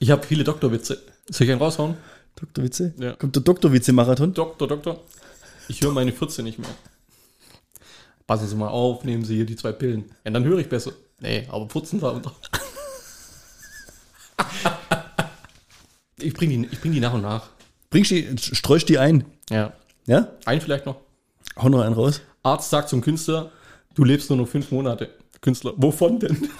Ich 0.00 0.10
habe 0.10 0.26
viele 0.26 0.44
Doktorwitze. 0.44 1.02
Soll 1.28 1.44
ich 1.44 1.52
einen 1.52 1.60
raushauen? 1.60 1.94
Doktorwitze? 2.34 2.94
Ja. 2.98 3.12
Kommt 3.16 3.36
der 3.36 3.42
Doktorwitze-Marathon? 3.42 4.32
Doktor, 4.32 4.66
Doktor. 4.66 5.00
Ich 5.68 5.82
höre 5.82 5.92
meine 5.92 6.10
14 6.10 6.42
nicht 6.42 6.58
mehr. 6.58 6.70
Passen 8.26 8.48
Sie 8.48 8.56
mal 8.56 8.68
auf, 8.68 9.04
nehmen 9.04 9.24
Sie 9.24 9.36
hier 9.36 9.44
die 9.44 9.56
zwei 9.56 9.72
Pillen. 9.72 10.06
Ja, 10.24 10.30
dann 10.30 10.44
höre 10.44 10.58
ich 10.58 10.70
besser. 10.70 10.92
Nee, 11.20 11.46
aber 11.50 11.68
putzen 11.68 12.00
unter. 12.00 12.34
Ich 16.22 16.34
bringe 16.34 16.66
die, 16.66 16.68
ich 16.70 16.80
bring 16.82 16.92
die 16.92 17.00
nach 17.00 17.14
und 17.14 17.22
nach. 17.22 17.48
Bringst 17.88 18.10
die, 18.10 18.28
streust 18.38 18.90
die 18.90 18.98
ein. 18.98 19.24
Ja. 19.48 19.72
Ja? 20.06 20.28
Einen 20.44 20.60
vielleicht 20.60 20.84
noch. 20.84 20.96
Hau 21.56 21.70
noch 21.70 21.80
einen 21.80 21.94
raus. 21.94 22.20
Arzt 22.42 22.68
sagt 22.68 22.90
zum 22.90 23.00
Künstler, 23.00 23.50
du 23.94 24.04
lebst 24.04 24.28
nur 24.28 24.38
noch 24.38 24.48
fünf 24.48 24.70
Monate. 24.70 25.08
Künstler, 25.40 25.72
wovon 25.76 26.20
denn? 26.20 26.50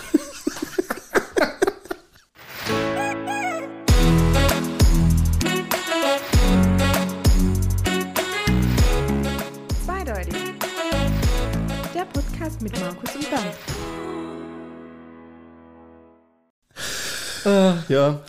Ja. 17.90 18.20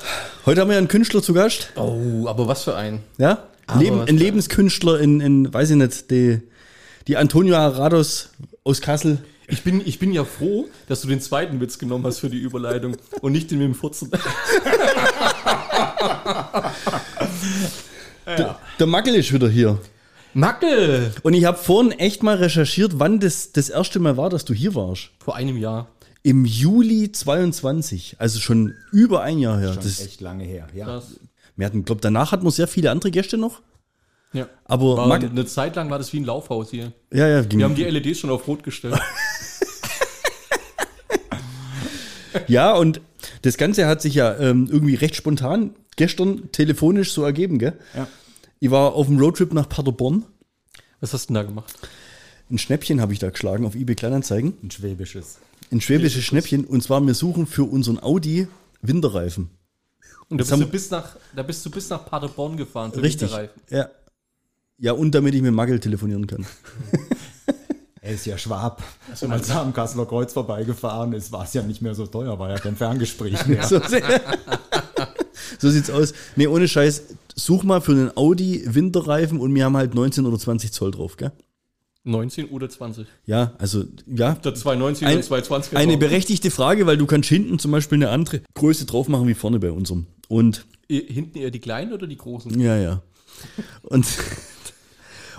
Heute 0.46 0.62
haben 0.62 0.68
wir 0.68 0.74
ja 0.74 0.80
einen 0.80 0.88
Künstler 0.88 1.22
zu 1.22 1.34
Gast. 1.34 1.72
Oh, 1.76 2.28
aber 2.28 2.48
was 2.48 2.64
für 2.64 2.76
ein. 2.76 3.00
Ja? 3.18 3.48
Leben, 3.80 4.02
ein 4.02 4.18
Lebenskünstler 4.18 5.00
in, 5.00 5.22
in, 5.22 5.54
weiß 5.54 5.70
ich 5.70 5.78
nicht, 5.78 6.12
die, 6.12 6.42
die 7.08 7.16
Antonia 7.16 7.68
Rados 7.68 8.30
aus 8.66 8.82
Kassel. 8.82 9.20
Ich 9.48 9.64
bin, 9.64 9.82
ich 9.86 10.00
bin 10.00 10.12
ja 10.12 10.26
froh, 10.26 10.68
dass 10.88 11.02
du 11.02 11.08
den 11.08 11.22
zweiten 11.22 11.62
Witz 11.62 11.78
genommen 11.78 12.05
hast 12.05 12.20
für 12.20 12.30
die 12.30 12.40
Überleitung 12.40 12.98
und 13.22 13.32
nicht 13.32 13.52
den 13.52 13.60
mit 13.60 13.68
dem 13.68 13.76
Furzen. 13.76 14.12
Der, 18.38 18.60
der 18.80 18.88
Mackel 18.88 19.16
ist 19.16 19.34
wieder 19.34 19.50
hier. 19.50 19.80
Mackel! 20.34 21.12
Und 21.24 21.34
ich 21.34 21.44
habe 21.44 21.57
vorhin 21.57 21.91
echt 21.91 22.24
mal 22.24 22.38
recherchiert, 22.38 22.94
wann 22.96 23.20
das 23.20 23.52
das 23.52 23.68
erste 23.68 24.00
Mal 24.00 24.16
war, 24.16 24.30
dass 24.30 24.46
du 24.46 24.54
hier 24.54 24.74
warst. 24.76 25.10
Vor 25.20 25.35
einem 25.35 25.57
Jahr. 25.57 25.88
Im 26.24 26.46
Juli 26.46 27.12
22, 27.12 28.18
also 28.20 28.40
schon 28.40 28.76
über 28.91 29.22
ein 29.22 29.40
Jahr 29.40 29.60
her. 29.60 29.74
Schon 29.74 29.84
Das, 29.84 30.02
echt 30.02 30.22
lange 30.22 30.44
her, 30.44 30.68
ja. 30.74 30.86
Das, 30.86 31.20
wir 31.55 31.66
hatten, 31.66 31.84
glaube 31.84 32.02
danach 32.02 32.32
hatten 32.32 32.46
wir 32.46 32.52
sehr 32.52 32.68
viele 32.68 32.91
andere 32.91 33.10
Gäste 33.12 33.38
noch. 33.38 33.62
ja. 34.34 34.48
Aber 34.66 34.98
War, 34.98 35.08
Mackel, 35.08 35.30
eine 35.30 35.46
Zeit 35.46 35.76
lang 35.76 35.90
war 35.90 35.98
das 35.98 36.13
wie 36.13 36.20
ein 36.20 36.26
Laufhaus 36.26 36.70
hier. 36.70 36.94
ja, 37.12 37.28
ja, 37.28 37.41
ging, 37.41 37.60
Wir 37.60 37.66
haben 37.66 37.76
die 37.76 37.84
LEDs 37.84 38.20
schon 38.20 38.30
auf 38.30 38.48
Rot 38.48 38.63
gestellt. 38.63 39.00
ja, 42.48 42.74
und 42.74 43.02
das 43.41 43.58
Ganze 43.58 43.88
hat 43.88 44.02
sich 44.02 44.16
ja 44.16 44.38
ähm, 44.38 44.68
irgendwie 44.72 44.96
recht 44.96 45.16
spontan 45.16 45.74
gestern 45.96 46.52
telefonisch 46.52 47.12
so 47.12 47.24
ergeben, 47.24 47.60
gell? 47.60 47.74
Ja. 47.96 48.08
Ich 48.60 48.70
war 48.70 48.94
auf 48.94 49.08
dem 49.08 49.18
Roadtrip 49.20 49.54
nach 49.54 49.68
Paderborn. 49.68 50.26
Was 51.00 51.13
hast 51.13 51.30
du 51.30 51.34
denn 51.34 51.41
da 51.41 51.44
gemacht? 51.44 51.74
Ein 52.52 52.60
Schnäppchen 52.60 53.02
habe 53.02 53.12
ich 53.13 53.20
da 53.20 53.32
geschlagen 53.32 53.66
auf 53.66 53.76
eBay 53.76 53.96
Kleinanzeigen. 53.96 54.54
Ein 54.62 54.70
schwäbisches. 54.70 55.40
Ein 55.72 55.82
schwäbisches 55.82 56.24
Schnäppchen. 56.24 56.66
Und 56.66 56.84
zwar, 56.84 57.02
wir 57.05 57.14
suchen 57.14 57.46
für 57.48 57.64
unseren 57.64 58.02
Audi 58.02 58.48
Winterreifen. 58.82 59.50
Und 60.30 60.38
da 60.40 60.44
Das 60.44 60.50
bist, 60.50 60.52
du 60.62 60.66
haben- 60.66 60.72
bis 60.72 60.91
nach, 60.91 61.16
da 61.36 61.44
bist 61.44 61.66
du 61.66 61.70
bis 61.72 61.90
nach 61.90 62.05
Paderborn 62.05 62.58
gefahren. 62.58 62.91
für 62.91 63.02
Richtig. 63.02 63.24
Winterreifen. 63.30 63.62
Ja. 63.70 63.90
Ja, 64.78 64.94
und 64.94 65.13
damit 65.13 65.36
ich 65.36 65.41
mit 65.41 65.53
Magel 65.53 65.80
telefonieren 65.80 66.28
kann. 66.28 66.46
Er 68.03 68.13
ist 68.16 68.25
ja 68.25 68.36
Schwab. 68.36 68.81
Als 69.12 69.22
er 69.50 69.62
am 69.62 69.74
Kasseler 69.74 70.08
Kreuz 70.08 70.34
vorbeigefahren 70.34 71.13
ist, 71.13 71.31
war 71.31 71.44
es 71.44 71.53
ja 71.53 71.62
nicht 71.62 71.84
mehr 71.84 71.94
so 71.94 72.08
teuer, 72.08 72.40
war 72.40 72.50
ja 72.50 72.58
kein 72.58 72.75
Ferngespräch 72.75 73.46
mehr. 73.46 73.63
So, 73.68 73.80
so 75.59 75.69
sieht's 75.69 75.91
aus. 75.91 76.13
Nee, 76.35 76.47
ohne 76.47 76.68
Scheiß. 76.68 77.03
Such 77.35 77.62
mal 77.63 77.80
für 77.80 77.91
einen 77.91 78.18
Audi 78.18 78.63
Winterreifen 78.66 79.40
und 79.40 79.53
wir 79.53 79.66
haben 79.66 79.78
halt 79.78 79.94
19 79.94 80.25
oder 80.25 80.40
20 80.40 80.72
Zoll 80.72 80.90
drauf, 80.91 81.16
gell? 81.16 81.31
19 82.03 82.50
oder 82.50 82.69
20. 82.69 83.07
Ja, 83.25 83.53
also, 83.59 83.84
ja. 84.07 84.34
Der 84.35 84.56
219 84.56 85.07
Ein- 85.07 85.17
und 85.17 85.23
220. 85.23 85.78
Eine 85.78 85.97
berechtigte 85.97 86.50
Frage, 86.51 86.88
weil 86.88 86.97
du 86.97 87.06
kannst 87.06 87.29
hinten 87.29 87.59
zum 87.59 87.72
Beispiel 87.72 87.97
eine 87.97 88.09
andere 88.09 88.41
Größe 88.56 88.85
drauf 88.85 89.07
machen 89.07 89.28
wie 89.28 89.34
vorne 89.34 89.59
bei 89.59 89.72
unserem. 89.72 90.07
Und 90.28 90.66
Hinten 90.89 91.38
eher 91.38 91.51
die 91.51 91.59
kleinen 91.59 91.94
oder 91.94 92.06
die 92.06 92.17
großen? 92.17 92.59
Ja, 92.59 92.75
ja. 92.78 93.01
Und, 93.84 94.06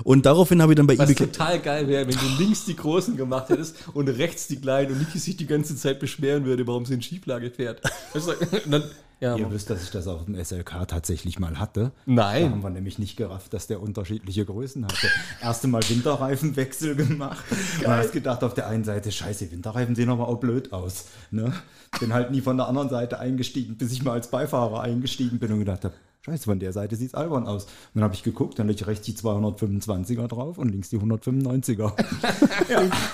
und 0.05 0.25
daraufhin 0.25 0.63
habe 0.63 0.73
ich 0.73 0.77
dann 0.77 0.87
bei 0.87 0.97
Was 0.97 1.11
eBay. 1.11 1.27
total 1.27 1.61
geil 1.61 1.89
wäre, 1.89 2.07
wenn 2.09 2.15
du 2.15 2.43
links 2.43 2.65
die 2.65 2.75
Großen 2.75 3.17
gemacht 3.17 3.51
hättest 3.51 3.77
und 3.93 4.09
rechts 4.09 4.49
die 4.49 4.57
Kleinen 4.57 4.93
und 4.93 4.99
Niki 5.01 5.19
sich 5.19 5.37
die 5.37 5.47
ganze 5.47 5.77
Zeit 5.77 6.01
beschweren 6.01 6.45
würde, 6.47 6.67
warum 6.67 6.87
sie 6.87 6.95
in 6.95 7.03
Schieflage 7.03 7.51
fährt. 7.51 7.83
Weißt 8.15 8.29
du, 8.29 8.33
und 8.65 8.71
dann, 8.71 8.85
ja, 9.23 9.37
Ihr 9.37 9.53
wisst, 9.53 9.71
dass 9.71 9.85
ich 9.85 9.91
das 9.91 10.09
auf 10.09 10.25
dem 10.25 10.35
SLK 10.35 10.89
tatsächlich 10.89 11.39
mal 11.39 11.61
hatte. 11.61 11.93
Nein. 12.07 12.43
Da 12.43 12.51
haben 12.51 12.63
wir 12.65 12.71
nämlich 12.71 12.99
nicht 12.99 13.17
gerafft, 13.17 13.55
dass 13.55 13.69
der 13.69 13.81
unterschiedliche 13.81 14.45
Größen 14.45 14.85
hatte. 14.85 15.07
Erste 15.41 15.69
Mal 15.69 15.81
Winterreifenwechsel 15.89 16.97
gemacht. 16.97 17.45
Und 17.79 17.87
hast 17.87 18.11
gedacht, 18.11 18.43
auf 18.43 18.55
der 18.55 18.67
einen 18.67 18.83
Seite, 18.83 19.13
scheiße, 19.13 19.53
Winterreifen 19.53 19.95
sehen 19.95 20.11
aber 20.11 20.27
auch 20.27 20.41
blöd 20.41 20.73
aus. 20.73 21.05
Ne? 21.31 21.53
Bin 22.01 22.13
halt 22.13 22.33
nie 22.33 22.41
von 22.41 22.57
der 22.57 22.67
anderen 22.67 22.89
Seite 22.89 23.21
eingestiegen, 23.21 23.77
bis 23.77 23.93
ich 23.93 24.03
mal 24.03 24.15
als 24.15 24.27
Beifahrer 24.27 24.81
eingestiegen 24.81 25.39
bin 25.39 25.53
und 25.53 25.61
gedacht 25.61 25.85
habe, 25.85 25.95
scheiße, 26.23 26.43
von 26.43 26.59
der 26.59 26.73
Seite 26.73 26.97
sieht's 26.97 27.15
albern 27.15 27.47
aus. 27.47 27.67
Und 27.67 27.71
dann 27.95 28.03
habe 28.03 28.15
ich 28.15 28.25
geguckt, 28.25 28.59
dann 28.59 28.67
liegt 28.67 28.85
rechts 28.89 29.07
die 29.07 29.15
225er 29.15 30.27
drauf 30.27 30.59
und 30.59 30.69
links 30.69 30.89
die 30.91 30.99
195er. 30.99 31.93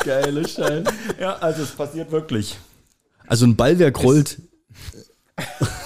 geile 0.07 0.49
Schein. 0.49 0.85
ja, 1.21 1.35
also 1.35 1.65
es 1.65 1.73
passiert 1.73 2.11
wirklich. 2.11 2.57
Also 3.27 3.45
ein 3.45 3.57
Ballwerk 3.57 4.03
rollt. 4.03 4.41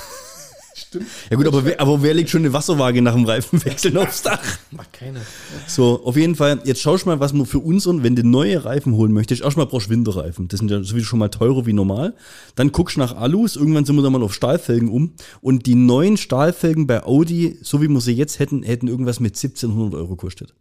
Stimmt. 0.92 1.06
Ja 1.30 1.36
gut, 1.38 1.46
aber 1.46 1.64
wer, 1.64 1.80
aber 1.80 2.02
wer 2.02 2.12
legt 2.12 2.28
schon 2.28 2.42
eine 2.42 2.52
Wasserwaage 2.52 3.00
nach 3.00 3.14
dem 3.14 3.24
Reifenwechseln 3.24 3.96
aufs 3.96 4.20
Dach? 4.20 4.58
Macht 4.72 4.92
keiner. 4.92 5.22
So, 5.66 6.04
auf 6.04 6.18
jeden 6.18 6.36
Fall, 6.36 6.60
jetzt 6.64 6.82
schaust 6.82 7.06
du 7.06 7.08
mal, 7.08 7.18
was 7.18 7.32
man 7.32 7.46
für 7.46 7.60
unseren, 7.60 8.02
wenn 8.02 8.14
du 8.14 8.22
neue 8.22 8.62
Reifen 8.62 8.92
holen 8.92 9.10
möchtest, 9.10 9.40
erstmal 9.40 9.64
brauchst 9.64 9.86
du 9.86 9.90
Winterreifen. 9.92 10.48
Das 10.48 10.58
sind 10.58 10.70
ja 10.70 10.82
sowieso 10.82 11.06
schon 11.06 11.18
mal 11.18 11.30
teurer 11.30 11.64
wie 11.64 11.72
normal. 11.72 12.14
Dann 12.56 12.72
guckst 12.72 12.96
du 12.96 13.00
nach 13.00 13.16
Alus, 13.16 13.56
irgendwann 13.56 13.86
sind 13.86 13.96
wir 13.96 14.02
dann 14.02 14.12
mal 14.12 14.22
auf 14.22 14.34
Stahlfelgen 14.34 14.90
um. 14.90 15.14
Und 15.40 15.64
die 15.64 15.76
neuen 15.76 16.18
Stahlfelgen 16.18 16.86
bei 16.86 17.02
Audi, 17.04 17.58
so 17.62 17.80
wie 17.80 17.88
wir 17.88 18.00
sie 18.02 18.12
jetzt 18.12 18.38
hätten, 18.38 18.62
hätten 18.62 18.86
irgendwas 18.86 19.18
mit 19.18 19.34
1700 19.34 19.94
Euro 19.94 20.10
gekostet. 20.10 20.52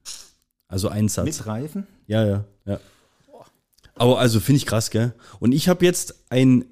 Also 0.69 0.88
ein 0.88 1.09
Satz. 1.09 1.25
Mit 1.25 1.46
Reifen? 1.46 1.88
Ja, 2.08 2.25
ja, 2.25 2.46
ja. 2.66 2.80
Aber 3.96 4.18
also 4.19 4.40
finde 4.40 4.58
ich 4.58 4.66
krass, 4.66 4.92
gell? 4.92 5.13
Und 5.42 5.52
ich 5.52 5.68
habe 5.68 5.84
jetzt 5.84 6.16
ein 6.30 6.63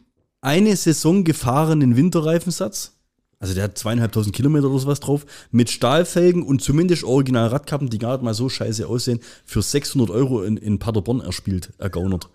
eine 0.41 0.75
Saison 0.75 1.23
gefahrenen 1.23 1.95
Winterreifensatz. 1.95 2.98
Also 3.39 3.53
der 3.53 3.63
hat 3.63 3.77
zweieinhalbtausend 3.77 4.35
Kilometer 4.35 4.69
oder 4.69 4.79
sowas 4.79 4.99
drauf, 4.99 5.25
mit 5.51 5.69
Stahlfelgen 5.69 6.43
und 6.43 6.61
zumindest 6.61 7.03
original 7.05 7.47
Radkappen, 7.47 7.89
die 7.89 7.97
gerade 7.97 8.23
mal 8.23 8.33
so 8.33 8.49
scheiße 8.49 8.85
aussehen, 8.85 9.21
für 9.45 9.61
600 9.61 10.09
Euro 10.09 10.43
in, 10.43 10.57
in 10.57 10.77
Paderborn 10.77 11.21
erspielt, 11.21 11.71
ergaunert. 11.77 12.29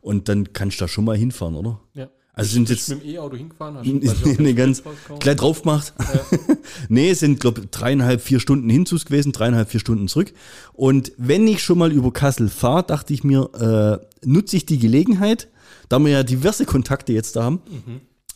Und 0.00 0.28
dann 0.30 0.54
kannst 0.54 0.80
du 0.80 0.84
da 0.84 0.88
schon 0.88 1.04
mal 1.04 1.16
hinfahren, 1.16 1.54
oder? 1.56 1.80
Ja. 1.92 2.08
Also 2.32 2.52
sind 2.52 2.70
jetzt 2.70 2.88
mit 2.88 3.02
dem 3.02 3.08
E-Auto 3.10 3.36
hingefahren? 3.36 3.76
Hast 3.76 3.86
du- 4.24 4.30
ich 4.30 4.38
nicht, 4.38 4.56
ganz 4.56 4.82
gleich 5.18 5.36
drauf 5.36 5.60
gemacht. 5.60 5.92
nee, 6.88 7.10
es 7.10 7.20
sind, 7.20 7.38
glaube 7.40 7.66
dreieinhalb, 7.66 8.22
vier 8.22 8.40
Stunden 8.40 8.70
Hinzus 8.70 9.04
gewesen, 9.04 9.32
dreieinhalb, 9.32 9.68
vier 9.68 9.80
Stunden 9.80 10.08
zurück. 10.08 10.32
Und 10.72 11.12
wenn 11.18 11.46
ich 11.46 11.62
schon 11.62 11.76
mal 11.76 11.92
über 11.92 12.12
Kassel 12.12 12.48
fahre, 12.48 12.84
dachte 12.84 13.12
ich 13.12 13.24
mir, 13.24 14.00
äh, 14.22 14.26
nutze 14.26 14.56
ich 14.56 14.64
die 14.64 14.78
Gelegenheit, 14.78 15.48
da 15.90 15.98
wir 15.98 16.08
ja 16.12 16.22
diverse 16.22 16.64
Kontakte 16.64 17.12
jetzt 17.12 17.36
da 17.36 17.42
haben. 17.42 17.60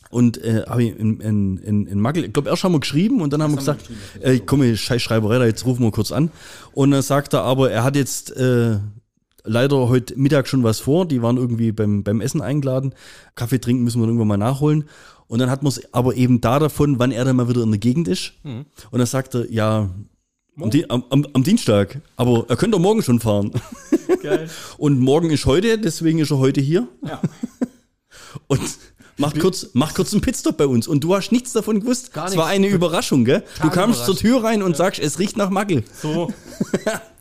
Und 0.09 0.37
äh, 0.43 0.63
habe 0.67 0.83
ich 0.83 0.99
in, 0.99 1.19
in, 1.19 1.57
in, 1.57 1.87
in 1.87 1.99
Magel, 1.99 2.25
ich 2.25 2.33
glaube, 2.33 2.49
erst 2.49 2.63
haben 2.63 2.73
wir 2.73 2.79
geschrieben 2.79 3.21
und 3.21 3.33
dann 3.33 3.41
haben 3.41 3.51
wir 3.51 3.57
gesagt, 3.57 3.89
äh, 4.21 4.39
komm, 4.39 4.75
scheiß 4.75 5.01
Schreiberei, 5.01 5.39
da 5.39 5.45
jetzt 5.45 5.65
rufen 5.65 5.83
wir 5.83 5.91
kurz 5.91 6.11
an. 6.11 6.31
Und 6.73 6.91
dann 6.91 7.01
sagt 7.01 7.33
er 7.33 7.41
aber, 7.41 7.71
er 7.71 7.83
hat 7.83 7.95
jetzt 7.95 8.35
äh, 8.37 8.77
leider 9.43 9.89
heute 9.89 10.17
Mittag 10.17 10.47
schon 10.47 10.63
was 10.63 10.79
vor. 10.79 11.07
Die 11.07 11.21
waren 11.21 11.37
irgendwie 11.37 11.71
beim, 11.71 12.03
beim 12.03 12.21
Essen 12.21 12.41
eingeladen. 12.41 12.93
Kaffee 13.35 13.59
trinken 13.59 13.83
müssen 13.83 14.01
wir 14.01 14.07
irgendwann 14.07 14.27
mal 14.27 14.37
nachholen. 14.37 14.85
Und 15.27 15.39
dann 15.39 15.49
hat 15.49 15.63
man 15.63 15.69
es 15.69 15.93
aber 15.93 16.15
eben 16.15 16.39
da 16.39 16.59
davon, 16.59 16.99
wann 16.99 17.11
er 17.11 17.25
dann 17.25 17.35
mal 17.35 17.49
wieder 17.49 17.63
in 17.63 17.71
der 17.71 17.79
Gegend 17.79 18.07
ist. 18.07 18.33
Und 18.43 18.65
dann 18.99 19.07
sagt 19.07 19.33
er, 19.33 19.51
ja, 19.51 19.89
am, 20.57 21.03
am, 21.09 21.27
am 21.33 21.43
Dienstag. 21.43 22.01
Aber 22.15 22.45
er 22.47 22.55
könnte 22.55 22.77
auch 22.77 22.81
morgen 22.81 23.01
schon 23.01 23.19
fahren. 23.19 23.51
Geil. 24.21 24.49
Und 24.77 24.99
morgen 24.99 25.29
ist 25.31 25.45
heute, 25.45 25.77
deswegen 25.77 26.19
ist 26.19 26.31
er 26.31 26.37
heute 26.37 26.61
hier. 26.61 26.87
Ja. 27.05 27.21
Und 28.47 28.61
macht 29.17 29.39
kurz, 29.39 29.67
macht 29.73 29.95
kurz 29.95 30.11
einen 30.13 30.21
Pitstop 30.21 30.57
bei 30.57 30.67
uns. 30.67 30.87
Und 30.87 31.03
du 31.03 31.15
hast 31.15 31.31
nichts 31.31 31.53
davon 31.53 31.79
gewusst. 31.79 32.13
Gar 32.13 32.27
Es 32.27 32.37
war 32.37 32.45
nichts. 32.47 32.55
eine 32.55 32.67
Überraschung, 32.67 33.25
gell? 33.25 33.43
Du 33.61 33.69
kamst 33.69 34.05
zur. 34.05 34.15
Tür 34.15 34.43
rein 34.43 34.63
und 34.63 34.75
sagst, 34.77 34.99
es 35.01 35.19
riecht 35.19 35.37
nach 35.37 35.49
Magel. 35.49 35.83
So, 36.01 36.31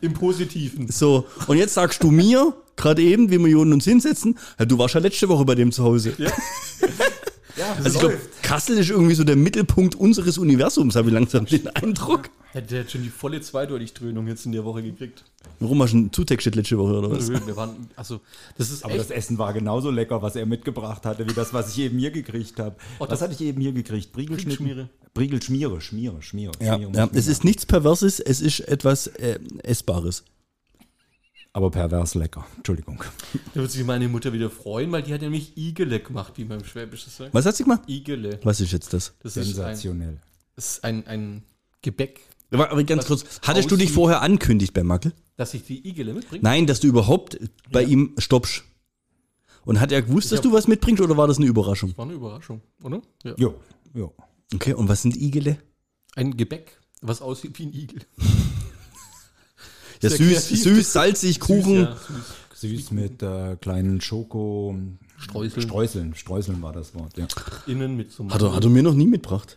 im 0.01 0.15
Positiven. 0.15 0.89
So, 0.93 1.27
und 1.47 1.57
jetzt 1.57 1.75
sagst 1.75 2.03
du 2.03 2.11
mir, 2.11 2.55
gerade 2.77 3.03
eben, 3.03 3.31
wie 3.31 3.39
wir 3.45 3.59
uns 3.59 3.85
hinsetzen, 3.85 4.39
ja, 4.59 4.65
du 4.65 4.79
warst 4.79 4.95
ja 4.95 5.01
letzte 5.01 5.29
Woche 5.29 5.45
bei 5.45 5.55
dem 5.55 5.73
zu 5.73 5.83
Hause. 5.85 6.15
Ja, 6.19 6.31
Ja, 7.57 7.73
Also 7.75 7.89
ich 7.89 7.99
glaube, 7.99 8.19
Kassel 8.43 8.79
ist 8.79 8.91
irgendwie 8.91 9.15
so 9.15 9.25
der 9.25 9.37
Mittelpunkt 9.37 9.95
unseres 9.95 10.39
Universums, 10.39 10.97
habe 10.97 11.09
ich 11.09 11.15
langsam 11.15 11.47
den 11.47 11.69
Eindruck. 11.69 12.31
Der 12.55 12.81
hat 12.81 12.91
schon 12.91 13.03
die 13.03 13.09
volle 13.09 13.41
Zweideutig-Dröhnung 13.41 14.29
jetzt 14.29 14.47
in 14.47 14.53
der 14.53 14.65
Woche 14.65 14.83
gekriegt. 14.83 15.25
Warum 15.59 15.83
hast 15.83 15.93
du 15.93 15.97
einen 15.99 16.13
zutextet 16.13 16.55
letzte 16.55 16.79
Woche 16.79 16.93
oder 16.99 17.11
was? 17.11 17.29
Wir 17.29 17.57
waren, 17.57 17.89
also, 17.97 18.21
das 18.57 18.71
ist 18.71 18.85
Aber 18.85 18.95
echt, 18.95 19.05
das 19.05 19.11
Essen 19.11 19.39
war 19.39 19.53
genauso 19.53 19.91
lecker, 19.91 20.23
was 20.23 20.37
er 20.37 20.47
mitgebracht 20.47 21.05
hatte, 21.05 21.29
wie 21.29 21.33
das, 21.33 21.53
was 21.53 21.71
ich 21.71 21.81
eben 21.81 21.99
hier 21.99 22.13
gekriegt 22.13 22.59
habe. 22.61 22.77
Oh, 22.99 23.03
was 23.03 23.09
das- 23.09 23.23
hatte 23.23 23.33
ich 23.35 23.41
eben 23.41 23.61
hier 23.61 23.73
gekriegt? 23.73 24.13
Briegelschmiere. 24.13 24.89
Briegelschmiere, 25.15 25.81
Schmiere, 25.81 26.23
Schmiere. 26.23 26.53
Ja, 26.61 26.75
Schmiere, 26.75 26.91
ja, 26.93 27.07
Schmiere. 27.07 27.19
es 27.19 27.27
ist 27.27 27.45
nichts 27.45 27.67
Perverses, 27.67 28.21
es 28.21 28.41
ist 28.41 28.61
etwas 28.61 29.07
äh, 29.09 29.39
Essbares. 29.63 30.25
Aber 31.55 31.71
pervers 31.71 32.15
lecker. 32.15 32.45
Entschuldigung. 32.57 33.03
da 33.55 33.61
wird 33.61 33.71
sich 33.71 33.85
meine 33.85 34.09
Mutter 34.09 34.33
wieder 34.35 34.51
freuen, 34.51 34.93
weil 34.93 35.03
die 35.03 35.15
hat 35.15 35.23
nämlich 35.23 35.57
Igele 35.57 36.01
gemacht, 36.01 36.35
wie 36.37 36.45
man 36.45 36.59
im 36.61 36.67
Schwäbisch 36.67 37.05
das 37.05 37.17
sagt. 37.17 37.33
Was 37.33 37.47
hat 37.47 37.57
sie 37.57 37.63
gemacht? 37.63 37.83
Igele. 37.87 38.41
Was 38.43 38.61
ist 38.61 38.73
jetzt 38.73 38.93
das? 38.93 39.15
Das 39.23 39.37
ist 39.37 39.39
ein, 39.39 39.45
Sensationell. 39.55 40.21
das 40.57 40.73
ist 40.73 40.85
ein, 40.85 41.07
ein 41.07 41.43
Gebäck, 41.81 42.21
Aber, 42.51 42.71
aber 42.71 42.85
ganz 42.85 43.07
kurz, 43.07 43.25
hattest 43.43 43.71
du 43.71 43.77
dich 43.77 43.93
vorher 43.93 44.21
ankündigt 44.21 44.75
bei 44.75 44.83
Mackel? 44.83 45.13
dass 45.37 45.53
ich 45.55 45.65
die 45.65 45.87
Igele 45.89 46.15
mitbringe. 46.15 46.43
Nein, 46.43 46.67
dass 46.67 46.81
du 46.81 46.87
überhaupt 46.87 47.39
bei 47.73 47.83
ihm 47.83 48.15
stoppst. 48.19 48.63
Und 49.65 49.81
hat 49.81 49.91
er 49.93 50.03
gewusst, 50.03 50.31
dass 50.31 50.41
du 50.41 50.53
was 50.53 50.69
mitbringst 50.69 51.03
oder 51.03 51.17
war 51.17 51.27
das 51.27 51.39
eine 51.39 51.47
Überraschung? 51.47 51.97
War 51.97 52.05
eine 52.05 52.15
Überraschung, 52.15 52.61
oder? 52.83 53.01
Ja. 53.25 53.35
Jo, 53.37 53.55
jo. 53.95 54.13
Okay, 54.55 54.75
und 54.75 54.89
was 54.89 55.03
sind 55.03 55.17
Igele? 55.17 55.59
Ein 56.15 56.37
Gebäck, 56.37 56.79
was 57.01 57.23
aussieht 57.23 57.59
wie 57.59 57.67
ein 57.67 57.73
Igel. 57.73 58.03
Ja, 60.05 60.11
Sehr 60.11 60.19
süß, 60.41 60.63
süß, 60.63 60.93
salzig, 60.93 61.41
Kuchen. 61.41 61.75
Ja, 61.83 61.97
süß. 61.97 62.71
Süß 62.71 62.91
mit 62.93 63.23
äh, 63.23 63.57
kleinen 63.57 64.01
Schoko... 64.01 64.77
Streuseln. 65.17 65.63
Streuseln. 65.63 66.15
Streuseln 66.15 66.61
war 66.61 66.73
das 66.73 66.95
Wort, 66.95 67.17
ja. 67.17 67.27
Innen 67.67 67.97
mit 67.97 68.13
so 68.13 68.29
Hat 68.29 68.43
er, 68.43 68.55
hat 68.55 68.65
er 68.65 68.71
mir 68.71 68.83
noch 68.83 68.95
nie 68.95 69.07
mitgebracht. 69.07 69.57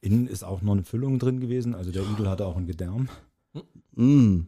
Innen 0.00 0.26
ist 0.26 0.42
auch 0.44 0.62
noch 0.62 0.72
eine 0.72 0.84
Füllung 0.84 1.18
drin 1.18 1.40
gewesen. 1.40 1.74
Also 1.74 1.90
der 1.90 2.02
Igel 2.02 2.28
hatte 2.28 2.46
auch 2.46 2.56
ein 2.56 2.66
Gedärm. 2.66 3.08
Mm. 3.94 4.40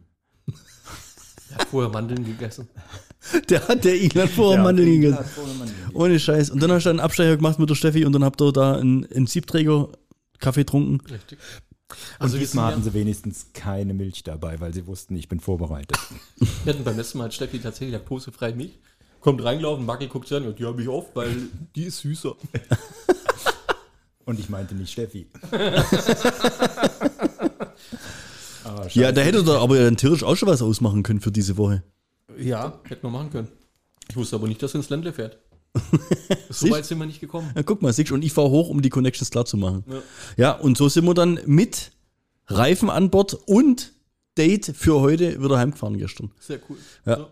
Er 1.51 1.57
hat 1.57 1.67
vorher 1.67 1.91
Mandeln 1.91 2.25
gegessen. 2.25 2.67
Der 3.49 3.67
hat 3.67 3.85
der 3.85 4.01
Igel 4.01 4.23
hat 4.23 4.31
vorher 4.31 4.57
Ja, 4.57 4.63
Mandeln 4.63 4.87
der 4.87 4.95
Igel 4.95 5.11
gegessen. 5.11 5.25
hat 5.25 5.31
vorher 5.33 5.53
Mandeln 5.53 5.77
gegessen. 5.77 5.95
Ohne 5.95 6.19
Scheiß. 6.19 6.49
Und 6.49 6.63
dann 6.63 6.71
hast 6.71 6.85
du 6.85 6.89
einen 6.89 6.99
Abstecher 6.99 7.35
gemacht 7.35 7.59
mit 7.59 7.69
der 7.69 7.75
Steffi 7.75 8.03
und 8.05 8.13
dann 8.13 8.23
habt 8.23 8.41
ihr 8.41 8.51
da 8.51 8.77
einen, 8.77 9.05
einen 9.05 9.27
Siebträger 9.27 9.89
Kaffee 10.39 10.61
getrunken. 10.61 11.01
Richtig. 11.07 11.37
Also 12.19 12.35
wir 12.35 12.41
diesmal 12.41 12.71
hatten 12.71 12.83
sie 12.83 12.93
wenigstens 12.93 13.47
keine 13.53 13.93
Milch 13.93 14.23
dabei, 14.23 14.59
weil 14.59 14.73
sie 14.73 14.87
wussten, 14.87 15.15
ich 15.15 15.27
bin 15.27 15.39
vorbereitet. 15.39 15.97
Wir 16.63 16.73
hatten 16.73 16.83
beim 16.83 16.97
letzten 16.97 17.17
Mal 17.19 17.25
hat 17.25 17.33
Steffi 17.33 17.59
tatsächlich 17.59 17.95
eine 17.95 18.03
posefreie 18.03 18.53
Milch. 18.53 18.79
Kommt 19.19 19.43
reingelaufen, 19.43 19.85
Mackel 19.85 20.07
guckt 20.07 20.27
sie 20.27 20.37
an 20.37 20.47
und 20.47 20.57
die 20.57 20.65
habe 20.65 20.81
ich 20.81 20.89
oft, 20.89 21.15
weil 21.15 21.35
die 21.75 21.83
ist 21.83 21.99
süßer. 21.99 22.35
Und 24.25 24.39
ich 24.39 24.49
meinte 24.49 24.75
nicht 24.75 24.91
Steffi. 24.91 25.27
Aber 28.63 28.87
Ja, 28.93 29.11
da 29.11 29.21
hätte 29.21 29.39
er 29.39 29.59
aber 29.59 29.79
ja 29.79 29.89
tierisch 29.91 30.23
auch 30.23 30.35
schon 30.35 30.47
was 30.47 30.61
ausmachen 30.61 31.03
können 31.03 31.19
für 31.19 31.31
diese 31.31 31.57
Woche. 31.57 31.83
Ja, 32.37 32.79
hätten 32.83 33.03
wir 33.03 33.09
machen 33.09 33.31
können. 33.31 33.47
Ich 34.09 34.15
wusste 34.15 34.35
aber 34.35 34.47
nicht, 34.47 34.61
dass 34.61 34.73
er 34.73 34.77
ins 34.77 34.89
Ländle 34.89 35.11
fährt. 35.13 35.39
so 36.49 36.69
weit 36.69 36.85
sind 36.85 36.99
wir 36.99 37.05
nicht 37.05 37.21
gekommen. 37.21 37.49
Ja, 37.55 37.63
guck 37.63 37.81
mal, 37.81 37.93
siehst 37.93 38.09
du, 38.09 38.15
und 38.15 38.23
ich 38.23 38.33
fahre 38.33 38.49
hoch, 38.49 38.69
um 38.69 38.81
die 38.81 38.89
Connections 38.89 39.29
klar 39.29 39.45
zu 39.45 39.57
machen. 39.57 39.83
Ja. 39.87 40.01
Ja, 40.37 40.51
und 40.51 40.77
so 40.77 40.89
sind 40.89 41.05
wir 41.05 41.13
dann 41.13 41.39
mit 41.45 41.91
Reifen 42.47 42.89
an 42.89 43.09
Bord 43.09 43.33
und 43.45 43.93
Date 44.37 44.73
für 44.75 44.99
heute 44.99 45.41
wieder 45.41 45.57
heimgefahren 45.57 45.97
gestern. 45.97 46.31
Sehr 46.39 46.59
cool. 46.69 46.77
Ja. 47.05 47.17
So. 47.17 47.27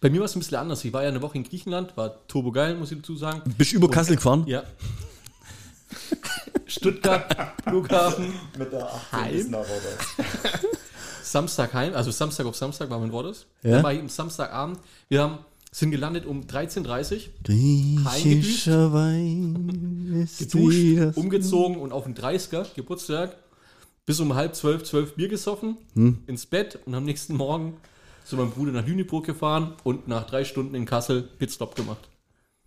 Bei 0.00 0.10
mir 0.10 0.20
war 0.20 0.26
es 0.26 0.36
ein 0.36 0.40
bisschen 0.40 0.58
anders. 0.58 0.84
Ich 0.84 0.92
war 0.92 1.02
ja 1.02 1.08
eine 1.08 1.22
Woche 1.22 1.38
in 1.38 1.44
Griechenland, 1.44 1.96
war 1.96 2.26
turbo 2.26 2.52
geil, 2.52 2.76
muss 2.76 2.92
ich 2.92 2.98
dazu 2.98 3.16
sagen. 3.16 3.42
Bist 3.56 3.72
über 3.72 3.90
Kassel 3.90 4.16
gefahren? 4.16 4.44
Ja. 4.46 4.64
Stuttgart, 6.66 7.54
Flughafen, 7.64 8.32
mit 8.58 8.72
der 8.72 8.86
18 8.86 9.18
Heim? 9.18 9.56
Samstag 11.22 11.72
heim, 11.72 11.94
also 11.94 12.10
Samstag 12.10 12.46
auf 12.46 12.56
Samstag 12.56 12.90
war 12.90 12.98
mein 12.98 13.12
Wortes. 13.12 13.46
Ja. 13.62 13.72
Dann 13.72 13.82
war 13.82 13.92
ich 13.92 14.00
am 14.00 14.08
Samstagabend. 14.08 14.78
Wir 15.08 15.22
haben, 15.22 15.38
sind 15.74 15.90
gelandet 15.90 16.26
um 16.26 16.42
13.30 16.42 17.14
Uhr, 17.16 17.20
Griechischer 17.44 18.92
Wein 18.92 20.20
ist 20.22 20.38
geduscht, 20.52 21.16
umgezogen 21.16 21.76
und 21.78 21.92
auf 21.92 22.04
den 22.04 22.14
30er 22.14 22.66
Geburtstag 22.74 23.36
bis 24.04 24.20
um 24.20 24.34
halb 24.34 24.54
zwölf, 24.54 24.82
zwölf 24.84 25.14
Bier 25.14 25.28
gesoffen, 25.28 25.76
Hm. 25.94 26.18
ins 26.26 26.44
Bett 26.46 26.78
und 26.86 26.94
am 26.94 27.04
nächsten 27.04 27.34
Morgen 27.36 27.76
zu 28.24 28.36
meinem 28.36 28.50
Bruder 28.50 28.72
nach 28.72 28.86
Lüneburg 28.86 29.24
gefahren 29.26 29.74
und 29.84 30.08
nach 30.08 30.26
drei 30.26 30.44
Stunden 30.44 30.74
in 30.74 30.84
Kassel 30.84 31.22
Pitstop 31.22 31.74
gemacht. 31.74 32.08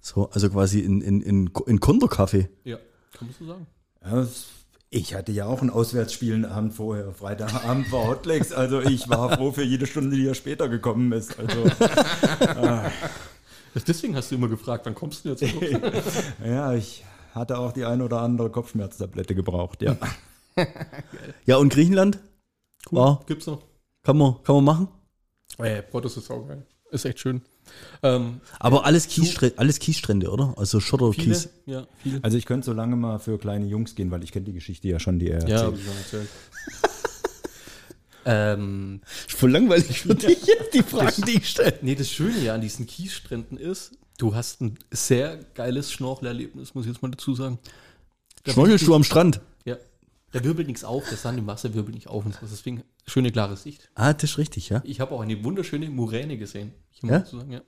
So, 0.01 0.29
also 0.29 0.49
quasi 0.49 0.79
in, 0.79 1.01
in, 1.01 1.21
in, 1.21 1.49
in 1.67 1.79
Konterkaffee. 1.79 2.49
Ja, 2.63 2.77
kann 3.13 3.27
man 3.27 3.35
so 3.37 3.45
sagen. 3.45 3.67
Ja, 4.03 4.19
es- 4.21 4.45
ich 4.89 5.13
hatte 5.13 5.31
ja 5.31 5.45
auch 5.45 5.61
ein 5.61 5.69
Auswärtsspiel 5.69 6.33
einen 6.33 6.45
Abend 6.45 6.73
vorher. 6.73 7.11
Freitagabend 7.11 7.91
war 7.91 8.07
Hotlegs, 8.07 8.51
also 8.51 8.81
ich 8.81 9.09
war 9.09 9.35
froh 9.37 9.51
für 9.51 9.63
jede 9.63 9.87
Stunde, 9.87 10.15
die 10.15 10.27
er 10.27 10.35
später 10.35 10.69
gekommen 10.69 11.11
ist. 11.11 11.37
Also 11.39 11.69
Deswegen 13.87 14.15
hast 14.15 14.31
du 14.31 14.35
immer 14.35 14.47
gefragt, 14.47 14.85
wann 14.85 14.95
kommst 14.95 15.25
du 15.25 15.29
jetzt? 15.29 15.43
ja, 16.45 16.73
ich 16.73 17.03
hatte 17.33 17.57
auch 17.57 17.73
die 17.73 17.83
ein 17.83 18.01
oder 18.01 18.21
andere 18.21 18.49
Kopfschmerztablette 18.49 19.35
gebraucht, 19.35 19.81
ja. 19.81 19.97
Ja, 21.45 21.57
und 21.57 21.73
Griechenland? 21.73 22.19
War, 22.91 23.21
Gibt's 23.27 23.47
noch? 23.47 23.61
kann 24.03 24.17
man, 24.17 24.41
kann 24.43 24.55
man 24.55 24.63
machen. 24.63 24.87
Äh, 25.57 25.81
Portos 25.81 26.15
ist 26.15 26.27
saugeil. 26.27 26.65
Ist 26.91 27.03
echt 27.05 27.19
schön. 27.19 27.41
Ähm, 28.03 28.41
Aber 28.59 28.85
alles, 28.85 29.07
Kiesstrände, 29.07 29.57
alles 29.57 29.79
Kiesstrände, 29.79 30.29
oder? 30.31 30.53
Also 30.57 30.79
viele, 30.79 30.87
Schotterkies. 30.89 31.49
ja, 31.65 31.87
viele. 32.03 32.19
Also 32.23 32.37
ich 32.37 32.45
könnte 32.45 32.65
so 32.65 32.73
lange 32.73 32.95
mal 32.95 33.19
für 33.19 33.37
kleine 33.37 33.65
Jungs 33.65 33.95
gehen, 33.95 34.11
weil 34.11 34.23
ich 34.23 34.31
kenne 34.31 34.45
die 34.45 34.53
Geschichte 34.53 34.87
ja 34.87 34.99
schon, 34.99 35.19
die 35.19 35.29
er 35.29 35.47
Ja, 35.47 35.63
erzählt. 35.69 35.79
erzählt. 36.03 36.29
ähm, 38.25 39.01
voll 39.27 39.51
langweilig 39.51 40.01
für 40.01 40.15
dich, 40.15 40.37
die 40.73 40.81
Fragen, 40.83 41.21
die 41.27 41.37
ich 41.37 41.49
stelle. 41.49 41.77
nee, 41.81 41.95
das 41.95 42.09
Schöne 42.09 42.39
ja 42.39 42.55
an 42.55 42.61
diesen 42.61 42.87
Kiesstränden 42.87 43.57
ist, 43.57 43.91
du 44.17 44.33
hast 44.33 44.61
ein 44.61 44.77
sehr 44.91 45.37
geiles 45.53 45.91
Schnorchelerlebnis, 45.91 46.73
muss 46.73 46.85
ich 46.85 46.91
jetzt 46.91 47.01
mal 47.03 47.11
dazu 47.11 47.35
sagen. 47.35 47.59
Da 48.43 48.51
Schnorchelst 48.53 48.87
du 48.87 48.95
am 48.95 49.03
Strand? 49.03 49.41
Da 50.35 50.43
wirbelt 50.43 50.67
nichts 50.67 50.83
auf, 50.83 51.07
der 51.07 51.17
Sand 51.17 51.39
im 51.39 51.47
Wasser 51.47 51.73
wirbelt 51.73 51.95
nicht 51.95 52.07
auf 52.09 52.25
und 52.25 52.33
so. 52.33 52.39
Deswegen 52.41 52.83
schöne, 53.07 53.31
klare 53.31 53.55
Sicht. 53.55 53.89
Ah, 53.95 54.11
das 54.11 54.31
ist 54.31 54.37
richtig, 54.37 54.67
ja. 54.67 54.81
Ich 54.83 54.99
habe 54.99 55.15
auch 55.15 55.21
eine 55.21 55.41
wunderschöne 55.45 55.89
Muräne 55.89 56.37
gesehen. 56.37 56.73
Ja? 57.01 57.23
sagen, 57.23 57.53
ja. 57.53 57.61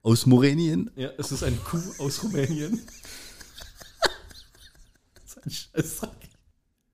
Aus 0.00 0.24
Morenien. 0.24 0.92
Ja, 0.94 1.10
es 1.18 1.32
ist 1.32 1.42
eine 1.42 1.56
Kuh 1.56 1.82
aus 1.98 2.22
Rumänien. 2.22 2.80
das 5.14 5.24
ist 5.24 5.44
ein 5.44 5.50
Scheiß. 5.50 6.02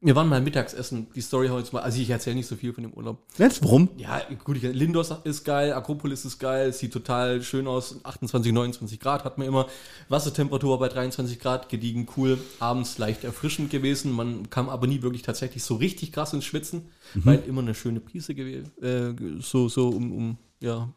Wir 0.03 0.17
waren 0.17 0.29
mal 0.29 0.41
Mittagsessen. 0.41 1.09
Die 1.15 1.21
Story 1.21 1.49
heute 1.49 1.75
mal. 1.75 1.83
Also 1.83 2.01
ich 2.01 2.09
erzähle 2.09 2.37
nicht 2.37 2.47
so 2.47 2.57
viel 2.57 2.73
von 2.73 2.85
dem 2.85 2.95
Urlaub. 2.95 3.19
Jetzt, 3.37 3.63
warum? 3.63 3.91
Ja, 3.99 4.23
gut, 4.45 4.57
ich, 4.57 4.63
Lindos 4.63 5.13
ist 5.25 5.45
geil, 5.45 5.75
Akropolis 5.75 6.25
ist 6.25 6.39
geil, 6.39 6.73
sieht 6.73 6.95
total 6.95 7.43
schön 7.43 7.67
aus. 7.67 8.03
28, 8.03 8.51
29 8.51 8.99
Grad 8.99 9.25
hat 9.25 9.37
man 9.37 9.47
immer. 9.47 9.67
Wassertemperatur 10.09 10.79
bei 10.79 10.89
23 10.89 11.39
Grad, 11.39 11.69
gediegen, 11.69 12.09
cool. 12.17 12.39
Abends 12.61 12.97
leicht 12.97 13.25
erfrischend 13.25 13.71
gewesen. 13.71 14.13
Man 14.13 14.49
kam 14.49 14.71
aber 14.71 14.87
nie 14.87 15.03
wirklich 15.03 15.21
tatsächlich 15.21 15.63
so 15.65 15.75
richtig 15.75 16.13
krass 16.13 16.33
ins 16.33 16.47
Schwitzen, 16.47 16.89
weil 17.15 17.41
immer 17.41 17.61
eine 17.61 17.75
schöne 17.75 18.01
Prise 18.01 18.33
äh, 18.33 19.15
so, 19.41 19.69
so 19.69 19.91
um, 19.91 20.13
um 20.13 20.39
ja, 20.61 20.89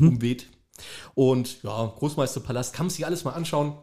umweht. 0.00 0.46
Und 1.14 1.64
ja, 1.64 1.92
Großmeisterpalast, 1.98 2.74
kann 2.74 2.86
man 2.86 2.90
sich 2.90 3.06
alles 3.06 3.24
mal 3.24 3.32
anschauen. 3.32 3.74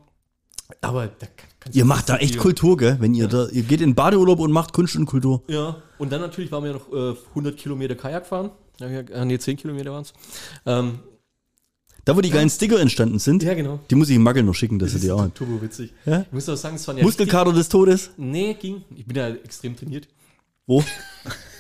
Aber 0.82 1.08
da 1.08 1.27
Ihr 1.72 1.86
macht 1.86 2.10
da 2.10 2.18
echt 2.18 2.38
Kultur, 2.38 2.75
gell? 2.77 2.98
Wenn 3.00 3.13
ihr 3.13 3.27
da, 3.27 3.48
ihr 3.48 3.63
geht 3.63 3.80
in 3.82 3.96
Badeurlaub 3.96 4.39
und 4.39 4.51
macht 4.51 4.74
Kunst 4.74 4.96
und 4.96 5.06
Kultur. 5.06 5.42
Ja, 5.48 5.77
und 5.98 6.12
dann 6.12 6.22
natürlich 6.22 6.51
waren 6.51 6.63
wir 6.63 6.74
noch 6.74 6.92
äh, 6.92 7.15
100 7.30 7.56
Kilometer 7.58 7.96
Kajak 7.96 8.25
fahren. 8.25 8.51
Ja, 8.80 8.89
ja, 8.89 9.00
äh, 9.00 9.25
nee, 9.25 9.38
10 9.39 9.56
Kilometer 9.58 9.92
waren 9.92 10.01
es. 10.01 10.13
Ähm, 10.65 11.00
Da, 12.03 12.15
wo 12.18 12.22
die 12.22 12.32
geilen 12.32 12.50
Sticker 12.50 12.80
entstanden 12.82 13.20
sind, 13.20 13.44
ja, 13.44 13.53
genau. 13.53 13.80
die 13.89 13.96
muss 13.96 14.10
ich 14.10 14.15
im 14.18 14.24
Magel 14.24 14.44
noch 14.44 14.56
schicken, 14.56 14.77
dass 14.77 14.92
Das 14.92 15.01
sie 15.01 15.08
die 15.08 15.12
auch 15.12 15.25
turbo 15.30 15.62
witzig. 15.62 15.94
Ja? 16.06 16.22
Ich 16.22 16.32
muss 16.34 16.50
auch 16.50 16.58
sagen, 16.58 16.75
es 16.75 16.86
waren 16.88 16.98
ja 16.98 17.03
Muskelkater 17.03 17.53
des 17.53 17.70
Todes. 17.70 18.12
Nee, 18.18 18.56
ging. 18.56 18.84
Ich 18.96 19.06
bin 19.06 19.15
ja 19.15 19.30
extrem 19.30 19.75
trainiert. 19.77 20.08
Wo? 20.65 20.84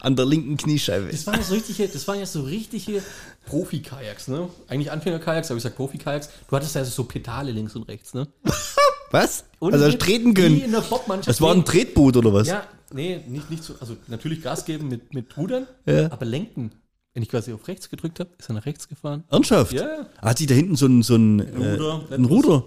An 0.00 0.16
der 0.16 0.24
linken 0.26 0.56
Kniescheibe. 0.56 1.08
Das 1.10 1.26
waren 1.26 1.36
ja 1.36 1.42
so 1.42 1.54
richtige, 1.54 1.88
das 1.88 2.06
waren 2.08 2.18
ja 2.18 2.26
so 2.26 2.42
richtige 2.42 3.02
Profi-Kajaks, 3.46 4.28
ne? 4.28 4.48
Eigentlich 4.68 4.90
Anfänger-Kajaks, 4.90 5.50
aber 5.50 5.56
ich 5.58 5.62
sag 5.62 5.76
Profi-Kajaks. 5.76 6.28
Du 6.48 6.56
hattest 6.56 6.74
ja 6.74 6.84
so 6.84 7.04
Pedale 7.04 7.52
links 7.52 7.74
und 7.76 7.84
rechts, 7.88 8.14
ne? 8.14 8.26
Was? 9.10 9.44
Und 9.60 9.72
also 9.72 9.86
hast 9.86 9.98
treten 10.00 10.30
Wie 10.30 10.34
können. 10.42 10.60
in 10.60 10.72
der 10.72 10.80
Bobmannschaft. 10.80 11.28
Das 11.28 11.40
war 11.40 11.54
ein 11.54 11.64
Tretboot 11.64 12.16
oder 12.16 12.34
was? 12.34 12.48
Ja, 12.48 12.66
nee, 12.92 13.20
nicht, 13.28 13.48
nicht 13.50 13.62
so. 13.62 13.74
Also 13.80 13.96
natürlich 14.08 14.42
Gas 14.42 14.64
geben 14.64 14.88
mit, 14.88 15.14
mit 15.14 15.36
Rudern, 15.36 15.66
Ja. 15.86 16.10
aber 16.10 16.26
lenken. 16.26 16.72
Wenn 17.14 17.22
ich 17.22 17.28
quasi 17.30 17.52
auf 17.52 17.66
rechts 17.68 17.88
gedrückt 17.88 18.18
habe, 18.20 18.30
ist 18.36 18.50
er 18.50 18.54
nach 18.56 18.66
rechts 18.66 18.88
gefahren. 18.88 19.24
Ernsthaft? 19.30 19.72
Ja. 19.72 20.06
Hat 20.18 20.38
sich 20.38 20.48
da 20.48 20.54
hinten 20.54 20.76
so 20.76 20.86
ein, 20.86 21.02
so 21.02 21.14
ein, 21.14 21.40
Ruder. 21.40 22.04
äh, 22.10 22.14
ein 22.14 22.24
Ruder? 22.26 22.64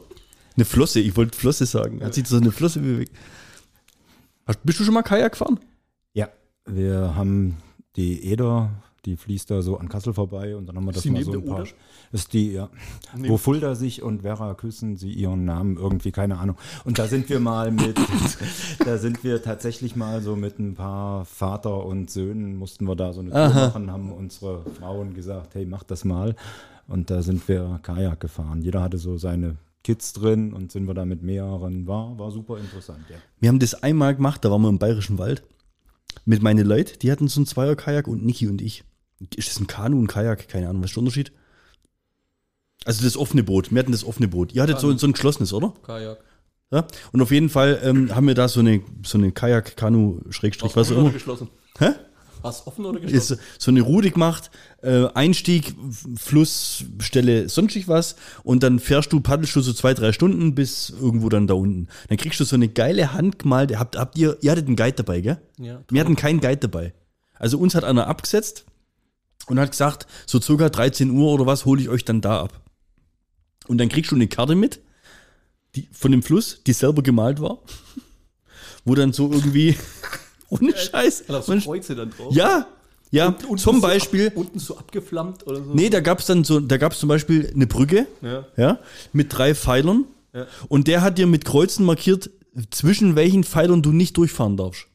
Eine 0.55 0.65
Flosse, 0.65 1.01
ich 1.01 1.15
wollte 1.17 1.37
Flosse 1.37 1.65
sagen. 1.65 2.03
Hat 2.03 2.13
sich 2.15 2.25
so 2.25 2.37
eine 2.37 2.51
Flosse 2.51 2.79
bewegt. 2.79 3.15
Hast, 4.47 4.59
bist 4.63 4.79
du 4.79 4.83
schon 4.85 4.93
mal 4.93 5.03
Kajak 5.03 5.33
gefahren? 5.33 5.59
Wir 6.71 7.15
haben 7.15 7.57
die 7.95 8.23
Eder 8.25 8.69
Die 9.05 9.15
fließt 9.15 9.49
da 9.49 9.61
so 9.61 9.77
an 9.77 9.87
Kassel 9.87 10.13
vorbei 10.13 10.55
und 10.55 10.67
dann 10.67 10.75
haben 10.75 10.85
wir 10.85 10.91
das 10.91 11.05
mal 11.05 11.23
so 11.23 11.31
ein 11.31 11.45
paar. 11.45 11.61
Oder? 11.61 11.69
Das 12.11 12.21
ist 12.21 12.33
die, 12.33 12.51
ja. 12.51 12.69
Wo 13.15 13.37
Fulda 13.37 13.75
sich 13.75 14.01
und 14.01 14.23
Vera 14.23 14.53
küssen 14.55 14.97
sie 14.97 15.11
ihren 15.11 15.45
Namen 15.45 15.77
irgendwie, 15.77 16.11
keine 16.11 16.37
Ahnung. 16.37 16.57
Und 16.83 16.99
da 16.99 17.07
sind 17.07 17.29
wir 17.29 17.39
mal 17.39 17.71
mit, 17.71 17.97
da 18.85 18.97
sind 18.97 19.23
wir 19.23 19.41
tatsächlich 19.41 19.95
mal 19.95 20.21
so 20.21 20.35
mit 20.35 20.59
ein 20.59 20.75
paar 20.75 21.23
Vater 21.25 21.85
und 21.85 22.09
Söhnen, 22.09 22.57
mussten 22.57 22.85
wir 22.85 22.95
da 22.95 23.13
so 23.13 23.21
eine 23.21 23.29
Tour 23.29 23.49
machen, 23.49 23.91
haben 23.91 24.11
unsere 24.11 24.65
Frauen 24.79 25.13
gesagt, 25.13 25.55
hey, 25.55 25.65
mach 25.65 25.83
das 25.83 26.03
mal. 26.03 26.35
Und 26.87 27.09
da 27.09 27.21
sind 27.21 27.47
wir 27.47 27.79
Kajak 27.83 28.19
gefahren. 28.19 28.61
Jeder 28.61 28.81
hatte 28.81 28.97
so 28.97 29.17
seine 29.17 29.55
Kids 29.83 30.13
drin 30.13 30.51
und 30.53 30.71
sind 30.71 30.87
wir 30.87 30.93
da 30.93 31.05
mit 31.05 31.23
mehreren. 31.23 31.87
War, 31.87 32.17
war 32.19 32.31
super 32.31 32.57
interessant, 32.57 33.05
ja. 33.09 33.15
Wir 33.39 33.49
haben 33.49 33.59
das 33.59 33.75
einmal 33.81 34.15
gemacht, 34.15 34.43
da 34.43 34.51
waren 34.51 34.61
wir 34.61 34.69
im 34.69 34.79
Bayerischen 34.79 35.17
Wald. 35.17 35.43
Mit 36.25 36.41
meinen 36.41 36.65
Leuten, 36.65 36.99
die 36.99 37.11
hatten 37.11 37.27
so 37.27 37.41
ein 37.41 37.45
Zweier-Kajak 37.45 38.07
und 38.07 38.25
Niki 38.25 38.47
und 38.47 38.61
ich. 38.61 38.83
Ist 39.35 39.49
das 39.49 39.59
ein 39.59 39.67
Kanu 39.67 39.99
und 39.99 40.07
Kajak? 40.07 40.47
Keine 40.47 40.69
Ahnung, 40.69 40.81
was 40.81 40.91
ist 40.91 40.95
der 40.95 41.01
Unterschied? 41.01 41.31
Also 42.85 43.03
das 43.03 43.17
offene 43.17 43.43
Boot. 43.43 43.71
Wir 43.71 43.79
hatten 43.79 43.91
das 43.91 44.03
offene 44.03 44.27
Boot. 44.27 44.53
Ihr 44.53 44.61
hattet 44.61 44.79
so, 44.79 44.95
so 44.97 45.07
ein 45.07 45.13
geschlossenes, 45.13 45.53
oder? 45.53 45.73
Kajak. 45.83 46.19
Ja. 46.71 46.85
Und 47.11 47.21
auf 47.21 47.31
jeden 47.31 47.49
Fall 47.49 47.79
ähm, 47.83 48.15
haben 48.15 48.27
wir 48.27 48.35
da 48.35 48.47
so 48.47 48.59
eine, 48.59 48.81
so 49.03 49.17
eine 49.17 49.31
Kajak, 49.31 49.75
Kanu, 49.75 50.21
Schrägstrich, 50.29 50.75
was 50.75 50.91
auch 50.91 50.97
immer. 50.97 51.11
geschlossen? 51.11 51.49
Hä? 51.79 51.91
Was 52.41 52.67
offen 52.67 52.85
oder 52.85 52.99
geschlossen? 52.99 53.33
Ist 53.37 53.61
so 53.61 53.71
eine 53.71 53.81
Route 53.81 54.11
gemacht, 54.11 54.49
äh, 54.81 55.07
Einstieg, 55.13 55.75
Fluss, 56.15 56.85
Stelle, 56.99 57.49
sonstig 57.49 57.87
was 57.87 58.15
und 58.43 58.63
dann 58.63 58.79
fährst 58.79 59.11
du, 59.11 59.19
paddelst 59.19 59.55
du 59.55 59.61
so 59.61 59.73
zwei, 59.73 59.93
drei 59.93 60.11
Stunden 60.11 60.55
bis 60.55 60.89
irgendwo 60.89 61.29
dann 61.29 61.47
da 61.47 61.53
unten. 61.53 61.87
Dann 62.07 62.17
kriegst 62.17 62.39
du 62.39 62.43
so 62.43 62.55
eine 62.55 62.69
geile 62.69 63.13
handgemalte, 63.13 63.79
habt, 63.79 63.97
habt 63.97 64.17
ihr, 64.17 64.37
ihr 64.41 64.51
hattet 64.51 64.67
einen 64.67 64.75
Guide 64.75 64.93
dabei, 64.93 65.21
gell? 65.21 65.41
Ja. 65.57 65.83
Wir 65.89 66.01
hatten 66.01 66.15
keinen 66.15 66.39
Guide 66.39 66.57
dabei. 66.57 66.93
Also 67.33 67.57
uns 67.57 67.75
hat 67.75 67.83
einer 67.83 68.07
abgesetzt 68.07 68.65
und 69.47 69.59
hat 69.59 69.71
gesagt, 69.71 70.07
so 70.25 70.39
circa 70.39 70.69
13 70.69 71.09
Uhr 71.09 71.31
oder 71.31 71.45
was 71.45 71.65
hole 71.65 71.81
ich 71.81 71.89
euch 71.89 72.05
dann 72.05 72.21
da 72.21 72.41
ab. 72.41 72.61
Und 73.67 73.77
dann 73.77 73.89
kriegst 73.89 74.11
du 74.11 74.15
eine 74.15 74.27
Karte 74.27 74.55
mit, 74.55 74.81
die, 75.75 75.87
von 75.91 76.11
dem 76.11 76.23
Fluss, 76.23 76.63
die 76.65 76.73
selber 76.73 77.03
gemalt 77.03 77.41
war, 77.41 77.59
wo 78.85 78.95
dann 78.95 79.13
so 79.13 79.31
irgendwie, 79.31 79.75
ohne 80.49 80.75
Scheiß, 80.75 81.23
Da 81.27 81.41
so 81.41 81.55
Kreuze 81.57 81.95
dann 81.95 82.11
drauf. 82.11 82.33
ja, 82.35 82.67
ja, 83.11 83.27
Unten 83.27 83.57
zum 83.57 83.75
so 83.77 83.81
Beispiel, 83.81 84.27
Ab, 84.27 84.33
unten 84.35 84.59
so 84.59 84.77
abgeflammt 84.77 85.45
oder 85.47 85.57
so. 85.63 85.73
nee, 85.73 85.89
da 85.89 85.99
gab's 85.99 86.25
dann 86.27 86.43
so, 86.43 86.59
da 86.59 86.77
gab's 86.77 86.99
zum 86.99 87.09
Beispiel 87.09 87.51
eine 87.53 87.65
Brücke, 87.67 88.05
Ja. 88.21 88.45
ja, 88.55 88.79
mit 89.13 89.35
drei 89.35 89.55
Pfeilern 89.55 90.05
Ja. 90.33 90.45
und 90.67 90.87
der 90.87 91.01
hat 91.01 91.17
dir 91.17 91.25
mit 91.27 91.43
Kreuzen 91.45 91.85
markiert, 91.85 92.29
zwischen 92.71 93.15
welchen 93.15 93.43
Pfeilern 93.43 93.81
du 93.81 93.91
nicht 93.91 94.15
durchfahren 94.17 94.57
darfst. 94.57 94.85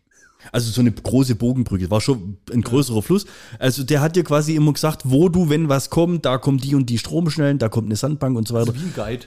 Also 0.53 0.71
so 0.71 0.81
eine 0.83 0.93
große 0.93 1.37
Bogenbrücke, 1.37 1.91
war 1.91 2.01
schon 2.03 2.37
ein 2.53 2.61
größerer 2.61 3.01
Fluss. 3.03 3.25
Also 3.59 3.83
der 3.83 4.03
hat 4.03 4.15
dir 4.15 4.25
quasi 4.25 4.55
immer 4.55 4.75
gesagt, 4.75 5.03
wo 5.07 5.31
du, 5.31 5.49
wenn 5.49 5.71
was 5.71 5.89
kommt, 5.89 6.27
da 6.27 6.37
kommt 6.37 6.63
die 6.65 6.75
und 6.75 6.91
die 6.91 6.99
Stromschnellen, 6.99 7.59
da 7.59 7.71
kommt 7.71 7.87
eine 7.87 7.97
Sandbank 7.97 8.37
und 8.37 8.47
so 8.47 8.53
weiter. 8.55 8.69
Also 8.73 8.75
wie 8.81 8.85
ein 8.87 8.93
Guide. 8.95 9.25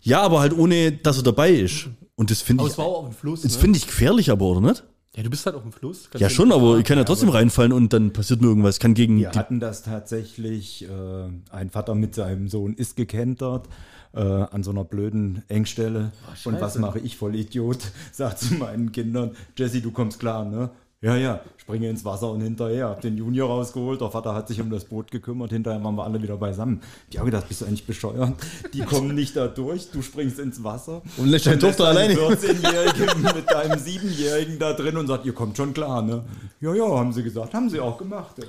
Ja, 0.00 0.22
aber 0.22 0.40
halt 0.40 0.56
ohne, 0.56 0.92
dass 0.92 1.18
er 1.18 1.22
dabei 1.22 1.50
ist. 1.52 1.88
Und 2.16 2.30
das 2.30 2.40
finde 2.40 2.62
Aber 2.62 2.68
ich, 2.68 2.72
es 2.72 2.78
war 2.78 2.86
auch 2.86 3.04
dem 3.04 3.12
Fluss. 3.14 3.42
das 3.42 3.54
ne? 3.54 3.58
finde 3.60 3.76
ich 3.76 3.86
gefährlich 3.86 4.30
aber, 4.30 4.46
oder 4.46 4.62
nicht? 4.62 4.82
Ja, 5.16 5.22
du 5.22 5.30
bist 5.30 5.46
halt 5.46 5.54
auf 5.54 5.62
dem 5.62 5.72
Fluss. 5.72 6.08
Ja 6.16 6.28
schon, 6.28 6.50
aber 6.50 6.78
ich 6.78 6.84
kann 6.84 6.98
ja 6.98 7.04
trotzdem 7.04 7.28
reinfallen 7.28 7.72
und 7.72 7.92
dann 7.92 8.12
passiert 8.12 8.40
mir 8.40 8.48
irgendwas. 8.48 8.80
Kann 8.80 8.94
gegen 8.94 9.18
Wir 9.18 9.30
hatten 9.30 9.60
das 9.60 9.82
tatsächlich, 9.82 10.84
äh, 10.84 11.28
ein 11.50 11.70
Vater 11.70 11.94
mit 11.94 12.14
seinem 12.16 12.48
Sohn 12.48 12.74
ist 12.74 12.96
gekentert 12.96 13.68
äh, 14.12 14.20
an 14.20 14.62
so 14.64 14.72
einer 14.72 14.84
blöden 14.84 15.42
Engstelle. 15.48 16.12
und 16.44 16.60
was 16.60 16.78
mache 16.78 16.98
ich, 16.98 17.16
voll 17.16 17.36
Idiot? 17.36 17.78
Sagt 18.12 18.40
zu 18.40 18.54
meinen 18.54 18.90
Kindern, 18.90 19.36
Jesse, 19.56 19.80
du 19.80 19.92
kommst 19.92 20.18
klar, 20.18 20.44
ne? 20.44 20.70
Ja, 21.04 21.16
ja, 21.16 21.40
springe 21.58 21.90
ins 21.90 22.02
Wasser 22.06 22.30
und 22.30 22.40
hinterher. 22.40 22.88
Hab 22.88 23.02
den 23.02 23.18
Junior 23.18 23.46
rausgeholt, 23.46 24.00
der 24.00 24.10
Vater 24.10 24.34
hat 24.34 24.48
sich 24.48 24.58
um 24.62 24.70
das 24.70 24.86
Boot 24.86 25.10
gekümmert, 25.10 25.50
hinterher 25.50 25.84
waren 25.84 25.96
wir 25.96 26.04
alle 26.04 26.22
wieder 26.22 26.38
beisammen. 26.38 26.80
Die 27.12 27.18
haben 27.18 27.26
gedacht, 27.26 27.46
bist 27.46 27.60
du 27.60 27.66
eigentlich 27.66 27.86
bescheuert? 27.86 28.32
Die 28.72 28.80
kommen 28.86 29.14
nicht 29.14 29.36
da 29.36 29.46
durch, 29.46 29.90
du 29.90 30.00
springst 30.00 30.38
ins 30.38 30.64
Wasser. 30.64 31.02
Und 31.18 31.28
lässt 31.28 31.44
deine 31.44 31.58
Tochter 31.58 31.88
alleine. 31.88 32.14
14-Jährigen 32.14 33.22
mit 33.36 33.50
deinem 33.50 33.78
7-Jährigen 33.78 34.58
da 34.58 34.72
drin 34.72 34.96
und 34.96 35.06
sagt, 35.06 35.26
ihr 35.26 35.34
kommt 35.34 35.58
schon 35.58 35.74
klar, 35.74 36.00
ne? 36.00 36.24
Ja, 36.62 36.74
ja, 36.74 36.88
haben 36.88 37.12
sie 37.12 37.22
gesagt, 37.22 37.52
haben 37.52 37.68
sie 37.68 37.80
auch 37.80 37.98
gemacht. 37.98 38.36
Ey. 38.38 38.46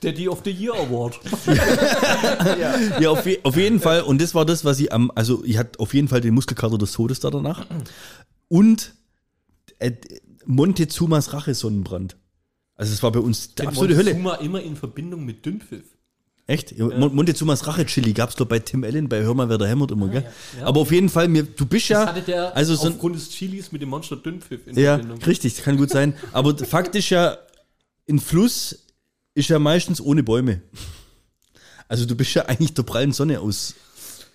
Daddy 0.00 0.28
of 0.28 0.42
the 0.44 0.52
Year 0.52 0.74
Award. 0.74 1.18
Ja, 3.00 3.10
auf, 3.10 3.26
je, 3.26 3.40
auf 3.42 3.56
jeden 3.56 3.80
Fall. 3.80 4.02
Und 4.02 4.22
das 4.22 4.36
war 4.36 4.46
das, 4.46 4.64
was 4.64 4.78
ich 4.78 4.92
am, 4.92 5.10
also 5.16 5.42
ich 5.44 5.58
hatte 5.58 5.80
auf 5.80 5.94
jeden 5.94 6.06
Fall 6.06 6.20
den 6.20 6.34
Muskelkater 6.34 6.78
des 6.78 6.92
Todes 6.92 7.18
da 7.18 7.30
danach. 7.30 7.66
Und 8.46 8.94
äh, 9.80 9.90
Montezumas 10.48 11.34
Rache-Sonnenbrand. 11.34 12.16
Also 12.74 12.94
es 12.94 13.02
war 13.02 13.12
bei 13.12 13.20
uns 13.20 13.54
die 13.54 13.66
absolute 13.66 13.96
Hölle. 13.96 14.14
Montezuma 14.14 14.34
immer 14.36 14.62
in 14.62 14.76
Verbindung 14.76 15.24
mit 15.24 15.44
Dünnpfiff. 15.44 15.84
Echt? 16.46 16.78
Mon 16.78 17.14
Montezumas 17.14 17.66
Rache-Chili 17.66 18.14
gab 18.14 18.30
es 18.30 18.36
doch 18.36 18.46
bei 18.46 18.58
Tim 18.58 18.82
Allen, 18.82 19.10
bei 19.10 19.22
Hör 19.22 19.34
mal, 19.34 19.50
wer 19.50 19.58
da 19.58 19.66
hämmert 19.66 19.90
immer, 19.90 20.08
gell? 20.08 20.24
ja. 20.58 20.66
Aber 20.66 20.80
auf 20.80 20.90
jeden 20.90 21.10
Fall, 21.10 21.28
mir, 21.28 21.42
du 21.42 21.66
bist 21.66 21.90
ja, 21.90 22.06
Das 22.06 22.14
hatte 22.14 22.22
der 22.22 22.56
also 22.56 22.74
so 22.74 22.88
aufgrund 22.88 23.16
des 23.16 23.28
Chilis 23.28 23.72
mit 23.72 23.82
dem 23.82 23.90
Monster 23.90 24.16
Dünnpfiff 24.16 24.66
in 24.66 24.78
ja, 24.78 24.94
Verbindung. 24.94 25.22
richtig, 25.22 25.56
kann 25.62 25.76
gut 25.76 25.90
sein. 25.90 26.14
Aber 26.32 26.56
Fakt 26.66 26.96
ist 26.96 27.10
ja, 27.10 27.36
ein 28.08 28.18
Fluss 28.18 28.86
ist 29.34 29.50
ja 29.50 29.58
meistens 29.58 30.00
ohne 30.00 30.22
Bäume. 30.22 30.62
Also 31.88 32.06
du 32.06 32.14
bist 32.14 32.32
ja 32.32 32.46
eigentlich 32.46 32.72
der 32.72 32.84
prallen 32.84 33.12
Sonne 33.12 33.40
aus, 33.40 33.74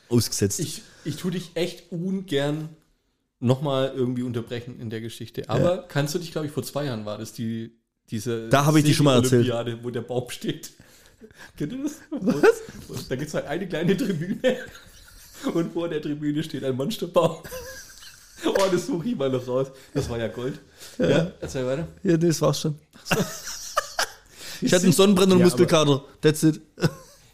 ausgesetzt. 0.09 0.59
Ich, 0.59 0.83
ich 1.05 1.15
tue 1.15 1.31
dich 1.31 1.51
echt 1.55 1.91
ungern 1.91 2.69
nochmal 3.43 3.91
irgendwie 3.95 4.23
unterbrechen 4.23 4.79
in 4.79 4.89
der 4.89 5.01
Geschichte. 5.01 5.49
Aber 5.49 5.85
kannst 5.87 6.15
du 6.15 6.19
dich, 6.19 6.31
glaube 6.31 6.47
ich, 6.47 6.53
vor 6.53 6.63
zwei 6.63 6.85
Jahren 6.85 7.05
war 7.05 7.17
das 7.17 7.33
die, 7.33 7.77
diese 8.09 8.49
Da 8.49 8.65
habe 8.65 8.79
ich 8.79 8.85
die 8.85 8.93
schon 8.93 9.05
mal 9.05 9.15
erzählt. 9.15 9.49
Olympiade, 9.49 9.83
wo 9.83 9.89
der 9.89 10.01
Baum 10.01 10.29
steht. 10.29 10.71
Kennt 11.57 11.73
ihr 11.73 11.83
das? 11.83 11.99
Was? 12.09 13.07
Da 13.07 13.15
gibt 13.15 13.27
es 13.27 13.33
halt 13.33 13.45
eine 13.47 13.67
kleine 13.67 13.95
Tribüne 13.95 14.57
und 15.53 15.73
vor 15.73 15.89
der 15.89 16.01
Tribüne 16.01 16.43
steht 16.43 16.63
ein 16.63 16.75
Monsterbaum. 16.75 17.37
Oh, 18.45 18.65
das 18.69 18.87
suche 18.87 19.07
ich 19.07 19.15
mal 19.15 19.29
noch 19.29 19.47
raus. 19.47 19.67
Das 19.93 20.09
war 20.09 20.19
ja 20.19 20.27
Gold. 20.27 20.59
Ja, 20.97 21.31
erzähl 21.39 21.65
weiter. 21.65 21.87
Ja, 22.03 22.17
das 22.17 22.41
war's 22.41 22.59
schon. 22.59 22.77
ich 24.59 24.73
hatte 24.73 24.83
einen 24.83 24.91
Sonnenbrand 24.91 25.31
und 25.31 25.39
Ja, 25.39 25.45
Muskelkater. 25.45 26.03
That's 26.19 26.43
it. 26.43 26.59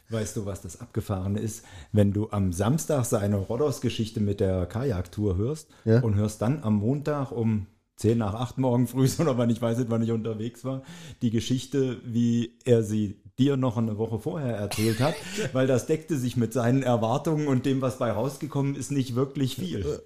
Weißt 0.10 0.36
du, 0.38 0.46
was 0.46 0.62
das 0.62 0.80
Abgefahrene 0.82 1.40
ist? 1.40 1.64
Wenn 1.92 2.14
du 2.14 2.30
am 2.32 2.52
Samstag 2.52 3.06
seine 3.06 3.36
Rodos-Geschichte 3.38 4.20
mit 4.20 4.40
der 4.40 4.66
Kajaktour 4.66 5.38
hörst 5.38 5.70
Ja. 5.86 6.00
und 6.02 6.16
hörst 6.16 6.42
dann 6.42 6.64
am 6.64 6.76
Montag 6.78 7.32
um 7.32 7.68
10 7.98 8.18
nach 8.18 8.34
8 8.34 8.58
morgen 8.58 8.88
früh, 8.88 9.08
oder 9.20 9.38
wann 9.38 9.50
ich 9.52 9.62
weiß 9.62 9.78
nicht, 9.78 9.92
wann 9.92 10.02
ich 10.02 10.12
unterwegs 10.12 10.64
war, 10.66 10.82
die 11.22 11.30
Geschichte, 11.30 11.98
wie 12.06 12.58
er 12.66 12.82
sie 12.82 13.22
dir 13.38 13.56
noch 13.56 13.78
eine 13.78 13.98
Woche 13.98 14.20
vorher 14.20 14.56
erzählt 14.58 15.00
hat, 15.00 15.14
weil 15.54 15.68
das 15.68 15.86
deckte 15.86 16.18
sich 16.18 16.36
mit 16.38 16.54
seinen 16.54 16.82
Erwartungen 16.82 17.48
und 17.48 17.66
dem, 17.66 17.82
was 17.82 18.00
bei 18.00 18.12
rausgekommen 18.12 18.76
ist, 18.76 18.92
nicht 18.92 19.16
wirklich 19.16 19.56
viel. 19.56 20.02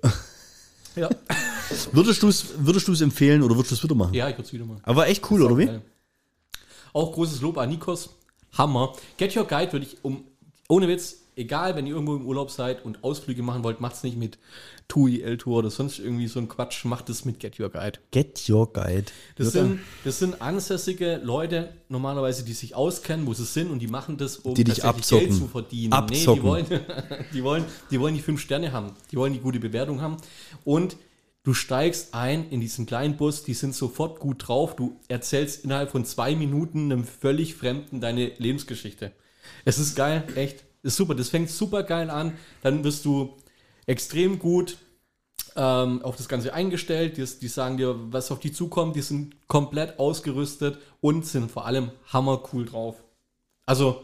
Ja, 0.96 1.10
Würdest 1.94 2.22
du 2.22 2.28
es 2.28 2.46
würdest 2.58 2.88
du's 2.90 3.02
empfehlen 3.02 3.42
oder 3.42 3.56
würdest 3.56 3.72
du 3.72 3.76
es 3.76 3.84
wieder 3.84 3.96
machen? 3.96 4.14
ja 4.14 4.28
ich 4.28 4.36
würde 4.36 4.44
es 4.48 4.54
wieder 4.54 4.66
machen. 4.66 4.82
Aber 4.84 5.08
echt 5.08 5.32
cool, 5.32 5.42
oder 5.44 5.58
wie? 5.58 5.66
Geil. 5.66 5.82
Auch 6.92 7.14
großes 7.14 7.42
Lob 7.42 7.58
an 7.58 7.70
Nikos. 7.70 8.10
Hammer. 8.58 8.94
Get 9.18 9.36
Your 9.36 9.46
Guide 9.46 9.72
würde 9.72 9.86
ich 9.86 9.98
um, 10.04 10.24
ohne 10.70 10.88
Witz, 10.88 11.24
egal, 11.36 11.76
wenn 11.76 11.86
ihr 11.86 11.94
irgendwo 11.94 12.16
im 12.16 12.26
Urlaub 12.26 12.52
seid 12.52 12.86
und 12.86 13.04
Ausflüge 13.04 13.44
machen 13.44 13.64
wollt, 13.64 13.82
macht 13.82 13.96
es 13.96 14.04
nicht 14.04 14.18
mit 14.18 14.38
TUI, 14.88 15.22
L-Tour 15.22 15.60
oder 15.60 15.70
sonst 15.72 16.00
irgendwie 16.00 16.28
so 16.28 16.40
ein 16.40 16.48
Quatsch, 16.48 16.86
macht 16.86 17.10
es 17.10 17.26
mit 17.26 17.40
Get 17.40 17.60
Your 17.60 17.70
Guide. 17.70 18.00
Get 18.12 18.50
your 18.50 18.72
guide. 18.72 19.06
Das 19.36 19.54
sind, 19.54 19.80
das 20.04 20.20
sind 20.20 20.42
ansässige 20.42 21.20
Leute 21.24 21.74
normalerweise, 21.90 22.44
die 22.44 22.54
sich 22.54 22.76
auskennen, 22.76 23.26
wo 23.26 23.34
sie 23.34 23.46
sind 23.46 23.72
und 23.72 23.80
die 23.80 23.88
machen 23.88 24.18
das, 24.18 24.38
um 24.38 24.54
Die 24.54 24.64
dich 24.64 24.80
tatsächlich 24.80 25.02
abzocken. 25.02 25.28
Geld 25.28 25.40
zu 25.40 25.48
verdienen. 25.48 26.06
Nee, 26.10 26.26
die 26.26 26.44
wollen, 26.44 26.66
die, 27.34 27.44
wollen, 27.44 27.66
die 27.92 28.00
wollen 28.00 28.16
die 28.16 28.22
fünf 28.22 28.42
Sterne 28.42 28.72
haben. 28.72 28.92
Die 29.12 29.18
wollen 29.18 29.34
die 29.34 29.40
gute 29.40 29.60
Bewertung 29.60 30.02
haben. 30.02 30.18
Und 30.64 30.98
du 31.44 31.54
steigst 31.54 32.14
ein 32.14 32.50
in 32.50 32.62
diesen 32.62 32.86
kleinen 32.86 33.18
Bus, 33.18 33.44
die 33.44 33.54
sind 33.54 33.76
sofort 33.76 34.20
gut 34.20 34.48
drauf. 34.48 34.76
Du 34.76 35.00
erzählst 35.08 35.64
innerhalb 35.64 35.92
von 35.92 36.06
zwei 36.06 36.36
Minuten 36.36 36.92
einem 36.92 37.04
völlig 37.04 37.56
Fremden 37.56 38.02
deine 38.02 38.32
Lebensgeschichte. 38.38 39.12
Es 39.66 39.78
ist 39.78 39.96
geil, 39.96 40.26
echt. 40.36 40.64
Ist 40.82 40.98
super. 40.98 41.16
Das 41.16 41.30
fängt 41.30 41.50
super 41.50 41.84
geil 41.84 42.10
an. 42.10 42.38
Dann 42.62 42.84
wirst 42.84 43.06
du 43.06 43.38
extrem 43.86 44.40
gut 44.40 44.78
ähm, 45.56 46.02
auf 46.02 46.16
das 46.16 46.28
Ganze 46.28 46.54
eingestellt. 46.54 47.18
Die, 47.18 47.26
die 47.26 47.48
sagen 47.48 47.78
dir, 47.78 47.96
was 48.12 48.32
auf 48.32 48.40
die 48.40 48.52
zukommt. 48.52 48.96
Die 48.96 49.02
sind 49.02 49.36
komplett 49.48 50.00
ausgerüstet 50.00 50.80
und 51.02 51.26
sind 51.26 51.52
vor 51.52 51.66
allem 51.66 51.92
hammercool 52.12 52.66
drauf. 52.66 53.04
Also, 53.66 54.04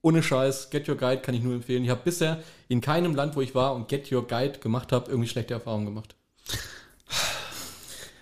ohne 0.00 0.22
Scheiß, 0.22 0.70
Get 0.70 0.88
Your 0.88 0.96
Guide 0.96 1.22
kann 1.22 1.34
ich 1.34 1.42
nur 1.42 1.54
empfehlen. 1.54 1.84
Ich 1.84 1.90
habe 1.90 2.02
bisher 2.04 2.42
in 2.68 2.80
keinem 2.80 3.14
Land, 3.14 3.36
wo 3.36 3.40
ich 3.40 3.54
war 3.54 3.74
und 3.74 3.88
Get 3.88 4.10
Your 4.12 4.26
Guide 4.26 4.58
gemacht 4.58 4.92
habe, 4.92 5.10
irgendwie 5.10 5.28
schlechte 5.28 5.54
Erfahrungen 5.54 5.86
gemacht. 5.86 6.14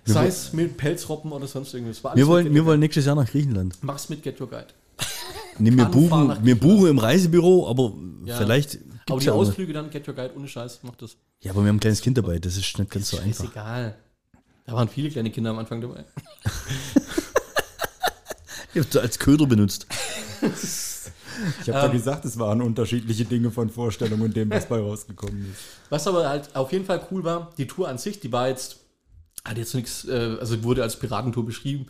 Sei 0.05 0.27
es 0.27 0.53
mit 0.53 0.77
Pelzroppen 0.77 1.31
oder 1.33 1.47
sonst 1.47 1.73
irgendwas. 1.75 2.03
Wir 2.17 2.27
wollen, 2.27 2.53
wir 2.53 2.65
wollen 2.67 2.81
nächstes 2.81 3.05
Jahr 3.07 3.15
nach 3.15 3.29
Griechenland. 3.31 3.77
Mach's 3.83 4.09
mit 4.09 4.23
Get 4.23 4.41
Your 4.41 4.49
Guide. 4.51 4.67
Nee, 5.59 5.71
wir, 5.77 5.85
buchen, 5.85 6.37
wir 6.43 6.59
buchen 6.59 6.89
im 6.91 6.99
Reisebüro, 6.99 7.69
aber 7.69 7.93
Ja. 8.25 8.37
vielleicht 8.39 8.79
Aber 9.09 9.21
die 9.21 9.27
ja, 9.27 9.33
Ausflüge 9.33 9.73
dann, 9.73 9.91
Get 9.91 10.09
Your 10.09 10.15
Guide, 10.15 10.33
ohne 10.37 10.49
Scheiß, 10.49 10.81
macht 10.83 11.03
das. 11.03 11.17
ja, 11.41 11.53
aber 11.53 11.63
wir 11.63 11.69
haben 11.69 11.77
ein 11.77 11.81
kleines 11.81 12.01
Kind 12.01 12.19
dabei, 12.19 12.39
das 12.39 12.57
ist 12.57 12.79
nicht 12.79 12.91
ganz 12.91 13.11
so 13.11 13.19
Ist 13.19 13.23
einfach. 13.23 13.45
egal. 13.45 13.95
Da 14.65 14.73
waren 14.73 14.89
viele 14.89 15.11
kleine 15.11 15.31
Kinder 15.31 15.51
am 15.51 15.59
Anfang 15.59 15.81
dabei. 15.81 16.05
Ich 18.75 18.81
hab's 18.83 18.97
als 18.97 19.19
Köder 19.19 19.45
benutzt. 19.47 19.87
Ich 21.63 21.69
habe 21.71 21.87
doch 21.87 21.93
gesagt, 21.93 22.25
es 22.25 22.39
waren 22.39 22.63
unterschiedliche 22.63 23.25
Dinge 23.25 23.51
von 23.51 23.71
Vorstellungen 23.71 24.23
und 24.23 24.37
dem, 24.37 24.51
was 24.51 24.67
bei 24.67 24.79
rausgekommen 24.81 25.51
ist. 25.53 25.61
Was 25.91 26.07
aber 26.07 26.29
halt 26.29 26.55
auf 26.55 26.73
jeden 26.73 26.85
Fall 26.85 27.07
cool 27.11 27.25
war, 27.25 27.51
die 27.59 27.67
Tour 27.67 27.89
an 27.89 27.99
sich, 27.99 28.21
die 28.21 28.33
war 28.33 28.49
jetzt, 28.49 28.81
hat 29.45 29.59
jetzt 29.59 29.75
nichts, 29.75 30.05
äh, 30.07 30.37
also 30.41 30.63
wurde 30.65 30.83
als 30.83 30.97
Piratentour 30.99 31.45
beschrieben, 31.45 31.87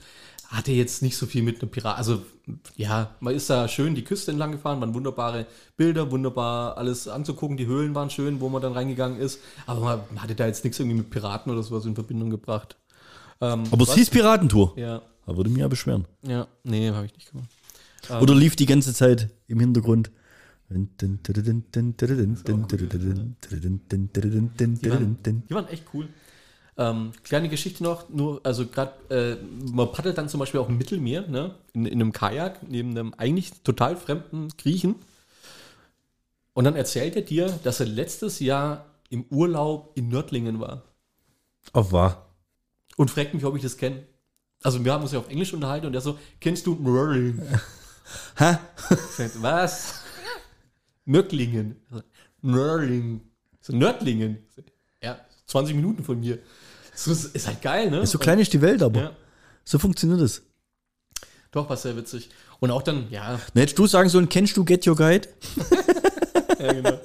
hatte 0.49 0.73
jetzt 0.73 1.01
nicht 1.03 1.17
so 1.17 1.25
viel 1.27 1.43
mit 1.43 1.63
einem 1.63 1.71
Pirat, 1.71 1.97
also 1.97 2.23
ja, 2.77 3.15
man 3.21 3.35
ist 3.35 3.49
da 3.49 3.69
schön 3.69 3.95
die 3.95 4.05
Küste 4.05 4.31
entlang 4.33 4.53
gefahren, 4.53 4.81
waren 4.81 4.93
wunderbare 4.95 5.47
Bilder, 5.79 6.11
wunderbar 6.11 6.77
alles 6.77 7.09
anzugucken, 7.09 7.57
die 7.57 7.67
Höhlen 7.67 7.95
waren 7.95 8.11
schön, 8.11 8.41
wo 8.41 8.49
man 8.51 8.61
dann 8.61 8.73
reingegangen 8.75 9.19
ist, 9.19 9.41
aber 9.67 10.05
man 10.11 10.23
hatte 10.23 10.35
da 10.35 10.47
jetzt 10.47 10.63
nichts 10.65 10.79
irgendwie 10.79 10.99
mit 10.99 11.11
Piraten 11.11 11.51
oder 11.53 11.63
sowas 11.63 11.87
in 11.87 11.95
Verbindung 11.95 12.29
gebracht. 12.29 12.77
Ähm, 13.41 13.65
Aber 13.71 13.83
es 13.85 13.89
was- 13.91 13.95
hieß 13.97 14.11
Piratentour. 14.11 14.75
Ja, 14.77 15.01
Da 15.27 15.37
würde 15.37 15.49
mich 15.51 15.61
ja 15.61 15.69
beschweren. 15.69 16.05
ja, 16.23 16.47
nee, 16.65 16.91
habe 16.91 17.07
ich 17.07 17.15
nicht 17.15 17.31
gemacht. 17.31 17.49
Oder 18.21 18.35
lief 18.35 18.57
die 18.57 18.67
ganze 18.67 18.95
Zeit 18.95 19.31
im 19.47 19.61
Hintergrund. 19.61 20.11
Die 20.69 20.77
Die 24.83 24.91
waren, 24.91 25.45
die 25.49 25.55
waren 25.55 25.69
echt 25.69 25.85
cool. 25.95 26.09
Ähm, 26.79 27.13
kleine 27.23 27.51
Geschichte 27.51 27.83
noch, 27.83 28.09
nur, 28.09 28.41
also 28.45 28.67
gerade, 28.67 28.93
äh, 29.11 29.37
man 29.71 29.93
paddelt 29.93 30.17
dann 30.17 30.31
zum 30.31 30.41
Beispiel 30.41 30.59
auch 30.59 30.71
im 30.71 30.79
Mittelmeer, 30.79 31.29
ne, 31.29 31.55
in, 31.75 31.85
in 31.85 32.01
einem 32.01 32.13
Kajak, 32.13 32.67
neben 32.67 32.91
einem 32.91 33.13
eigentlich 33.19 33.53
total 33.63 33.97
fremden 33.97 34.49
Griechen. 34.57 34.95
Und 36.55 36.65
dann 36.65 36.75
erzählt 36.75 37.15
er 37.15 37.23
dir, 37.23 37.59
dass 37.63 37.81
er 37.81 37.87
letztes 37.87 38.41
Jahr 38.41 38.87
im 39.11 39.25
Urlaub 39.29 39.93
in 39.97 40.09
Nördlingen 40.09 40.61
war. 40.61 40.83
Auf 41.75 41.93
wahr. 41.93 42.35
Und 42.97 43.11
fragt 43.11 43.35
mich, 43.35 43.45
ob 43.45 43.55
ich 43.55 43.63
das 43.63 43.77
kenne. 43.77 44.05
Also 44.63 44.83
wir 44.83 44.93
haben 44.93 45.03
uns 45.03 45.13
ja 45.13 45.19
auf 45.19 45.29
Englisch 45.29 45.53
unterhalten 45.53 45.87
und 45.87 45.95
er 45.95 46.01
so, 46.01 46.19
kennst 46.41 46.67
du 46.67 46.75
Nördlingen? 46.75 47.43
Hä? 48.37 48.59
Was? 49.41 49.95
Nördlingen. 51.05 51.77
Nördlingen. 52.41 53.21
So, 53.61 53.75
Nördlingen. 53.75 54.39
Ja, 55.03 55.19
20 55.47 55.75
Minuten 55.77 56.05
von 56.05 56.21
mir. 56.21 56.39
So, 56.95 57.11
ist 57.13 57.35
ist 57.35 57.47
halt 57.47 57.63
geil, 57.63 57.91
ne? 57.91 58.07
So 58.07 58.19
klein 58.19 58.39
ist 58.39 58.53
die 58.53 58.61
Welt, 58.61 58.83
aber 58.83 59.01
Ja, 59.01 59.17
so 59.65 59.79
funktioniert 59.79 60.21
es. 60.21 60.43
doch, 61.51 61.69
war 61.69 61.77
sehr 61.77 61.97
witzig. 61.97 62.31
Und 62.61 62.71
auch 62.71 62.83
dann, 62.83 63.11
ja, 63.11 63.41
Na, 63.55 63.61
hättest 63.63 63.79
du 63.79 63.87
sagen 63.87 64.09
sollen, 64.09 64.29
kennst 64.29 64.57
du 64.57 64.65
Get 64.65 64.87
Your 64.87 64.95
Guide? 64.97 65.29
ja 66.59 66.73
genau. 66.73 66.99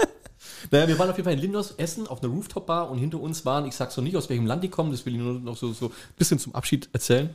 Naja, 0.70 0.88
wir 0.88 1.00
waren 1.00 1.10
auf 1.10 1.16
jeden 1.16 1.24
Fall 1.26 1.34
in 1.34 1.40
Lindos 1.40 1.72
essen 1.78 2.08
auf 2.08 2.22
einer 2.22 2.32
Rooftop-Bar 2.34 2.90
und 2.92 2.98
hinter 2.98 3.20
uns 3.22 3.46
waren, 3.46 3.66
ich 3.66 3.76
sag's 3.76 3.96
noch 3.96 4.04
nicht, 4.04 4.18
aus 4.18 4.30
welchem 4.30 4.46
Land 4.46 4.64
die 4.64 4.70
kommen, 4.70 4.92
das 4.92 5.06
will 5.06 5.14
ich 5.16 5.20
nur 5.22 5.40
noch 5.40 5.56
so, 5.56 5.72
so 5.74 5.88
ein 5.88 5.94
bisschen 6.18 6.40
zum 6.40 6.54
Abschied 6.56 6.90
erzählen. 6.94 7.34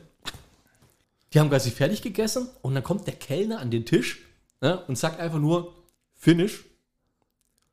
Die 1.33 1.39
haben 1.39 1.49
quasi 1.49 1.71
fertig 1.71 2.01
gegessen 2.01 2.49
und 2.61 2.75
dann 2.75 2.83
kommt 2.83 3.07
der 3.07 3.15
Kellner 3.15 3.59
an 3.59 3.71
den 3.71 3.85
Tisch 3.85 4.19
ne, 4.61 4.83
und 4.87 4.97
sagt 4.97 5.19
einfach 5.19 5.39
nur 5.39 5.73
Finish. 6.15 6.63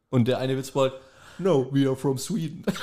Und 0.08 0.26
der 0.28 0.38
eine 0.38 0.56
Witz 0.56 0.74
war, 0.74 0.92
no, 1.38 1.68
we 1.72 1.86
are 1.86 1.96
from 1.96 2.18
Sweden. 2.18 2.64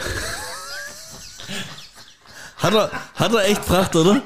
Hat 2.57 2.73
er, 2.73 2.91
hat 3.13 3.31
er 3.33 3.45
echt 3.45 3.61
gebracht, 3.61 3.95
oder? 3.95 4.19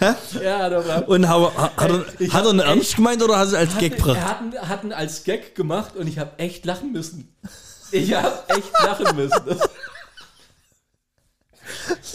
ja, 0.42 0.86
war. 0.88 1.08
Und 1.08 1.28
hat, 1.28 1.40
er- 1.40 1.76
hat, 1.76 1.90
er, 1.90 2.20
Ich 2.20 2.32
hat 2.32 2.44
er 2.44 2.50
ihn 2.50 2.58
ernst 2.58 2.96
gemeint 2.96 3.22
oder 3.22 3.38
hat 3.38 3.52
er 3.52 3.60
als 3.60 3.78
Gag 3.78 3.92
Er 3.92 3.96
gebracht? 3.96 4.20
hat, 4.20 4.40
ihn- 4.42 4.68
hat 4.68 4.82
ihn 4.84 4.92
als 4.92 5.22
Gag 5.22 5.54
gemacht 5.54 5.94
und 5.94 6.08
ich 6.08 6.18
habe 6.18 6.36
echt 6.38 6.64
lachen 6.64 6.90
müssen. 6.90 7.32
Ich 7.92 8.12
habe 8.12 8.42
echt 8.48 8.72
lachen 8.82 9.14
müssen. 9.14 9.40
Das 9.46 9.70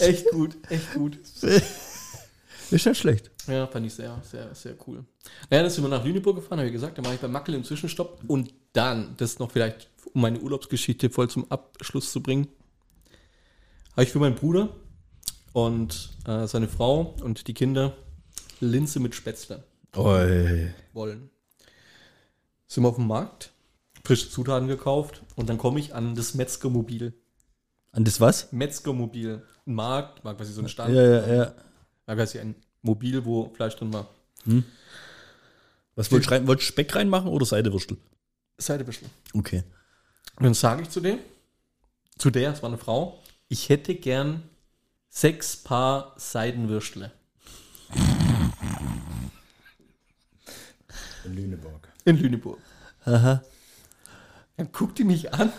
echt 0.00 0.30
gut, 0.30 0.56
echt 0.68 0.92
gut. 0.92 1.16
Ist 1.42 2.70
nicht 2.70 2.96
schlecht. 2.98 3.30
Ja, 3.46 3.66
fand 3.66 3.86
ich 3.86 3.94
sehr, 3.94 4.20
sehr, 4.22 4.54
sehr 4.54 4.74
cool. 4.86 5.04
Naja, 5.50 5.62
dann 5.62 5.70
sind 5.70 5.84
wir 5.84 5.88
nach 5.88 6.04
Lüneburg 6.04 6.36
gefahren, 6.36 6.58
habe 6.58 6.68
ich 6.68 6.72
gesagt, 6.72 6.98
dann 6.98 7.04
war 7.04 7.14
ich 7.14 7.20
bei 7.20 7.28
Mackel 7.28 7.54
im 7.54 7.64
Zwischenstopp 7.64 8.20
und 8.26 8.52
dann, 8.72 9.14
das 9.16 9.38
noch 9.38 9.50
vielleicht, 9.50 9.88
um 10.12 10.22
meine 10.22 10.40
Urlaubsgeschichte 10.40 11.10
voll 11.10 11.28
zum 11.28 11.50
Abschluss 11.50 12.10
zu 12.12 12.22
bringen, 12.22 12.48
habe 13.92 14.04
ich 14.04 14.10
für 14.10 14.18
meinen 14.18 14.34
Bruder 14.34 14.70
und 15.52 16.10
äh, 16.26 16.46
seine 16.46 16.68
Frau 16.68 17.14
und 17.22 17.46
die 17.46 17.54
Kinder 17.54 17.96
Linse 18.60 19.00
mit 19.00 19.14
Spätzle 19.14 19.64
Oi. 19.96 20.68
wollen. 20.92 21.30
Sind 22.66 22.82
wir 22.82 22.88
auf 22.88 22.96
dem 22.96 23.06
Markt, 23.06 23.52
frische 24.04 24.30
Zutaten 24.30 24.68
gekauft 24.68 25.22
und 25.36 25.48
dann 25.48 25.58
komme 25.58 25.78
ich 25.80 25.94
an 25.94 26.14
das 26.14 26.34
Metzgermobil. 26.34 27.14
An 27.92 28.04
das 28.04 28.20
was? 28.20 28.52
Metzgermobil. 28.52 29.42
Ein 29.66 29.74
Markt, 29.74 30.24
war 30.24 30.34
quasi 30.34 30.52
so 30.52 30.60
ein 30.60 30.68
Stand. 30.68 30.94
Ja, 30.94 31.02
ja, 31.02 31.34
ja. 31.34 31.54
War 32.06 32.16
quasi 32.16 32.38
ein 32.38 32.56
Mobil, 32.84 33.24
wo 33.24 33.50
Fleisch 33.54 33.74
drin 33.76 33.92
war. 33.92 34.08
Was 35.96 36.12
wolltest 36.12 36.30
du 36.30 36.34
rein, 36.34 36.46
wolltest 36.46 36.68
du 36.68 36.72
Speck 36.72 36.94
reinmachen 36.94 37.28
oder 37.28 37.46
Seidewürstel? 37.46 37.96
Seidebüschel. 38.58 39.08
Okay. 39.32 39.64
Und 40.36 40.44
dann 40.44 40.54
sage 40.54 40.82
ich 40.82 40.90
zu 40.90 41.00
dem, 41.00 41.18
zu 42.18 42.30
der, 42.30 42.52
es 42.52 42.62
war 42.62 42.68
eine 42.68 42.78
Frau, 42.78 43.22
ich 43.48 43.68
hätte 43.68 43.94
gern 43.94 44.42
sechs 45.08 45.56
Paar 45.56 46.14
Seidenwürstle. 46.16 47.10
In 51.24 51.34
Lüneburg. 51.34 51.88
In 52.04 52.18
Lüneburg. 52.18 52.58
Aha. 53.04 53.42
Dann 54.56 54.72
guckt 54.72 54.98
die 54.98 55.04
mich 55.04 55.32
an, 55.32 55.52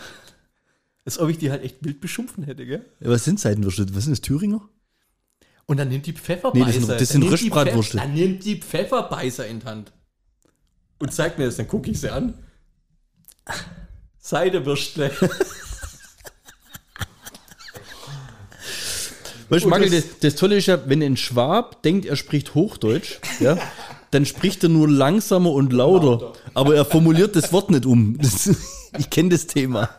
als 1.06 1.17
ob 1.17 1.30
ich 1.30 1.38
die 1.38 1.49
halt 1.52 1.63
echt 1.63 1.84
wild 1.84 2.02
beschimpfen 2.02 2.43
hätte, 2.43 2.65
gell? 2.65 2.86
Ja, 2.99 3.10
was 3.10 3.23
sind 3.23 3.39
Seitenwürste? 3.39 3.95
Was 3.95 4.04
sind 4.04 4.12
das, 4.12 4.21
Thüringer? 4.21 4.67
Und 5.67 5.78
dann 5.78 5.89
nimmt 5.89 6.06
die 6.06 6.13
Pfefferbeißer. 6.13 6.65
Nee, 6.65 6.67
das 6.71 6.75
sind- 6.75 6.89
das 6.89 6.97
dann 6.97 7.08
sind 7.08 7.19
nimmt 7.21 7.32
die 7.41 7.45
Röstbratwürste. 7.45 7.97
Pfeff- 7.97 8.01
Dann 8.01 8.13
nimmt 8.13 8.45
die 8.45 8.56
Pfefferbeißer 8.62 9.47
in 9.47 9.60
die 9.62 9.65
Hand. 9.65 9.91
Und 10.99 11.12
zeigt 11.13 11.38
mir 11.39 11.45
das, 11.45 11.56
dann 11.58 11.67
gucke 11.67 11.89
ich 11.91 11.99
sie 11.99 12.10
an. 12.10 12.36
Seidewürstle. 14.19 15.12
Weißt 19.49 19.65
Magel, 19.67 19.89
das- 19.91 20.04
das, 20.10 20.19
das 20.19 20.36
Tolle 20.36 20.58
ist 20.58 20.65
ja, 20.65 20.80
wenn 20.89 21.01
ein 21.04 21.17
Schwab 21.17 21.84
denkt, 21.84 22.06
er 22.06 22.15
spricht 22.15 22.56
Hochdeutsch, 22.56 23.19
ja, 23.39 23.58
dann 24.12 24.25
spricht 24.25 24.63
er 24.63 24.69
nur 24.69 24.89
langsamer 24.89 25.51
und 25.51 25.71
lauter. 25.73 26.06
Lauter. 26.25 26.34
Aber 26.56 26.75
er 26.75 26.86
formuliert 26.86 27.36
das 27.36 27.54
Wort 27.54 27.69
nicht 27.69 27.86
um. 27.86 28.17
Das, 28.17 28.49
ich 28.97 29.10
kenne 29.12 29.30
das 29.30 29.45
Thema. 29.45 29.89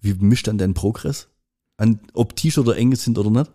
Wie 0.00 0.14
mischt 0.14 0.46
dann 0.46 0.56
dein 0.56 0.72
Progress? 0.72 1.28
An, 1.76 2.00
ob 2.14 2.36
T-Shirt 2.36 2.66
oder 2.66 2.76
eng 2.76 2.94
sind 2.96 3.18
oder 3.18 3.30
nicht? 3.30 3.50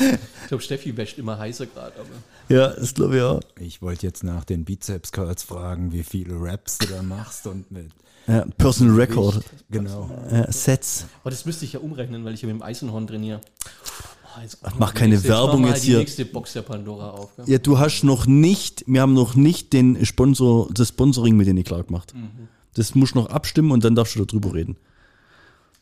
ich 0.00 0.48
glaube, 0.48 0.62
Steffi 0.62 0.96
wäscht 0.96 1.18
immer 1.18 1.38
heißer 1.38 1.66
gerade, 1.66 1.94
aber. 1.98 2.08
Ja, 2.48 2.68
das 2.68 2.94
glaube 2.94 3.16
ich 3.16 3.22
auch. 3.22 3.40
Ich 3.60 3.82
wollte 3.82 4.06
jetzt 4.06 4.24
nach 4.24 4.44
den 4.44 4.64
Bizeps 4.64 5.12
Curls 5.12 5.42
fragen, 5.42 5.92
wie 5.92 6.02
viele 6.02 6.34
Raps 6.40 6.78
du 6.78 6.86
da 6.88 7.02
machst 7.02 7.46
und 7.46 7.70
mit 7.70 7.90
Ja, 8.28 8.44
Personal 8.58 8.94
Record. 8.96 9.34
Gewicht. 9.34 9.64
Genau. 9.70 10.10
Ja, 10.30 10.52
Sets. 10.52 11.06
Aber 11.22 11.30
das 11.30 11.44
müsste 11.46 11.64
ich 11.64 11.72
ja 11.72 11.80
umrechnen, 11.80 12.24
weil 12.24 12.34
ich 12.34 12.42
ja 12.42 12.46
mit 12.48 12.56
dem 12.56 12.62
Eisenhorn 12.62 13.06
trainiere. 13.06 13.40
Oh, 14.36 14.40
jetzt 14.42 14.58
mach 14.78 14.92
keine 14.94 15.14
nächste- 15.14 15.30
Werbung 15.30 15.66
jetzt 15.66 15.82
die 15.84 15.88
hier. 15.88 15.98
nächste 15.98 16.24
Box 16.26 16.52
der 16.52 16.62
Pandora 16.62 17.10
auf. 17.10 17.34
Gell? 17.36 17.48
Ja, 17.48 17.58
du 17.58 17.78
hast 17.78 18.04
noch 18.04 18.26
nicht, 18.26 18.84
wir 18.86 19.00
haben 19.00 19.14
noch 19.14 19.34
nicht 19.34 19.72
den 19.72 20.04
Sponsor, 20.06 20.68
das 20.72 20.88
Sponsoring 20.88 21.36
mit 21.36 21.46
denen 21.46 21.64
klar 21.64 21.82
gemacht. 21.82 22.14
Mhm. 22.14 22.48
Das 22.74 22.94
musst 22.94 23.14
du 23.14 23.20
noch 23.20 23.30
abstimmen 23.30 23.70
und 23.72 23.82
dann 23.84 23.94
darfst 23.94 24.14
du 24.14 24.24
darüber 24.24 24.54
reden. 24.54 24.76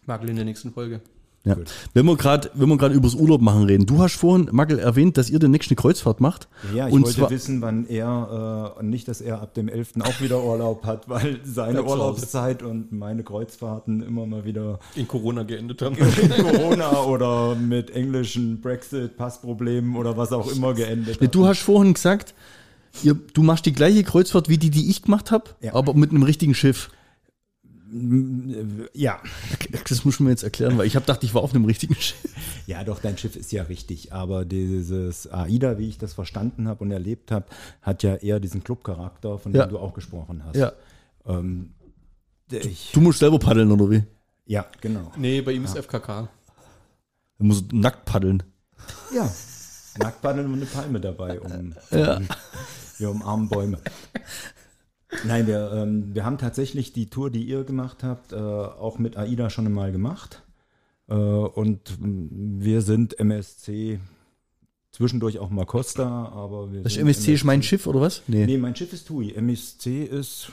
Magel 0.07 0.31
in 0.31 0.37
der 0.37 0.45
nächsten 0.45 0.73
Folge. 0.73 1.01
Ja. 1.47 1.55
Gut. 1.55 1.73
Wenn 1.95 2.05
wir 2.07 2.17
gerade, 2.17 2.51
wenn 2.55 2.69
wir 2.69 2.77
gerade 2.77 2.95
übers 2.95 3.15
Urlaub 3.15 3.41
machen 3.41 3.65
reden, 3.65 3.87
du 3.87 4.01
hast 4.01 4.17
vorhin, 4.17 4.49
Magel, 4.51 4.81
erwähnt, 4.81 5.17
dass 5.17 5.31
ihr 5.31 5.39
demnächst 5.39 5.71
eine 5.71 5.77
Kreuzfahrt 5.77 6.21
macht. 6.21 6.49
Ja, 6.75 6.89
ich 6.89 6.93
und 6.93 7.05
wollte 7.05 7.17
zwar, 7.17 7.31
wissen, 7.31 7.63
wann 7.63 7.87
er, 7.87 8.75
äh, 8.81 8.83
nicht, 8.83 9.07
dass 9.07 9.21
er 9.21 9.41
ab 9.41 9.55
dem 9.55 9.69
11. 9.69 9.93
auch 10.01 10.21
wieder 10.21 10.43
Urlaub 10.43 10.85
hat, 10.85 11.09
weil 11.09 11.39
seine. 11.45 11.85
Urlaubszeit 11.85 12.63
und 12.65 12.91
meine 12.91 13.23
Kreuzfahrten 13.23 14.03
immer 14.03 14.27
mal 14.27 14.45
wieder 14.45 14.81
In 14.97 15.07
Corona 15.07 15.45
geendet 15.45 15.81
haben. 15.83 15.97
mit 15.99 16.37
Corona 16.37 17.03
oder 17.05 17.55
mit 17.55 17.91
englischen 17.91 18.61
Brexit-Passproblemen 18.61 19.97
oder 19.97 20.17
was 20.17 20.33
auch 20.33 20.51
immer 20.51 20.75
geendet 20.75 21.21
Nee, 21.21 21.27
hat. 21.29 21.35
du 21.35 21.47
hast 21.47 21.61
vorhin 21.61 21.95
gesagt, 21.95 22.35
ihr, 23.03 23.15
du 23.35 23.43
machst 23.43 23.67
die 23.67 23.73
gleiche 23.73 24.03
Kreuzfahrt 24.03 24.49
wie 24.49 24.59
die, 24.59 24.71
die 24.71 24.91
ich 24.91 25.03
gemacht 25.03 25.31
habe, 25.31 25.45
Ja. 25.61 25.75
aber 25.75 25.95
mit 25.95 26.11
einem 26.11 26.23
richtigen 26.25 26.55
Schiff. 26.55 26.91
Ja. 28.95 29.21
Das 29.89 30.05
muss 30.05 30.19
man 30.19 30.25
mir 30.27 30.31
jetzt 30.33 30.43
erklären, 30.43 30.77
weil 30.79 30.87
ich 30.87 30.97
habe 30.97 31.05
gedacht, 31.07 31.23
ich 31.23 31.33
war 31.35 31.43
auf 31.43 31.55
einem 31.55 31.65
richtigen 31.65 31.95
Schiff. 31.95 32.17
Ja, 32.67 32.83
doch, 32.83 32.99
dein 33.01 33.17
Schiff 33.19 33.37
ist 33.37 33.53
ja 33.53 33.63
richtig, 33.65 34.13
aber 34.13 34.45
dieses 34.45 35.31
AIDA, 35.31 35.79
wie 35.79 35.89
ich 35.89 35.99
das 35.99 36.13
verstanden 36.15 36.67
habe 36.69 36.83
und 36.85 36.91
erlebt 36.91 37.31
habe, 37.31 37.47
hat 37.83 38.03
ja 38.03 38.17
eher 38.17 38.41
diesen 38.41 38.65
Clubcharakter, 38.65 39.39
von 39.39 39.55
Ja. 39.55 39.67
dem 39.67 39.71
du 39.71 39.79
auch 39.79 39.95
gesprochen 39.95 40.43
hast. 40.45 40.57
Ja. 40.57 40.73
Ähm, 41.27 41.71
ich, 42.51 42.91
Du 42.93 43.01
musst 43.01 43.19
selber 43.21 43.39
paddeln, 43.39 43.71
oder 43.71 43.91
wie? 43.91 44.03
ja, 44.47 44.67
genau. 44.81 45.13
Nee, 45.17 45.41
bei 45.41 45.53
ihm 45.53 45.65
ist 45.65 45.77
FKK. 45.77 46.29
Du 47.39 47.45
musst 47.45 47.73
nackt 47.73 48.05
paddeln. 48.05 48.43
Ja. 49.15 49.31
Nacktpaddeln 49.99 50.47
und 50.47 50.55
eine 50.55 50.67
Palme 50.67 51.01
dabei. 51.01 51.41
Um, 51.41 51.75
ja. 51.91 52.21
Wir 52.99 53.11
umarmen 53.11 53.49
Bäume. 53.49 53.79
Nein, 55.25 55.47
wir, 55.47 55.73
ähm, 55.73 56.15
wir 56.15 56.25
haben 56.25 56.39
tatsächlich 56.39 56.93
die 56.93 57.07
Tour, 57.07 57.31
die 57.31 57.45
ihr 57.45 57.65
gemacht 57.65 58.03
habt, 58.03 58.33
äh, 58.33 58.37
auch 58.37 58.99
mit 58.99 59.17
AIDA 59.17 59.51
schon 59.51 59.67
einmal 59.67 59.93
gemacht. 59.93 60.43
Äh, 61.09 61.15
und 61.15 61.97
wir 62.01 62.83
sind 62.83 63.19
MSC, 63.19 64.01
zwischendurch 64.91 65.39
auch 65.39 65.51
mal 65.51 65.65
Costa, 65.65 66.29
aber 66.29 66.73
wir 66.73 66.83
Das 66.83 66.95
sind 66.95 67.03
MSC 67.03 67.35
ist 67.35 67.45
mein 67.45 67.63
Schiff, 67.63 67.87
oder 67.87 68.01
was? 68.01 68.23
Nee. 68.27 68.47
Nee, 68.47 68.59
mein 68.59 68.75
Schiff 68.75 68.93
ist 68.93 69.07
TUI. 69.07 69.35
MSC 69.35 70.05
ist 70.05 70.51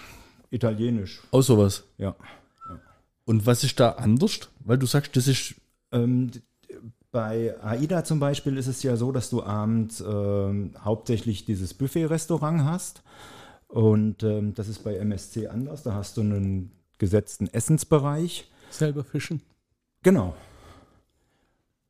italienisch. 0.51 1.21
Aus 1.31 1.47
sowas. 1.47 1.83
Ja. 1.97 2.15
Und 3.25 3.45
was 3.45 3.63
ist 3.63 3.79
da 3.79 3.91
anders? 3.91 4.49
Weil 4.59 4.77
du 4.77 4.85
sagst, 4.85 5.15
das 5.15 5.27
ist. 5.27 5.55
Ähm, 5.91 6.31
bei 7.11 7.53
AIDA 7.61 8.03
zum 8.03 8.19
Beispiel 8.19 8.57
ist 8.57 8.65
es 8.65 8.81
ja 8.81 8.97
so, 8.97 9.11
dass 9.11 9.29
du 9.29 9.43
abends 9.43 10.01
ähm, 10.01 10.71
hauptsächlich 10.83 11.45
dieses 11.45 11.75
Buffet-Restaurant 11.75 12.63
hast. 12.63 13.03
Und 13.73 14.21
ähm, 14.21 14.53
das 14.53 14.67
ist 14.67 14.83
bei 14.83 14.97
MSC 14.97 15.47
anders. 15.47 15.81
Da 15.81 15.95
hast 15.95 16.17
du 16.17 16.21
einen 16.21 16.71
gesetzten 16.99 17.47
Essensbereich. 17.47 18.47
Selber 18.69 19.03
fischen. 19.03 19.41
Genau. 20.03 20.35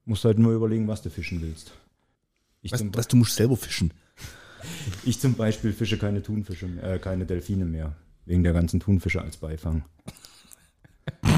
Musst 0.05 0.23
halt 0.23 0.39
nur 0.39 0.53
überlegen, 0.53 0.87
was 0.87 1.01
du 1.01 1.09
fischen 1.09 1.41
willst. 1.41 1.73
Ich, 2.61 2.71
Was, 2.71 2.79
zum, 2.79 2.95
was, 2.95 3.09
du 3.09 3.17
musst 3.17 3.35
selber 3.35 3.57
fischen. 3.57 3.91
ich 5.03 5.19
zum 5.19 5.33
Beispiel 5.33 5.73
fische 5.73 5.97
keine 5.97 6.23
Thunfische, 6.23 6.67
äh, 6.81 6.99
keine 6.99 7.25
Delfine 7.25 7.65
mehr. 7.65 7.93
Wegen 8.23 8.43
der 8.43 8.53
ganzen 8.53 8.79
Thunfische 8.79 9.21
als 9.21 9.35
Beifang. 9.35 9.83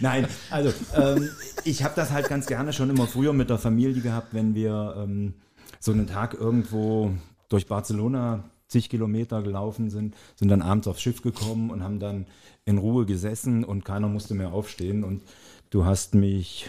Nein, 0.00 0.28
also 0.50 0.72
ähm, 0.94 1.30
ich 1.64 1.82
habe 1.82 1.96
das 1.96 2.12
halt 2.12 2.28
ganz 2.28 2.46
gerne 2.46 2.72
schon 2.72 2.90
immer 2.90 3.08
früher 3.08 3.32
mit 3.32 3.50
der 3.50 3.58
Familie 3.58 4.00
gehabt, 4.00 4.34
wenn 4.34 4.54
wir 4.54 4.94
ähm, 4.98 5.34
so 5.80 5.90
einen 5.90 6.06
Tag 6.06 6.34
irgendwo 6.34 7.10
durch 7.48 7.66
Barcelona 7.66 8.44
zig 8.74 8.90
Kilometer 8.90 9.42
gelaufen 9.42 9.88
sind, 9.88 10.16
sind 10.34 10.48
dann 10.48 10.62
abends 10.62 10.88
aufs 10.88 11.00
Schiff 11.00 11.22
gekommen 11.22 11.70
und 11.70 11.84
haben 11.84 12.00
dann 12.00 12.26
in 12.64 12.78
Ruhe 12.78 13.06
gesessen 13.06 13.64
und 13.64 13.84
keiner 13.84 14.08
musste 14.08 14.34
mehr 14.34 14.52
aufstehen 14.52 15.04
und 15.04 15.22
du 15.70 15.84
hast 15.84 16.14
mich 16.14 16.68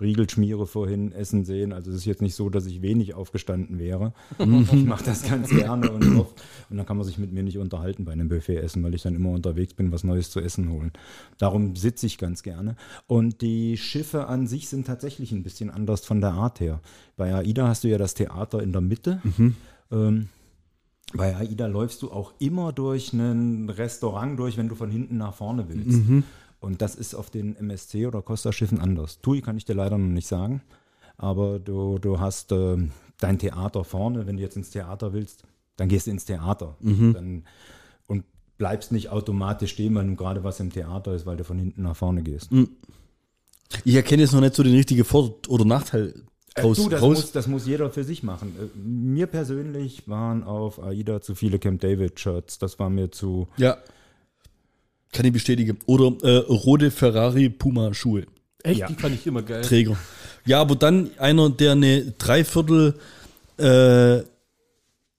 Riegelschmiere 0.00 0.66
vorhin 0.66 1.12
essen 1.12 1.44
sehen. 1.44 1.72
Also 1.72 1.90
es 1.90 1.98
ist 1.98 2.04
jetzt 2.04 2.22
nicht 2.22 2.34
so, 2.34 2.50
dass 2.50 2.66
ich 2.66 2.82
wenig 2.82 3.14
aufgestanden 3.14 3.78
wäre. 3.78 4.12
ich 4.38 4.84
mache 4.84 5.04
das 5.04 5.22
ganz 5.22 5.48
gerne 5.48 5.90
und 5.90 6.18
oft. 6.18 6.42
Und 6.70 6.76
dann 6.76 6.86
kann 6.86 6.96
man 6.96 7.06
sich 7.06 7.18
mit 7.18 7.32
mir 7.32 7.42
nicht 7.42 7.58
unterhalten 7.58 8.04
bei 8.04 8.12
einem 8.12 8.28
Buffet 8.28 8.56
essen, 8.56 8.82
weil 8.82 8.94
ich 8.94 9.02
dann 9.02 9.14
immer 9.14 9.30
unterwegs 9.30 9.74
bin, 9.74 9.92
was 9.92 10.04
Neues 10.04 10.30
zu 10.30 10.40
essen 10.40 10.70
holen. 10.70 10.92
Darum 11.38 11.74
sitze 11.76 12.06
ich 12.06 12.18
ganz 12.18 12.42
gerne. 12.42 12.76
Und 13.06 13.40
die 13.42 13.76
Schiffe 13.76 14.26
an 14.26 14.46
sich 14.46 14.68
sind 14.68 14.86
tatsächlich 14.86 15.32
ein 15.32 15.42
bisschen 15.42 15.70
anders 15.70 16.04
von 16.04 16.20
der 16.20 16.32
Art 16.32 16.60
her. 16.60 16.80
Bei 17.16 17.34
AIDA 17.34 17.68
hast 17.68 17.84
du 17.84 17.88
ja 17.88 17.98
das 17.98 18.14
Theater 18.14 18.62
in 18.62 18.72
der 18.72 18.82
Mitte. 18.82 19.20
Ähm, 19.90 20.28
bei 21.14 21.36
AIDA 21.36 21.66
läufst 21.66 22.02
du 22.02 22.10
auch 22.10 22.32
immer 22.38 22.72
durch 22.72 23.12
ein 23.12 23.68
Restaurant 23.68 24.38
durch, 24.38 24.56
wenn 24.56 24.68
du 24.68 24.74
von 24.74 24.90
hinten 24.90 25.18
nach 25.18 25.34
vorne 25.34 25.68
willst. 25.68 26.00
Und 26.60 26.80
das 26.80 26.94
ist 26.94 27.14
auf 27.14 27.28
den 27.28 27.56
MSC 27.56 28.06
oder 28.06 28.22
Costa-Schiffen 28.22 28.80
anders. 28.80 29.20
TUI 29.20 29.40
kann 29.42 29.56
ich 29.56 29.64
dir 29.64 29.74
leider 29.74 29.98
noch 29.98 30.08
nicht 30.08 30.28
sagen. 30.28 30.62
Aber 31.18 31.58
du, 31.58 31.98
du 31.98 32.20
hast 32.20 32.52
ähm, 32.52 32.92
dein 33.18 33.38
Theater 33.38 33.84
vorne. 33.84 34.26
Wenn 34.26 34.36
du 34.36 34.42
jetzt 34.42 34.56
ins 34.56 34.70
Theater 34.70 35.12
willst, 35.12 35.42
dann 35.76 35.88
gehst 35.88 36.06
du 36.06 36.12
ins 36.12 36.24
Theater. 36.24 36.76
Dann, 37.12 37.44
und 38.06 38.24
bleibst 38.58 38.92
nicht 38.92 39.10
automatisch 39.10 39.72
stehen, 39.72 39.94
weil 39.94 40.06
du 40.06 40.14
gerade 40.14 40.44
was 40.44 40.60
im 40.60 40.70
Theater 40.70 41.14
ist, 41.14 41.26
weil 41.26 41.36
du 41.36 41.44
von 41.44 41.58
hinten 41.58 41.82
nach 41.82 41.96
vorne 41.96 42.22
gehst. 42.22 42.50
Ich 43.84 43.94
erkenne 43.94 44.22
jetzt 44.22 44.32
noch 44.32 44.40
nicht 44.40 44.54
so 44.54 44.62
den 44.62 44.74
richtigen 44.74 45.04
Vor- 45.04 45.34
oder 45.48 45.64
Nachteil 45.64 46.14
raus. 46.58 46.78
Äh, 46.78 46.82
du, 46.82 46.88
das, 46.88 47.02
raus. 47.02 47.16
muss, 47.18 47.32
das 47.32 47.46
muss 47.46 47.66
jeder 47.66 47.90
für 47.90 48.04
sich 48.04 48.22
machen. 48.22 48.54
Äh, 48.58 48.78
Mir 48.78 49.26
persönlich 49.26 50.08
waren 50.08 50.42
auf 50.44 50.82
AIDA 50.82 51.20
zu 51.20 51.34
viele 51.34 51.58
Camp 51.58 51.80
David-Shirts. 51.80 52.58
Das 52.58 52.78
war 52.78 52.90
mir 52.90 53.10
zu. 53.10 53.48
ja. 53.56 53.76
Kann 55.14 55.26
ich 55.26 55.32
bestätigen. 55.34 55.76
Oder 55.84 56.16
äh, 56.22 56.36
rote 56.38 56.90
Ferrari 56.90 57.50
Puma 57.50 57.92
Schuhe. 57.92 58.24
Echt, 58.62 58.80
Ja. 58.80 58.86
die 58.86 58.94
fand 58.94 59.14
ich 59.14 59.26
immer 59.26 59.42
geil. 59.42 59.60
Träger. 59.62 59.98
Ja, 60.46 60.58
aber 60.60 60.74
dann 60.74 61.10
einer, 61.18 61.50
der 61.50 61.72
eine 61.72 62.12
Dreiviertel 62.12 62.94
äh, 63.58 64.22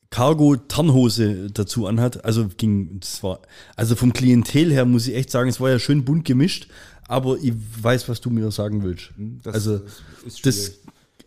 Cargo-Tarnhose 0.09 1.49
dazu 1.51 1.85
anhat. 1.87 2.23
Also 2.25 2.47
ging, 2.57 2.99
das 2.99 3.21
war, 3.23 3.39
also 3.75 3.95
vom 3.95 4.13
Klientel 4.13 4.71
her 4.71 4.85
muss 4.85 5.07
ich 5.07 5.15
echt 5.15 5.29
sagen, 5.31 5.49
es 5.49 5.59
war 5.59 5.69
ja 5.69 5.79
schön 5.79 6.05
bunt 6.05 6.25
gemischt, 6.25 6.67
aber 7.07 7.37
ich 7.41 7.53
weiß, 7.81 8.09
was 8.09 8.21
du 8.21 8.29
mir 8.29 8.49
sagen 8.51 8.83
willst. 8.83 9.11
Das 9.43 9.53
also 9.55 9.81
ist 10.25 10.45
das. 10.45 10.71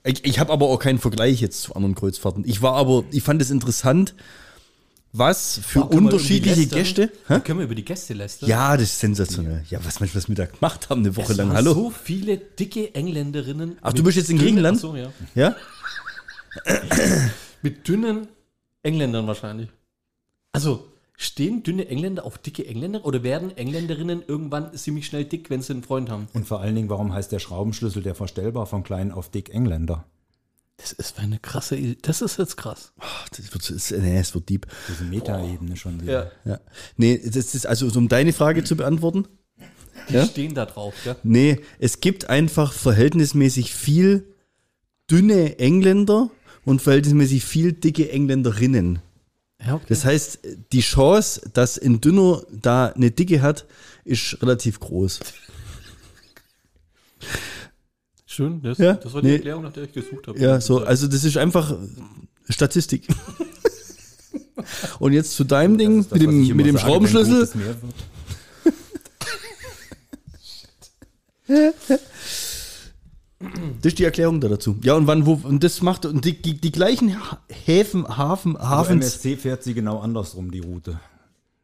Ich, 0.07 0.25
ich 0.25 0.39
habe 0.39 0.53
aber 0.53 0.67
auch 0.67 0.79
keinen 0.79 0.99
Vergleich 0.99 1.41
jetzt 1.41 1.63
zu 1.63 1.75
anderen 1.75 1.95
Kreuzfahrten. 1.95 2.45
Ich 2.47 2.63
war 2.63 2.75
aber, 2.75 3.05
ich 3.11 3.23
fand 3.23 3.43
es 3.43 3.51
interessant, 3.51 4.15
was 5.13 5.61
für 5.65 5.81
die 5.91 5.97
unterschiedliche 5.97 6.67
Gäste. 6.67 7.11
Da 7.29 7.41
können 7.41 7.59
wir 7.59 7.65
über 7.65 7.75
die 7.75 7.85
Gäste 7.85 8.15
lästern. 8.15 8.49
Ja, 8.49 8.77
das 8.77 8.85
ist 8.91 9.01
sensationell. 9.01 9.65
Ja, 9.71 9.79
was 9.85 10.01
manchmal 10.01 10.23
was 10.23 10.29
wir 10.29 10.35
da 10.35 10.47
gemacht 10.47 10.91
haben, 10.91 11.01
eine 11.01 11.17
Woche 11.17 11.33
Es 11.33 11.39
lang. 11.39 11.53
Hallo. 11.53 11.73
so 11.73 11.91
viele 11.91 12.37
dicke 12.37 12.95
Engländerinnen. 12.95 13.79
Ach, 13.81 13.93
du 13.93 14.03
bist 14.03 14.17
jetzt 14.17 14.31
in 14.31 14.39
Griechenland? 14.39 14.79
Ach 14.79 14.83
so, 14.83 14.97
ja. 14.97 15.13
Ja? 15.35 15.57
Mit 17.63 17.87
dünnen 17.89 18.29
Engländern 18.83 19.27
wahrscheinlich. 19.27 19.69
Also, 20.53 20.87
stehen 21.17 21.63
dünne 21.63 21.89
Engländer 21.89 22.25
auf 22.25 22.39
dicke 22.39 22.67
Engländer 22.67 23.05
oder 23.05 23.23
werden 23.23 23.57
Engländerinnen 23.57 24.23
irgendwann 24.27 24.75
ziemlich 24.77 25.07
schnell 25.07 25.25
dick, 25.25 25.51
wenn 25.51 25.63
sie 25.63 25.73
einen 25.73 25.83
Freund 25.83 26.11
haben? 26.11 26.29
Und 26.35 26.47
vor 26.47 26.61
allen 26.61 26.75
Dingen, 26.75 26.89
warum 26.89 27.13
heißt 27.13 27.33
der 27.33 27.39
Schraubenschlüssel 27.39 28.03
der 28.03 28.15
verstellbar 28.15 28.67
von 28.67 28.83
klein 28.83 29.13
auf 29.13 29.31
dick 29.31 29.51
Engländer? 29.55 30.05
Das 30.79 30.93
ist 30.93 31.19
eine 31.19 31.39
krasse 31.39 31.77
Idee. 31.77 31.97
Das 32.03 32.21
ist 32.21 32.39
jetzt 32.39 32.57
krass. 32.57 32.93
Das 33.31 33.53
wird, 33.53 33.71
das, 33.71 33.91
nee, 33.91 34.19
es 34.19 34.35
wird 34.35 34.49
deep. 34.49 34.67
Diese 34.89 35.05
Metaebene 35.05 35.75
schon 35.77 36.03
wieder. 36.03 36.31
Ja. 36.45 36.61
Nee, 36.97 37.19
das 37.25 37.55
ist 37.55 37.67
also, 37.67 37.89
um 37.99 38.09
deine 38.09 38.35
Frage 38.35 38.63
zu 38.63 38.77
beantworten. 38.77 39.27
Die 40.11 40.15
Ja? 40.15 40.27
stehen 40.27 40.55
da 40.55 40.67
drauf, 40.67 40.95
ja. 41.07 41.17
Nee, 41.23 41.61
es 41.79 42.01
gibt 42.01 42.29
einfach 42.29 42.75
verhältnismäßig 42.75 43.73
viel 43.75 44.35
dünne 45.11 45.59
Engländer 45.59 46.31
und 46.67 46.83
verhältnismäßig 46.83 47.45
viel 47.45 47.73
dicke 47.73 48.11
Engländerinnen. 48.11 48.99
Ja 49.67 49.75
okay. 49.75 49.87
Das 49.89 50.05
heißt, 50.05 50.41
die 50.73 50.81
Chance, 50.81 51.43
dass 51.53 51.79
ein 51.79 52.01
Dünner 52.01 52.43
da 52.51 52.87
eine 52.89 53.11
Dicke 53.11 53.43
hat, 53.43 53.67
ist 54.05 54.41
relativ 54.43 54.81
groß. 54.81 55.21
Schön, 58.27 58.63
das, 58.63 58.79
Ja, 58.79 58.95
das 58.95 59.13
war 59.15 59.23
die 59.23 59.29
nee. 59.29 59.35
Erklärung, 59.37 59.63
nach 59.63 59.73
der 59.73 59.85
ich 59.85 59.93
gesucht 59.93 60.27
habe. 60.27 60.39
Ja, 60.39 60.61
so, 60.61 60.85
also 60.85 61.07
das 61.07 61.25
ist 61.25 61.37
einfach 61.37 61.75
Statistik. 62.49 63.09
Und 64.99 65.13
jetzt 65.13 65.35
zu 65.35 65.45
deinem 65.45 65.79
Ding 65.79 65.99
Das 65.99 66.09
das, 66.09 66.19
mit 66.19 66.23
dem, 66.23 66.57
mit 66.57 66.67
dem 66.67 66.77
sage, 66.77 67.01
wenn 67.01 67.09
Schraubenschlüssel. 67.09 67.49
Das 73.39 73.93
ist 73.93 73.99
die 73.99 74.05
Erklärung 74.05 74.41
da 74.41 74.49
dazu. 74.49 74.77
Ja, 74.83 74.95
und 74.95 75.07
wann, 75.07 75.27
wo, 75.27 75.35
und 75.35 75.63
das 75.63 75.83
macht, 75.83 76.07
und 76.07 76.25
die, 76.25 76.41
die, 76.41 76.59
die 76.59 76.73
gleichen 76.73 77.15
Häfen, 77.51 78.17
Hafen, 78.17 78.57
Also 78.57 78.69
Hafens. 78.71 79.05
MSC 79.05 79.37
fährt 79.37 79.63
sie 79.63 79.75
genau 79.75 80.01
andersrum, 80.01 80.51
die 80.51 80.61
Route. 80.61 80.99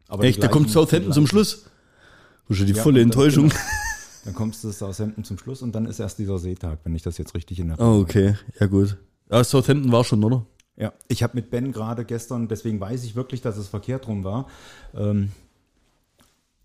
Aber 0.09 0.25
Echt, 0.25 0.43
da 0.43 0.49
kommt 0.49 0.71
Southampton 0.71 1.13
zum. 1.15 1.27
Schluss. 1.27 1.65
Das 2.49 2.57
ist 2.57 2.61
ja 2.61 2.67
die 2.67 2.73
Ja, 2.73 2.83
volle 2.83 3.01
Enttäuschung. 3.01 3.49
genau. 3.49 3.61
Dann 4.25 4.35
kommst 4.35 4.63
du 4.63 4.71
Southampton 4.71 5.25
zum 5.25 5.39
Schluss 5.39 5.63
und 5.63 5.73
dann 5.75 5.87
ist 5.87 5.99
erst 5.99 6.19
dieser 6.19 6.39
Seetag, 6.39 6.81
wenn 6.85 6.95
ich 6.95 7.03
das 7.03 7.17
jetzt 7.19 7.35
richtig 7.35 7.59
in 7.59 7.71
Erinnerung 7.71 7.99
Oh, 7.99 8.01
okay. 8.03 8.37
Ja, 8.61 8.67
gut. 8.67 8.99
Ja, 9.31 9.43
Southampton 9.43 9.91
war 9.91 10.05
schon, 10.05 10.23
oder? 10.23 10.45
Ja, 10.77 10.93
ich 11.09 11.23
habe 11.23 11.33
mit 11.37 11.51
Ben 11.51 11.73
gerade 11.73 12.05
gestern, 12.05 12.49
deswegen 12.49 12.79
weiß 12.81 13.05
ich 13.05 13.15
wirklich, 13.17 13.41
dass 13.41 13.57
es 13.57 13.69
verkehrt 13.69 14.07
rum 14.09 14.25
war. 14.25 14.47
Ähm, 14.95 15.31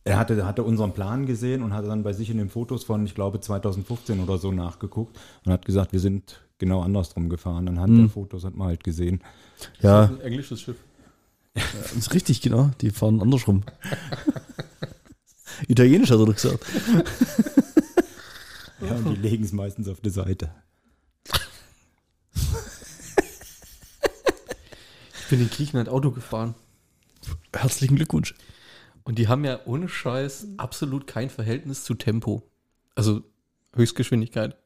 er 0.08 0.18
hatte, 0.18 0.46
hatte 0.46 0.64
unseren 0.64 0.94
Plan 0.94 1.26
gesehen 1.26 1.62
und 1.64 1.74
hatte 1.74 1.88
dann 1.88 2.04
bei 2.04 2.14
sich 2.14 2.30
in 2.30 2.38
den 2.38 2.50
Fotos 2.50 2.84
von, 2.84 3.06
ich 3.06 3.16
glaube, 3.16 3.40
2015 3.40 4.20
oder 4.22 4.38
so 4.38 4.52
nachgeguckt 4.52 5.18
und 5.46 5.52
hat 5.52 5.66
gesagt, 5.66 5.92
wir 5.94 6.00
sind 6.00 6.42
genau 6.58 6.82
andersrum 6.82 7.30
gefahren. 7.30 7.68
Anhand 7.68 7.98
der 7.98 8.10
Fotos 8.10 8.44
hat 8.44 8.56
man 8.56 8.68
halt 8.70 8.84
gesehen. 8.84 9.22
Ja, 9.82 10.06
Ein 10.06 10.22
englisches 10.22 10.62
Schiff. 10.62 10.78
das 11.54 11.94
ist 11.94 12.14
richtig, 12.14 12.42
genau. 12.42 12.72
Die 12.82 12.90
fahren 12.92 13.22
andersrum. 13.22 13.64
Italienisch 15.68 16.12
hat 16.12 16.20
er 16.20 16.26
doch 16.26 16.36
gesagt. 16.36 16.66
Ja, 18.80 18.92
und 18.96 19.10
die 19.10 19.16
legen 19.16 19.44
es 19.44 19.54
meistens 19.54 19.88
auf 19.88 20.02
die 20.02 20.12
Seite. 20.12 20.52
Ich 25.20 25.28
bin 25.30 25.42
in 25.42 25.50
Griechenland 25.50 25.90
Auto 25.90 26.12
gefahren. 26.12 26.54
Herzlichen 27.54 27.96
Glückwunsch. 27.96 28.36
Und 29.08 29.18
die 29.18 29.28
haben 29.30 29.46
ja 29.46 29.60
ohne 29.66 29.88
Scheiß 29.88 30.48
absolut 30.58 31.08
kein 31.08 31.30
Verhältnis 31.30 31.84
zu 31.86 31.94
Tempo. 31.94 32.44
Also 32.94 33.22
Höchstgeschwindigkeit. 33.74 34.58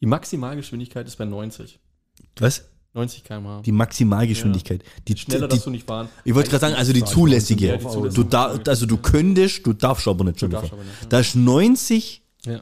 Die 0.00 0.06
Maximalgeschwindigkeit 0.06 1.06
ist 1.08 1.16
bei 1.16 1.24
90. 1.24 1.80
Was? 2.38 2.68
90 2.94 3.24
km/h. 3.24 3.62
Die 3.62 3.72
Maximalgeschwindigkeit. 3.72 4.82
Die, 5.08 5.16
Schneller 5.16 5.46
die, 5.48 5.52
darfst 5.54 5.66
du 5.66 5.70
nicht 5.70 5.86
fahren. 5.86 6.08
Ich 6.24 6.34
wollte 6.34 6.50
gerade 6.50 6.60
sagen, 6.60 6.74
also 6.74 6.92
die 6.92 7.04
zulässige. 7.04 7.66
Ja, 7.66 7.76
die 7.76 7.86
zulässige. 7.88 8.24
Du 8.24 8.28
da, 8.28 8.58
also 8.66 8.86
du 8.86 8.96
könntest, 8.96 9.66
du 9.66 9.72
darfst 9.72 10.06
aber 10.08 10.24
nicht 10.24 10.40
schon 10.40 10.50
fahren. 10.52 10.70
ja. 10.72 11.06
Da 11.08 11.20
ist 11.20 11.34
90 11.36 12.22
Ja. 12.46 12.60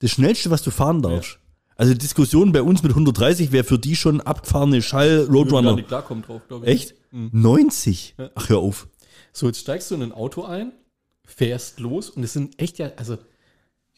das 0.00 0.10
schnellste, 0.10 0.50
was 0.50 0.62
du 0.62 0.70
fahren 0.70 1.02
darfst. 1.02 1.38
Also 1.76 1.94
Diskussion 1.94 2.52
bei 2.52 2.62
uns 2.62 2.82
mit 2.82 2.92
130 2.92 3.50
wäre 3.52 3.64
für 3.64 3.78
die 3.78 3.96
schon 3.96 4.20
abgefahrene 4.20 4.82
Schall 4.82 5.26
Roadrunner. 5.30 5.80
klarkommen 5.82 6.22
drauf, 6.22 6.42
glaube 6.48 6.66
ich. 6.66 6.72
Echt? 6.72 6.94
90? 7.10 8.14
Ach, 8.34 8.48
hör 8.48 8.58
auf. 8.58 8.88
So, 9.32 9.46
jetzt 9.46 9.60
steigst 9.60 9.90
du 9.90 9.94
in 9.94 10.02
ein 10.02 10.12
Auto 10.12 10.44
ein, 10.44 10.72
fährst 11.24 11.80
los 11.80 12.10
und 12.10 12.22
es 12.22 12.32
sind 12.32 12.60
echt 12.60 12.78
ja, 12.78 12.92
also, 12.96 13.18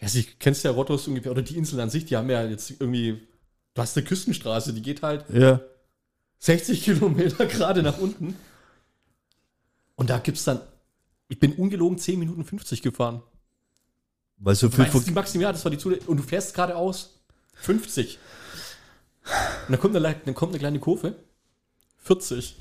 also 0.00 0.18
ich 0.18 0.38
kennst 0.38 0.64
ja 0.64 0.70
Rottos 0.70 1.08
ungefähr, 1.08 1.32
oder 1.32 1.42
die 1.42 1.56
Insel 1.56 1.80
an 1.80 1.90
sich, 1.90 2.04
die 2.04 2.16
haben 2.16 2.30
ja 2.30 2.44
jetzt 2.44 2.70
irgendwie, 2.70 3.26
du 3.74 3.82
hast 3.82 3.96
eine 3.96 4.06
Küstenstraße, 4.06 4.72
die 4.72 4.82
geht 4.82 5.02
halt 5.02 5.24
Ja. 5.30 5.60
60 6.38 6.84
Kilometer 6.84 7.46
gerade 7.46 7.82
nach 7.82 7.98
unten. 7.98 8.36
Und 9.96 10.10
da 10.10 10.18
gibt's 10.18 10.44
dann, 10.44 10.60
ich 11.28 11.38
bin 11.38 11.54
ungelogen 11.54 11.98
10 11.98 12.18
Minuten 12.18 12.44
50 12.44 12.82
gefahren. 12.82 13.22
Weil 14.36 14.54
so 14.54 14.68
viel 14.68 14.84
die 14.84 15.12
Maximal, 15.12 15.52
das 15.52 15.64
war 15.64 15.70
die 15.70 15.78
Zule 15.78 15.98
und 16.06 16.18
du 16.18 16.22
fährst 16.22 16.54
geradeaus 16.54 17.20
50. 17.54 18.18
Und 19.24 19.72
dann 19.72 19.80
kommt, 19.80 19.96
eine, 19.96 20.16
dann 20.24 20.34
kommt 20.34 20.52
eine 20.52 20.58
kleine 20.58 20.80
Kurve. 20.80 21.16
40. 22.02 22.56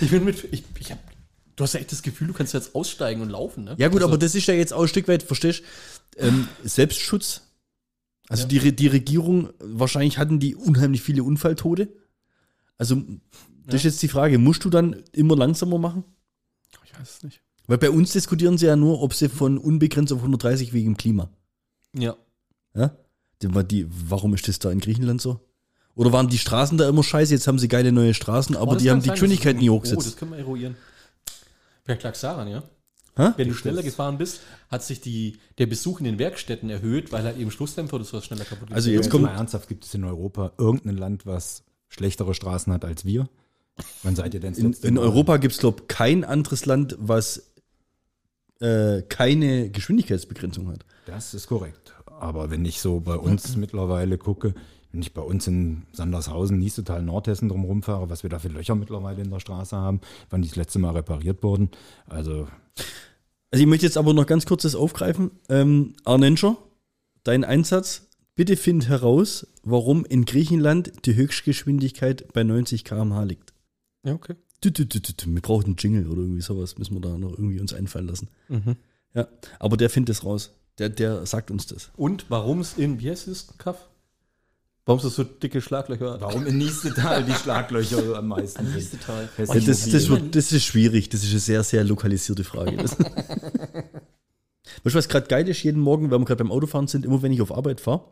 ich 0.00 0.10
bin 0.10 0.24
mit, 0.24 0.44
ich, 0.52 0.64
ich 0.78 0.92
hab, 0.92 0.98
du 1.56 1.64
hast 1.64 1.74
ja 1.74 1.80
echt 1.80 1.92
das 1.92 2.02
Gefühl, 2.02 2.28
du 2.28 2.34
kannst 2.34 2.54
jetzt 2.54 2.74
aussteigen 2.74 3.20
und 3.22 3.30
laufen, 3.30 3.64
ne? 3.64 3.74
Ja 3.78 3.88
gut, 3.88 3.96
Also, 4.02 4.08
aber 4.08 4.18
das 4.18 4.34
ist 4.34 4.46
ja 4.46 4.54
jetzt 4.54 4.72
auch 4.72 4.82
ein 4.82 4.88
Stück 4.88 5.08
weit, 5.08 5.22
verstehst 5.22 5.62
ähm, 6.16 6.48
Selbstschutz. 6.64 7.42
Also 8.28 8.46
die, 8.48 8.58
Re- 8.58 8.72
die 8.72 8.88
Regierung, 8.88 9.50
wahrscheinlich 9.60 10.18
hatten 10.18 10.40
die 10.40 10.56
unheimlich 10.56 11.02
viele 11.02 11.22
Unfalltote. 11.22 11.88
Also 12.78 13.02
das 13.66 13.76
ist 13.76 13.84
jetzt 13.84 14.02
die 14.02 14.08
Frage, 14.08 14.38
musst 14.38 14.64
du 14.64 14.70
dann 14.70 15.02
immer 15.12 15.36
langsamer 15.36 15.78
machen? 15.78 16.04
Ich 16.84 16.98
weiß 16.98 17.16
es 17.18 17.22
nicht. 17.22 17.40
Weil 17.68 17.78
bei 17.78 17.90
uns 17.90 18.12
diskutieren 18.12 18.58
sie 18.58 18.66
ja 18.66 18.76
nur, 18.76 19.00
ob 19.02 19.14
sie 19.14 19.28
von 19.28 19.58
unbegrenzt 19.58 20.12
auf 20.12 20.18
130 20.20 20.72
wegen 20.72 20.92
dem 20.92 20.96
Klima. 20.96 21.30
Ja. 21.94 22.16
Ja? 22.74 22.96
Die, 23.42 23.48
die, 23.64 23.86
warum 23.88 24.34
ist 24.34 24.48
das 24.48 24.58
da 24.58 24.70
in 24.70 24.80
Griechenland 24.80 25.20
so? 25.20 25.40
Oder 25.96 26.12
waren 26.12 26.28
die 26.28 26.38
Straßen 26.38 26.78
da 26.78 26.88
immer 26.88 27.02
scheiße? 27.02 27.32
Jetzt 27.34 27.48
haben 27.48 27.58
sie 27.58 27.66
geile 27.68 27.90
neue 27.90 28.14
Straßen, 28.14 28.54
aber 28.56 28.72
Oh, 28.72 28.76
die 28.76 28.90
haben 28.90 29.00
die 29.00 29.06
sein, 29.08 29.14
Geschwindigkeit 29.14 29.56
nie 29.56 29.64
ist- 29.64 29.70
Oh, 29.70 29.74
hochgesetzt. 29.76 30.06
das 30.06 30.16
können 30.16 30.30
wir 30.32 30.38
eruieren. 30.38 30.76
Per 31.84 31.96
Klaxaran, 31.96 32.48
ja? 32.48 32.62
Hä? 33.16 33.30
Wenn 33.38 33.48
du 33.48 33.54
schneller 33.54 33.82
gefahren 33.82 34.18
bist, 34.18 34.40
hat 34.70 34.84
sich 34.84 35.00
die, 35.00 35.38
der 35.56 35.64
Besuch 35.66 36.00
in 36.00 36.04
den 36.04 36.18
Werkstätten 36.18 36.68
erhöht, 36.68 37.12
weil 37.12 37.24
halt 37.24 37.38
eben 37.38 37.50
Schlussdämpfer 37.50 37.98
das 37.98 38.12
was 38.12 38.26
schneller 38.26 38.44
kaputt 38.44 38.70
Also 38.72 38.86
geht. 38.88 38.94
jetzt 38.96 39.06
Jetzt 39.06 39.12
kommt- 39.12 39.24
mal 39.24 39.34
ernsthaft, 39.34 39.68
gibt 39.68 39.84
es 39.86 39.94
in 39.94 40.04
Europa 40.04 40.52
irgendein 40.58 40.98
Land, 40.98 41.24
was 41.24 41.62
schlechtere 41.88 42.34
Straßen 42.34 42.72
hat 42.74 42.84
als 42.84 43.04
wir? 43.06 43.28
Wann 44.02 44.16
seid 44.16 44.34
ihr 44.34 44.40
denn 44.40 44.52
In, 44.54 44.72
in? 44.74 44.98
Europa 44.98 45.38
gibt 45.38 45.54
es, 45.54 45.60
glaube 45.60 45.80
ich, 45.82 45.88
kein 45.88 46.24
anderes 46.24 46.66
Land, 46.66 46.96
was 46.98 47.52
äh, 48.60 49.02
keine 49.02 49.70
Geschwindigkeitsbegrenzung 49.70 50.68
hat. 50.68 50.84
Das 51.06 51.32
ist 51.34 51.46
korrekt. 51.46 51.94
Aber 52.06 52.50
wenn 52.50 52.64
ich 52.64 52.80
so 52.80 53.00
bei 53.00 53.14
uns 53.16 53.56
mittlerweile 53.56 54.16
gucke, 54.18 54.54
wenn 54.96 55.02
ich 55.02 55.12
bei 55.12 55.20
uns 55.20 55.46
in 55.46 55.82
Sandershausen, 55.92 56.58
Niestetal, 56.58 57.02
Nordhessen 57.02 57.50
drum 57.50 57.64
rumfahre, 57.64 58.08
was 58.08 58.22
wir 58.22 58.30
da 58.30 58.38
für 58.38 58.48
Löcher 58.48 58.74
mittlerweile 58.74 59.20
in 59.22 59.28
der 59.28 59.40
Straße 59.40 59.76
haben, 59.76 60.00
wann 60.30 60.40
die 60.40 60.48
das 60.48 60.56
letzte 60.56 60.78
Mal 60.78 60.92
repariert 60.92 61.42
wurden. 61.42 61.68
Also 62.06 62.48
Also 63.50 63.62
ich 63.62 63.66
möchte 63.66 63.84
jetzt 63.84 63.98
aber 63.98 64.14
noch 64.14 64.24
ganz 64.24 64.46
kurz 64.46 64.62
das 64.62 64.74
aufgreifen. 64.74 65.32
Ähm, 65.50 65.92
Arnenscher, 66.04 66.56
dein 67.24 67.44
Einsatz. 67.44 68.08
Bitte 68.36 68.56
find 68.56 68.88
heraus, 68.88 69.46
warum 69.64 70.06
in 70.06 70.24
Griechenland 70.24 70.92
die 71.04 71.14
Höchstgeschwindigkeit 71.14 72.32
bei 72.32 72.42
90 72.42 72.84
km/h 72.84 73.22
liegt. 73.24 73.52
Ja, 74.02 74.14
okay. 74.14 74.34
Wir 74.64 75.42
brauchen 75.42 75.66
einen 75.66 75.76
Jingle 75.76 76.08
oder 76.08 76.22
irgendwie 76.22 76.40
sowas, 76.40 76.78
müssen 76.78 76.94
wir 76.94 77.02
da 77.02 77.18
noch 77.18 77.32
irgendwie 77.32 77.60
uns 77.60 77.74
einfallen 77.74 78.06
lassen. 78.06 78.28
Mhm. 78.48 78.76
Ja, 79.12 79.28
aber 79.58 79.76
der 79.76 79.90
findet 79.90 80.16
es 80.16 80.24
raus. 80.24 80.54
Der, 80.78 80.88
der 80.88 81.26
sagt 81.26 81.50
uns 81.50 81.66
das. 81.66 81.90
Und 81.96 82.24
warum 82.30 82.60
es 82.60 82.78
in, 82.78 82.98
wie 82.98 83.10
heißt 83.10 83.28
es, 83.28 83.58
Kaff? 83.58 83.90
Warum 84.86 85.04
es 85.04 85.14
so 85.16 85.24
dicke 85.24 85.60
Schlaglöcher 85.60 86.12
hat? 86.12 86.20
warum 86.20 86.46
in 86.46 86.58
Niestetal 86.58 87.24
die 87.24 87.32
Schlaglöcher 87.32 88.14
am 88.16 88.28
meisten 88.28 88.64
sind? 88.64 88.76
Niestetal. 88.76 89.28
Das 89.36 89.48
Ja, 89.48 89.54
ist 89.56 89.68
das, 89.68 89.88
das, 89.90 90.08
das 90.30 90.52
ist 90.52 90.64
schwierig. 90.64 91.08
Das 91.08 91.24
ist 91.24 91.30
eine 91.30 91.40
sehr, 91.40 91.62
sehr 91.64 91.82
lokalisierte 91.84 92.44
Frage. 92.44 92.78
Weißt 92.78 93.00
du, 93.00 94.94
was 94.94 95.08
gerade 95.08 95.26
geil 95.26 95.48
ist? 95.48 95.62
Jeden 95.64 95.80
Morgen, 95.80 96.10
wenn 96.12 96.20
wir 96.20 96.24
gerade 96.24 96.42
beim 96.44 96.52
Autofahren 96.52 96.86
sind, 96.86 97.04
immer 97.04 97.20
wenn 97.22 97.32
ich 97.32 97.42
auf 97.42 97.50
Arbeit 97.52 97.80
fahre, 97.80 98.04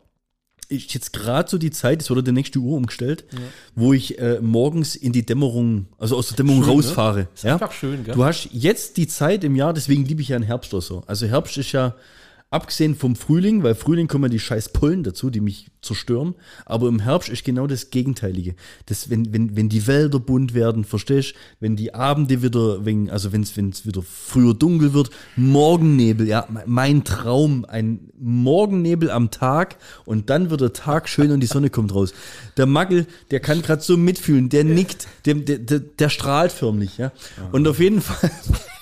ist 0.67 0.93
jetzt 0.93 1.13
gerade 1.13 1.49
so 1.49 1.57
die 1.57 1.71
Zeit, 1.71 2.01
es 2.01 2.09
wurde 2.09 2.23
der 2.23 2.33
nächste 2.33 2.59
Uhr 2.59 2.75
umgestellt, 2.75 3.23
wo 3.75 3.93
ich 3.93 4.19
äh, 4.19 4.39
morgens 4.41 4.95
in 4.95 5.13
die 5.13 5.25
Dämmerung, 5.25 5.87
also 5.97 6.17
aus 6.17 6.27
der 6.29 6.37
Dämmerung 6.37 6.63
Schön, 6.63 6.69
ne? 6.69 6.75
rausfahre. 6.75 7.27
Ist 7.35 7.43
Ja? 7.43 7.53
einfach 7.53 7.71
schön, 7.71 8.03
gell? 8.03 8.15
Du 8.15 8.25
hast 8.25 8.49
jetzt 8.51 8.97
die 8.97 9.07
Zeit 9.07 9.43
im 9.43 9.55
Jahr, 9.55 9.73
deswegen 9.73 10.05
liebe 10.05 10.21
ich 10.21 10.29
ja 10.29 10.35
einen 10.35 10.45
Herbst 10.45 10.73
oder 10.73 10.81
so. 10.81 11.03
Also 11.07 11.27
Herbst 11.27 11.57
ist 11.57 11.71
ja, 11.71 11.95
abgesehen 12.55 12.95
vom 12.95 13.15
Frühling, 13.15 13.63
weil 13.63 13.75
Frühling 13.75 14.07
kommen 14.07 14.23
ja 14.23 14.29
die 14.29 14.39
scheiß 14.39 14.69
Pollen 14.69 15.03
dazu, 15.03 15.29
die 15.29 15.41
mich 15.41 15.67
zerstören. 15.81 16.35
Aber 16.65 16.87
im 16.87 16.99
Herbst 16.99 17.29
ist 17.29 17.43
genau 17.43 17.67
das 17.67 17.89
Gegenteilige. 17.89 18.55
Das, 18.85 19.09
wenn, 19.09 19.33
wenn, 19.33 19.55
wenn 19.57 19.67
die 19.67 19.85
Wälder 19.87 20.19
bunt 20.19 20.53
werden, 20.53 20.85
verstehst 20.85 21.35
wenn 21.59 21.75
die 21.75 21.93
Abende 21.93 22.41
wieder, 22.41 22.85
wenn, 22.85 23.09
also 23.09 23.33
wenn 23.33 23.41
es 23.41 23.85
wieder 23.85 24.01
früher 24.01 24.53
dunkel 24.53 24.93
wird, 24.93 25.09
Morgennebel, 25.35 26.27
ja, 26.27 26.47
mein 26.65 27.03
Traum, 27.03 27.65
ein 27.65 28.11
Morgennebel 28.17 29.11
am 29.11 29.31
Tag 29.31 29.77
und 30.05 30.29
dann 30.29 30.49
wird 30.49 30.61
der 30.61 30.73
Tag 30.73 31.09
schön 31.09 31.31
und 31.31 31.41
die 31.41 31.47
Sonne 31.47 31.69
kommt 31.69 31.93
raus. 31.93 32.13
Der 32.55 32.65
Magel, 32.65 33.05
der 33.31 33.41
kann 33.41 33.61
gerade 33.61 33.81
so 33.81 33.97
mitfühlen, 33.97 34.49
der 34.49 34.63
nickt, 34.63 35.07
der, 35.25 35.35
der, 35.35 35.59
der, 35.59 35.79
der 35.79 36.09
strahlt 36.09 36.53
förmlich, 36.53 36.97
ja. 36.97 37.11
Und 37.51 37.67
auf 37.67 37.79
jeden 37.79 38.01
Fall 38.01 38.31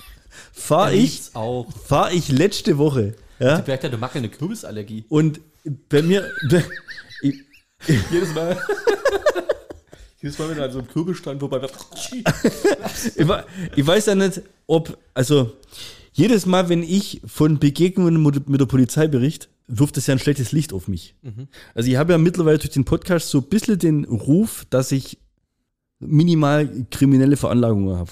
fahre 0.53 0.93
ich, 0.93 1.21
fahre 1.87 2.13
ich 2.13 2.29
letzte 2.29 2.77
Woche, 2.77 3.15
ja, 3.43 3.61
Vielleicht 3.61 3.83
hat 3.83 3.91
eine 4.15 4.29
Kürbisallergie. 4.29 5.05
und 5.09 5.41
bei 5.89 6.01
mir, 6.01 6.29
ich, 7.21 7.35
Jedes 8.11 8.33
Mal. 8.33 8.57
Jedes 10.21 10.39
Mal, 10.39 10.49
wenn 10.49 10.57
er 10.57 10.65
an 10.65 10.71
so 10.71 10.79
einem 10.79 10.87
Kürbisstand 10.87 11.39
vorbei 11.39 11.61
war. 11.61 11.69
ich, 12.11 13.27
we- 13.27 13.43
ich 13.75 13.85
weiß 13.85 14.05
ja 14.05 14.15
nicht, 14.15 14.41
ob, 14.67 14.97
also 15.13 15.51
jedes 16.13 16.45
Mal, 16.45 16.69
wenn 16.69 16.81
ich 16.83 17.21
von 17.25 17.59
Begegnungen 17.59 18.21
mit 18.21 18.61
der 18.61 18.65
Polizei 18.67 19.07
berichte, 19.07 19.47
wirft 19.67 19.97
es 19.97 20.07
ja 20.07 20.13
ein 20.13 20.19
schlechtes 20.19 20.51
Licht 20.51 20.71
auf 20.71 20.87
mich. 20.87 21.15
Also 21.73 21.89
ich 21.89 21.95
habe 21.97 22.13
ja 22.13 22.17
mittlerweile 22.19 22.57
durch 22.59 22.69
den 22.69 22.85
Podcast 22.85 23.29
so 23.29 23.39
ein 23.39 23.45
bisschen 23.49 23.79
den 23.79 24.05
Ruf, 24.05 24.65
dass 24.69 24.91
ich 24.91 25.17
minimal 25.99 26.69
kriminelle 26.91 27.35
Veranlagungen 27.35 27.97
habe. 27.97 28.11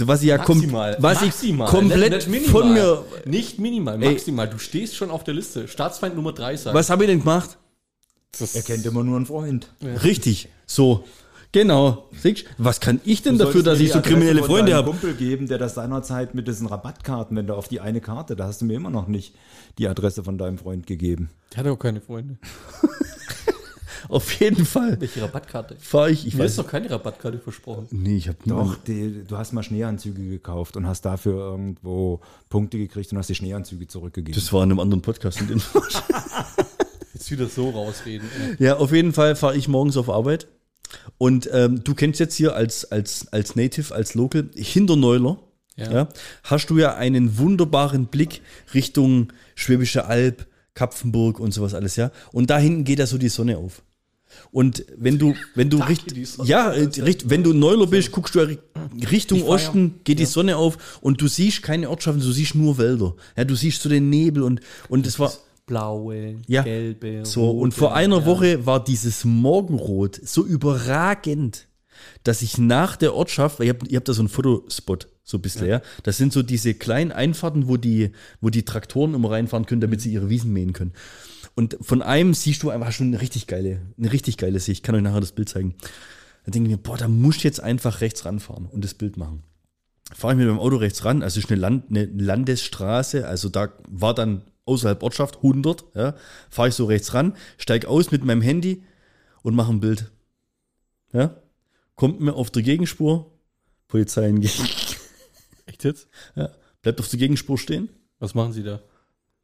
Was 0.00 0.22
ich 0.22 0.28
ja 0.28 0.38
Maximal. 0.38 0.96
was 1.00 1.20
maximal. 1.20 1.66
ich 1.66 1.70
komplett 1.74 2.12
Nicht- 2.12 2.28
nicht 2.28 2.46
von 2.46 2.72
minimal. 2.72 3.04
mir. 3.24 3.30
Nicht 3.30 3.58
minimal, 3.58 3.98
maximal. 3.98 4.48
Du 4.48 4.58
stehst 4.58 4.96
schon 4.96 5.10
auf 5.10 5.24
der 5.24 5.34
Liste. 5.34 5.68
Staatsfeind 5.68 6.16
Nummer 6.16 6.32
3 6.32 6.56
sein. 6.56 6.74
Was 6.74 6.90
habe 6.90 7.04
ich 7.04 7.10
denn 7.10 7.20
gemacht? 7.20 7.58
Er 8.54 8.62
kennt 8.62 8.86
immer 8.86 9.04
nur 9.04 9.16
einen 9.16 9.26
Freund. 9.26 9.68
Richtig, 10.02 10.48
so. 10.66 11.04
Genau. 11.54 12.08
Was 12.56 12.80
kann 12.80 12.98
ich 13.04 13.20
denn 13.22 13.36
Du 13.36 13.44
dafür, 13.44 13.62
dass 13.62 13.78
ich 13.78 13.92
so 13.92 14.00
kriminelle 14.00 14.42
Freunde 14.42 14.74
habe? 14.74 14.88
Kumpel 14.90 15.12
geben, 15.12 15.46
der 15.48 15.58
das 15.58 15.74
seinerzeit 15.74 16.34
mit 16.34 16.48
diesen 16.48 16.66
Rabattkarten, 16.66 17.36
wenn 17.36 17.46
du 17.46 17.54
auf 17.54 17.68
die 17.68 17.80
eine 17.80 18.00
Karte, 18.00 18.36
da 18.36 18.46
hast 18.46 18.62
du 18.62 18.64
mir 18.64 18.72
immer 18.72 18.88
noch 18.88 19.06
nicht 19.06 19.34
die 19.76 19.86
Adresse 19.86 20.24
von 20.24 20.38
deinem 20.38 20.56
Freund 20.56 20.86
gegeben. 20.86 21.28
Der 21.52 21.58
hat 21.58 21.66
auch 21.66 21.78
keine 21.78 22.00
Freunde. 22.00 22.38
Auf 24.08 24.32
jeden 24.40 24.64
Fall 24.64 25.00
Welche 25.00 25.22
Rabattkarte? 25.22 25.76
fahre 25.78 26.10
ich. 26.10 26.26
Ich 26.26 26.34
Mir 26.34 26.44
ist 26.44 26.58
weiß. 26.58 26.64
doch 26.64 26.70
keine 26.70 26.90
Rabattkarte 26.90 27.38
versprochen. 27.38 27.86
Nee, 27.90 28.16
ich 28.16 28.28
habe 28.28 28.38
Doch, 28.46 28.76
die, 28.86 29.24
du 29.26 29.36
hast 29.38 29.52
mal 29.52 29.62
Schneeanzüge 29.62 30.28
gekauft 30.28 30.76
und 30.76 30.86
hast 30.86 31.02
dafür 31.04 31.38
irgendwo 31.52 32.20
Punkte 32.48 32.78
gekriegt 32.78 33.12
und 33.12 33.18
hast 33.18 33.28
die 33.28 33.34
Schneeanzüge 33.34 33.86
zurückgegeben. 33.86 34.34
Das 34.40 34.52
war 34.52 34.62
in 34.64 34.70
einem 34.70 34.80
anderen 34.80 35.02
Podcast. 35.02 35.40
in 35.40 35.48
dem- 35.48 35.62
Jetzt 37.14 37.30
wieder 37.30 37.46
so 37.48 37.70
rausreden. 37.70 38.28
ja, 38.58 38.76
auf 38.76 38.92
jeden 38.92 39.12
Fall 39.12 39.36
fahre 39.36 39.56
ich 39.56 39.68
morgens 39.68 39.96
auf 39.96 40.08
Arbeit. 40.10 40.48
Und 41.18 41.48
ähm, 41.52 41.82
du 41.84 41.94
kennst 41.94 42.20
jetzt 42.20 42.34
hier 42.34 42.54
als, 42.54 42.90
als, 42.90 43.28
als 43.32 43.56
Native, 43.56 43.94
als 43.94 44.14
Local, 44.14 44.50
hinter 44.54 44.96
Neuler, 44.96 45.38
Ja. 45.76 45.92
ja. 45.92 46.08
hast 46.44 46.68
du 46.70 46.78
ja 46.78 46.94
einen 46.96 47.38
wunderbaren 47.38 48.06
Blick 48.06 48.42
Richtung 48.74 49.32
Schwäbische 49.54 50.04
Alb, 50.06 50.46
Kapfenburg 50.74 51.38
und 51.38 51.52
sowas 51.52 51.74
alles, 51.74 51.96
ja. 51.96 52.10
Und 52.32 52.50
da 52.50 52.58
hinten 52.58 52.84
geht 52.84 52.98
ja 52.98 53.06
so 53.06 53.18
die 53.18 53.28
Sonne 53.28 53.56
auf. 53.58 53.82
Und 54.50 54.84
wenn 54.96 55.18
du, 55.18 55.34
wenn 55.54 55.70
du 55.70 55.78
Da 55.78 55.86
richt, 55.86 56.06
geht 56.08 56.16
die 56.16 56.24
Sonne 56.24 56.48
ja, 56.48 56.74
ja 56.74 57.04
richt, 57.04 57.30
wenn 57.30 57.42
du 57.42 57.52
Neuler 57.52 57.86
bist, 57.86 58.12
guckst 58.12 58.34
du 58.34 58.40
ja 58.40 58.44
ri- 58.46 58.58
Richtung 59.10 59.38
ja- 59.40 59.44
Osten, 59.46 60.00
geht 60.04 60.18
die 60.18 60.26
Sonne 60.26 60.56
auf 60.56 60.98
und 61.00 61.20
du 61.20 61.28
siehst 61.28 61.62
keine 61.62 61.88
Ortschaften, 61.88 62.22
du 62.22 62.32
siehst 62.32 62.54
nur 62.54 62.76
Wälder. 62.78 63.14
Ja, 63.36 63.44
du 63.44 63.54
siehst 63.54 63.80
so 63.82 63.88
den 63.88 64.10
Nebel 64.10 64.42
und, 64.42 64.60
und 64.88 65.06
es 65.06 65.18
war, 65.18 65.32
Blaue, 65.64 66.36
Ja. 66.48 66.62
gelbe, 66.62 67.24
so, 67.24 67.50
und 67.50 67.68
rote, 67.70 67.76
vor 67.78 67.94
einer 67.94 68.18
ja. 68.20 68.26
Woche 68.26 68.66
war 68.66 68.82
dieses 68.84 69.24
Morgenrot 69.24 70.20
so 70.22 70.44
überragend, 70.44 71.68
dass 72.24 72.42
ich 72.42 72.58
nach 72.58 72.96
der 72.96 73.14
Ortschaft, 73.14 73.58
weil 73.60 73.66
ihr 73.68 73.72
habt, 73.74 73.88
ihr 73.88 73.96
habt 73.96 74.08
da 74.08 74.12
so 74.12 74.22
einen 74.22 74.28
Fotospot, 74.28 75.08
so 75.22 75.38
ein 75.38 75.42
bisschen, 75.42 75.68
ja. 75.68 75.80
Das 76.02 76.16
sind 76.16 76.32
so 76.32 76.42
diese 76.42 76.74
kleinen 76.74 77.12
Einfahrten, 77.12 77.68
wo 77.68 77.76
die, 77.76 78.10
wo 78.40 78.50
die 78.50 78.64
Traktoren 78.64 79.14
immer 79.14 79.30
reinfahren 79.30 79.66
können, 79.66 79.80
damit 79.80 80.00
sie 80.00 80.12
ihre 80.12 80.28
Wiesen 80.28 80.52
mähen 80.52 80.72
können. 80.72 80.92
Und 81.54 81.76
von 81.80 82.02
einem 82.02 82.34
siehst 82.34 82.62
du 82.62 82.70
einfach 82.70 82.92
schon 82.92 83.08
eine 83.08 83.20
richtig 83.20 83.46
geile, 83.46 83.82
eine 83.98 84.12
richtig 84.12 84.38
geile 84.38 84.58
Sicht. 84.58 84.78
Ich 84.78 84.82
kann 84.82 84.94
euch 84.94 85.02
nachher 85.02 85.20
das 85.20 85.32
Bild 85.32 85.48
zeigen. 85.48 85.74
Da 86.44 86.50
denke 86.50 86.68
ich 86.70 86.76
mir, 86.76 86.82
boah, 86.82 86.96
da 86.96 87.08
muss 87.08 87.36
ich 87.36 87.44
jetzt 87.44 87.60
einfach 87.60 88.00
rechts 88.00 88.24
ranfahren 88.24 88.66
und 88.66 88.84
das 88.84 88.94
Bild 88.94 89.16
machen. 89.16 89.44
Fahre 90.14 90.34
ich 90.34 90.38
mit 90.38 90.46
meinem 90.48 90.58
Auto 90.58 90.76
rechts 90.76 91.04
ran, 91.04 91.22
also 91.22 91.38
ist 91.40 91.50
eine, 91.50 91.60
Land, 91.60 91.90
eine 91.90 92.04
Landesstraße, 92.04 93.26
also 93.26 93.48
da 93.48 93.72
war 93.88 94.14
dann 94.14 94.42
außerhalb 94.64 95.02
Ortschaft 95.02 95.36
100, 95.36 95.84
ja, 95.94 96.14
fahre 96.50 96.68
ich 96.68 96.74
so 96.74 96.84
rechts 96.86 97.14
ran, 97.14 97.34
steig 97.58 97.86
aus 97.86 98.10
mit 98.10 98.24
meinem 98.24 98.42
Handy 98.42 98.82
und 99.42 99.54
mache 99.54 99.72
ein 99.72 99.80
Bild. 99.80 100.10
Ja, 101.12 101.36
kommt 101.94 102.20
mir 102.20 102.34
auf 102.34 102.50
der 102.50 102.62
Gegenspur, 102.62 103.30
Polizei 103.88 104.26
entgegen, 104.28 104.68
Echt 105.66 105.84
jetzt? 105.84 106.08
ja, 106.34 106.50
bleibt 106.82 107.00
auf 107.00 107.08
der 107.08 107.18
Gegenspur 107.18 107.56
stehen, 107.58 107.88
Was 108.18 108.34
machen 108.34 108.52
Sie 108.52 108.62
da? 108.62 108.80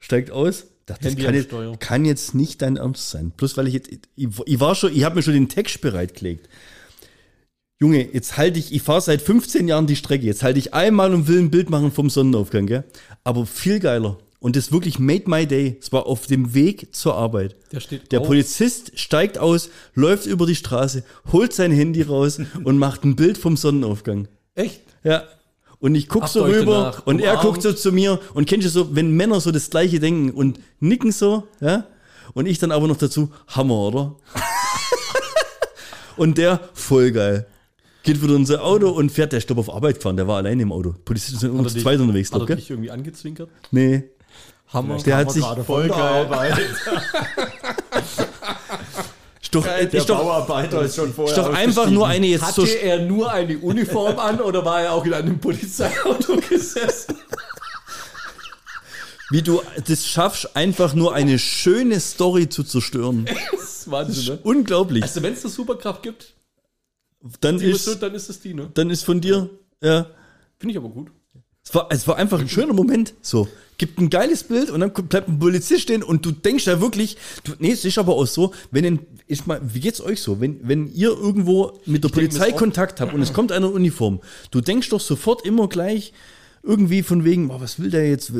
steigt 0.00 0.30
aus. 0.30 0.66
Dachte, 0.88 1.04
das 1.04 1.16
kann 1.16 1.34
jetzt, 1.34 1.50
kann 1.80 2.04
jetzt 2.04 2.34
nicht 2.34 2.62
dein 2.62 2.76
Ernst 2.76 3.10
sein. 3.10 3.32
Plus, 3.36 3.56
weil 3.56 3.68
ich 3.68 3.74
jetzt, 3.74 3.90
ich, 4.16 4.28
ich 4.46 4.60
war 4.60 4.74
schon, 4.74 4.94
ich 4.94 5.04
habe 5.04 5.16
mir 5.16 5.22
schon 5.22 5.34
den 5.34 5.48
Text 5.48 5.80
bereitgelegt. 5.80 6.48
Junge, 7.80 8.12
jetzt 8.12 8.36
halte 8.36 8.58
ich, 8.58 8.72
ich 8.72 8.82
fahre 8.82 9.00
seit 9.00 9.22
15 9.22 9.68
Jahren 9.68 9.86
die 9.86 9.94
Strecke. 9.94 10.26
Jetzt 10.26 10.42
halte 10.42 10.58
ich 10.58 10.74
einmal 10.74 11.14
und 11.14 11.28
will 11.28 11.38
ein 11.38 11.50
Bild 11.50 11.70
machen 11.70 11.92
vom 11.92 12.10
Sonnenaufgang, 12.10 12.66
gell? 12.66 12.84
Aber 13.22 13.46
viel 13.46 13.78
geiler. 13.78 14.18
Und 14.40 14.56
das 14.56 14.72
wirklich 14.72 14.98
made 14.98 15.24
my 15.26 15.46
day. 15.46 15.76
Es 15.80 15.92
war 15.92 16.06
auf 16.06 16.26
dem 16.26 16.54
Weg 16.54 16.94
zur 16.94 17.14
Arbeit. 17.14 17.56
Der 17.72 17.80
steht 17.80 18.10
Der 18.12 18.20
auf. 18.20 18.26
Polizist 18.26 18.98
steigt 18.98 19.38
aus, 19.38 19.70
läuft 19.94 20.26
über 20.26 20.46
die 20.46 20.54
Straße, 20.54 21.04
holt 21.32 21.52
sein 21.52 21.72
Handy 21.72 22.02
raus 22.02 22.40
und 22.64 22.78
macht 22.78 23.04
ein 23.04 23.14
Bild 23.16 23.38
vom 23.38 23.56
Sonnenaufgang. 23.56 24.28
Echt? 24.54 24.80
Ja. 25.04 25.24
Und 25.80 25.94
ich 25.94 26.08
guck 26.08 26.22
Habt 26.22 26.32
so 26.32 26.42
rüber 26.44 26.64
danach 26.92 27.06
und 27.06 27.20
er 27.20 27.32
umarmt? 27.34 27.48
guckt 27.48 27.62
so 27.62 27.72
zu 27.72 27.92
mir 27.92 28.18
und 28.34 28.46
kennst 28.48 28.66
du 28.66 28.70
so, 28.70 28.96
wenn 28.96 29.12
Männer 29.12 29.40
so 29.40 29.52
das 29.52 29.70
gleiche 29.70 30.00
denken 30.00 30.30
und 30.30 30.58
nicken 30.80 31.12
so, 31.12 31.46
ja? 31.60 31.84
Und 32.34 32.46
ich 32.46 32.58
dann 32.58 32.72
aber 32.72 32.88
noch 32.88 32.96
dazu, 32.96 33.30
Hammer, 33.48 33.74
oder? 33.76 34.16
und 36.16 36.36
der, 36.36 36.60
voll 36.74 37.12
geil. 37.12 37.46
Geht 38.02 38.20
wieder 38.22 38.34
in 38.34 38.44
sein 38.46 38.58
Auto 38.58 38.90
und 38.90 39.10
fährt, 39.12 39.32
der 39.32 39.38
ist 39.38 39.50
auf 39.52 39.72
Arbeit 39.72 39.96
gefahren, 39.96 40.16
der 40.16 40.26
war 40.26 40.38
alleine 40.38 40.62
im 40.62 40.72
Auto. 40.72 40.94
Polizisten 41.04 41.38
sind 41.38 41.56
er 41.58 41.66
zweit 41.68 41.94
dich- 41.94 42.00
unterwegs, 42.02 42.28
Hat 42.30 42.34
er 42.34 42.38
glaub, 42.38 42.46
gell? 42.48 42.56
dich 42.56 42.70
irgendwie 42.70 42.90
angezwinkert? 42.90 43.48
Nee. 43.70 44.04
Hammer. 44.72 44.98
Der 44.98 45.16
hat 45.16 45.30
sich, 45.32 45.44
voll 45.64 45.88
geil. 45.88 46.28
Ist 49.48 49.54
doch, 49.54 49.64
Der 49.64 49.94
ist 49.94 50.10
doch, 50.10 50.18
Bauarbeiter 50.18 50.82
ist 50.82 50.96
schon 50.96 51.14
vorher 51.14 51.34
ist 51.34 51.42
doch 51.42 51.54
einfach 51.54 51.88
nur 51.88 52.06
eine 52.06 52.26
jetzt 52.26 52.54
so, 52.54 52.64
Hatte 52.64 52.74
er 52.82 53.00
nur 53.00 53.32
eine 53.32 53.56
Uniform 53.56 54.18
an 54.18 54.42
oder 54.42 54.62
war 54.62 54.82
er 54.82 54.92
auch 54.92 55.06
in 55.06 55.14
einem 55.14 55.38
Polizeiauto 55.38 56.36
gesessen? 56.50 57.16
wie 59.30 59.40
du 59.40 59.62
das 59.86 60.06
schaffst, 60.06 60.54
einfach 60.54 60.92
nur 60.94 61.14
eine 61.14 61.38
schöne 61.38 61.98
Story 62.00 62.48
zu 62.48 62.62
zerstören. 62.62 63.26
Das 63.52 63.86
ist 63.86 63.90
Wahnsinn, 63.90 64.34
ne? 64.34 64.40
Unglaublich. 64.42 65.02
Also 65.02 65.22
wenn 65.22 65.32
es 65.32 65.44
eine 65.44 65.50
Superkraft 65.50 66.02
gibt, 66.02 66.34
Dann 67.40 67.58
ist, 67.58 67.86
ist, 67.86 68.02
dann 68.02 68.14
ist 68.14 68.28
es 68.28 68.40
die, 68.40 68.52
ne? 68.52 68.70
dann 68.74 68.90
ist 68.90 69.02
von 69.02 69.20
dir, 69.20 69.48
ja, 69.80 70.06
Finde 70.58 70.72
ich 70.72 70.76
aber 70.76 70.88
gut. 70.88 71.08
Es 71.68 71.74
war, 71.74 71.86
es 71.90 72.08
war 72.08 72.16
einfach 72.16 72.40
ein 72.40 72.48
schöner 72.48 72.72
Moment. 72.72 73.12
So, 73.20 73.46
gibt 73.76 73.98
ein 73.98 74.08
geiles 74.08 74.44
Bild 74.44 74.70
und 74.70 74.80
dann 74.80 74.90
bleibt 74.90 75.28
ein 75.28 75.38
Polizist 75.38 75.82
stehen 75.82 76.02
und 76.02 76.24
du 76.24 76.30
denkst 76.30 76.66
ja 76.66 76.80
wirklich, 76.80 77.18
du, 77.44 77.52
nee, 77.58 77.72
es 77.72 77.84
ist 77.84 77.98
aber 77.98 78.14
auch 78.14 78.26
so, 78.26 78.54
wenn 78.70 78.86
ein, 78.86 79.00
ich 79.26 79.44
mal, 79.44 79.60
wie 79.62 79.80
geht's 79.80 80.00
euch 80.00 80.22
so, 80.22 80.40
wenn, 80.40 80.66
wenn 80.66 80.90
ihr 80.90 81.10
irgendwo 81.10 81.78
mit 81.84 82.02
der 82.04 82.10
mir 82.10 82.14
Polizei 82.14 82.52
Kontakt 82.52 83.02
habt 83.02 83.12
und 83.12 83.20
es 83.20 83.34
kommt 83.34 83.52
einer 83.52 83.66
in 83.66 83.74
Uniform, 83.74 84.20
du 84.50 84.62
denkst 84.62 84.88
doch 84.88 85.00
sofort 85.00 85.44
immer 85.44 85.68
gleich 85.68 86.14
irgendwie 86.62 87.02
von 87.02 87.24
wegen, 87.24 87.50
oh, 87.50 87.60
was 87.60 87.78
will 87.80 87.90
der 87.90 88.08
jetzt, 88.08 88.32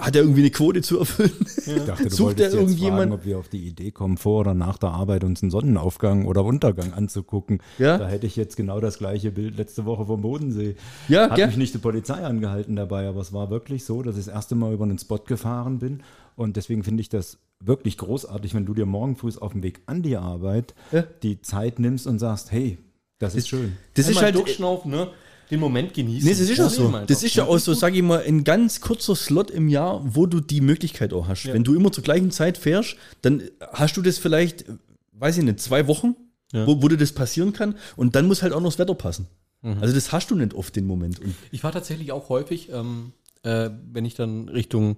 hat 0.00 0.14
er 0.16 0.22
irgendwie 0.22 0.40
eine 0.42 0.50
Quote 0.50 0.82
zu 0.82 0.98
erfüllen? 1.00 1.32
Ich 1.66 1.84
dachte, 1.84 2.04
du 2.04 2.10
Sucht 2.14 2.20
wolltest 2.28 2.52
jetzt 2.52 2.54
irgendjemand? 2.54 2.98
fragen, 3.10 3.12
ob 3.12 3.24
wir 3.24 3.38
auf 3.38 3.48
die 3.48 3.66
Idee 3.66 3.90
kommen, 3.90 4.16
vor 4.16 4.40
oder 4.40 4.54
nach 4.54 4.78
der 4.78 4.90
Arbeit 4.90 5.24
uns 5.24 5.42
einen 5.42 5.50
Sonnenaufgang 5.50 6.26
oder 6.26 6.44
Untergang 6.44 6.92
anzugucken. 6.92 7.58
Ja. 7.78 7.98
Da 7.98 8.08
hätte 8.08 8.26
ich 8.26 8.36
jetzt 8.36 8.56
genau 8.56 8.80
das 8.80 8.98
gleiche 8.98 9.30
Bild 9.30 9.56
letzte 9.56 9.84
Woche 9.84 10.06
vom 10.06 10.20
Bodensee. 10.22 10.76
Ja, 11.08 11.30
Hat 11.30 11.36
gell? 11.36 11.46
mich 11.48 11.56
nicht 11.56 11.74
die 11.74 11.78
Polizei 11.78 12.24
angehalten 12.24 12.76
dabei, 12.76 13.08
aber 13.08 13.20
es 13.20 13.32
war 13.32 13.50
wirklich 13.50 13.84
so, 13.84 14.02
dass 14.02 14.16
ich 14.16 14.24
das 14.26 14.34
erste 14.34 14.54
Mal 14.54 14.72
über 14.72 14.84
einen 14.84 14.98
Spot 14.98 15.18
gefahren 15.18 15.78
bin. 15.78 16.02
Und 16.36 16.56
deswegen 16.56 16.82
finde 16.84 17.00
ich 17.00 17.08
das 17.08 17.38
wirklich 17.64 17.98
großartig, 17.98 18.54
wenn 18.54 18.66
du 18.66 18.74
dir 18.74 18.86
morgen 18.86 19.16
früh 19.16 19.30
auf 19.38 19.52
dem 19.52 19.62
Weg 19.62 19.80
an 19.86 20.02
die 20.02 20.16
Arbeit 20.16 20.74
Ja. 20.90 21.04
die 21.22 21.40
Zeit 21.42 21.78
nimmst 21.78 22.06
und 22.06 22.18
sagst, 22.18 22.50
hey, 22.52 22.78
das 23.18 23.36
ist 23.36 23.48
schön. 23.48 23.76
Das 23.94 24.06
ist 24.06 24.16
Einmal 24.16 24.24
halt, 24.24 24.34
durchschnaufen, 24.34 24.90
ne? 24.90 25.08
Den 25.52 25.60
Moment 25.60 25.92
genießen. 25.92 26.24
Nee, 26.26 26.30
das 26.34 26.40
ist 26.48 26.58
auch 26.60 26.70
so. 26.70 26.90
Das 27.06 27.22
ist 27.22 27.34
ja 27.36 27.44
auch 27.44 27.58
so, 27.58 27.74
sag 27.74 27.94
ich 27.94 28.02
mal, 28.02 28.22
ein 28.26 28.42
ganz 28.42 28.80
kurzer 28.80 29.14
Slot 29.14 29.50
im 29.50 29.68
Jahr, 29.68 30.00
wo 30.02 30.24
du 30.24 30.40
die 30.40 30.62
Möglichkeit 30.62 31.12
auch 31.12 31.28
hast. 31.28 31.44
Wenn 31.46 31.62
du 31.62 31.74
immer 31.74 31.92
zur 31.92 32.02
gleichen 32.02 32.30
Zeit 32.30 32.56
fährst, 32.56 32.96
dann 33.20 33.42
hast 33.72 33.94
du 33.98 34.02
das 34.02 34.16
vielleicht, 34.16 34.64
weiß 35.12 35.36
ich 35.38 35.44
nicht, 35.44 35.60
zwei 35.60 35.86
Wochen, 35.88 36.16
Ja. 36.52 36.66
wo, 36.66 36.82
wo 36.82 36.88
dir 36.88 36.96
das 36.96 37.12
passieren 37.12 37.52
kann. 37.52 37.74
Und 37.96 38.16
dann 38.16 38.26
muss 38.28 38.42
halt 38.42 38.54
auch 38.54 38.60
noch 38.60 38.70
das 38.70 38.78
Wetter 38.78 38.94
passen. 38.94 39.26
Mhm. 39.60 39.76
Also 39.82 39.94
das 39.94 40.10
hast 40.10 40.30
du 40.30 40.36
nicht 40.36 40.54
oft 40.54 40.74
den 40.74 40.86
Moment. 40.86 41.20
Und 41.20 41.34
Ich 41.50 41.60
fahre 41.60 41.74
tatsächlich 41.74 42.12
auch 42.12 42.30
häufig, 42.30 42.70
ähm, 42.72 43.12
äh, 43.42 43.68
wenn 43.92 44.06
ich 44.06 44.14
dann 44.14 44.48
Richtung 44.48 44.96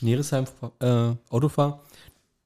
Neresheim 0.00 0.46
äh, 0.80 1.12
Auto 1.30 1.48
fahre. 1.48 1.80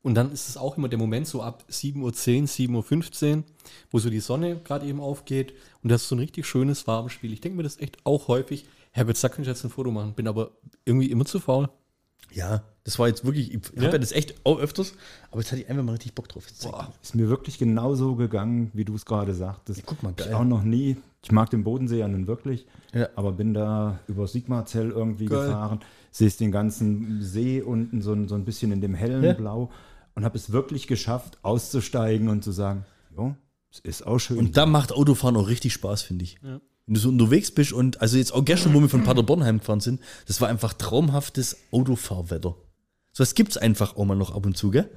Und 0.07 0.15
dann 0.15 0.31
ist 0.31 0.49
es 0.49 0.57
auch 0.57 0.77
immer 0.79 0.89
der 0.89 1.01
Moment 1.01 1.27
so 1.27 1.43
ab 1.43 1.65
7.10 1.69 2.01
Uhr, 2.01 2.11
7.15 2.13 3.37
Uhr, 3.39 3.43
wo 3.91 3.99
so 3.99 4.09
die 4.09 4.21
Sonne 4.21 4.61
gerade 4.63 4.87
eben 4.87 5.01
aufgeht. 5.01 5.53
Und 5.83 5.91
das 5.91 6.03
ist 6.03 6.09
so 6.09 6.15
ein 6.15 6.21
richtig 6.21 6.47
schönes, 6.47 6.87
warmes 6.87 7.13
Spiel. 7.13 7.33
Ich 7.33 7.41
denke 7.41 7.57
mir 7.57 7.65
das 7.65 7.81
echt 7.81 7.99
auch 8.05 8.29
häufig. 8.29 8.67
Herrgott, 8.93 9.23
da 9.23 9.29
könnte 9.29 9.43
ich 9.43 9.49
jetzt 9.49 9.65
ein 9.65 9.71
Foto 9.71 9.91
machen. 9.91 10.15
Bin 10.15 10.29
aber 10.29 10.53
irgendwie 10.85 11.11
immer 11.11 11.25
zu 11.25 11.41
faul. 11.41 11.69
ja, 12.33 12.63
das 12.85 12.99
war 13.01 13.09
jetzt 13.09 13.25
wirklich, 13.25 13.53
ich 13.53 13.61
Ja. 13.75 13.83
habe 13.83 13.93
ja 13.95 13.99
das 13.99 14.13
echt 14.13 14.35
auch 14.45 14.59
öfters, 14.61 14.95
aber 15.33 15.41
jetzt 15.41 15.51
hatte 15.51 15.63
ich 15.63 15.69
einfach 15.69 15.83
mal 15.83 15.93
richtig 15.93 16.15
Bock 16.15 16.29
drauf. 16.29 16.45
Mal. 16.71 16.89
Ist 17.03 17.15
mir 17.17 17.29
wirklich 17.29 17.59
genauso 17.59 18.15
gegangen, 18.15 18.71
wie 18.75 18.85
du 18.85 18.95
es 18.95 19.05
gerade 19.07 19.35
sagtest. 19.35 19.83
guck 19.87 20.03
mal, 20.05 20.13
geil. 20.13 20.29
Ich 20.29 20.35
auch 20.35 20.45
noch 20.45 20.63
nie. 20.63 20.97
Ich 21.25 21.33
mag 21.33 21.51
den 21.51 21.65
Bodensee 21.65 21.99
ja 21.99 22.07
nun 22.09 22.29
wirklich, 22.29 22.65
Ja. 22.95 23.09
aber 23.17 23.33
bin 23.33 23.55
da 23.55 23.99
über 24.07 24.29
Sigmarzell 24.29 24.91
irgendwie 24.91 25.27
Geil. 25.27 25.47
gefahren, 25.47 25.81
siehst 26.13 26.39
den 26.41 26.53
ganzen 26.53 27.23
See 27.23 27.61
unten 27.61 28.03
so, 28.03 28.13
ein- 28.13 28.29
so 28.29 28.37
ein 28.37 28.45
bisschen 28.45 28.71
in 28.71 28.81
dem 28.81 28.95
hellen 28.95 29.25
Ja. 29.25 29.33
Blau 29.33 29.71
und 30.17 30.25
habe 30.25 30.37
es 30.37 30.51
wirklich 30.51 30.89
geschafft, 30.89 31.39
auszusteigen 31.43 32.29
und 32.29 32.43
zu 32.43 32.51
sagen, 32.51 32.85
jo, 33.17 33.37
es 33.71 33.81
ist 33.81 34.07
auch 34.07 34.19
schön. 34.19 34.39
Und 34.39 34.57
da 34.57 34.67
macht 34.67 34.91
Autofahren 34.93 35.37
auch 35.37 35.47
richtig 35.47 35.75
Spaß, 35.75 36.03
finde 36.03 36.25
ich. 36.25 36.39
Ja. 36.43 36.61
Wenn 36.87 36.95
du 36.95 37.01
so 37.01 37.11
unterwegs 37.11 37.51
bist 37.51 37.73
und, 37.73 38.01
also 38.01 38.17
jetzt 38.17 38.33
auch 38.33 38.45
gestern, 38.45 38.73
wo 38.75 38.81
wir 38.81 38.89
von 38.89 39.05
Paderbornheim 39.05 39.59
gefahren 39.59 39.81
sind, 39.81 40.01
das 40.27 40.41
war 40.41 40.49
einfach 40.49 40.73
traumhaftes 40.73 41.59
Autofahrwetter. 41.71 42.57
So 43.13 43.23
was 43.23 43.35
gibt's 43.35 43.57
einfach 43.57 43.97
auch 43.97 44.05
mal 44.05 44.15
noch 44.15 44.35
ab 44.35 44.47
und 44.47 44.57
zu, 44.57 44.71
gell? 44.71 44.89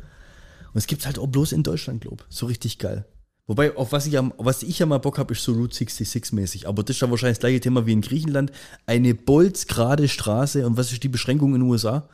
Und 0.73 0.77
es 0.77 0.87
gibt's 0.87 1.05
halt 1.05 1.19
auch 1.19 1.27
bloß 1.27 1.51
in 1.51 1.63
Deutschland, 1.63 2.01
glaub. 2.01 2.25
So 2.29 2.45
richtig 2.45 2.77
geil. 2.79 3.05
Wobei, 3.47 3.75
auf 3.75 3.91
was 3.91 4.05
ich, 4.05 4.17
am, 4.17 4.31
was 4.37 4.61
ich 4.61 4.77
ja 4.77 4.85
mal 4.85 4.99
Bock 4.99 5.17
habe, 5.17 5.33
ist 5.33 5.43
so 5.43 5.53
Route 5.53 5.75
66 5.75 6.33
mäßig. 6.33 6.67
Aber 6.67 6.83
das 6.83 6.97
ist 6.97 7.01
ja 7.01 7.09
wahrscheinlich 7.09 7.39
das 7.39 7.41
gleiche 7.41 7.59
Thema 7.59 7.87
wie 7.87 7.93
in 7.93 8.01
Griechenland. 8.01 8.51
Eine 8.85 9.15
bolzgerade 9.15 10.07
Straße. 10.07 10.65
Und 10.67 10.77
was 10.77 10.91
ist 10.91 11.01
die 11.01 11.09
Beschränkung 11.09 11.55
in 11.55 11.61
den 11.61 11.69
USA? 11.69 12.07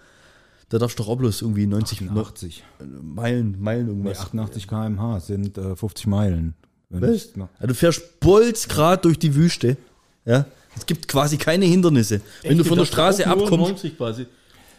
Da 0.70 0.80
darfst 0.80 0.98
du 0.98 1.04
doch 1.04 1.10
auch 1.10 1.16
bloß 1.18 1.42
irgendwie 1.42 1.68
90 1.68 2.02
88. 2.10 2.64
Meilen, 3.02 3.56
Meilen 3.62 3.86
Nee, 3.86 3.92
irgendwas. 3.92 4.20
88 4.20 4.68
km/h 4.68 5.20
sind 5.20 5.58
äh, 5.58 5.76
50 5.76 6.08
Meilen. 6.08 6.56
Was? 6.90 7.12
ich 7.12 7.30
Ja, 7.36 7.68
du 7.68 7.74
fährst 7.76 8.20
bolzgrad 8.20 9.06
durch 9.06 9.20
die 9.20 9.36
Wüste. 9.36 9.78
Ja. 10.26 10.46
Es 10.76 10.86
gibt 10.86 11.08
quasi 11.08 11.38
keine 11.38 11.66
Hindernisse. 11.66 12.22
Wenn 12.42 12.58
du 12.58 12.64
von 12.64 12.78
der 12.78 12.86
Straße 12.86 13.26
abkommst. 13.28 13.52
90 13.84 13.98
quasi. 13.98 14.26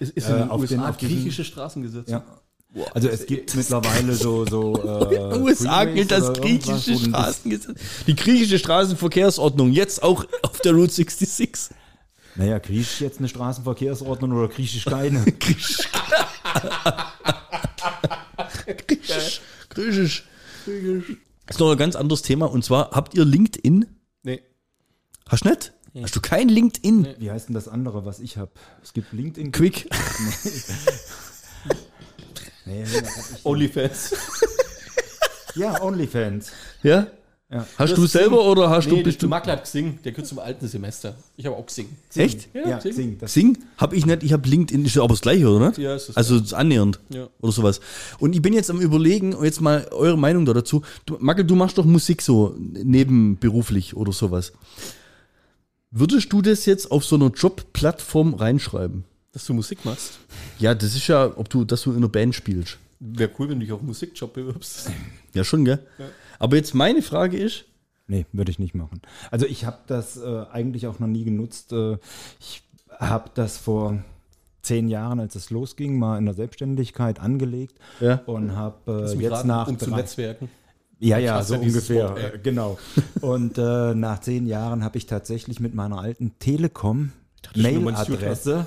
Es 0.01 0.11
ist 0.11 0.29
Äh, 0.29 0.33
in 0.33 0.39
den 0.41 0.51
auf 0.51 0.61
USA 0.61 0.91
den- 0.93 1.09
griechische 1.09 1.45
Straßengesetze. 1.45 2.11
Ja. 2.11 2.25
Also 2.93 3.09
es 3.09 3.25
gibt 3.25 3.55
mittlerweile 3.55 4.13
so 4.15 4.45
so 4.45 4.75
äh, 5.11 5.39
USA 5.39 5.85
gilt 5.87 6.11
das 6.11 6.33
griechische 6.35 6.93
das- 6.93 7.01
Straßengesetz. 7.03 7.79
Die 8.07 8.15
griechische 8.15 8.59
Straßenverkehrsordnung, 8.59 9.73
jetzt 9.73 10.03
auch 10.03 10.27
auf 10.43 10.61
der 10.61 10.73
Route 10.75 10.93
66. 10.93 11.75
Naja, 12.37 12.59
griechisch 12.59 13.01
jetzt 13.01 13.19
eine 13.19 13.29
Straßenverkehrsordnung 13.29 14.33
oder 14.33 14.49
griechisch 14.49 14.85
keine? 14.85 15.25
Griechisch. 18.87 19.41
Griechisch. 19.71 20.25
Griechisch. 20.65 21.17
Das 21.47 21.57
ist 21.57 21.61
noch 21.61 21.71
ein 21.71 21.79
ganz 21.79 21.97
anderes 21.97 22.23
Thema. 22.23 22.47
Und 22.47 22.65
zwar, 22.65 22.91
habt 22.91 23.15
ihr 23.15 23.25
LinkedIn? 23.25 23.87
Nee. 24.23 24.43
Hast 25.29 25.45
du 25.45 25.51
nicht? 25.51 25.73
Hast 26.03 26.15
du 26.17 26.21
kein 26.21 26.49
LinkedIn? 26.51 27.15
Wie 27.19 27.31
heißt 27.31 27.49
denn 27.49 27.55
das 27.55 27.69
andere, 27.69 28.05
was 28.05 28.19
ich 28.21 28.37
habe? 28.37 28.51
Es 28.83 28.93
gibt 28.93 29.13
LinkedIn. 29.13 29.53
Quick. 29.53 29.89
Nee, 32.69 32.83
nee, 32.83 32.99
ich- 32.99 33.45
Onlyfans. 33.47 34.13
ja, 35.55 35.81
OnlyFans. 35.81 36.51
Ja? 36.83 37.07
Ja. 37.49 37.65
Hast 37.79 37.91
Das 37.93 37.95
du 37.95 38.07
selber 38.07 38.45
oder 38.45 38.69
hast 38.71 38.87
nee, 38.89 38.97
du 38.97 39.03
bist 39.05 39.23
du 39.23 39.29
Makler 39.29 39.53
hat 39.53 39.63
Xing, 39.63 40.01
der 40.03 40.11
gehört 40.11 40.27
zum 40.27 40.41
alten 40.41 40.67
Semester. 40.67 41.15
Ich 41.37 41.47
habe 41.47 41.55
auch 41.55 41.67
Xing. 41.67 41.89
echt? 42.17 42.49
Ja, 42.53 42.79
Xing. 42.79 43.19
Das 43.21 43.33
Sing? 43.33 43.57
Hab 43.79 43.93
ich 43.93 44.05
nicht, 44.05 44.25
ich 44.25 44.33
habe 44.33 44.49
LinkedIn, 44.49 44.85
ist 44.85 44.99
aber 44.99 45.09
das 45.09 45.21
gleiche, 45.21 45.49
oder 45.49 45.69
nicht? 45.69 45.79
Ja, 45.79 45.95
ist 45.95 46.09
das 46.09 46.17
Also 46.17 46.39
das 46.39 46.49
ist 46.49 46.55
annähernd. 46.55 46.99
Ja. 47.09 47.29
Oder 47.41 47.53
sowas. 47.53 47.81
Und 48.19 48.35
ich 48.35 48.43
bin 48.43 48.53
jetzt 48.53 48.69
am 48.69 48.81
überlegen, 48.81 49.33
und 49.33 49.45
jetzt 49.45 49.61
mal 49.61 49.87
eure 49.93 50.19
Meinung 50.19 50.45
da 50.45 50.55
dazu. 50.55 50.83
Du, 51.05 51.19
Mackel, 51.21 51.45
du 51.45 51.55
machst 51.55 51.79
doch 51.79 51.85
Musik 51.85 52.21
so 52.21 52.53
nebenberuflich 52.59 53.97
oder 53.97 54.13
sowas. 54.13 54.53
Würdest 55.93 56.33
du 56.33 56.43
das 56.43 56.67
jetzt 56.67 56.91
auf 56.91 57.05
so 57.05 57.15
einer 57.15 57.29
Jobplattform 57.31 58.35
reinschreiben? 58.35 59.05
Dass 59.31 59.45
du 59.45 59.55
Musik 59.55 59.85
machst. 59.85 60.19
Ja, 60.59 60.75
das 60.75 60.97
ist 60.97 61.07
ja, 61.07 61.31
ob 61.37 61.49
du, 61.49 61.65
dass 61.65 61.83
du 61.83 61.93
in 61.93 61.99
einer 61.99 62.09
Band 62.09 62.35
spielst. 62.35 62.79
Wäre 62.99 63.31
cool, 63.39 63.49
wenn 63.51 63.61
du 63.61 63.65
dich 63.67 63.73
auf 63.73 63.83
Musikjob 63.83 64.33
bewirbst. 64.33 64.91
Ja, 65.35 65.45
schon, 65.45 65.67
gell? 65.67 65.81
Aber 66.39 66.57
jetzt 66.57 66.75
meine 66.75 67.03
Frage 67.03 67.37
ist, 67.37 67.67
Nee, 68.09 68.25
würde 68.33 68.51
ich 68.53 68.59
nicht 68.61 68.75
machen. 68.75 69.03
Also 69.33 69.47
ich 69.47 69.65
habe 69.67 69.79
das 69.89 70.17
äh, 70.17 70.45
eigentlich 70.53 70.87
auch 70.87 70.99
noch 71.01 71.09
nie 71.09 71.25
genutzt. 71.25 71.73
Äh, 71.73 71.99
ich 72.41 72.63
habe 72.89 73.31
das 73.35 73.59
vor 73.59 73.99
zehn 74.63 74.89
Jahren, 74.89 75.19
als 75.21 75.35
es 75.35 75.51
losging, 75.51 75.99
mal 75.99 76.17
in 76.17 76.25
der 76.25 76.35
Selbstständigkeit 76.35 77.19
angelegt 77.21 77.79
Ja. 78.01 78.23
und 78.27 78.55
habe 78.57 79.09
äh, 79.13 79.21
jetzt 79.21 79.33
raten, 79.33 79.49
nach 79.49 79.67
um 79.69 79.79
zu 79.79 79.91
Netzwerken. 79.91 80.49
ja 81.01 81.19
ja 81.19 81.43
so 81.43 81.57
ungefähr 81.57 82.11
Wort, 82.11 82.43
genau 82.45 82.79
und 83.21 83.59
äh, 83.59 83.95
nach 83.95 84.21
zehn 84.21 84.47
Jahren 84.47 84.83
habe 84.85 84.99
ich 84.99 85.07
tatsächlich 85.07 85.61
mit 85.61 85.75
meiner 85.75 85.99
alten 86.01 86.39
Telekom 86.39 87.13
dachte 87.43 87.61
schon, 87.61 87.75
du 87.75 87.81
meinst 87.81 88.09
Mailadresse 88.09 88.67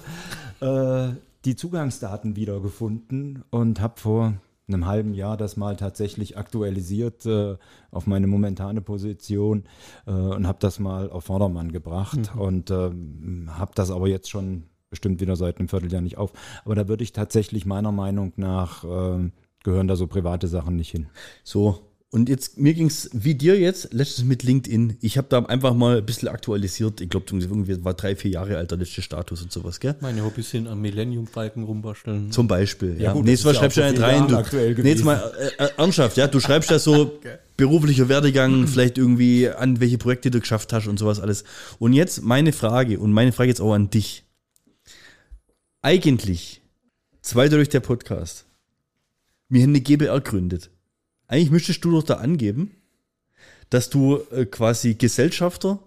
äh, 0.61 1.09
die 1.45 1.55
Zugangsdaten 1.55 2.35
wiedergefunden 2.35 3.43
und 3.49 3.79
habe 3.79 3.99
vor 3.99 4.33
einem 4.67 4.85
halben 4.85 5.13
Jahr 5.13 5.35
das 5.35 5.57
mal 5.57 5.75
tatsächlich 5.75 6.37
aktualisiert 6.37 7.25
äh, 7.25 7.57
auf 7.91 8.07
meine 8.07 8.27
momentane 8.27 8.81
Position 8.81 9.63
äh, 10.05 10.11
und 10.11 10.47
habe 10.47 10.59
das 10.59 10.79
mal 10.79 11.09
auf 11.09 11.25
Vordermann 11.25 11.71
gebracht 11.71 12.31
und 12.35 12.69
ähm, 12.71 13.49
habe 13.51 13.71
das 13.75 13.89
aber 13.91 14.07
jetzt 14.07 14.29
schon 14.29 14.63
bestimmt 14.89 15.21
wieder 15.21 15.35
seit 15.35 15.57
einem 15.57 15.69
Vierteljahr 15.69 16.01
nicht 16.01 16.17
auf. 16.17 16.33
Aber 16.65 16.75
da 16.75 16.87
würde 16.87 17.03
ich 17.03 17.13
tatsächlich 17.13 17.65
meiner 17.65 17.91
Meinung 17.91 18.33
nach 18.37 18.83
ähm, 18.83 19.31
gehören 19.63 19.87
da 19.87 19.95
so 19.95 20.07
private 20.07 20.47
Sachen 20.47 20.75
nicht 20.75 20.91
hin. 20.91 21.07
so, 21.43 21.88
und 22.11 22.27
jetzt, 22.27 22.57
mir 22.57 22.73
ging's 22.73 23.07
wie 23.13 23.35
dir 23.35 23.59
jetzt, 23.59 23.93
letztes 23.93 24.23
mit 24.23 24.41
LinkedIn. 24.41 24.97
Ich 24.99 25.19
habe 25.19 25.27
da 25.29 25.43
einfach 25.45 25.75
mal 25.75 25.99
ein 25.99 26.05
bisschen 26.05 26.27
aktualisiert. 26.27 27.01
Ich 27.01 27.09
glaube, 27.09 27.27
irgendwie 27.29 27.83
war 27.83 27.93
drei, 27.93 28.15
vier 28.15 28.31
Jahre 28.31 28.57
alt 28.57 28.71
der 28.71 28.79
letzte 28.79 29.03
Status 29.03 29.43
und 29.43 29.51
sowas, 29.51 29.79
gell? 29.79 29.95
Meine 30.01 30.25
Hobbys 30.25 30.49
sind 30.49 30.67
am 30.67 30.81
Millennium-Falken 30.81 31.63
rumbasteln. 31.63 32.31
Zum 32.31 32.47
Beispiel. 32.47 32.99
Ja, 32.99 33.13
gut, 33.13 33.25
Nächstes 33.25 33.45
Mal 33.45 33.59
schreibst 33.59 33.77
ja 33.77 33.91
du 33.91 34.01
ja 34.01 34.07
vier 34.07 34.21
rein. 34.21 34.27
Du, 34.27 34.75
gewesen. 34.75 35.05
mal 35.05 35.31
äh, 35.39 35.65
äh, 35.65 35.69
ernsthaft, 35.77 36.17
ja. 36.17 36.25
Du 36.25 36.39
schreibst 36.39 36.71
ja 36.71 36.79
so 36.79 37.19
beruflicher 37.57 38.09
Werdegang, 38.09 38.65
vielleicht 38.67 38.97
irgendwie 38.97 39.47
an 39.47 39.79
welche 39.79 39.99
Projekte 39.99 40.31
du 40.31 40.39
geschafft 40.39 40.73
hast 40.73 40.87
und 40.87 40.97
sowas 40.97 41.19
alles. 41.19 41.43
Und 41.77 41.93
jetzt 41.93 42.23
meine 42.23 42.53
Frage 42.53 42.97
und 42.97 43.13
meine 43.13 43.33
Frage 43.33 43.49
jetzt 43.49 43.61
auch 43.61 43.73
an 43.73 43.91
dich. 43.91 44.23
Eigentlich, 45.83 46.61
zweiter 47.21 47.57
durch 47.57 47.69
der 47.69 47.81
Podcast, 47.81 48.45
haben 49.53 49.61
eine 49.61 49.81
GBR 49.81 50.21
gegründet. 50.21 50.71
Eigentlich 51.29 51.51
müsstest 51.51 51.85
du 51.85 51.91
doch 51.91 52.03
da 52.03 52.15
angeben, 52.15 52.71
dass 53.69 53.89
du 53.89 54.19
äh, 54.31 54.45
quasi 54.45 54.95
Gesellschafter 54.95 55.79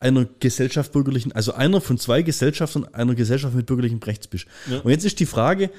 einer 0.00 0.26
Gesellschaft 0.40 0.90
bürgerlichen, 0.90 1.32
also 1.32 1.52
einer 1.52 1.80
von 1.80 1.98
zwei 1.98 2.22
Gesellschaftern 2.22 2.86
einer 2.86 3.14
Gesellschaft 3.14 3.54
mit 3.54 3.66
bürgerlichem 3.66 4.00
Rechts 4.00 4.26
bist. 4.26 4.46
Und 4.82 4.90
jetzt 4.90 5.04
ist 5.04 5.20
die 5.20 5.26
Frage, 5.26 5.70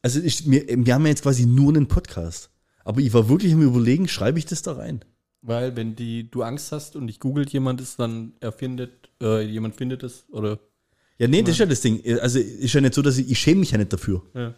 also 0.00 0.20
ich, 0.20 0.48
wir, 0.48 0.64
wir 0.68 0.94
haben 0.94 1.02
ja 1.02 1.10
jetzt 1.10 1.22
quasi 1.24 1.44
nur 1.44 1.68
einen 1.70 1.88
Podcast. 1.88 2.48
Aber 2.84 3.00
ich 3.00 3.12
war 3.12 3.28
wirklich 3.28 3.52
am 3.52 3.60
überlegen, 3.60 4.08
schreibe 4.08 4.38
ich 4.38 4.46
das 4.46 4.62
da 4.62 4.74
rein? 4.74 5.04
Weil 5.42 5.76
wenn 5.76 5.96
die, 5.96 6.30
du 6.30 6.42
Angst 6.42 6.72
hast 6.72 6.96
und 6.96 7.08
dich 7.08 7.18
googelt 7.18 7.50
jemand 7.52 7.80
ist, 7.80 7.98
dann 7.98 8.34
erfindet, 8.40 9.10
äh, 9.20 9.42
jemand 9.42 9.74
findet 9.74 10.04
es 10.04 10.24
oder 10.30 10.60
Ja, 11.18 11.26
nee, 11.26 11.42
das 11.42 11.50
ist 11.50 11.58
ja 11.58 11.66
das 11.66 11.80
Ding. 11.80 12.02
Also 12.20 12.38
ist 12.38 12.72
ja 12.72 12.80
nicht 12.80 12.94
so, 12.94 13.02
dass 13.02 13.18
ich, 13.18 13.30
ich 13.30 13.38
schäme 13.38 13.60
mich 13.60 13.72
ja 13.72 13.78
nicht 13.78 13.92
dafür. 13.92 14.22
ja. 14.32 14.54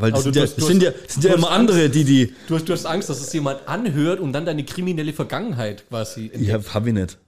Weil 0.00 0.12
das 0.12 0.22
sind, 0.22 0.34
du 0.36 0.40
ja, 0.40 0.46
hast- 0.46 0.56
das 0.58 0.66
sind 0.66 0.82
ja, 0.82 0.90
hast- 0.90 1.04
das 1.06 1.12
sind 1.14 1.24
ja 1.24 1.30
hast 1.30 1.36
immer 1.38 1.50
andere, 1.50 1.82
Angst. 1.84 1.94
die 1.94 2.04
die. 2.04 2.34
Du 2.48 2.54
hast, 2.56 2.68
du 2.68 2.72
hast 2.72 2.86
Angst, 2.86 3.08
dass 3.08 3.20
es 3.20 3.32
jemand 3.32 3.66
anhört 3.68 4.20
und 4.20 4.32
dann 4.32 4.44
deine 4.46 4.64
kriminelle 4.64 5.12
Vergangenheit 5.12 5.88
quasi 5.88 6.30
entdeckt. 6.32 6.42
Ja, 6.46 6.74
hab 6.74 6.86
ich 6.86 6.92
nicht. 6.94 7.18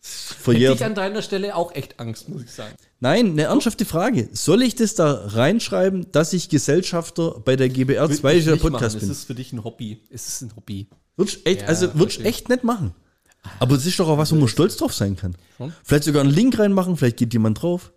Das 0.00 0.10
ist 0.12 0.30
Hätte 0.30 0.40
Verjährt. 0.42 0.74
ich 0.76 0.84
an 0.84 0.94
deiner 0.94 1.22
Stelle 1.22 1.56
auch 1.56 1.74
echt 1.74 1.98
Angst, 1.98 2.28
muss 2.28 2.42
ich 2.42 2.50
sagen. 2.52 2.72
Nein, 3.00 3.32
eine 3.32 3.42
ernsthafte 3.44 3.84
Frage. 3.84 4.28
Soll 4.32 4.62
ich 4.62 4.76
das 4.76 4.94
da 4.94 5.26
reinschreiben, 5.26 6.06
dass 6.12 6.32
ich 6.32 6.48
Gesellschafter 6.48 7.40
bei 7.44 7.56
der 7.56 7.68
GBR 7.68 8.08
2 8.08 8.22
Würde 8.22 8.38
ich 8.38 8.44
der 8.44 8.54
machen. 8.56 8.70
Podcast 8.72 8.94
Es 8.96 9.00
bin? 9.02 9.10
ist 9.10 9.24
für 9.24 9.34
dich 9.34 9.52
ein 9.52 9.64
Hobby. 9.64 10.00
Es 10.10 10.28
ist 10.28 10.42
ein 10.42 10.52
Hobby. 10.56 10.86
Würdest 11.16 11.40
echt, 11.46 11.62
Ja, 11.62 11.66
also 11.68 11.94
würdest 11.94 12.20
echt 12.20 12.48
nicht 12.48 12.62
machen. 12.62 12.94
Aber 13.58 13.74
es 13.74 13.86
ist 13.86 13.98
doch 13.98 14.08
auch 14.08 14.18
was, 14.18 14.30
wo 14.30 14.36
man 14.36 14.46
stolz 14.48 14.76
drauf 14.76 14.94
sein 14.94 15.16
kann. 15.16 15.34
Schon. 15.56 15.72
Vielleicht 15.82 16.04
sogar 16.04 16.22
einen 16.22 16.30
Link 16.32 16.58
reinmachen, 16.58 16.96
vielleicht 16.96 17.16
geht 17.16 17.32
jemand 17.32 17.60
drauf. 17.60 17.92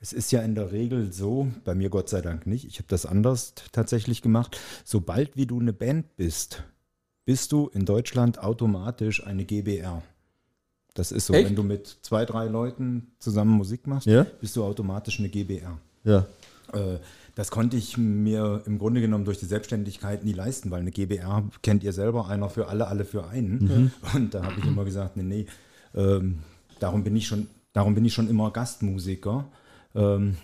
Es 0.00 0.12
ist 0.12 0.32
ja 0.32 0.40
in 0.42 0.54
der 0.54 0.72
Regel 0.72 1.12
so, 1.12 1.48
bei 1.64 1.74
mir 1.74 1.88
Gott 1.90 2.08
sei 2.08 2.20
Dank 2.20 2.46
nicht, 2.46 2.64
ich 2.66 2.78
habe 2.78 2.88
das 2.88 3.06
anders 3.06 3.54
tatsächlich 3.72 4.22
gemacht, 4.22 4.58
sobald 4.84 5.36
wie 5.36 5.46
du 5.46 5.60
eine 5.60 5.72
Band 5.72 6.16
bist, 6.16 6.62
bist 7.24 7.52
du 7.52 7.68
in 7.74 7.84
Deutschland 7.84 8.38
automatisch 8.38 9.26
eine 9.26 9.44
GBR. 9.44 10.02
Das 10.94 11.12
ist 11.12 11.26
so, 11.26 11.34
Echt? 11.34 11.48
wenn 11.48 11.56
du 11.56 11.62
mit 11.62 11.98
zwei, 12.02 12.24
drei 12.24 12.46
Leuten 12.46 13.08
zusammen 13.18 13.50
Musik 13.50 13.86
machst, 13.86 14.06
Ja. 14.06 14.24
bist 14.40 14.56
du 14.56 14.64
automatisch 14.64 15.18
eine 15.18 15.28
GBR. 15.28 15.78
Ja. 16.04 16.26
Äh, 16.72 16.98
Das 17.34 17.50
konnte 17.50 17.76
ich 17.76 17.98
mir 17.98 18.62
im 18.64 18.78
Grunde 18.78 19.02
genommen 19.02 19.26
durch 19.26 19.36
die 19.38 19.44
Selbstständigkeit 19.44 20.24
nie 20.24 20.32
leisten, 20.32 20.70
weil 20.70 20.80
eine 20.80 20.90
GBR 20.90 21.44
kennt 21.60 21.84
ihr 21.84 21.92
selber, 21.92 22.28
einer 22.28 22.48
für 22.48 22.68
alle, 22.68 22.86
alle 22.86 23.04
für 23.04 23.26
einen. 23.28 23.92
Und 24.14 24.32
da 24.32 24.42
habe 24.42 24.54
ich 24.58 24.64
immer 24.64 24.86
gesagt, 24.86 25.18
nee, 25.18 25.22
nee, 25.22 25.46
ähm, 25.94 26.38
darum 26.80 27.04
bin 27.04 27.14
ich 27.14 27.26
schon, 27.26 27.46
darum 27.74 27.94
bin 27.94 28.06
ich 28.06 28.14
schon 28.14 28.30
immer 28.30 28.50
Gastmusiker. 28.52 29.44
Ähm, 29.96 30.36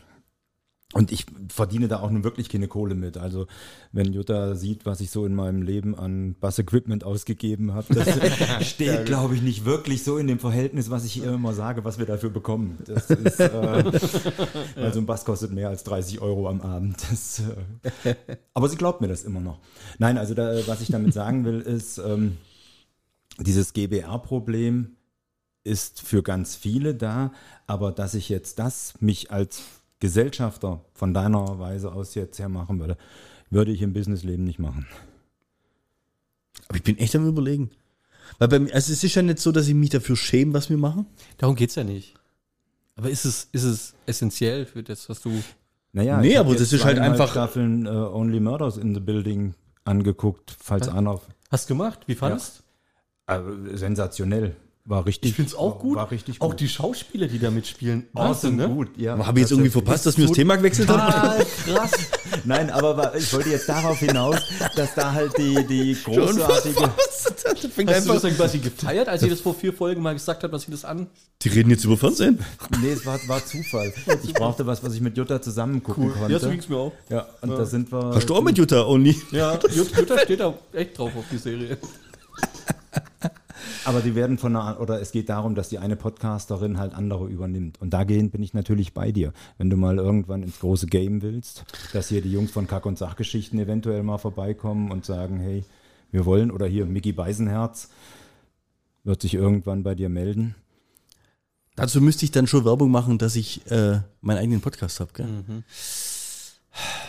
und 0.94 1.10
ich 1.10 1.24
verdiene 1.48 1.88
da 1.88 2.00
auch 2.00 2.10
nun 2.10 2.22
wirklich 2.22 2.50
keine 2.50 2.68
Kohle 2.68 2.94
mit. 2.94 3.16
Also 3.16 3.46
wenn 3.92 4.12
Jutta 4.12 4.54
sieht, 4.54 4.84
was 4.84 5.00
ich 5.00 5.10
so 5.10 5.24
in 5.24 5.34
meinem 5.34 5.62
Leben 5.62 5.94
an 5.94 6.34
Bass-Equipment 6.38 7.02
ausgegeben 7.04 7.72
habe, 7.72 7.94
das 7.94 8.08
steht, 8.68 9.06
glaube 9.06 9.34
ich, 9.34 9.40
nicht 9.40 9.64
wirklich 9.64 10.04
so 10.04 10.18
in 10.18 10.26
dem 10.26 10.38
Verhältnis, 10.38 10.90
was 10.90 11.06
ich 11.06 11.22
ihr 11.22 11.32
immer 11.32 11.54
sage, 11.54 11.84
was 11.84 11.98
wir 11.98 12.04
dafür 12.04 12.28
bekommen. 12.28 12.78
Das 12.84 13.08
ist, 13.08 13.40
äh, 13.40 13.84
weil 14.76 14.92
so 14.92 15.00
ein 15.00 15.06
Bass 15.06 15.24
kostet 15.24 15.52
mehr 15.52 15.70
als 15.70 15.82
30 15.84 16.20
Euro 16.20 16.48
am 16.48 16.60
Abend. 16.60 17.02
Das, 17.10 17.42
äh, 18.04 18.14
aber 18.52 18.68
sie 18.68 18.76
glaubt 18.76 19.00
mir 19.00 19.08
das 19.08 19.24
immer 19.24 19.40
noch. 19.40 19.60
Nein, 19.98 20.18
also 20.18 20.34
da, 20.34 20.54
was 20.66 20.82
ich 20.82 20.88
damit 20.88 21.14
sagen 21.14 21.46
will, 21.46 21.60
ist, 21.60 21.98
ähm, 21.98 22.36
dieses 23.38 23.72
GBR-Problem 23.72 24.96
ist 25.64 26.00
für 26.02 26.22
ganz 26.22 26.56
viele 26.56 26.94
da, 26.94 27.32
aber 27.66 27.92
dass 27.92 28.14
ich 28.14 28.28
jetzt 28.28 28.58
das 28.58 28.94
mich 29.00 29.30
als 29.30 29.62
Gesellschafter 30.00 30.84
von 30.94 31.14
deiner 31.14 31.58
Weise 31.58 31.92
aus 31.92 32.14
jetzt 32.14 32.38
her 32.38 32.48
machen 32.48 32.80
würde, 32.80 32.96
würde 33.50 33.70
ich 33.70 33.82
im 33.82 33.92
Businessleben 33.92 34.44
nicht 34.44 34.58
machen. 34.58 34.86
Aber 36.68 36.76
ich 36.76 36.82
bin 36.82 36.98
echt 36.98 37.14
am 37.14 37.26
überlegen. 37.28 37.70
Weil 38.38 38.48
bei 38.48 38.58
mir, 38.58 38.74
also 38.74 38.92
es 38.92 39.04
ist 39.04 39.14
ja 39.14 39.22
nicht 39.22 39.38
so, 39.38 39.52
dass 39.52 39.68
ich 39.68 39.74
mich 39.74 39.90
dafür 39.90 40.16
schäme, 40.16 40.54
was 40.54 40.70
wir 40.70 40.76
machen. 40.78 41.06
Darum 41.38 41.54
geht 41.54 41.70
es 41.70 41.76
ja 41.76 41.84
nicht. 41.84 42.14
Aber 42.96 43.10
ist 43.10 43.24
es, 43.24 43.48
ist 43.52 43.64
es 43.64 43.94
essentiell 44.06 44.66
für 44.66 44.82
das, 44.82 45.08
was 45.08 45.20
du. 45.20 45.42
Naja, 45.92 46.20
Nee, 46.20 46.36
aber 46.36 46.54
das 46.54 46.72
ist 46.72 46.84
halt 46.84 46.98
einfach- 46.98 47.30
Staffeln 47.30 47.86
äh, 47.86 47.90
Only 47.90 48.40
Murders 48.40 48.78
in 48.78 48.94
the 48.94 49.00
Building 49.00 49.54
angeguckt, 49.84 50.56
falls 50.58 50.88
einer. 50.88 51.20
Hast 51.50 51.68
gemacht? 51.68 52.00
Wie 52.06 52.14
fandest 52.14 52.62
Äh, 53.26 53.40
sensationell. 53.74 54.56
War 54.84 55.06
richtig. 55.06 55.30
Ich 55.30 55.36
finde 55.36 55.50
es 55.50 55.54
auch 55.54 55.78
gut. 55.78 55.96
War 55.96 56.10
richtig 56.10 56.40
gut. 56.40 56.50
Auch 56.50 56.54
die 56.54 56.68
Schauspieler, 56.68 57.28
die 57.28 57.38
da 57.38 57.52
mitspielen. 57.52 58.08
Awesome, 58.14 58.56
ne? 58.56 58.68
gut, 58.68 58.98
ja. 58.98 59.16
Habe 59.16 59.38
ich 59.38 59.42
jetzt 59.42 59.52
irgendwie 59.52 59.70
verpasst, 59.70 60.06
dass 60.06 60.18
wir 60.18 60.26
das 60.26 60.34
Thema 60.34 60.56
gewechselt 60.56 60.88
haben? 60.88 61.44
Krass. 61.64 61.92
Nein, 62.44 62.68
aber 62.68 63.14
ich 63.14 63.32
wollte 63.32 63.50
jetzt 63.50 63.68
darauf 63.68 63.98
hinaus, 63.98 64.36
dass 64.74 64.94
da 64.96 65.12
halt 65.12 65.38
die, 65.38 65.64
die 65.66 65.96
großartige. 66.02 66.80
Hast 67.14 68.08
du 68.08 68.12
das 68.12 68.22
dann 68.22 68.34
quasi 68.34 68.58
gefeiert, 68.58 69.08
als 69.08 69.22
ihr 69.22 69.30
das 69.30 69.40
vor 69.40 69.54
vier 69.54 69.72
Folgen 69.72 70.02
mal 70.02 70.14
gesagt 70.14 70.42
habt, 70.42 70.52
dass 70.52 70.66
ihr 70.66 70.72
das 70.72 70.84
an? 70.84 71.06
die 71.42 71.48
reden 71.48 71.70
jetzt 71.70 71.84
über 71.84 71.96
Fernsehen. 71.96 72.38
Nee, 72.80 72.90
es 72.90 73.04
war, 73.06 73.18
war 73.28 73.44
Zufall. 73.44 73.92
Ich 74.22 74.32
brauchte 74.34 74.66
was, 74.66 74.82
was 74.82 74.94
ich 74.94 75.00
mit 75.00 75.16
Jutta 75.16 75.40
zusammen 75.42 75.82
gucken 75.82 76.12
konnte. 76.12 76.32
Ja, 76.32 76.38
so 76.38 76.48
ging 76.48 76.58
es 76.58 76.68
mir 76.68 76.76
auch. 76.76 76.92
Ja, 77.08 77.26
und 77.40 77.50
da 77.50 77.64
sind 77.64 77.92
wir. 77.92 78.14
Hast 78.14 78.28
du 78.28 78.34
auch 78.34 78.42
mit 78.42 78.58
Jutta 78.58 78.84
Only? 78.86 79.16
Ja, 79.30 79.54
Jut- 79.54 79.96
Jutta 79.96 80.18
steht 80.18 80.40
da 80.40 80.54
echt 80.72 80.98
drauf 80.98 81.12
auf 81.16 81.24
die 81.30 81.38
Serie. 81.38 81.78
Aber 83.84 84.00
die 84.00 84.14
werden 84.14 84.38
von 84.38 84.54
einer, 84.54 84.80
oder 84.80 85.00
es 85.00 85.12
geht 85.12 85.28
darum, 85.28 85.54
dass 85.54 85.68
die 85.68 85.78
eine 85.78 85.96
Podcasterin 85.96 86.78
halt 86.78 86.94
andere 86.94 87.28
übernimmt. 87.28 87.80
Und 87.80 87.90
dagehend 87.90 88.32
bin 88.32 88.42
ich 88.42 88.54
natürlich 88.54 88.94
bei 88.94 89.12
dir. 89.12 89.32
Wenn 89.58 89.70
du 89.70 89.76
mal 89.76 89.98
irgendwann 89.98 90.42
ins 90.42 90.60
große 90.60 90.86
Game 90.86 91.22
willst, 91.22 91.64
dass 91.92 92.08
hier 92.08 92.22
die 92.22 92.32
Jungs 92.32 92.50
von 92.50 92.66
Kack- 92.66 92.86
und 92.86 92.98
Sachgeschichten 92.98 93.58
eventuell 93.58 94.02
mal 94.02 94.18
vorbeikommen 94.18 94.90
und 94.90 95.04
sagen, 95.04 95.38
hey, 95.40 95.64
wir 96.10 96.24
wollen, 96.24 96.50
oder 96.50 96.66
hier 96.66 96.86
Mickey 96.86 97.12
Beisenherz 97.12 97.88
wird 99.04 99.22
sich 99.22 99.34
irgendwann 99.34 99.82
bei 99.82 99.94
dir 99.94 100.08
melden. 100.08 100.54
Dazu 101.74 102.00
müsste 102.00 102.24
ich 102.24 102.30
dann 102.30 102.46
schon 102.46 102.64
Werbung 102.64 102.90
machen, 102.90 103.18
dass 103.18 103.34
ich 103.34 103.68
äh, 103.70 104.00
meinen 104.20 104.38
eigenen 104.38 104.60
Podcast 104.60 105.00
habe. 105.00 105.10
Gell? 105.14 105.26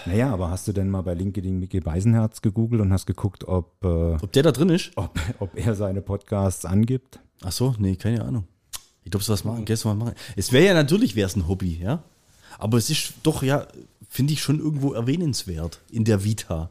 Naja, 0.06 0.34
aber 0.34 0.50
hast 0.50 0.68
du 0.68 0.74
denn 0.74 0.90
mal 0.90 1.02
bei 1.02 1.14
LinkedIn 1.14 1.60
Mickey 1.60 1.80
Beisenherz 1.80 2.42
gegoogelt 2.42 2.82
und 2.82 2.92
hast 2.92 3.06
geguckt, 3.06 3.48
ob, 3.48 3.84
äh, 3.84 4.16
Ob 4.16 4.32
der 4.34 4.44
da 4.44 4.52
drin 4.52 4.70
ist? 4.70 4.92
ob, 4.96 5.18
ob 5.40 5.56
er 5.56 5.76
seine 5.76 6.02
Podcasts 6.02 6.66
angibt? 6.66 7.20
Ach 7.42 7.52
so, 7.52 7.76
nee, 7.78 7.96
keine 7.96 8.24
Ahnung. 8.24 8.46
Ich 9.04 9.12
glaube, 9.12 9.28
was 9.28 9.44
machen, 9.44 9.66
gestern 9.66 9.98
mal 9.98 10.06
machen. 10.06 10.16
Es 10.36 10.52
wäre 10.52 10.66
ja 10.66 10.74
natürlich, 10.74 11.16
wäre 11.16 11.28
es 11.28 11.36
ein 11.36 11.48
Hobby, 11.48 11.80
ja. 11.82 12.04
Aber 12.58 12.78
es 12.78 12.90
ist 12.90 13.14
doch 13.24 13.44
ja, 13.44 13.68
finde 14.08 14.34
ich 14.34 14.42
schon 14.42 14.60
irgendwo 14.60 14.94
erwähnenswert 14.94 15.82
in 15.90 16.04
der 16.06 16.24
Vita. 16.24 16.70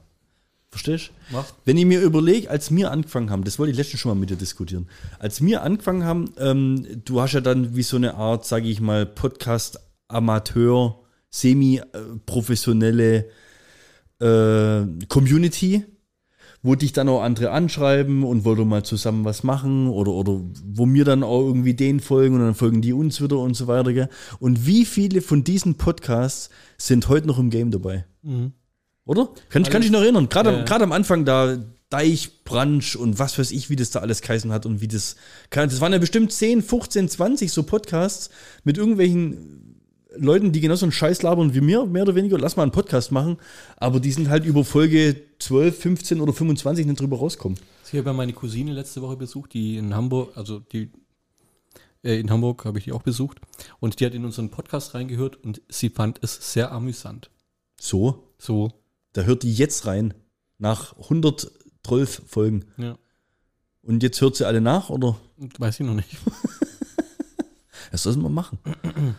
Verstehst 0.70 1.11
du? 1.30 1.45
Wenn 1.66 1.76
ich 1.76 1.84
mir 1.84 2.01
überlege, 2.01 2.49
als 2.49 2.74
wir 2.74 2.90
angefangen 2.90 3.28
haben, 3.30 3.45
das 3.45 3.59
wollte 3.59 3.72
ich 3.72 3.76
letztens 3.76 4.01
schon 4.01 4.11
mal 4.11 4.18
mit 4.18 4.30
dir 4.30 4.36
diskutieren, 4.36 4.88
als 5.18 5.43
wir 5.43 5.62
angefangen 5.62 6.05
haben, 6.05 6.32
ähm, 6.38 7.03
du 7.05 7.20
hast 7.20 7.32
ja 7.34 7.43
dann 7.43 7.76
wie 7.76 7.82
so 7.82 7.97
eine 7.99 8.14
Art, 8.14 8.47
sage 8.47 8.68
ich 8.68 8.80
mal, 8.80 9.05
Podcast-Amateur, 9.05 10.99
semi-professionelle 11.32 13.26
äh, 14.20 14.82
Community, 15.08 15.84
wo 16.62 16.74
dich 16.76 16.92
dann 16.92 17.08
auch 17.08 17.22
andere 17.22 17.50
anschreiben 17.50 18.22
und 18.22 18.44
wo 18.44 18.54
du 18.54 18.64
mal 18.64 18.84
zusammen 18.84 19.24
was 19.24 19.42
machen 19.42 19.88
oder, 19.88 20.12
oder 20.12 20.40
wo 20.64 20.86
mir 20.86 21.04
dann 21.04 21.24
auch 21.24 21.40
irgendwie 21.44 21.74
den 21.74 21.98
folgen 21.98 22.36
und 22.36 22.40
dann 22.42 22.54
folgen 22.54 22.80
die 22.82 22.92
uns 22.92 23.20
wieder 23.20 23.38
und 23.38 23.54
so 23.54 23.66
weiter. 23.66 23.92
Gell? 23.92 24.08
Und 24.38 24.64
wie 24.66 24.84
viele 24.84 25.22
von 25.22 25.42
diesen 25.42 25.74
Podcasts 25.74 26.50
sind 26.78 27.08
heute 27.08 27.26
noch 27.26 27.38
im 27.38 27.50
Game 27.50 27.72
dabei? 27.72 28.04
Oder? 29.04 29.30
Kann, 29.48 29.62
ich- 29.62 29.70
kann 29.70 29.82
ich 29.82 29.90
noch 29.90 30.02
erinnern. 30.02 30.28
Gerade 30.28 30.50
Ja, 30.52 30.64
ja. 30.64 30.80
am- 30.82 30.92
Anfang 30.92 31.24
da 31.24 31.56
Deichbranch 31.90 32.96
und 32.96 33.18
was 33.18 33.38
weiß 33.38 33.50
ich, 33.50 33.68
wie 33.68 33.76
das 33.76 33.90
da 33.90 33.98
alles 34.00 34.22
geheißen 34.22 34.50
hat 34.52 34.64
und 34.64 34.80
wie 34.80 34.88
das. 34.88 35.16
kann- 35.50 35.68
Das 35.68 35.80
waren 35.80 35.92
ja 35.92 35.98
bestimmt 35.98 36.32
10, 36.32 36.62
15, 36.62 37.08
20 37.08 37.52
so 37.52 37.64
Podcasts 37.64 38.30
mit 38.64 38.78
irgendwelchen 38.78 39.71
Leuten, 40.16 40.52
die 40.52 40.60
genauso 40.60 40.84
einen 40.84 40.92
Scheiß 40.92 41.22
labern 41.22 41.54
wie 41.54 41.60
mir, 41.60 41.86
mehr 41.86 42.02
oder 42.02 42.14
weniger. 42.14 42.38
Lass 42.38 42.56
mal 42.56 42.62
einen 42.64 42.72
Podcast 42.72 43.12
machen. 43.12 43.38
Aber 43.76 44.00
die 44.00 44.12
sind 44.12 44.28
halt 44.28 44.44
über 44.44 44.64
Folge 44.64 45.20
12, 45.38 45.78
15 45.78 46.20
oder 46.20 46.32
25 46.32 46.86
nicht 46.86 47.00
drüber 47.00 47.18
rauskommen. 47.18 47.58
Ich 47.90 47.98
habe 47.98 48.08
ja 48.10 48.12
meine 48.14 48.32
Cousine 48.32 48.72
letzte 48.72 49.02
Woche 49.02 49.16
besucht, 49.16 49.52
die 49.52 49.76
in 49.76 49.94
Hamburg, 49.94 50.36
also 50.36 50.60
die 50.60 50.90
äh, 52.02 52.18
in 52.18 52.30
Hamburg 52.30 52.64
habe 52.64 52.78
ich 52.78 52.84
die 52.84 52.92
auch 52.92 53.02
besucht 53.02 53.38
und 53.80 54.00
die 54.00 54.06
hat 54.06 54.14
in 54.14 54.24
unseren 54.24 54.50
Podcast 54.50 54.94
reingehört 54.94 55.36
und 55.44 55.60
sie 55.68 55.90
fand 55.90 56.18
es 56.22 56.52
sehr 56.52 56.72
amüsant. 56.72 57.28
So, 57.78 58.28
So, 58.38 58.72
da 59.12 59.22
hört 59.22 59.42
die 59.42 59.52
jetzt 59.52 59.84
rein. 59.86 60.14
Nach 60.58 60.96
112 60.96 62.22
Folgen. 62.26 62.64
ja, 62.78 62.96
Und 63.82 64.02
jetzt 64.02 64.20
hört 64.22 64.36
sie 64.36 64.46
alle 64.46 64.60
nach, 64.62 64.88
oder? 64.88 65.16
weiß 65.58 65.80
ich 65.80 65.86
noch 65.86 65.94
nicht. 65.94 66.16
Das 67.90 68.04
sollten 68.04 68.22
wir 68.22 68.30
machen. 68.30 68.58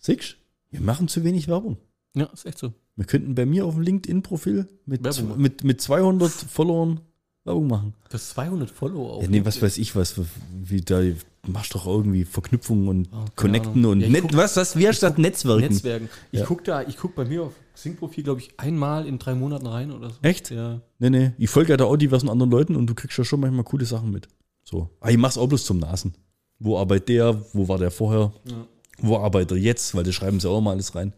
Siehst 0.00 0.32
du? 0.32 0.36
Wir 0.78 0.80
machen 0.80 1.08
zu 1.08 1.22
wenig 1.24 1.46
Werbung. 1.48 1.76
Ja, 2.16 2.24
ist 2.26 2.46
echt 2.46 2.58
so. 2.58 2.72
Wir 2.96 3.04
könnten 3.04 3.34
bei 3.34 3.46
mir 3.46 3.64
auf 3.66 3.74
dem 3.74 3.82
LinkedIn-Profil 3.82 4.66
mit, 4.86 5.04
Werbung 5.04 5.40
mit, 5.40 5.62
mit 5.64 5.80
200 5.80 6.30
Followern 6.30 7.00
Werbung 7.44 7.68
machen. 7.68 7.94
Das 8.10 8.22
ist 8.22 8.30
200 8.30 8.70
Follower 8.70 9.14
auf 9.14 9.22
Ja, 9.22 9.28
nee, 9.30 9.44
was 9.44 9.62
weiß 9.62 9.78
ich 9.78 9.96
was, 9.96 10.14
wie 10.52 10.82
da 10.82 11.00
machst 11.46 11.74
doch 11.74 11.86
irgendwie 11.86 12.24
Verknüpfungen 12.24 12.86
und 12.88 13.08
Oh, 13.12 13.24
Connecten 13.34 13.72
Ahnung. 13.72 13.92
und 13.92 14.00
Ja, 14.02 14.08
Net, 14.10 14.22
guck- 14.22 14.36
was, 14.36 14.56
was, 14.56 14.76
wie 14.76 14.86
hast 14.86 15.02
du 15.02 15.08
das 15.08 15.16
Netzwerken? 15.16 15.62
Netzwerken. 15.62 16.08
Ich 16.32 16.40
Ja. 16.40 16.46
gucke 16.46 16.62
da, 16.64 16.82
ich 16.82 16.96
gucke 16.98 17.14
bei 17.16 17.24
mir 17.24 17.44
auf 17.44 17.54
Xing-Profil, 17.74 18.24
glaube 18.24 18.40
ich, 18.40 18.50
einmal 18.58 19.06
in 19.06 19.18
drei 19.18 19.34
Monaten 19.34 19.66
rein 19.66 19.90
oder 19.90 20.10
so. 20.10 20.16
Echt? 20.20 20.50
Ja. 20.50 20.82
Nee, 20.98 21.08
nee, 21.10 21.32
ich 21.38 21.48
folge 21.48 21.70
ja 21.70 21.76
da 21.78 21.84
auch 21.86 21.96
diversen 21.96 22.28
anderen 22.28 22.50
Leuten 22.50 22.76
und 22.76 22.86
du 22.88 22.94
kriegst 22.94 23.16
ja 23.16 23.24
schon 23.24 23.40
manchmal 23.40 23.64
coole 23.64 23.86
Sachen 23.86 24.10
mit. 24.10 24.28
So. 24.64 24.90
Aber 25.00 25.10
ich 25.10 25.16
mach's 25.16 25.38
auch 25.38 25.48
bloß 25.48 25.64
zum 25.64 25.78
Nasen. 25.78 26.12
Wo 26.58 26.76
arbeitet 26.78 27.08
der? 27.08 27.42
Wo 27.54 27.66
war 27.68 27.78
der 27.78 27.90
vorher? 27.90 28.32
Ja. 28.44 28.66
Wo 29.02 29.18
arbeitet 29.18 29.52
er 29.52 29.58
jetzt? 29.58 29.94
Weil 29.94 30.04
das 30.04 30.14
schreiben 30.14 30.40
sie 30.40 30.48
auch 30.48 30.60
mal 30.60 30.72
alles 30.72 30.94
rein. 30.94 31.12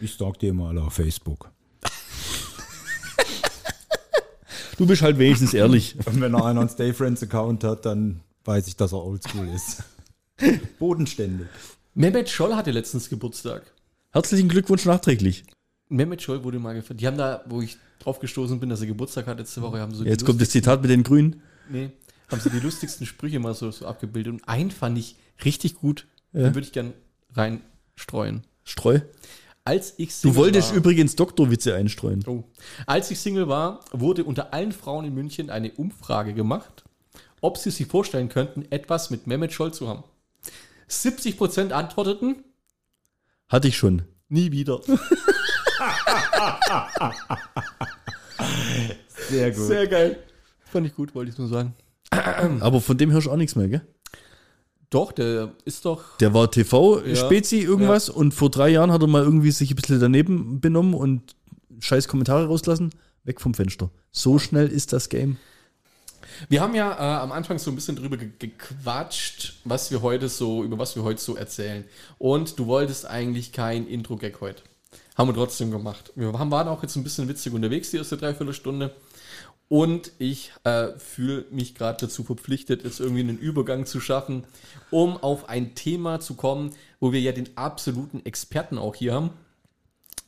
Ich 0.00 0.12
stalk 0.12 0.38
dir 0.38 0.52
mal 0.52 0.76
auf 0.78 0.94
Facebook. 0.94 1.50
Du 4.76 4.86
bist 4.86 5.02
halt 5.02 5.18
wenigstens 5.18 5.54
ehrlich. 5.54 5.96
Und 6.04 6.20
wenn 6.20 6.32
noch 6.32 6.44
einer 6.44 6.58
einen 6.58 6.68
Stay 6.68 6.92
Friends 6.92 7.22
Account 7.22 7.62
hat, 7.62 7.86
dann 7.86 8.22
weiß 8.44 8.66
ich, 8.66 8.74
dass 8.74 8.92
er 8.92 9.04
oldschool 9.04 9.48
ist. 9.54 9.84
Bodenständig. 10.80 11.46
Mehmet 11.94 12.28
Scholl 12.28 12.56
hatte 12.56 12.72
letztens 12.72 13.08
Geburtstag. 13.08 13.62
Herzlichen 14.10 14.48
Glückwunsch 14.48 14.84
nachträglich. 14.84 15.44
Mehmet 15.88 16.22
Scholl 16.22 16.42
wurde 16.42 16.58
mal 16.58 16.74
gefragt. 16.74 17.00
Die 17.00 17.06
haben 17.06 17.16
da, 17.16 17.44
wo 17.46 17.62
ich 17.62 17.76
drauf 18.00 18.18
gestoßen 18.18 18.58
bin, 18.58 18.68
dass 18.68 18.80
er 18.80 18.88
Geburtstag 18.88 19.28
hat 19.28 19.38
letzte 19.38 19.62
Woche, 19.62 19.78
haben 19.78 19.94
so 19.94 20.04
Jetzt 20.04 20.24
kommt 20.24 20.40
das 20.40 20.50
Zitat 20.50 20.82
mit 20.82 20.90
den 20.90 21.04
Grünen. 21.04 21.40
Nee, 21.70 21.90
haben 22.30 22.40
sie 22.40 22.50
die 22.50 22.58
lustigsten 22.58 23.06
Sprüche 23.06 23.38
mal 23.38 23.54
so, 23.54 23.70
so 23.70 23.86
abgebildet. 23.86 24.32
Und 24.32 24.48
einen 24.48 24.72
fand 24.72 24.98
ich 24.98 25.16
richtig 25.44 25.76
gut. 25.76 26.06
Den 26.32 26.52
würde 26.54 26.66
ich 26.66 26.72
gern 26.72 26.92
reinstreuen. 27.34 28.42
Streu. 28.64 29.00
Als 29.66 29.94
ich 29.96 30.08
Du 30.08 30.14
Single 30.14 30.36
wolltest 30.36 30.70
war, 30.70 30.76
übrigens 30.76 31.16
Doktorwitze 31.16 31.74
einstreuen. 31.74 32.22
oh, 32.26 32.44
Als 32.86 33.10
ich 33.10 33.18
Single 33.18 33.48
war, 33.48 33.80
wurde 33.92 34.24
unter 34.24 34.52
allen 34.52 34.72
Frauen 34.72 35.04
in 35.06 35.14
München 35.14 35.48
eine 35.50 35.70
Umfrage 35.72 36.34
gemacht, 36.34 36.84
ob 37.40 37.56
sie 37.58 37.70
sich 37.70 37.86
vorstellen 37.86 38.28
könnten, 38.28 38.66
etwas 38.70 39.08
mit 39.10 39.26
Mehmet 39.26 39.52
Scholl 39.52 39.72
zu 39.72 39.88
haben. 39.88 40.04
70% 40.90 41.70
antworteten, 41.72 42.44
Hatte 43.48 43.68
ich 43.68 43.76
schon. 43.76 44.02
nie 44.28 44.52
wieder. 44.52 44.80
Sehr 49.28 49.50
gut. 49.50 49.66
Sehr 49.66 49.86
geil. 49.86 50.18
Fand 50.70 50.86
ich 50.86 50.94
gut, 50.94 51.14
wollte 51.14 51.30
ich 51.30 51.38
nur 51.38 51.48
sagen. 51.48 51.74
Aber 52.10 52.80
von 52.80 52.96
dem 52.98 53.10
hörst 53.12 53.26
du 53.26 53.30
auch 53.30 53.36
nichts 53.36 53.56
mehr, 53.56 53.68
gell? 53.68 53.80
Doch, 54.94 55.10
der 55.10 55.50
ist 55.64 55.84
doch. 55.84 56.16
Der 56.18 56.34
war 56.34 56.48
TV-Spezi 56.48 57.58
irgendwas 57.58 58.08
und 58.08 58.32
vor 58.32 58.48
drei 58.48 58.68
Jahren 58.68 58.92
hat 58.92 59.02
er 59.02 59.08
mal 59.08 59.24
irgendwie 59.24 59.50
sich 59.50 59.72
ein 59.72 59.74
bisschen 59.74 59.98
daneben 59.98 60.60
benommen 60.60 60.94
und 60.94 61.34
scheiß 61.80 62.06
Kommentare 62.06 62.46
rauslassen. 62.46 62.90
Weg 63.24 63.40
vom 63.40 63.54
Fenster. 63.54 63.90
So 64.12 64.38
schnell 64.38 64.68
ist 64.68 64.92
das 64.92 65.08
Game. 65.08 65.38
Wir 66.48 66.60
haben 66.60 66.76
ja 66.76 66.92
äh, 66.92 67.22
am 67.22 67.32
Anfang 67.32 67.58
so 67.58 67.72
ein 67.72 67.74
bisschen 67.74 67.96
drüber 67.96 68.16
ge 68.16 68.28
gequatscht, 68.38 69.54
was 69.64 69.90
wir 69.90 70.00
heute 70.00 70.28
so, 70.28 70.62
über 70.62 70.78
was 70.78 70.94
wir 70.94 71.02
heute 71.02 71.20
so 71.20 71.34
erzählen. 71.34 71.84
Und 72.18 72.56
du 72.60 72.66
wolltest 72.66 73.04
eigentlich 73.04 73.50
kein 73.50 73.88
Intro-Gag 73.88 74.40
heute. 74.40 74.62
Haben 75.16 75.28
wir 75.28 75.34
trotzdem 75.34 75.72
gemacht. 75.72 76.12
Wir 76.14 76.32
haben, 76.38 76.52
waren 76.52 76.68
auch 76.68 76.82
jetzt 76.82 76.94
ein 76.94 77.02
bisschen 77.02 77.26
witzig 77.26 77.52
unterwegs, 77.52 77.90
die 77.90 77.96
erste 77.96 78.16
Dreiviertelstunde. 78.16 78.94
Und 79.68 80.12
ich 80.18 80.52
äh, 80.64 80.88
fühle 80.98 81.46
mich 81.50 81.74
gerade 81.74 82.06
dazu 82.06 82.22
verpflichtet, 82.22 82.84
jetzt 82.84 83.00
irgendwie 83.00 83.22
einen 83.22 83.38
Übergang 83.38 83.86
zu 83.86 83.98
schaffen, 83.98 84.44
um 84.90 85.16
auf 85.16 85.48
ein 85.48 85.74
Thema 85.74 86.20
zu 86.20 86.34
kommen, 86.34 86.74
wo 87.00 87.12
wir 87.12 87.20
ja 87.20 87.32
den 87.32 87.56
absoluten 87.56 88.24
Experten 88.24 88.78
auch 88.78 88.94
hier 88.94 89.14
haben. 89.14 89.30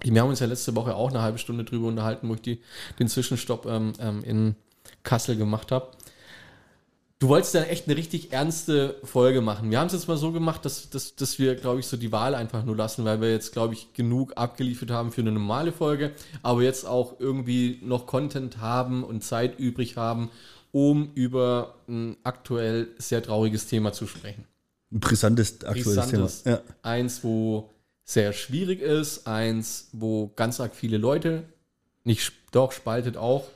Wir 0.01 0.21
haben 0.21 0.29
uns 0.29 0.41
ja 0.41 0.47
letzte 0.47 0.75
Woche 0.75 0.95
auch 0.95 1.11
eine 1.11 1.23
halbe 1.23 1.39
Stunde 1.39 1.65
drüber 1.65 1.89
unterhalten, 1.89 2.29
wo 2.29 2.35
ich 2.35 2.43
die, 2.43 2.61
den 2.99 3.09
Zwischenstopp 3.09 3.67
ähm, 3.67 3.93
ähm, 3.99 4.25
in 4.25 4.57
Kassel 5.03 5.37
gemacht 5.37 5.73
habe. 5.73 5.96
Du 7.19 7.29
wolltest 7.29 7.55
dann 7.55 7.65
echt 7.65 7.87
eine 7.87 7.97
richtig 7.97 8.33
ernste 8.33 8.97
Folge 9.03 9.41
machen. 9.41 9.71
Wir 9.71 9.81
haben 9.81 9.87
es 9.87 9.95
jetzt 9.95 10.07
mal 10.07 10.19
so 10.19 10.33
gemacht, 10.33 10.67
dass, 10.67 10.91
dass, 10.91 11.15
dass 11.15 11.39
wir, 11.39 11.55
glaube 11.55 11.81
ich, 11.81 11.87
so 11.87 11.97
die 11.97 12.13
Wahl 12.13 12.35
einfach 12.35 12.63
nur 12.63 12.77
lassen, 12.77 13.07
weil 13.07 13.23
wir 13.23 13.31
jetzt, 13.31 13.53
glaube 13.53 13.73
ich, 13.73 13.95
genug 13.95 14.37
abgeliefert 14.37 14.91
haben 14.91 15.13
für 15.13 15.23
eine 15.23 15.33
normale 15.33 15.73
Folge, 15.73 16.13
aber 16.43 16.63
jetzt 16.63 16.85
auch 16.87 17.19
irgendwie 17.19 17.81
noch 17.83 18.07
Content 18.07 18.59
haben 18.59 19.03
und 19.03 19.25
Zeit 19.25 19.59
übrig 19.59 19.97
haben, 19.97 20.31
um 20.73 21.11
über 21.15 21.77
ein 21.89 22.19
aktuell 22.23 22.89
sehr 22.99 23.23
trauriges 23.23 23.67
Thema 23.67 23.95
zu 23.95 24.07
sprechen. 24.07 24.45
Ein 24.93 25.01
brisantes 25.01 25.65
aktuelles 25.65 25.85
Brisantes. 25.85 26.43
Thema. 26.43 26.57
Ja. 26.57 26.63
Eins, 26.83 27.25
wo 27.25 27.71
sehr 28.05 28.35
schwierig 28.35 28.83
ist, 28.83 29.27
eins, 29.27 29.89
wo 29.93 30.33
ganz 30.37 30.61
arg 30.61 30.77
viele 30.77 30.99
Leute, 30.99 31.45
nicht 32.05 32.31
doch, 32.53 32.73
spaltet 32.73 33.17
auch, 33.17 33.49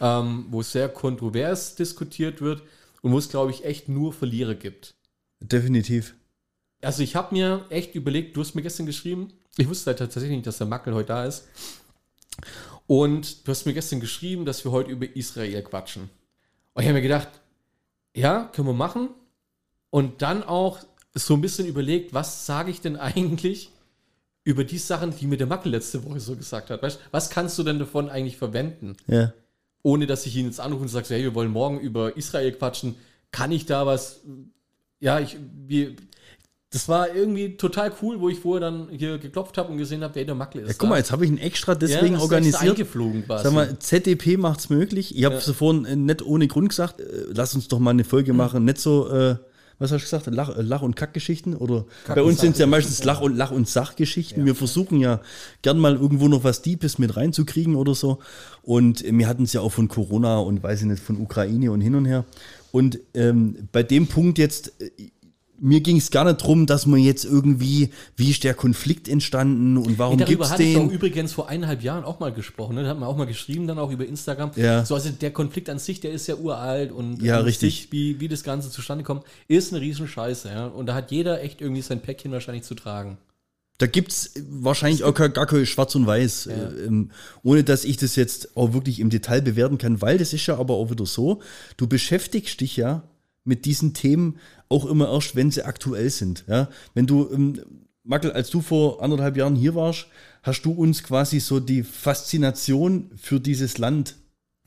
ähm, 0.00 0.46
wo 0.48 0.62
sehr 0.62 0.88
kontrovers 0.88 1.74
diskutiert 1.74 2.40
wird 2.40 2.62
und 3.04 3.12
wo 3.12 3.18
es, 3.18 3.28
glaube 3.28 3.50
ich, 3.50 3.66
echt 3.66 3.90
nur 3.90 4.14
Verlierer 4.14 4.54
gibt. 4.54 4.94
Definitiv. 5.38 6.14
Also 6.80 7.02
ich 7.02 7.14
habe 7.14 7.34
mir 7.34 7.66
echt 7.68 7.94
überlegt, 7.94 8.34
du 8.34 8.40
hast 8.40 8.54
mir 8.54 8.62
gestern 8.62 8.86
geschrieben, 8.86 9.28
ich 9.58 9.68
wusste 9.68 9.90
halt 9.90 9.98
tatsächlich 9.98 10.30
nicht, 10.30 10.46
dass 10.46 10.56
der 10.56 10.66
Mackel 10.66 10.94
heute 10.94 11.08
da 11.08 11.26
ist. 11.26 11.46
Und 12.86 13.46
du 13.46 13.50
hast 13.50 13.66
mir 13.66 13.74
gestern 13.74 14.00
geschrieben, 14.00 14.46
dass 14.46 14.64
wir 14.64 14.72
heute 14.72 14.90
über 14.90 15.14
Israel 15.16 15.62
quatschen. 15.62 16.08
Und 16.72 16.82
ich 16.82 16.88
habe 16.88 16.94
mir 16.94 17.02
gedacht, 17.02 17.28
ja, 18.16 18.44
können 18.54 18.68
wir 18.68 18.74
machen. 18.74 19.10
Und 19.90 20.22
dann 20.22 20.42
auch 20.42 20.78
so 21.12 21.34
ein 21.34 21.42
bisschen 21.42 21.66
überlegt, 21.66 22.14
was 22.14 22.46
sage 22.46 22.70
ich 22.70 22.80
denn 22.80 22.96
eigentlich 22.96 23.70
über 24.44 24.64
die 24.64 24.78
Sachen, 24.78 25.14
die 25.14 25.26
mir 25.26 25.36
der 25.36 25.46
Mackel 25.46 25.72
letzte 25.72 26.02
Woche 26.04 26.20
so 26.20 26.36
gesagt 26.36 26.70
hat. 26.70 26.82
Weißt, 26.82 27.00
was 27.10 27.28
kannst 27.28 27.58
du 27.58 27.64
denn 27.64 27.78
davon 27.78 28.08
eigentlich 28.08 28.38
verwenden? 28.38 28.96
Ja. 29.06 29.34
Ohne 29.84 30.06
dass 30.06 30.26
ich 30.26 30.34
ihn 30.34 30.46
jetzt 30.46 30.60
anrufe 30.60 30.82
und 30.82 30.88
sage, 30.88 31.06
hey, 31.10 31.22
wir 31.22 31.34
wollen 31.34 31.52
morgen 31.52 31.78
über 31.78 32.16
Israel 32.16 32.50
quatschen. 32.52 32.96
Kann 33.30 33.52
ich 33.52 33.66
da 33.66 33.86
was? 33.86 34.22
Ja, 34.98 35.20
ich, 35.20 35.36
wir, 35.66 35.94
das 36.70 36.88
war 36.88 37.14
irgendwie 37.14 37.56
total 37.56 37.92
cool, 38.02 38.18
wo 38.18 38.28
ich 38.30 38.40
vorher 38.40 38.60
dann 38.62 38.88
hier 38.88 39.18
geklopft 39.18 39.58
habe 39.58 39.70
und 39.70 39.78
gesehen 39.78 40.02
habe, 40.02 40.14
wer 40.16 40.24
der 40.24 40.34
Mackel 40.34 40.62
ist. 40.62 40.68
Ja, 40.68 40.74
guck 40.78 40.88
mal, 40.88 40.96
jetzt 40.96 41.12
habe 41.12 41.24
ich 41.24 41.30
ihn 41.30 41.38
extra 41.38 41.74
deswegen 41.74 42.14
Ja, 42.14 42.20
organisiert. 42.20 42.76
Sag 43.28 43.52
mal, 43.52 43.78
ZDP 43.78 44.38
macht's 44.38 44.70
möglich. 44.70 45.16
Ich 45.16 45.24
habe 45.24 45.36
Ja. 45.36 45.40
ja. 45.40 45.52
vorhin 45.52 45.84
äh, 45.84 45.94
nicht 45.96 46.22
ohne 46.22 46.48
Grund 46.48 46.70
gesagt, 46.70 47.00
äh, 47.00 47.26
lass 47.28 47.54
uns 47.54 47.68
doch 47.68 47.78
mal 47.78 47.90
eine 47.90 48.04
Folge 48.04 48.32
machen. 48.32 48.64
Nicht 48.64 48.78
so, 48.78 49.08
äh, 49.08 49.36
was 49.78 49.92
hast 49.92 50.02
du 50.02 50.04
gesagt, 50.04 50.26
Lach, 50.34 50.56
äh, 50.56 50.62
Lach- 50.62 50.82
und 50.82 50.96
Kackgeschichten? 50.96 51.54
Oder 51.54 51.84
bei 52.06 52.22
uns 52.22 52.40
sind 52.40 52.52
es 52.52 52.58
ja 52.58 52.66
meistens 52.66 53.04
Lach- 53.04 53.20
und 53.20 53.36
Lach- 53.36 53.50
und 53.50 53.68
Sachgeschichten. 53.68 54.44
Wir 54.44 54.54
versuchen 54.54 55.00
ja 55.00 55.20
gern 55.62 55.78
mal 55.78 55.94
irgendwo 55.94 56.28
noch 56.28 56.44
was 56.44 56.62
Deepes 56.62 56.98
mit 56.98 57.16
reinzukriegen 57.16 57.74
oder 57.74 57.94
so. 57.94 58.18
Und 58.62 59.04
äh, 59.04 59.12
wir 59.12 59.28
hatten 59.28 59.44
es 59.44 59.52
ja 59.52 59.60
auch 59.60 59.72
von 59.72 59.88
Corona 59.88 60.38
und 60.38 60.62
weiß 60.62 60.82
ich 60.82 60.86
nicht, 60.86 61.02
von 61.02 61.20
Ukraine 61.20 61.72
und 61.72 61.80
hin 61.80 61.94
und 61.94 62.04
her. 62.04 62.24
Und 62.72 62.98
ähm, 63.14 63.68
bei 63.72 63.82
dem 63.82 64.06
Punkt 64.06 64.38
jetzt, 64.38 64.72
äh, 64.80 64.90
mir 65.60 65.80
ging 65.80 65.96
es 65.96 66.10
gar 66.10 66.24
nicht 66.24 66.42
drum, 66.42 66.66
dass 66.66 66.86
man 66.86 67.00
jetzt 67.00 67.24
irgendwie, 67.24 67.90
wie 68.16 68.30
ist 68.30 68.44
der 68.44 68.54
Konflikt 68.54 69.08
entstanden 69.08 69.76
und 69.76 69.98
warum 69.98 70.18
Darüber 70.18 70.36
gibt's 70.36 70.50
hatte 70.50 70.62
ich 70.62 70.74
den? 70.74 70.88
auch 70.88 70.92
übrigens 70.92 71.32
vor 71.32 71.48
eineinhalb 71.48 71.82
Jahren 71.82 72.04
auch 72.04 72.20
mal 72.20 72.32
gesprochen. 72.32 72.74
Ne? 72.74 72.82
Da 72.82 72.90
hat 72.90 72.98
man 72.98 73.08
auch 73.08 73.16
mal 73.16 73.26
geschrieben, 73.26 73.66
dann 73.66 73.78
auch 73.78 73.90
über 73.90 74.06
Instagram. 74.06 74.50
Ja. 74.56 74.84
So, 74.84 74.94
also 74.94 75.10
der 75.10 75.30
Konflikt 75.32 75.70
an 75.70 75.78
sich, 75.78 76.00
der 76.00 76.12
ist 76.12 76.26
ja 76.26 76.36
uralt 76.36 76.92
und 76.92 77.22
Ja, 77.22 77.38
an 77.38 77.44
richtig. 77.44 77.82
Sich, 77.82 77.92
wie, 77.92 78.20
wie 78.20 78.28
das 78.28 78.42
Ganze 78.42 78.70
zustande 78.70 79.04
kommt, 79.04 79.24
ist 79.48 79.72
eine 79.72 79.80
Riesenscheiße. 79.80 80.48
Ja? 80.48 80.66
Und 80.66 80.86
da 80.86 80.94
hat 80.94 81.10
jeder 81.10 81.42
echt 81.42 81.60
irgendwie 81.60 81.82
sein 81.82 82.00
Päckchen 82.00 82.32
wahrscheinlich 82.32 82.64
zu 82.64 82.74
tragen. 82.74 83.18
Da 83.78 83.86
gibt's 83.86 84.32
wahrscheinlich 84.50 85.02
auch 85.02 85.14
gar, 85.14 85.28
gar 85.28 85.46
kein 85.46 85.66
Schwarz 85.66 85.94
und 85.96 86.06
Weiß, 86.06 86.46
äh, 86.46 86.86
ähm, 86.86 87.10
ohne 87.42 87.64
dass 87.64 87.84
ich 87.84 87.96
das 87.96 88.14
jetzt 88.14 88.56
auch 88.56 88.72
wirklich 88.72 89.00
im 89.00 89.10
Detail 89.10 89.42
bewerten 89.42 89.78
kann, 89.78 90.00
weil 90.00 90.16
das 90.16 90.32
ist 90.32 90.46
ja 90.46 90.58
aber 90.58 90.74
auch 90.74 90.90
wieder 90.90 91.06
so, 91.06 91.40
du 91.76 91.88
beschäftigst 91.88 92.60
dich 92.60 92.76
ja 92.76 93.02
mit 93.44 93.64
diesen 93.66 93.94
Themen 93.94 94.38
auch 94.68 94.86
immer 94.86 95.08
erst, 95.12 95.36
wenn 95.36 95.50
sie 95.50 95.62
aktuell 95.64 96.10
sind. 96.10 96.44
Ja? 96.48 96.68
Wenn 96.94 97.06
du, 97.06 97.28
ähm, 97.32 97.60
Mackel, 98.02 98.32
als 98.32 98.50
du 98.50 98.60
vor 98.60 99.02
anderthalb 99.02 99.36
Jahren 99.36 99.54
hier 99.56 99.74
warst, 99.74 100.06
hast 100.42 100.62
du 100.62 100.72
uns 100.72 101.02
quasi 101.02 101.40
so 101.40 101.60
die 101.60 101.82
Faszination 101.82 103.10
für 103.16 103.40
dieses 103.40 103.78
Land 103.78 104.16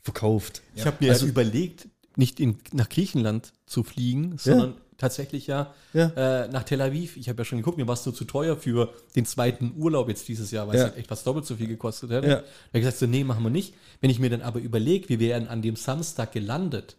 verkauft. 0.00 0.62
Ich 0.74 0.86
habe 0.86 0.96
mir 1.00 1.12
Also- 1.12 1.26
überlegt, 1.26 1.88
nicht 2.16 2.40
in, 2.40 2.56
nach 2.72 2.88
Griechenland 2.88 3.52
zu 3.66 3.84
fliegen, 3.84 4.38
sondern 4.38 4.74
tatsächlich 4.96 5.46
ja, 5.46 5.72
Ja. 5.92 6.08
Äh, 6.44 6.48
nach 6.48 6.64
Tel 6.64 6.80
Aviv. 6.80 7.16
Ich 7.16 7.28
habe 7.28 7.40
ja 7.40 7.44
schon 7.44 7.58
geguckt, 7.58 7.78
mir 7.78 7.86
war 7.86 7.94
es 7.94 8.04
nur 8.04 8.12
zu 8.14 8.24
teuer 8.24 8.56
für 8.56 8.92
den 9.14 9.24
zweiten 9.24 9.72
Urlaub 9.76 10.08
jetzt 10.08 10.26
dieses 10.26 10.50
Jahr, 10.50 10.66
weil 10.66 10.74
Ja. 10.76 10.80
es 10.80 10.88
halt 10.90 10.98
echt 10.98 11.10
was 11.10 11.22
doppelt 11.22 11.46
so 11.46 11.54
viel 11.54 11.68
gekostet 11.68 12.10
hätte. 12.10 12.26
Ja. 12.26 12.34
Da 12.36 12.40
habe 12.40 12.46
ich 12.72 12.80
gesagt, 12.80 12.96
so, 12.98 13.06
nee, 13.06 13.22
machen 13.22 13.44
wir 13.44 13.50
nicht. 13.50 13.74
Wenn 14.00 14.10
ich 14.10 14.18
mir 14.18 14.30
dann 14.30 14.42
aber 14.42 14.58
überlege, 14.58 15.08
wir 15.08 15.20
wären 15.20 15.46
an 15.46 15.62
dem 15.62 15.76
Samstag 15.76 16.32
gelandet, 16.32 16.96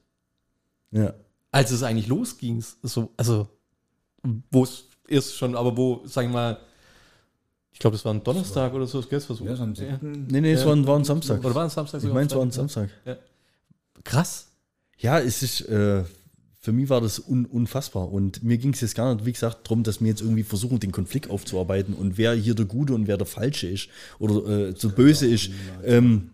Ja. 0.91 1.13
Als 1.51 1.71
es 1.71 1.83
eigentlich 1.83 2.07
losging, 2.07 2.63
so, 2.83 3.09
also 3.17 3.47
wo 4.51 4.63
es 4.63 4.85
ist 5.07 5.35
schon, 5.35 5.55
aber 5.55 5.75
wo, 5.75 6.01
sagen 6.05 6.29
wir 6.29 6.33
mal, 6.33 6.59
ich 7.71 7.79
glaube, 7.79 7.95
das 7.95 8.03
war 8.05 8.13
ein 8.13 8.23
Donnerstag 8.23 8.73
oder 8.73 8.85
so, 8.85 9.01
das 9.01 9.29
war 9.29 9.35
so. 9.35 9.45
Ja, 9.45 9.55
so 9.55 9.63
am 9.63 9.73
ja. 9.73 9.97
7. 9.99 10.27
Nee, 10.27 10.41
nee, 10.41 10.51
es 10.53 10.65
war, 10.65 10.73
ein- 10.75 10.85
war 10.85 10.97
ein 10.97 11.05
Samstag. 11.05 11.43
Oder 11.43 11.55
war 11.55 11.65
es 11.65 11.73
Samstag 11.73 12.03
Ich 12.03 12.11
meine, 12.11 12.27
es 12.27 12.35
war 12.35 12.41
ein? 12.41 12.51
Samstag. 12.51 12.89
Ja. 13.05 13.17
Krass. 14.03 14.47
Ja, 14.97 15.19
es 15.19 15.41
ist, 15.41 15.61
äh, 15.61 16.03
für 16.61 16.71
mich 16.73 16.89
war 16.89 16.99
das 16.99 17.19
un 17.19 17.45
unfassbar. 17.45 18.11
Und 18.11 18.43
mir 18.43 18.57
ging 18.57 18.73
es 18.73 18.81
jetzt 18.81 18.95
gar 18.95 19.13
nicht, 19.13 19.25
wie 19.25 19.31
gesagt, 19.31 19.65
darum, 19.65 19.83
dass 19.83 20.01
wir 20.01 20.07
jetzt 20.09 20.21
irgendwie 20.21 20.43
versuchen, 20.43 20.79
den 20.79 20.91
Konflikt 20.91 21.29
aufzuarbeiten 21.29 21.93
und 21.93 22.17
wer 22.17 22.33
hier 22.33 22.53
der 22.53 22.65
Gute 22.65 22.93
und 22.93 23.07
wer 23.07 23.15
der 23.17 23.25
Falsche 23.27 23.67
ist 23.67 23.87
oder 24.19 24.69
äh, 24.69 24.73
so 24.77 24.89
böse 24.89 25.25
ist. 25.25 25.51
Ähm, 25.85 26.31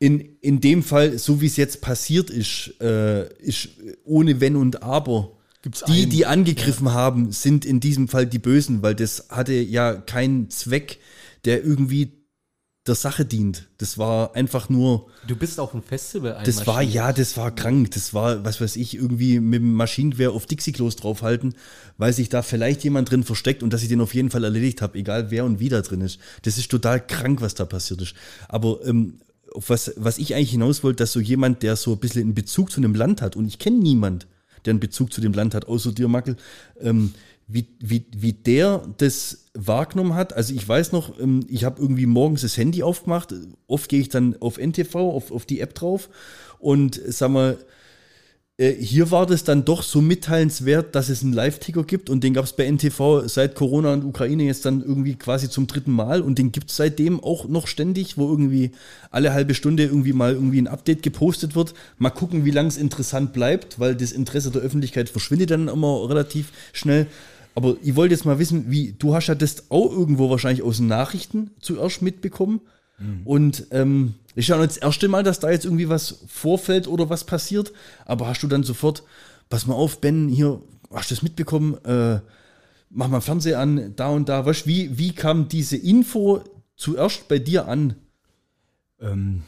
in, 0.00 0.20
in 0.40 0.60
dem 0.60 0.82
Fall, 0.82 1.18
so 1.18 1.40
wie 1.40 1.46
es 1.46 1.56
jetzt 1.56 1.80
passiert 1.80 2.30
ist, 2.30 2.74
äh, 2.80 3.32
ist 3.40 3.68
ohne 4.04 4.40
Wenn 4.40 4.56
und 4.56 4.82
Aber. 4.82 5.32
Gibt's 5.62 5.82
die, 5.86 6.02
einen- 6.02 6.10
die 6.10 6.26
angegriffen 6.26 6.92
haben, 6.92 7.32
sind 7.32 7.64
in 7.64 7.80
diesem 7.80 8.06
Fall 8.08 8.26
die 8.26 8.38
Bösen, 8.38 8.82
weil 8.82 8.94
das 8.94 9.26
hatte 9.28 9.54
ja 9.54 9.94
keinen 9.94 10.50
Zweck, 10.50 10.98
der 11.44 11.64
irgendwie 11.64 12.12
der 12.88 12.94
Sache 12.94 13.24
dient. 13.24 13.68
Das 13.78 13.98
war 13.98 14.34
einfach 14.34 14.68
nur 14.68 15.06
Du 15.26 15.36
bist 15.36 15.60
auf 15.60 15.74
ein 15.74 15.82
Festival 15.82 16.40
das 16.44 16.66
war, 16.66 16.82
ja, 16.82 17.12
das 17.12 17.36
war 17.36 17.54
krank. 17.54 17.90
Das 17.92 18.14
war, 18.14 18.44
was 18.44 18.60
weiß 18.60 18.76
ich, 18.76 18.94
irgendwie 18.94 19.40
mit 19.40 19.60
dem 19.60 19.74
Maschinengewehr 19.74 20.32
auf 20.32 20.46
Dixie-Klos 20.46 20.96
draufhalten, 20.96 21.54
weil 21.98 22.12
sich 22.12 22.28
da 22.28 22.42
vielleicht 22.42 22.82
jemand 22.84 23.10
drin 23.10 23.24
versteckt 23.24 23.62
und 23.62 23.72
dass 23.72 23.82
ich 23.82 23.88
den 23.88 24.00
auf 24.00 24.14
jeden 24.14 24.30
Fall 24.30 24.44
erledigt 24.44 24.82
habe, 24.82 24.98
egal 24.98 25.30
wer 25.30 25.44
und 25.44 25.60
wie 25.60 25.68
da 25.68 25.82
drin 25.82 26.00
ist. 26.00 26.18
Das 26.42 26.58
ist 26.58 26.70
total 26.70 27.04
krank, 27.06 27.40
was 27.40 27.54
da 27.54 27.64
passiert 27.64 28.00
ist. 28.00 28.14
Aber 28.48 28.84
ähm, 28.84 29.20
auf 29.52 29.70
was, 29.70 29.92
was 29.96 30.18
ich 30.18 30.34
eigentlich 30.34 30.50
hinaus 30.50 30.82
wollte, 30.82 31.02
dass 31.02 31.12
so 31.12 31.20
jemand, 31.20 31.62
der 31.62 31.76
so 31.76 31.92
ein 31.92 31.98
bisschen 31.98 32.22
einen 32.22 32.34
Bezug 32.34 32.70
zu 32.70 32.80
einem 32.80 32.94
Land 32.94 33.22
hat, 33.22 33.36
und 33.36 33.46
ich 33.46 33.58
kenne 33.58 33.78
niemand, 33.78 34.26
der 34.64 34.72
einen 34.72 34.80
Bezug 34.80 35.12
zu 35.12 35.20
dem 35.20 35.32
Land 35.32 35.54
hat, 35.54 35.66
außer 35.66 35.92
dir, 35.92 36.08
Mackel, 36.08 36.36
ähm, 36.80 37.14
wie, 37.48 37.66
wie, 37.80 38.04
wie 38.14 38.34
der 38.34 38.82
das 38.98 39.46
wahrgenommen 39.54 40.14
hat. 40.14 40.34
Also 40.34 40.54
ich 40.54 40.68
weiß 40.68 40.92
noch, 40.92 41.18
ähm, 41.18 41.44
ich 41.48 41.64
habe 41.64 41.80
irgendwie 41.80 42.06
morgens 42.06 42.42
das 42.42 42.56
Handy 42.56 42.82
aufgemacht. 42.82 43.34
Oft 43.66 43.88
gehe 43.88 44.00
ich 44.00 44.10
dann 44.10 44.36
auf 44.40 44.58
NTV, 44.58 44.94
auf, 44.94 45.32
auf 45.32 45.46
die 45.46 45.60
App 45.60 45.74
drauf 45.74 46.10
und 46.58 46.98
äh, 46.98 47.10
sag 47.10 47.30
mal, 47.30 47.58
äh, 48.58 48.72
hier 48.72 49.10
war 49.10 49.24
das 49.24 49.44
dann 49.44 49.64
doch 49.64 49.82
so 49.82 50.02
mitteilenswert, 50.02 50.94
dass 50.94 51.08
es 51.08 51.22
einen 51.22 51.32
Live-Ticker 51.32 51.84
gibt 51.84 52.10
und 52.10 52.22
den 52.22 52.34
gab 52.34 52.44
es 52.44 52.52
bei 52.52 52.70
NTV 52.70 53.22
seit 53.26 53.54
Corona 53.54 53.92
und 53.92 54.04
Ukraine 54.04 54.42
jetzt 54.42 54.66
dann 54.66 54.82
irgendwie 54.82 55.14
quasi 55.14 55.48
zum 55.48 55.68
dritten 55.68 55.92
Mal 55.92 56.20
und 56.20 56.38
den 56.38 56.52
gibt 56.52 56.70
es 56.70 56.76
seitdem 56.76 57.22
auch 57.22 57.48
noch 57.48 57.66
ständig, 57.66 58.18
wo 58.18 58.28
irgendwie 58.28 58.72
alle 59.10 59.32
halbe 59.32 59.54
Stunde 59.54 59.84
irgendwie 59.84 60.12
mal 60.12 60.34
irgendwie 60.34 60.60
ein 60.60 60.66
Update 60.66 61.02
gepostet 61.02 61.54
wird. 61.54 61.72
Mal 61.96 62.10
gucken, 62.10 62.44
wie 62.44 62.50
lange 62.50 62.68
es 62.68 62.76
interessant 62.76 63.32
bleibt, 63.32 63.78
weil 63.78 63.94
das 63.94 64.12
Interesse 64.12 64.50
der 64.50 64.62
Öffentlichkeit 64.62 65.08
verschwindet 65.08 65.50
dann 65.50 65.68
immer 65.68 66.08
relativ 66.08 66.52
schnell. 66.72 67.06
Aber 67.58 67.76
ich 67.82 67.96
wollte 67.96 68.14
jetzt 68.14 68.24
mal 68.24 68.38
wissen, 68.38 68.70
wie, 68.70 68.92
du 68.92 69.16
hast 69.16 69.26
ja 69.26 69.34
das 69.34 69.68
auch 69.68 69.90
irgendwo 69.90 70.30
wahrscheinlich 70.30 70.62
aus 70.62 70.76
den 70.76 70.86
Nachrichten 70.86 71.50
zuerst 71.58 72.02
mitbekommen. 72.02 72.60
Und 73.24 73.66
ähm, 73.72 74.14
ist 74.36 74.46
ja 74.46 74.56
noch 74.56 74.64
das 74.64 74.76
erste 74.76 75.08
Mal, 75.08 75.24
dass 75.24 75.40
da 75.40 75.50
jetzt 75.50 75.64
irgendwie 75.64 75.88
was 75.88 76.20
vorfällt 76.28 76.86
oder 76.86 77.10
was 77.10 77.24
passiert. 77.24 77.72
Aber 78.04 78.28
hast 78.28 78.44
du 78.44 78.46
dann 78.46 78.62
sofort, 78.62 79.02
pass 79.48 79.66
mal 79.66 79.74
auf, 79.74 80.00
Ben, 80.00 80.28
hier, 80.28 80.62
hast 80.92 81.10
du 81.10 81.16
das 81.16 81.22
mitbekommen? 81.24 81.84
Äh, 81.84 82.20
mach 82.90 83.08
mal 83.08 83.20
Fernseher 83.20 83.58
an, 83.58 83.96
da 83.96 84.06
und 84.10 84.28
da. 84.28 84.46
Weißt, 84.46 84.68
wie, 84.68 84.96
wie 84.96 85.12
kam 85.12 85.48
diese 85.48 85.78
Info 85.78 86.44
zuerst 86.76 87.26
bei 87.26 87.40
dir 87.40 87.66
an? 87.66 87.96
Ähm, 89.00 89.42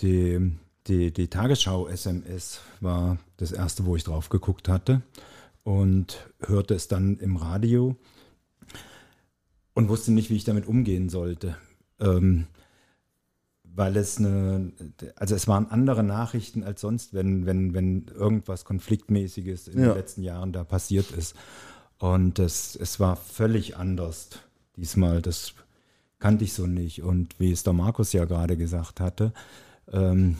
die, 0.00 0.50
die, 0.86 1.12
die 1.12 1.28
Tagesschau-SMS 1.28 2.60
war 2.80 3.18
das 3.36 3.52
erste, 3.52 3.84
wo 3.84 3.96
ich 3.96 4.04
drauf 4.04 4.30
geguckt 4.30 4.66
hatte 4.66 5.02
und 5.64 6.30
hörte 6.40 6.74
es 6.74 6.88
dann 6.88 7.18
im 7.18 7.36
Radio 7.36 7.96
und 9.74 9.88
wusste 9.88 10.12
nicht, 10.12 10.30
wie 10.30 10.36
ich 10.36 10.44
damit 10.44 10.66
umgehen 10.66 11.08
sollte. 11.08 11.56
Ähm, 11.98 12.46
weil 13.64 13.96
es 13.96 14.18
eine, 14.18 14.72
also 15.16 15.34
es 15.34 15.48
waren 15.48 15.66
andere 15.68 16.04
Nachrichten 16.04 16.62
als 16.62 16.80
sonst, 16.80 17.12
wenn, 17.12 17.44
wenn, 17.44 17.74
wenn 17.74 18.06
irgendwas 18.14 18.64
Konfliktmäßiges 18.64 19.66
in 19.66 19.80
Ja. 19.80 19.88
den 19.88 19.96
letzten 19.96 20.22
Jahren 20.22 20.52
da 20.52 20.62
passiert 20.62 21.10
ist. 21.10 21.34
Und 21.98 22.38
es, 22.38 22.76
es 22.76 23.00
war 23.00 23.16
völlig 23.16 23.76
anders 23.76 24.30
diesmal. 24.76 25.22
Das 25.22 25.54
kannte 26.20 26.44
ich 26.44 26.52
so 26.52 26.66
nicht. 26.66 27.02
Und 27.02 27.40
wie 27.40 27.50
es 27.50 27.64
der 27.64 27.72
Markus 27.72 28.12
ja 28.12 28.26
gerade 28.26 28.56
gesagt 28.56 29.00
hatte, 29.00 29.32
ähm, 29.90 30.36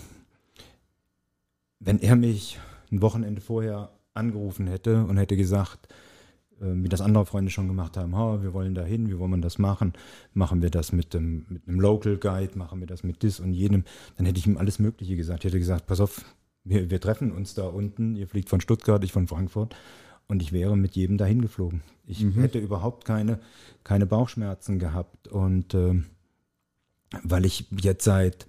wenn 1.80 1.98
er 2.00 2.14
mich 2.14 2.60
ein 2.92 3.02
Wochenende 3.02 3.40
vorher 3.40 3.90
angerufen 4.14 4.66
hätte 4.66 5.04
und 5.04 5.16
hätte 5.16 5.36
gesagt, 5.36 5.88
äh, 6.60 6.66
wie 6.66 6.88
das 6.88 7.00
andere 7.00 7.26
Freunde 7.26 7.50
schon 7.50 7.68
gemacht 7.68 7.96
haben, 7.96 8.16
ha, 8.16 8.42
wir 8.42 8.54
wollen 8.54 8.74
da 8.74 8.84
hin, 8.84 9.08
wie 9.08 9.18
wollen 9.18 9.32
wir 9.32 9.38
das 9.38 9.58
machen? 9.58 9.92
Machen 10.32 10.62
wir 10.62 10.70
das 10.70 10.92
mit, 10.92 11.14
dem, 11.14 11.46
mit 11.48 11.68
einem 11.68 11.80
Local 11.80 12.16
Guide, 12.16 12.56
machen 12.56 12.80
wir 12.80 12.86
das 12.86 13.02
mit 13.02 13.22
dis 13.22 13.40
und 13.40 13.52
jenem, 13.52 13.84
dann 14.16 14.26
hätte 14.26 14.38
ich 14.38 14.46
ihm 14.46 14.56
alles 14.56 14.78
Mögliche 14.78 15.16
gesagt. 15.16 15.40
Ich 15.40 15.50
hätte 15.50 15.58
gesagt, 15.58 15.86
pass 15.86 16.00
auf, 16.00 16.24
wir, 16.64 16.90
wir 16.90 17.00
treffen 17.00 17.32
uns 17.32 17.54
da 17.54 17.66
unten, 17.66 18.16
ihr 18.16 18.28
fliegt 18.28 18.48
von 18.48 18.60
Stuttgart, 18.60 19.02
ich 19.04 19.12
von 19.12 19.26
Frankfurt 19.26 19.76
und 20.28 20.42
ich 20.42 20.52
wäre 20.52 20.76
mit 20.76 20.96
jedem 20.96 21.18
dahin 21.18 21.42
geflogen. 21.42 21.82
Ich 22.06 22.24
hätte 22.36 22.58
überhaupt 22.58 23.04
keine, 23.04 23.40
keine 23.82 24.06
Bauchschmerzen 24.06 24.78
gehabt 24.78 25.28
und 25.28 25.74
ähm, 25.74 26.06
weil 27.22 27.44
ich 27.44 27.66
jetzt 27.70 28.04
seit 28.04 28.46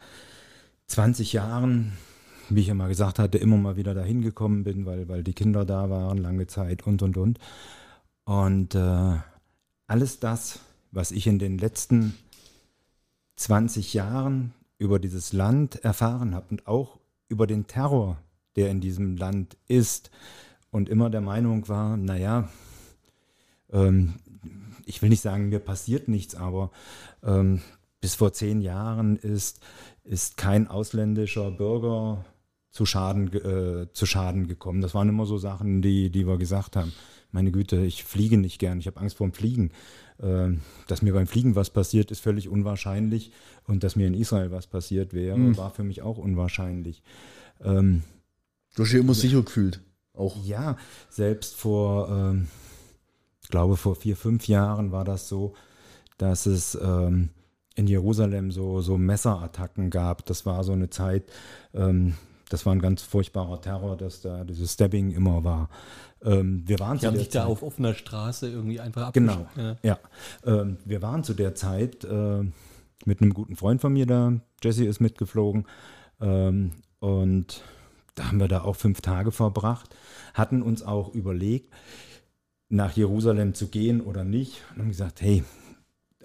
20 0.88 1.34
Jahren 1.34 1.94
wie 2.50 2.62
ich 2.62 2.74
mal 2.74 2.88
gesagt 2.88 3.20
hatte, 3.20 3.38
immer 3.38 3.58
mal 3.58 3.78
wieder 3.78 3.94
dahin 3.94 4.22
gekommen 4.22 4.64
bin, 4.64 4.86
weil, 4.86 5.08
weil 5.08 5.24
die 5.24 5.34
Kinder 5.34 5.66
da 5.66 5.90
waren, 5.90 6.18
lange 6.18 6.48
Zeit 6.48 6.86
und 6.86 7.02
und 7.02 7.18
und. 7.18 7.40
Und 8.26 8.76
äh, 8.76 9.18
alles 9.88 10.20
das, 10.20 10.60
was 10.92 11.12
ich 11.12 11.28
in 11.28 11.40
den 11.40 11.58
letzten 11.58 12.16
20 13.36 13.94
Jahren 13.94 14.54
über 14.78 15.00
dieses 15.00 15.34
Land 15.34 15.84
erfahren 15.84 16.36
habe 16.36 16.48
und 16.50 16.68
auch 16.68 17.00
über 17.28 17.48
den 17.48 17.68
Terror, 17.68 18.18
der 18.56 18.70
in 18.70 18.82
diesem 18.82 19.18
Land 19.18 19.58
ist 19.68 20.12
und 20.72 20.90
immer 20.90 21.10
der 21.10 21.22
Meinung 21.22 21.68
war, 21.68 21.98
naja, 21.98 22.50
ähm, 23.72 24.16
ich 24.86 25.02
will 25.02 25.10
nicht 25.10 25.22
sagen, 25.22 25.50
mir 25.50 25.60
passiert 25.60 26.08
nichts, 26.08 26.36
aber 26.36 26.72
ähm, 27.24 27.62
bis 28.02 28.16
vor 28.16 28.34
zehn 28.34 28.62
Jahren 28.62 29.18
ist, 29.18 29.60
ist 30.04 30.38
kein 30.38 30.68
ausländischer 30.68 31.52
Bürger 31.52 32.24
zu 32.76 32.86
Schaden, 32.86 33.32
äh, 33.34 33.88
zu 33.94 34.06
Schaden 34.06 34.48
gekommen. 34.50 34.82
Das 34.82 34.94
waren 34.94 35.08
immer 35.08 35.26
so 35.26 35.38
Sachen, 35.38 35.82
die, 35.82 36.10
die 36.10 36.28
wir 36.28 36.38
gesagt 36.38 36.76
haben. 36.76 36.92
Meine 37.32 37.52
Güte, 37.52 37.78
ich 37.78 38.04
fliege 38.04 38.38
nicht 38.38 38.60
gern, 38.60 38.80
ich 38.80 38.88
habe 38.88 39.00
Angst 39.00 39.16
vor 39.16 39.26
dem 39.28 39.32
Fliegen. 39.34 39.72
Äh, 40.18 40.50
dass 40.88 41.02
mir 41.02 41.14
beim 41.14 41.26
Fliegen 41.26 41.56
was 41.56 41.70
passiert, 41.70 42.12
ist 42.12 42.20
völlig 42.20 42.50
unwahrscheinlich. 42.50 43.32
Und 43.66 43.86
dass 43.86 43.96
mir 43.96 44.08
in 44.08 44.14
Israel 44.14 44.52
was 44.52 44.68
passiert 44.68 45.14
wäre, 45.14 45.38
Mhm. 45.38 45.56
war 45.56 45.72
für 45.72 45.84
mich 45.86 46.02
auch 46.02 46.18
unwahrscheinlich. 46.18 47.02
Ähm, 47.64 48.04
Du 48.76 48.84
hast 48.84 48.92
dich 48.92 49.00
immer 49.00 49.14
sicher 49.14 49.42
gefühlt. 49.42 49.80
Auch. 50.14 50.36
ja, 50.46 50.76
selbst 51.10 51.56
vor, 51.56 52.10
ähm, 52.10 52.48
ich 53.42 53.48
glaube, 53.50 53.78
vor 53.78 53.96
vier, 53.96 54.18
fünf 54.18 54.50
Jahren 54.50 54.92
war 54.92 55.06
das 55.06 55.30
so, 55.30 55.54
dass 56.18 56.46
es 56.46 56.76
ähm, 56.82 57.30
in 57.76 57.88
Jerusalem 57.88 58.52
so, 58.52 58.82
so 58.82 58.98
Messerattacken 58.98 59.90
gab. 59.92 60.26
Das 60.26 60.46
war 60.46 60.64
so 60.66 60.74
eine 60.74 60.90
Zeit, 60.90 61.24
ähm, 61.74 62.16
das 62.50 62.66
war 62.66 62.74
ein 62.74 62.80
ganz 62.82 63.02
furchtbarer 63.02 63.62
Terror, 63.62 63.98
dass 63.98 64.22
da 64.22 64.44
dieses 64.44 64.74
Stabbing 64.74 65.12
immer 65.12 65.44
war. 65.44 65.70
Ähm, 66.24 66.64
wir 66.68 66.80
waren 66.80 66.98
Die 66.98 67.02
zu 67.02 67.08
haben 67.08 67.14
der 67.14 67.20
sich 67.24 67.30
da 67.30 67.42
Zeit- 67.42 67.50
auf 67.50 67.64
offener 67.64 67.94
Straße 67.94 68.50
irgendwie 68.50 68.80
einfach 68.80 69.14
Genau, 69.14 69.48
abgesch- 69.56 69.78
ja. 69.84 70.00
Ähm, 70.46 70.78
wir 70.86 71.02
waren 71.02 71.24
zu 71.24 71.34
der 71.34 71.56
Zeit 71.56 72.04
äh, 72.04 72.44
mit 73.06 73.22
einem 73.22 73.34
guten 73.34 73.56
Freund 73.56 73.82
von 73.82 73.94
mir 73.94 74.06
da, 74.06 74.34
Jesse 74.64 74.86
ist 74.86 75.00
mitgeflogen 75.00 75.66
ähm, 76.22 76.72
und 77.00 77.62
da 78.16 78.28
haben 78.28 78.40
wir 78.40 78.48
da 78.48 78.62
auch 78.62 78.76
fünf 78.78 79.02
Tage 79.02 79.32
verbracht, 79.32 79.94
hatten 80.34 80.62
uns 80.62 80.82
auch 80.84 81.14
überlegt, 81.14 81.74
nach 82.70 82.94
Jerusalem 82.96 83.54
zu 83.54 83.68
gehen 83.68 84.02
oder 84.02 84.24
nicht 84.24 84.62
und 84.74 84.82
haben 84.82 84.90
gesagt, 84.90 85.22
hey, 85.22 85.44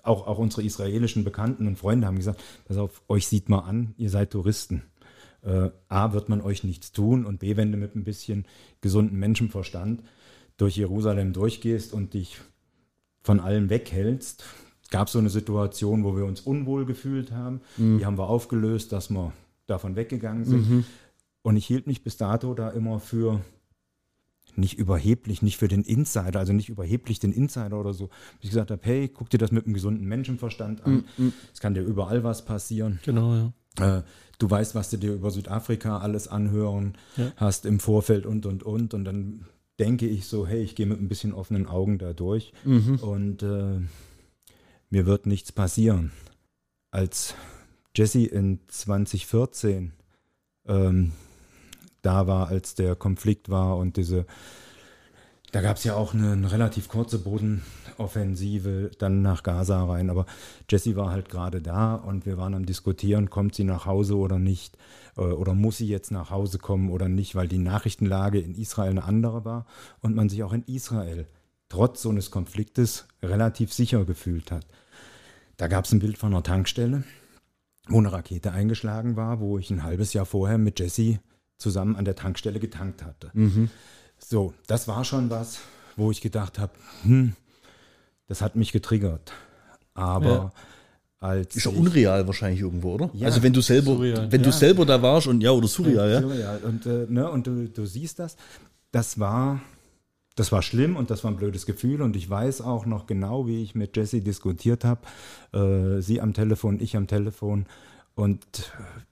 auch, 0.02 0.26
auch 0.26 0.38
unsere 0.38 0.62
israelischen 0.62 1.24
Bekannten 1.24 1.66
und 1.66 1.76
Freunde 1.78 2.06
haben 2.06 2.16
gesagt, 2.16 2.42
pass 2.66 2.78
auf, 2.78 3.02
euch 3.08 3.26
sieht 3.26 3.48
mal 3.50 3.58
an, 3.58 3.94
ihr 3.98 4.08
seid 4.08 4.30
Touristen. 4.30 4.82
Äh, 5.42 5.70
A, 5.88 6.12
wird 6.12 6.28
man 6.28 6.40
euch 6.40 6.64
nichts 6.64 6.92
tun 6.92 7.24
und 7.24 7.38
B, 7.38 7.56
wenn 7.56 7.72
du 7.72 7.78
mit 7.78 7.96
ein 7.96 8.04
bisschen 8.04 8.46
gesunden 8.80 9.18
Menschenverstand 9.18 10.02
durch 10.56 10.76
Jerusalem 10.76 11.32
durchgehst 11.32 11.92
und 11.94 12.12
dich 12.14 12.38
von 13.22 13.40
allem 13.40 13.70
weghältst, 13.70 14.44
gab 14.90 15.06
es 15.06 15.12
so 15.12 15.18
eine 15.18 15.30
Situation, 15.30 16.04
wo 16.04 16.16
wir 16.16 16.24
uns 16.26 16.40
unwohl 16.40 16.84
gefühlt 16.84 17.32
haben. 17.32 17.60
Die 17.98 18.04
haben 18.04 18.18
wir 18.18 18.28
aufgelöst, 18.28 18.92
dass 18.92 19.08
wir 19.10 19.32
davon 19.66 19.96
weggegangen 19.96 20.44
sind. 20.44 20.84
Und 21.42 21.56
ich 21.56 21.66
hielt 21.66 21.86
mich 21.86 22.02
bis 22.02 22.16
dato 22.18 22.52
da 22.54 22.68
immer 22.70 22.98
für 23.00 23.40
nicht 24.56 24.78
überheblich, 24.78 25.42
nicht 25.42 25.56
für 25.58 25.68
den 25.68 25.84
Insider, 25.84 26.38
also 26.40 26.52
nicht 26.52 26.68
überheblich 26.68 27.20
den 27.20 27.32
Insider 27.32 27.78
oder 27.78 27.94
so. 27.94 28.10
Ich 28.40 28.50
gesagt 28.50 28.70
habe, 28.70 28.82
hey, 28.84 29.08
guck 29.08 29.30
dir 29.30 29.38
das 29.38 29.52
mit 29.52 29.64
einem 29.64 29.74
gesunden 29.74 30.06
Menschenverstand 30.06 30.84
an. 30.84 31.04
Es 31.54 31.60
kann 31.60 31.72
dir 31.72 31.82
überall 31.82 32.24
was 32.24 32.44
passieren. 32.44 32.98
Genau, 33.04 33.34
ja. 33.34 33.52
Äh, 33.78 34.02
du 34.38 34.50
weißt, 34.50 34.74
was 34.74 34.90
du 34.90 34.96
dir 34.96 35.12
über 35.12 35.30
Südafrika 35.30 35.98
alles 35.98 36.28
anhören 36.28 36.96
Ja. 37.16 37.32
hast 37.36 37.66
im 37.66 37.78
Vorfeld 37.80 38.26
und, 38.26 38.46
und, 38.46 38.62
und. 38.62 38.94
Und 38.94 39.04
dann 39.04 39.44
denke 39.78 40.06
ich 40.06 40.26
so, 40.26 40.46
hey, 40.46 40.62
ich 40.62 40.74
gehe 40.74 40.86
mit 40.86 41.00
ein 41.00 41.08
bisschen 41.08 41.32
offenen 41.32 41.66
Augen 41.66 41.98
da 41.98 42.12
durch 42.12 42.52
und 43.02 43.42
äh, 43.42 43.80
mir 44.90 45.06
wird 45.06 45.26
nichts 45.26 45.52
passieren. 45.52 46.10
Als 46.90 47.34
Jesse 47.96 48.26
in 48.26 48.60
2014 48.68 49.92
ähm, 50.66 51.12
da 52.02 52.26
war, 52.26 52.48
als 52.48 52.74
der 52.74 52.96
Konflikt 52.96 53.48
war 53.50 53.76
und 53.76 53.96
diese, 53.96 54.26
da 55.52 55.60
gab 55.60 55.76
es 55.76 55.84
ja 55.84 55.94
auch 55.94 56.14
eine, 56.14 56.32
eine 56.32 56.52
relativ 56.52 56.88
kurze 56.88 57.18
Bodenoffensive 57.18 58.90
dann 58.98 59.22
nach 59.22 59.42
Gaza 59.42 59.84
rein, 59.84 60.10
aber 60.10 60.26
Jessie 60.68 60.96
war 60.96 61.10
halt 61.10 61.28
gerade 61.28 61.60
da 61.60 61.94
und 61.94 62.26
wir 62.26 62.36
waren 62.36 62.54
am 62.54 62.66
diskutieren, 62.66 63.30
kommt 63.30 63.54
sie 63.54 63.64
nach 63.64 63.86
Hause 63.86 64.16
oder 64.16 64.38
nicht, 64.38 64.76
äh, 65.16 65.22
oder 65.22 65.54
muss 65.54 65.78
sie 65.78 65.88
jetzt 65.88 66.10
nach 66.10 66.30
Hause 66.30 66.58
kommen 66.58 66.90
oder 66.90 67.08
nicht, 67.08 67.34
weil 67.34 67.48
die 67.48 67.58
Nachrichtenlage 67.58 68.40
in 68.40 68.54
Israel 68.54 68.90
eine 68.90 69.04
andere 69.04 69.44
war 69.44 69.66
und 70.00 70.14
man 70.14 70.28
sich 70.28 70.42
auch 70.42 70.52
in 70.52 70.64
Israel 70.64 71.26
trotz 71.68 72.02
so 72.02 72.10
eines 72.10 72.30
Konfliktes 72.30 73.06
relativ 73.22 73.72
sicher 73.72 74.04
gefühlt 74.04 74.50
hat. 74.50 74.66
Da 75.56 75.68
gab 75.68 75.84
es 75.84 75.92
ein 75.92 76.00
Bild 76.00 76.18
von 76.18 76.32
einer 76.32 76.42
Tankstelle, 76.42 77.04
wo 77.88 77.98
eine 77.98 78.12
Rakete 78.12 78.52
eingeschlagen 78.52 79.16
war, 79.16 79.40
wo 79.40 79.58
ich 79.58 79.70
ein 79.70 79.82
halbes 79.82 80.12
Jahr 80.12 80.26
vorher 80.26 80.58
mit 80.58 80.80
Jesse 80.80 81.20
zusammen 81.58 81.96
an 81.96 82.04
der 82.04 82.14
Tankstelle 82.14 82.60
getankt 82.60 83.04
hatte. 83.04 83.30
So, 84.24 84.54
das 84.66 84.86
war 84.88 85.04
schon 85.04 85.30
was, 85.30 85.58
wo 85.96 86.10
ich 86.10 86.20
gedacht 86.20 86.58
habe, 86.58 86.72
hm, 87.02 87.34
das 88.28 88.42
hat 88.42 88.56
mich 88.56 88.72
getriggert. 88.72 89.32
Aber 89.94 90.30
Ja. 90.30 90.52
als 91.20 91.56
Ist 91.56 91.64
ja 91.66 91.72
unreal 91.72 92.26
wahrscheinlich 92.26 92.60
irgendwo, 92.60 92.94
oder? 92.94 93.10
Ja. 93.12 93.26
Also 93.26 93.42
wenn 93.42 93.52
du 93.52 93.60
selber, 93.60 93.92
Surreal, 93.96 94.30
wenn 94.30 94.42
du 94.42 94.50
ja. 94.50 94.56
selber 94.56 94.86
da 94.86 95.02
warst 95.02 95.26
und 95.26 95.42
ja, 95.42 95.50
oder 95.50 95.68
surreal, 95.68 96.10
ja. 96.10 96.20
Surreal. 96.20 96.58
Und, 96.58 96.86
äh, 96.86 97.06
ne, 97.08 97.30
und 97.30 97.46
du, 97.46 97.68
du 97.68 97.86
siehst 97.86 98.18
das, 98.18 98.36
das 98.92 99.18
war, 99.18 99.60
das 100.36 100.52
war 100.52 100.62
schlimm 100.62 100.96
und 100.96 101.10
das 101.10 101.24
war 101.24 101.30
ein 101.30 101.36
blödes 101.36 101.66
Gefühl. 101.66 102.00
Und 102.02 102.16
ich 102.16 102.30
weiß 102.30 102.60
auch 102.62 102.86
noch 102.86 103.06
genau, 103.06 103.46
wie 103.46 103.62
ich 103.62 103.74
mit 103.74 103.96
Jessie 103.96 104.20
diskutiert 104.22 104.84
habe. 104.84 105.00
Äh, 105.52 106.00
sie 106.00 106.20
am 106.20 106.32
Telefon, 106.34 106.80
ich 106.80 106.96
am 106.96 107.06
Telefon. 107.06 107.66
Und 108.14 108.44
äh, 108.78 109.09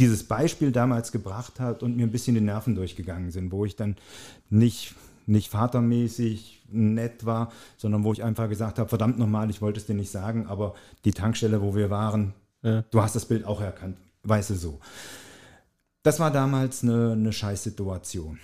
dieses 0.00 0.24
Beispiel 0.24 0.72
damals 0.72 1.12
gebracht 1.12 1.60
hat 1.60 1.82
und 1.82 1.96
mir 1.96 2.06
ein 2.06 2.10
bisschen 2.10 2.34
die 2.34 2.40
Nerven 2.40 2.74
durchgegangen 2.74 3.30
sind, 3.30 3.52
wo 3.52 3.64
ich 3.64 3.76
dann 3.76 3.96
nicht, 4.48 4.94
nicht 5.26 5.50
vatermäßig 5.50 6.62
nett 6.72 7.24
war, 7.26 7.52
sondern 7.76 8.02
wo 8.04 8.12
ich 8.12 8.24
einfach 8.24 8.48
gesagt 8.48 8.78
habe, 8.78 8.88
verdammt 8.88 9.18
nochmal, 9.18 9.50
ich 9.50 9.60
wollte 9.62 9.78
es 9.78 9.86
dir 9.86 9.94
nicht 9.94 10.10
sagen, 10.10 10.46
aber 10.46 10.74
die 11.04 11.12
Tankstelle, 11.12 11.60
wo 11.62 11.74
wir 11.76 11.90
waren, 11.90 12.32
Ja. 12.62 12.82
du 12.90 13.02
hast 13.02 13.14
das 13.14 13.26
Bild 13.26 13.44
auch 13.44 13.60
erkannt, 13.60 13.96
weißt 14.24 14.50
du 14.50 14.54
so. 14.54 14.80
Das 16.02 16.18
war 16.18 16.30
damals 16.30 16.82
eine, 16.82 17.12
eine 17.12 17.32
Scheißsituation. 17.32 18.38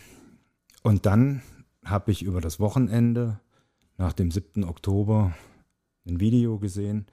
Und 0.82 1.06
dann 1.06 1.42
habe 1.84 2.12
ich 2.12 2.22
über 2.22 2.40
das 2.40 2.60
Wochenende 2.60 3.40
nach 3.96 4.12
dem 4.12 4.30
7. 4.30 4.64
Oktober 4.64 5.32
ein 6.06 6.20
Video 6.20 6.58
gesehen 6.58 7.06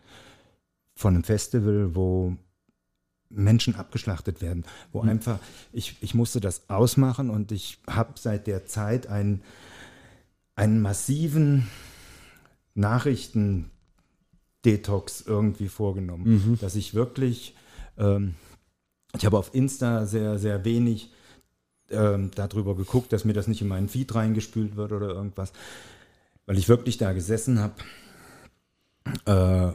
von 0.95 1.13
einem 1.15 1.23
Festival, 1.23 1.95
wo 1.95 2.35
Menschen 3.35 3.75
abgeschlachtet 3.75 4.41
werden, 4.41 4.63
wo 4.91 5.01
einfach, 5.01 5.39
ich, 5.71 5.95
ich 6.01 6.13
musste 6.13 6.39
das 6.39 6.69
ausmachen 6.69 7.29
und 7.29 7.51
ich 7.51 7.79
habe 7.87 8.13
seit 8.15 8.47
der 8.47 8.65
Zeit 8.65 9.07
einen, 9.07 9.41
einen 10.55 10.81
massiven 10.81 11.67
Nachrichten-Detox 12.75 15.21
irgendwie 15.21 15.69
vorgenommen, 15.69 16.57
dass 16.61 16.75
ich 16.75 16.93
wirklich, 16.93 17.55
ähm, 17.97 18.35
ich 19.15 19.25
habe 19.25 19.37
auf 19.37 19.53
Insta 19.53 20.05
sehr, 20.05 20.39
sehr 20.39 20.65
wenig 20.65 21.11
ähm, 21.89 22.31
darüber 22.35 22.75
geguckt, 22.75 23.13
dass 23.13 23.25
mir 23.25 23.33
das 23.33 23.47
nicht 23.47 23.61
in 23.61 23.67
meinen 23.67 23.89
Feed 23.89 24.15
reingespült 24.15 24.75
wird 24.75 24.91
oder 24.91 25.09
irgendwas, 25.09 25.53
weil 26.45 26.57
ich 26.57 26.69
wirklich 26.69 26.97
da 26.97 27.13
gesessen 27.13 27.59
habe 27.59 27.75
äh, 29.25 29.73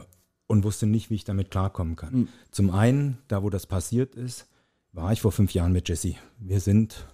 und 0.49 0.63
wusste 0.63 0.87
nicht, 0.87 1.09
wie 1.09 1.15
ich 1.15 1.23
damit 1.23 1.51
klarkommen 1.51 1.95
kann. 1.95 2.27
Zum 2.51 2.71
einen, 2.71 3.19
da 3.27 3.43
wo 3.43 3.49
das 3.49 3.67
passiert 3.67 4.15
ist, 4.15 4.47
war 4.91 5.11
ich 5.13 5.21
vor 5.21 5.31
fünf 5.31 5.53
Jahren 5.53 5.71
mit 5.71 5.87
Jesse. 5.87 6.15
Wir 6.39 6.59
sind, 6.59 7.05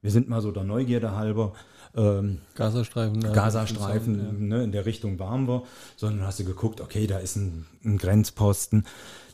wir 0.00 0.10
sind 0.10 0.28
mal 0.30 0.40
so 0.40 0.50
der 0.52 0.64
Neugierde 0.64 1.14
halber 1.14 1.52
ähm, 1.94 2.38
Gazastreifen. 2.54 3.20
Gazastreifen, 3.20 4.18
Ja. 4.18 4.32
ne, 4.56 4.64
in 4.64 4.72
der 4.72 4.86
Richtung 4.86 5.18
waren 5.18 5.46
wir, 5.46 5.64
sondern 5.96 6.26
hast 6.26 6.40
du 6.40 6.44
geguckt, 6.44 6.80
okay, 6.80 7.06
da 7.06 7.18
ist 7.18 7.36
ein, 7.36 7.66
ein 7.84 7.98
Grenzposten. 7.98 8.86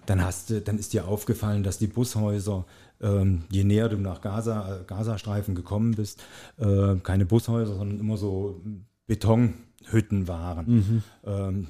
Dann 0.07 0.23
hast 0.25 0.51
du, 0.51 0.61
dann 0.61 0.77
ist 0.79 0.93
dir 0.93 1.07
aufgefallen, 1.07 1.63
dass 1.63 1.79
die 1.79 1.87
Bushäuser, 1.87 2.67
ähm, 3.01 3.45
je 3.51 3.63
näher 3.65 3.89
du 3.89 3.97
nach 3.99 4.21
Gaza, 4.21 4.81
Gazastreifen 4.87 5.55
gekommen 5.55 5.93
bist, 5.93 6.23
äh, 6.59 6.97
keine 6.97 7.25
Bushäuser, 7.25 7.77
sondern 7.77 8.01
immer 8.01 8.17
so 8.17 8.61
Betonhütten 9.07 10.27
waren. 10.29 11.03
Ähm, 11.25 11.69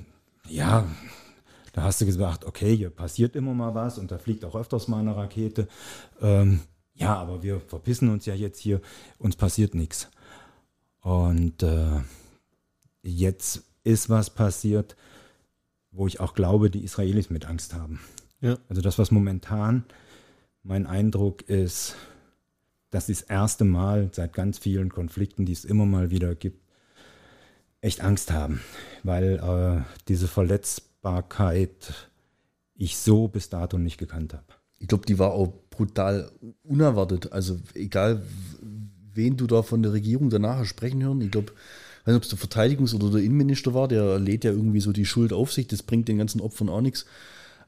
ja, 0.49 0.87
da 1.75 1.83
hast 1.83 2.01
du 2.01 2.07
gesagt, 2.07 2.45
okay, 2.45 2.75
hier 2.77 2.89
passiert 2.89 3.35
immer 3.35 3.53
mal 3.53 3.75
was 3.75 3.99
und 3.99 4.12
da 4.12 4.18
fliegt 4.18 4.45
auch 4.45 4.55
öfters 4.55 4.87
mal 4.87 5.01
eine 5.01 5.16
Rakete. 5.16 5.66
Ähm, 6.22 6.61
ja, 6.95 7.16
aber 7.16 7.43
wir 7.43 7.61
verpissen 7.61 8.09
uns 8.11 8.27
ja 8.27 8.35
jetzt 8.35 8.61
hier, 8.61 8.81
uns 9.18 9.35
passiert 9.35 9.75
nichts. 9.75 10.09
Und 11.01 11.64
äh, 11.64 12.01
jetzt 13.03 13.64
ist 13.83 14.09
was 14.09 14.31
passiert, 14.31 14.95
wo 15.91 16.07
ich 16.07 16.20
auch 16.20 16.35
glaube, 16.35 16.70
die 16.70 16.85
Israelis 16.85 17.29
mit 17.29 17.45
Angst 17.45 17.75
haben. 17.75 17.99
Ja. 18.41 18.57
Also 18.68 18.81
das, 18.81 18.97
was 19.01 19.11
momentan 19.11 19.85
mein 20.62 20.87
Eindruck 20.87 21.43
ist, 21.43 21.97
dass 22.91 23.07
sie 23.07 23.14
das 23.14 23.22
erste 23.22 23.64
Mal 23.64 24.11
seit 24.12 24.33
ganz 24.33 24.59
vielen 24.59 24.91
Konflikten, 24.91 25.45
die 25.45 25.53
es 25.53 25.64
immer 25.64 25.87
mal 25.87 26.12
wieder 26.12 26.37
gibt, 26.37 26.62
echt 27.81 28.01
Angst 28.01 28.31
haben, 28.31 28.61
weil 29.03 29.41
äh, 29.41 29.83
diese 30.07 30.29
Verletzbarkeit 31.05 32.11
ich 32.76 32.96
so 32.96 33.28
bis 33.28 33.50
dato 33.50 33.78
nicht 33.78 33.98
gekannt 33.98 34.32
habe. 34.32 34.44
Ich 34.78 34.88
glaube, 34.88 35.07
die 35.07 35.18
war 35.18 35.32
auch 35.32 35.52
brutal 35.70 36.30
unerwartet. 36.64 37.32
Also 37.32 37.59
egal, 37.74 38.22
wen 39.12 39.36
du 39.36 39.46
da 39.46 39.62
von 39.62 39.82
der 39.82 39.92
Regierung 39.92 40.30
danach 40.30 40.64
sprechen 40.64 41.02
hören. 41.02 41.20
Ich 41.20 41.30
glaube, 41.30 41.52
ich 41.52 42.07
weiß 42.07 42.14
nicht, 42.14 42.16
ob 42.16 42.22
es 42.22 42.28
der 42.30 42.38
Verteidigungs- 42.38 42.94
oder 42.94 43.11
der 43.11 43.22
Innenminister 43.22 43.74
war, 43.74 43.86
der 43.86 44.18
lädt 44.18 44.44
ja 44.44 44.50
irgendwie 44.50 44.80
so 44.80 44.92
die 44.92 45.07
Schuld 45.07 45.32
auf 45.32 45.52
sich. 45.52 45.68
Das 45.68 45.82
bringt 45.82 46.09
den 46.09 46.18
ganzen 46.18 46.40
Opfern 46.40 46.68
auch 46.68 46.80
nichts. 46.80 47.07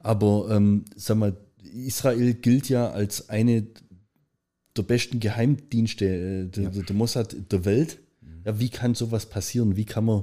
Aber 0.00 0.48
ähm, 0.50 0.84
sag 0.96 1.18
mal, 1.18 1.36
Israel 1.62 2.34
gilt 2.34 2.68
ja 2.68 2.90
als 2.90 3.28
eine 3.28 3.66
der 4.76 4.82
besten 4.82 5.20
Geheimdienste, 5.20 6.04
äh, 6.04 6.46
der, 6.48 6.70
der, 6.70 6.82
der 6.82 6.96
Mossad 6.96 7.36
der 7.50 7.64
Welt. 7.64 7.98
Ja, 8.46 8.60
wie 8.60 8.68
kann 8.68 8.94
sowas 8.94 9.26
passieren? 9.26 9.76
Wie 9.76 9.84
kann 9.84 10.04
man 10.04 10.22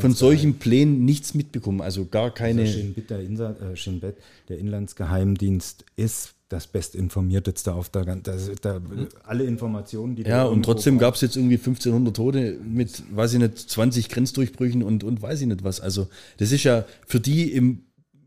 von 0.00 0.12
solchen 0.12 0.54
Plänen 0.54 1.04
nichts 1.04 1.34
mitbekommen? 1.34 1.80
Also 1.80 2.04
gar 2.04 2.34
keine. 2.34 2.62
Also 2.62 2.72
Shin 2.72 2.94
Bet, 2.94 3.10
der, 3.10 3.20
Insa, 3.20 3.50
äh, 3.52 3.76
Shin 3.76 4.00
Bet, 4.00 4.16
der 4.48 4.58
Inlandsgeheimdienst 4.58 5.84
ist 5.94 6.34
das 6.48 6.66
bestinformierteste 6.66 7.72
auf 7.72 7.88
der 7.88 8.04
ganzen, 8.04 8.56
da, 8.60 8.80
alle 9.22 9.44
Informationen, 9.44 10.16
die 10.16 10.24
Ja, 10.24 10.46
und 10.46 10.64
trotzdem 10.64 10.98
gab 10.98 11.14
es 11.14 11.20
jetzt 11.20 11.36
irgendwie 11.36 11.58
1500 11.58 12.16
Tote 12.16 12.58
mit, 12.60 13.04
weiß 13.14 13.34
ich 13.34 13.38
nicht, 13.38 13.56
20 13.56 14.08
Grenzdurchbrüchen 14.08 14.82
und, 14.82 15.04
und 15.04 15.22
weiß 15.22 15.40
ich 15.40 15.46
nicht 15.46 15.62
was. 15.62 15.80
Also, 15.80 16.08
das 16.38 16.50
ist 16.50 16.64
ja 16.64 16.84
für 17.06 17.20
die 17.20 17.52
im, 17.52 17.84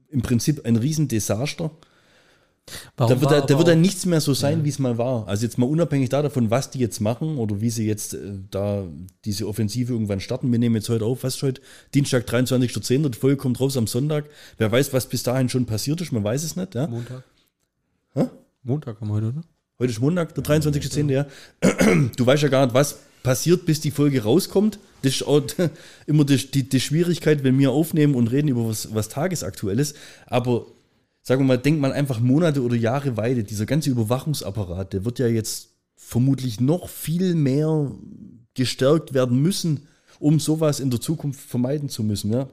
im 0.09 0.21
Prinzip 0.21 0.65
ein 0.65 0.77
Riesendesaster. 0.77 1.69
Warum 2.95 3.15
Da 3.15 3.21
wird, 3.21 3.31
war 3.31 3.45
da, 3.45 3.57
wird 3.57 3.67
dann 3.67 3.81
nichts 3.81 4.05
mehr 4.05 4.21
so 4.21 4.33
sein, 4.33 4.63
wie 4.63 4.69
es 4.69 4.79
mal 4.79 4.97
war. 4.97 5.27
Also 5.27 5.45
jetzt 5.45 5.57
mal 5.57 5.65
unabhängig 5.65 6.09
da 6.09 6.21
davon, 6.21 6.49
was 6.49 6.69
die 6.69 6.79
jetzt 6.79 7.01
machen 7.01 7.37
oder 7.37 7.59
wie 7.59 7.69
sie 7.69 7.85
jetzt 7.85 8.13
äh, 8.13 8.39
da 8.51 8.85
diese 9.25 9.47
Offensive 9.47 9.91
irgendwann 9.93 10.19
starten. 10.19 10.51
Wir 10.51 10.59
nehmen 10.59 10.75
jetzt 10.75 10.89
heute 10.89 11.05
auf, 11.05 11.23
was 11.23 11.35
ist 11.35 11.43
heute? 11.43 11.61
Dienstag, 11.93 12.25
23.10. 12.27 13.09
Die 13.09 13.17
Folge 13.17 13.37
kommt 13.37 13.59
raus 13.59 13.75
am 13.75 13.87
Sonntag. 13.87 14.25
Wer 14.57 14.71
weiß, 14.71 14.93
was 14.93 15.07
bis 15.07 15.23
dahin 15.23 15.49
schon 15.49 15.65
passiert 15.65 15.99
ist, 16.01 16.11
man 16.11 16.23
weiß 16.23 16.43
es 16.43 16.55
nicht. 16.55 16.75
Ja? 16.75 16.87
Montag. 16.87 17.23
Hä? 18.13 18.29
Montag 18.63 19.01
haben 19.01 19.07
wir 19.09 19.15
heute, 19.15 19.33
ne? 19.33 19.41
Heute 19.79 19.91
ist 19.91 19.99
Montag, 19.99 20.33
der 20.35 20.43
23.10. 20.43 21.11
Ja. 21.11 21.25
Du 22.15 22.25
weißt 22.25 22.43
ja 22.43 22.49
gar 22.49 22.65
nicht, 22.65 22.73
was 22.73 22.99
passiert, 23.23 23.65
bis 23.65 23.81
die 23.81 23.91
Folge 23.91 24.23
rauskommt. 24.23 24.79
Das 25.01 25.15
ist 25.15 25.23
auch 25.23 25.41
immer 26.05 26.23
die, 26.23 26.37
die, 26.37 26.69
die 26.69 26.79
Schwierigkeit, 26.79 27.43
wenn 27.43 27.57
wir 27.59 27.71
aufnehmen 27.71 28.15
und 28.15 28.27
reden 28.27 28.47
über 28.47 28.69
was, 28.69 28.93
was 28.93 29.09
tagesaktuelles. 29.09 29.95
Aber 30.27 30.67
sagen 31.23 31.41
wir 31.41 31.47
mal, 31.47 31.57
denkt 31.57 31.81
man 31.81 31.93
einfach 31.93 32.19
Monate 32.19 32.61
oder 32.61 32.75
Jahre 32.75 33.17
weiter. 33.17 33.41
Dieser 33.41 33.65
ganze 33.65 33.89
Überwachungsapparat, 33.89 34.93
der 34.93 35.05
wird 35.05 35.19
ja 35.19 35.27
jetzt 35.27 35.69
vermutlich 35.95 36.59
noch 36.59 36.89
viel 36.89 37.33
mehr 37.33 37.91
gestärkt 38.53 39.13
werden 39.13 39.41
müssen, 39.41 39.87
um 40.19 40.39
sowas 40.39 40.79
in 40.79 40.91
der 40.91 41.01
Zukunft 41.01 41.39
vermeiden 41.39 41.89
zu 41.89 42.03
müssen. 42.03 42.31
Ja. 42.31 42.49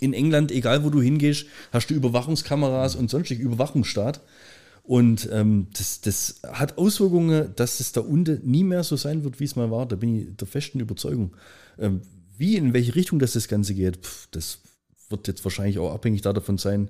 In 0.00 0.12
England, 0.12 0.50
egal 0.50 0.84
wo 0.84 0.90
du 0.90 1.00
hingehst, 1.00 1.46
hast 1.72 1.88
du 1.88 1.94
Überwachungskameras 1.94 2.96
und 2.96 3.10
sonstig 3.10 3.38
Überwachungsstaat. 3.38 4.20
Und 4.82 5.28
ähm, 5.30 5.68
das, 5.76 6.00
das 6.00 6.40
hat 6.42 6.78
Auswirkungen, 6.78 7.52
dass 7.54 7.80
es 7.80 7.92
da 7.92 8.00
unten 8.00 8.40
nie 8.50 8.64
mehr 8.64 8.82
so 8.82 8.96
sein 8.96 9.22
wird, 9.22 9.38
wie 9.38 9.44
es 9.44 9.54
mal 9.54 9.70
war. 9.70 9.86
Da 9.86 9.94
bin 9.94 10.16
ich 10.16 10.36
der 10.36 10.48
festen 10.48 10.80
Überzeugung. 10.80 11.36
Ähm, 11.78 12.02
wie, 12.36 12.56
in 12.56 12.72
welche 12.72 12.94
Richtung 12.96 13.18
das, 13.18 13.34
das 13.34 13.46
Ganze 13.46 13.74
geht, 13.74 13.98
pf, 13.98 14.28
das 14.32 14.58
wird 15.10 15.28
jetzt 15.28 15.44
wahrscheinlich 15.44 15.78
auch 15.78 15.92
abhängig 15.92 16.22
davon 16.22 16.58
sein, 16.58 16.88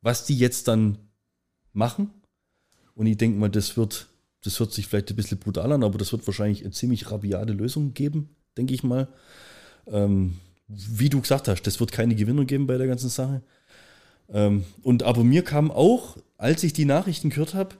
was 0.00 0.24
die 0.24 0.38
jetzt 0.38 0.68
dann 0.68 0.98
machen. 1.72 2.10
Und 2.94 3.06
ich 3.06 3.16
denke 3.16 3.38
mal, 3.38 3.48
das 3.48 3.76
wird, 3.76 4.08
das 4.42 4.58
hört 4.58 4.72
sich 4.72 4.86
vielleicht 4.86 5.10
ein 5.10 5.16
bisschen 5.16 5.38
brutal 5.38 5.72
an, 5.72 5.84
aber 5.84 5.98
das 5.98 6.12
wird 6.12 6.26
wahrscheinlich 6.26 6.62
eine 6.62 6.72
ziemlich 6.72 7.10
rabiate 7.10 7.52
Lösung 7.52 7.94
geben, 7.94 8.30
denke 8.56 8.74
ich 8.74 8.82
mal. 8.82 9.08
Ähm, 9.86 10.38
wie 10.68 11.08
du 11.08 11.20
gesagt 11.20 11.48
hast, 11.48 11.62
das 11.62 11.80
wird 11.80 11.92
keine 11.92 12.14
Gewinner 12.14 12.44
geben 12.44 12.66
bei 12.66 12.76
der 12.76 12.86
ganzen 12.86 13.08
Sache. 13.08 13.42
Ähm, 14.28 14.64
und 14.82 15.02
aber 15.02 15.24
mir 15.24 15.42
kam 15.42 15.70
auch, 15.70 16.16
als 16.36 16.62
ich 16.62 16.72
die 16.72 16.84
Nachrichten 16.84 17.30
gehört 17.30 17.54
habe, 17.54 17.76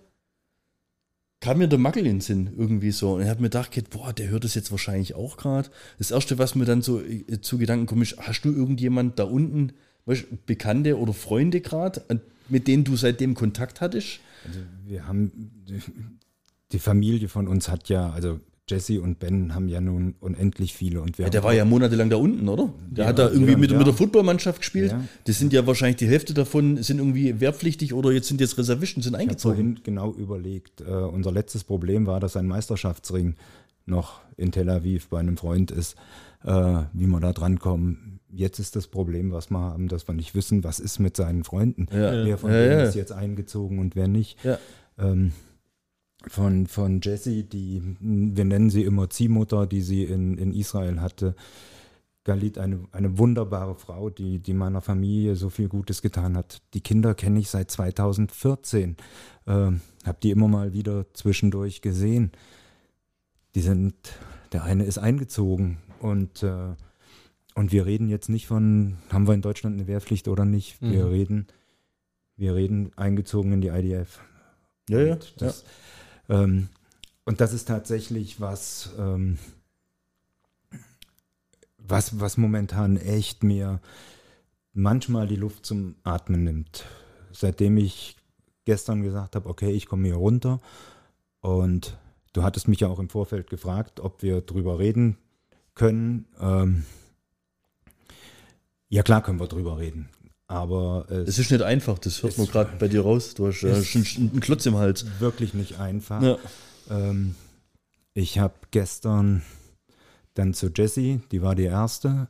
kam 1.41 1.59
mir 1.59 1.69
der 1.69 1.79
Mackel 1.79 2.07
in 2.07 2.17
den 2.17 2.21
Sinn 2.21 2.55
irgendwie 2.57 2.91
so. 2.91 3.15
Und 3.15 3.23
ich 3.23 3.29
habe 3.29 3.41
mir 3.41 3.51
gedacht, 3.51 3.71
boah, 3.91 4.13
der 4.13 4.29
hört 4.29 4.45
das 4.45 4.55
jetzt 4.55 4.71
wahrscheinlich 4.71 5.15
auch 5.15 5.37
gerade. 5.37 5.71
Das 5.99 6.11
Erste, 6.11 6.39
was 6.39 6.55
mir 6.55 6.65
dann 6.65 6.83
so 6.83 7.01
äh, 7.01 7.41
zu 7.41 7.59
Gedanken 7.59 7.87
kommt, 7.87 8.03
ist, 8.03 8.19
hast 8.19 8.43
du 8.43 8.53
irgendjemand 8.53 9.19
da 9.19 9.25
unten, 9.25 9.73
weißt, 10.09 10.47
Bekannte 10.47 10.99
oder 10.99 11.13
Freunde 11.13 11.61
gerade, 11.61 12.03
mit 12.49 12.67
denen 12.67 12.85
du 12.85 12.97
seitdem 12.97 13.35
Kontakt 13.35 13.81
hattest? 13.81 14.21
Also 14.47 14.61
wir 14.87 15.07
haben, 15.07 15.53
die 16.73 16.79
Familie 16.79 17.29
von 17.29 17.47
uns 17.49 17.69
hat 17.69 17.89
ja, 17.89 18.11
also 18.11 18.41
Jesse 18.69 19.01
und 19.01 19.19
Ben 19.19 19.55
haben 19.55 19.69
ja 19.69 19.81
nun 19.81 20.15
unendlich 20.21 20.75
viele 20.75 21.01
und 21.01 21.19
wir 21.19 21.25
Ja, 21.25 21.31
der 21.31 21.43
war 21.43 21.55
ja 21.55 21.65
monatelang 21.65 22.11
da 22.11 22.17
unten, 22.17 22.49
oder? 22.49 22.73
Der 22.91 23.05
Ja, 23.05 23.09
hat 23.11 23.19
da 23.19 23.31
irgendwie 23.31 23.53
ja, 23.53 23.59
mit, 23.59 23.71
der 23.71 23.95
Footballmannschaft 23.95 24.61
gespielt. 24.61 24.95
Das 25.25 25.39
sind 25.39 25.53
ja 25.53 25.67
wahrscheinlich 25.67 25.97
die 25.97 26.07
Hälfte 26.07 26.35
davon 26.35 26.83
sind 26.83 26.99
irgendwie 26.99 27.41
wehrpflichtig 27.41 27.95
oder 27.95 28.13
jetzt 28.13 28.29
sind 28.29 28.41
jetzt 28.41 28.59
Reservisten, 28.59 29.03
sind 29.03 29.13
Ich 29.15 29.21
habe 29.21 29.23
eingezogen. 29.23 29.81
genau 29.83 30.13
überlegt, 30.13 30.83
äh, 30.83 30.85
unser 30.85 31.33
letztes 31.33 31.65
Problem 31.65 32.07
war, 32.07 32.21
dass 32.21 32.37
ein 32.37 32.47
Meisterschaftsring 32.47 33.37
noch 33.87 34.21
in 34.37 34.53
Tel 34.53 34.69
Aviv 34.69 35.09
bei 35.09 35.19
einem 35.19 35.39
Freund 35.39 35.71
ist, 35.71 35.97
äh, 36.45 36.83
wie 36.93 37.07
wir 37.07 37.21
da 37.21 37.33
drankommen. 37.33 38.18
Jetzt 38.31 38.59
ist 38.59 38.77
das 38.77 38.87
Problem, 38.89 39.33
was 39.33 39.51
wir 39.51 39.59
haben, 39.59 39.89
dass 39.89 40.07
wir 40.07 40.15
nicht 40.15 40.35
wissen, 40.35 40.63
was 40.65 40.81
ist 40.81 40.99
mit 40.99 41.17
seinen 41.17 41.45
Freunden. 41.45 41.87
Ja. 41.91 42.25
Wer 42.25 42.39
von 42.39 42.51
Ja, 42.51 42.59
denen 42.59 42.79
ja. 42.79 42.85
ist 42.85 42.95
jetzt 42.95 43.13
eingezogen 43.13 43.79
und 43.79 43.97
wer 43.97 44.09
nicht. 44.09 44.39
Ähm, 44.99 45.33
von, 46.27 46.67
von 46.67 47.01
Jessie, 47.01 47.45
die, 47.45 47.83
wir 48.01 48.45
nennen 48.45 48.71
sie 48.71 48.83
immer 48.83 49.09
Ziehmutter, 49.09 49.67
die 49.67 49.81
sie 49.81 50.05
in, 50.05 50.37
in 50.37 50.53
Israel 50.53 51.01
hatte. 51.01 51.35
Galit, 52.25 52.59
eine, 52.59 52.81
eine 52.93 53.17
wunderbare 53.17 53.75
Frau, 53.77 54.11
die, 54.11 54.39
die 54.41 54.53
meiner 54.53 54.83
Familie 54.83 55.35
so 55.37 55.49
viel 55.49 55.69
Gutes 55.69 56.03
getan 56.03 56.37
hat. 56.37 56.61
Die 56.75 56.83
Kinder 56.83 57.15
kenne 57.15 57.39
ich 57.39 57.49
seit 57.49 57.71
2014. 57.71 58.97
Ähm, 59.47 59.81
Habe 60.05 60.19
die 60.23 60.31
immer 60.31 60.49
mal 60.49 60.75
wieder 60.75 61.07
zwischendurch 61.15 61.81
gesehen. 61.81 62.33
Die 63.55 63.61
sind, 63.61 63.95
der 64.53 64.65
eine 64.65 64.85
ist 64.85 64.99
eingezogen 64.99 65.79
und, 66.01 66.43
äh, 66.43 66.75
und 67.59 67.73
wir 67.73 67.87
reden 67.87 68.09
jetzt 68.09 68.29
nicht 68.29 68.47
von, 68.47 68.99
haben 69.11 69.27
wir 69.27 69.35
in 69.35 69.43
Deutschland 69.43 69.75
eine 69.75 69.89
Wehrpflicht 69.89 70.29
oder 70.29 70.45
nicht. 70.45 70.81
Wir 70.81 71.07
Mhm. 71.07 71.11
reden, 71.11 71.47
wir 72.37 72.55
reden 72.55 72.93
eingezogen 72.97 73.53
in 73.53 73.61
die 73.61 73.67
IDF. 73.69 74.21
Ja, 74.89 75.01
ja. 75.01 75.15
Und 75.15 75.35
das, 75.39 75.65
ähm, 76.29 76.69
und 77.25 77.41
das 77.41 77.53
ist 77.53 77.67
tatsächlich 77.67 78.41
was, 78.41 78.91
ähm, 78.97 79.39
was, 81.79 82.21
was 82.21 82.37
momentan 82.37 82.97
echt 82.97 83.43
mir 83.43 83.81
manchmal 84.73 85.27
die 85.27 85.37
Luft 85.37 85.67
zum 85.67 85.97
Atmen 86.05 86.45
nimmt. 86.45 86.85
Seitdem 87.33 87.77
ich 87.77 88.17
gestern 88.67 89.03
gesagt 89.03 89.35
habe, 89.35 89.49
okay, 89.49 89.71
ich 89.73 89.87
komme 89.87 90.07
hier 90.07 90.15
runter 90.17 90.61
und 91.41 91.99
du 92.35 92.45
hattest 92.45 92.69
mich 92.69 92.79
ja 92.81 92.89
auch 92.89 93.01
im 93.01 93.09
Vorfeld 93.09 93.51
gefragt, 93.51 93.99
ob 93.99 94.23
wir 94.23 94.43
drüber 94.43 94.79
reden 94.79 95.17
können. 95.75 96.27
Ähm, 96.41 96.85
ja, 98.89 99.03
klar 99.03 99.23
können 99.23 99.41
wir 99.41 99.47
drüber 99.47 99.79
reden. 99.79 100.09
Aber 100.47 101.07
es 101.11 101.29
Es 101.29 101.39
ist 101.39 101.51
nicht 101.51 101.63
einfach, 101.63 101.99
das 101.99 102.23
hört 102.23 102.39
man 102.39 102.47
gerade 102.47 102.71
bei 102.79 102.89
dir 102.89 103.03
raus. 103.03 103.35
Du 103.35 103.47
hast 103.47 103.63
äh, 103.63 103.85
schon 103.85 104.05
einen 104.17 104.41
Klotz 104.41 104.65
im 104.65 104.77
Hals. 104.77 105.05
wirklich 105.19 105.53
nicht 105.53 105.79
einfach. 105.79 106.23
Ja. 106.23 106.39
Ähm, 106.89 107.35
ich 108.15 108.39
habe 108.39 108.55
gestern 108.71 109.43
dann 110.35 110.55
zu 110.55 110.69
Jessie, 110.69 111.21
die 111.33 111.43
war 111.43 111.55
die 111.55 111.65
erste. 111.65 112.29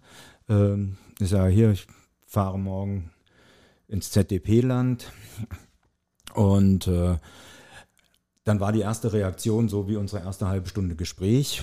Ähm, 0.49 0.97
ich 1.21 1.29
sage, 1.29 1.53
hier, 1.53 1.71
ich 1.71 1.87
fahre 2.27 2.59
morgen 2.59 3.11
ins 3.87 4.11
ZDP-Land. 4.11 5.13
Und 6.35 6.89
äh, 6.89 7.17
dann 8.45 8.61
war 8.61 8.73
die 8.73 8.81
erste 8.81 9.13
Reaktion 9.13 9.69
so 9.69 9.89
wie 9.89 9.97
unsere 9.97 10.25
erste 10.25 10.49
halbe 10.49 10.69
Stunde 10.69 10.97
Gespräch. 10.97 11.63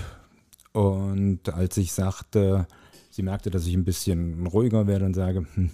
Und 0.72 1.48
als 1.48 1.76
ich 1.76 1.92
sagte, 1.92 2.66
sie 3.16 3.22
merkte, 3.22 3.50
dass 3.50 3.66
ich 3.66 3.74
ein 3.74 3.84
bisschen 3.84 4.46
ruhiger 4.46 4.86
werde 4.86 5.06
und 5.06 5.14
sage, 5.14 5.46
hm, 5.54 5.70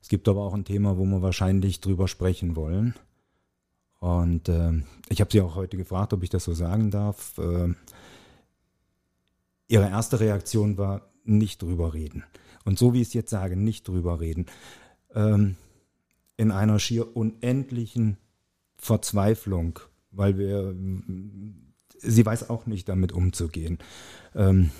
es 0.00 0.08
gibt 0.08 0.28
aber 0.28 0.42
auch 0.42 0.54
ein 0.54 0.64
Thema, 0.64 0.96
wo 0.96 1.04
wir 1.04 1.20
wahrscheinlich 1.20 1.80
drüber 1.80 2.08
sprechen 2.08 2.56
wollen. 2.56 2.94
Und 3.98 4.48
ähm, 4.48 4.84
ich 5.10 5.20
habe 5.20 5.30
sie 5.30 5.42
auch 5.42 5.56
heute 5.56 5.76
gefragt, 5.76 6.14
ob 6.14 6.22
ich 6.22 6.30
das 6.30 6.44
so 6.44 6.54
sagen 6.54 6.90
darf. 6.90 7.34
Ähm, 7.38 7.76
ihre 9.66 9.88
erste 9.88 10.20
Reaktion 10.20 10.78
war, 10.78 11.10
nicht 11.24 11.60
drüber 11.60 11.92
reden. 11.92 12.24
Und 12.64 12.78
so 12.78 12.94
wie 12.94 13.02
ich 13.02 13.08
es 13.08 13.14
jetzt 13.14 13.30
sage, 13.30 13.56
nicht 13.56 13.86
drüber 13.86 14.20
reden. 14.20 14.46
Ähm, 15.14 15.56
in 16.36 16.50
einer 16.50 16.78
schier 16.78 17.14
unendlichen 17.14 18.16
Verzweiflung, 18.76 19.80
weil 20.12 20.38
wir, 20.38 20.74
sie 21.98 22.24
weiß 22.24 22.48
auch 22.48 22.64
nicht 22.64 22.88
damit 22.88 23.12
umzugehen. 23.12 23.78
Ähm, 24.34 24.70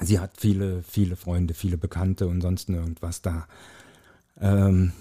sie 0.00 0.18
hat 0.18 0.32
viele, 0.38 0.82
viele 0.82 1.16
Freunde, 1.16 1.54
viele 1.54 1.76
Bekannte 1.76 2.26
und 2.28 2.40
sonst 2.40 2.68
irgendwas 2.68 3.22
da. 3.22 3.46
Ähm, 4.40 4.92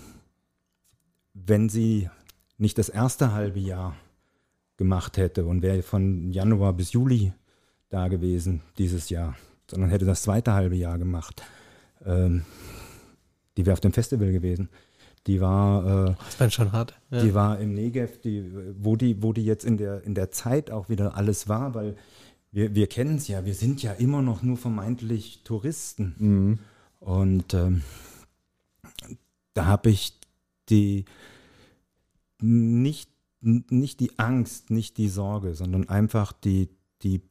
wenn 1.33 1.69
sie 1.69 2.09
nicht 2.57 2.77
das 2.77 2.89
erste 2.89 3.33
halbe 3.33 3.59
Jahr 3.59 3.95
gemacht 4.77 5.17
hätte 5.17 5.45
und 5.45 5.61
wäre 5.61 5.83
von 5.83 6.31
Januar 6.31 6.73
bis 6.73 6.93
Juli 6.93 7.33
da 7.89 8.07
gewesen 8.07 8.61
dieses 8.77 9.09
Jahr, 9.09 9.35
sondern 9.69 9.89
hätte 9.89 10.05
das 10.05 10.23
zweite 10.23 10.53
halbe 10.53 10.75
Jahr 10.75 10.97
gemacht, 10.97 11.43
ähm, 12.05 12.45
die 13.57 13.65
wäre 13.65 13.73
auf 13.73 13.79
dem 13.79 13.93
Festival 13.93 14.31
gewesen. 14.31 14.69
Die 15.27 15.39
war, 15.39 16.07
äh, 16.09 16.15
Das 16.25 16.39
wäre 16.39 16.51
schon 16.51 16.71
hart. 16.71 16.99
Ja. 17.11 17.21
die 17.21 17.33
war 17.33 17.59
im 17.59 17.73
Negev, 17.73 18.19
die, 18.21 18.51
wo, 18.79 18.95
die, 18.95 19.21
wo 19.21 19.33
die 19.33 19.45
jetzt 19.45 19.65
in 19.65 19.77
der, 19.77 20.03
in 20.03 20.15
der 20.15 20.31
Zeit 20.31 20.71
auch 20.71 20.89
wieder 20.89 21.15
alles 21.15 21.47
war, 21.47 21.75
weil 21.75 21.95
wir, 22.51 22.75
wir 22.75 22.87
kennen 22.87 23.17
es 23.17 23.27
ja, 23.27 23.45
wir 23.45 23.53
sind 23.53 23.81
ja 23.81 23.93
immer 23.93 24.21
noch 24.21 24.43
nur 24.43 24.57
vermeintlich 24.57 25.41
Touristen. 25.43 26.59
Und 26.99 27.53
ähm, 27.53 27.81
da 29.53 29.65
habe 29.65 29.89
ich 29.89 30.19
die 30.69 31.05
nicht, 32.39 33.09
nicht 33.39 33.99
die 33.99 34.19
Angst, 34.19 34.69
nicht 34.69 34.97
die 34.97 35.09
Sorge, 35.09 35.55
sondern 35.55 35.89
einfach 35.89 36.33
die, 36.33 36.69
die 37.01 37.21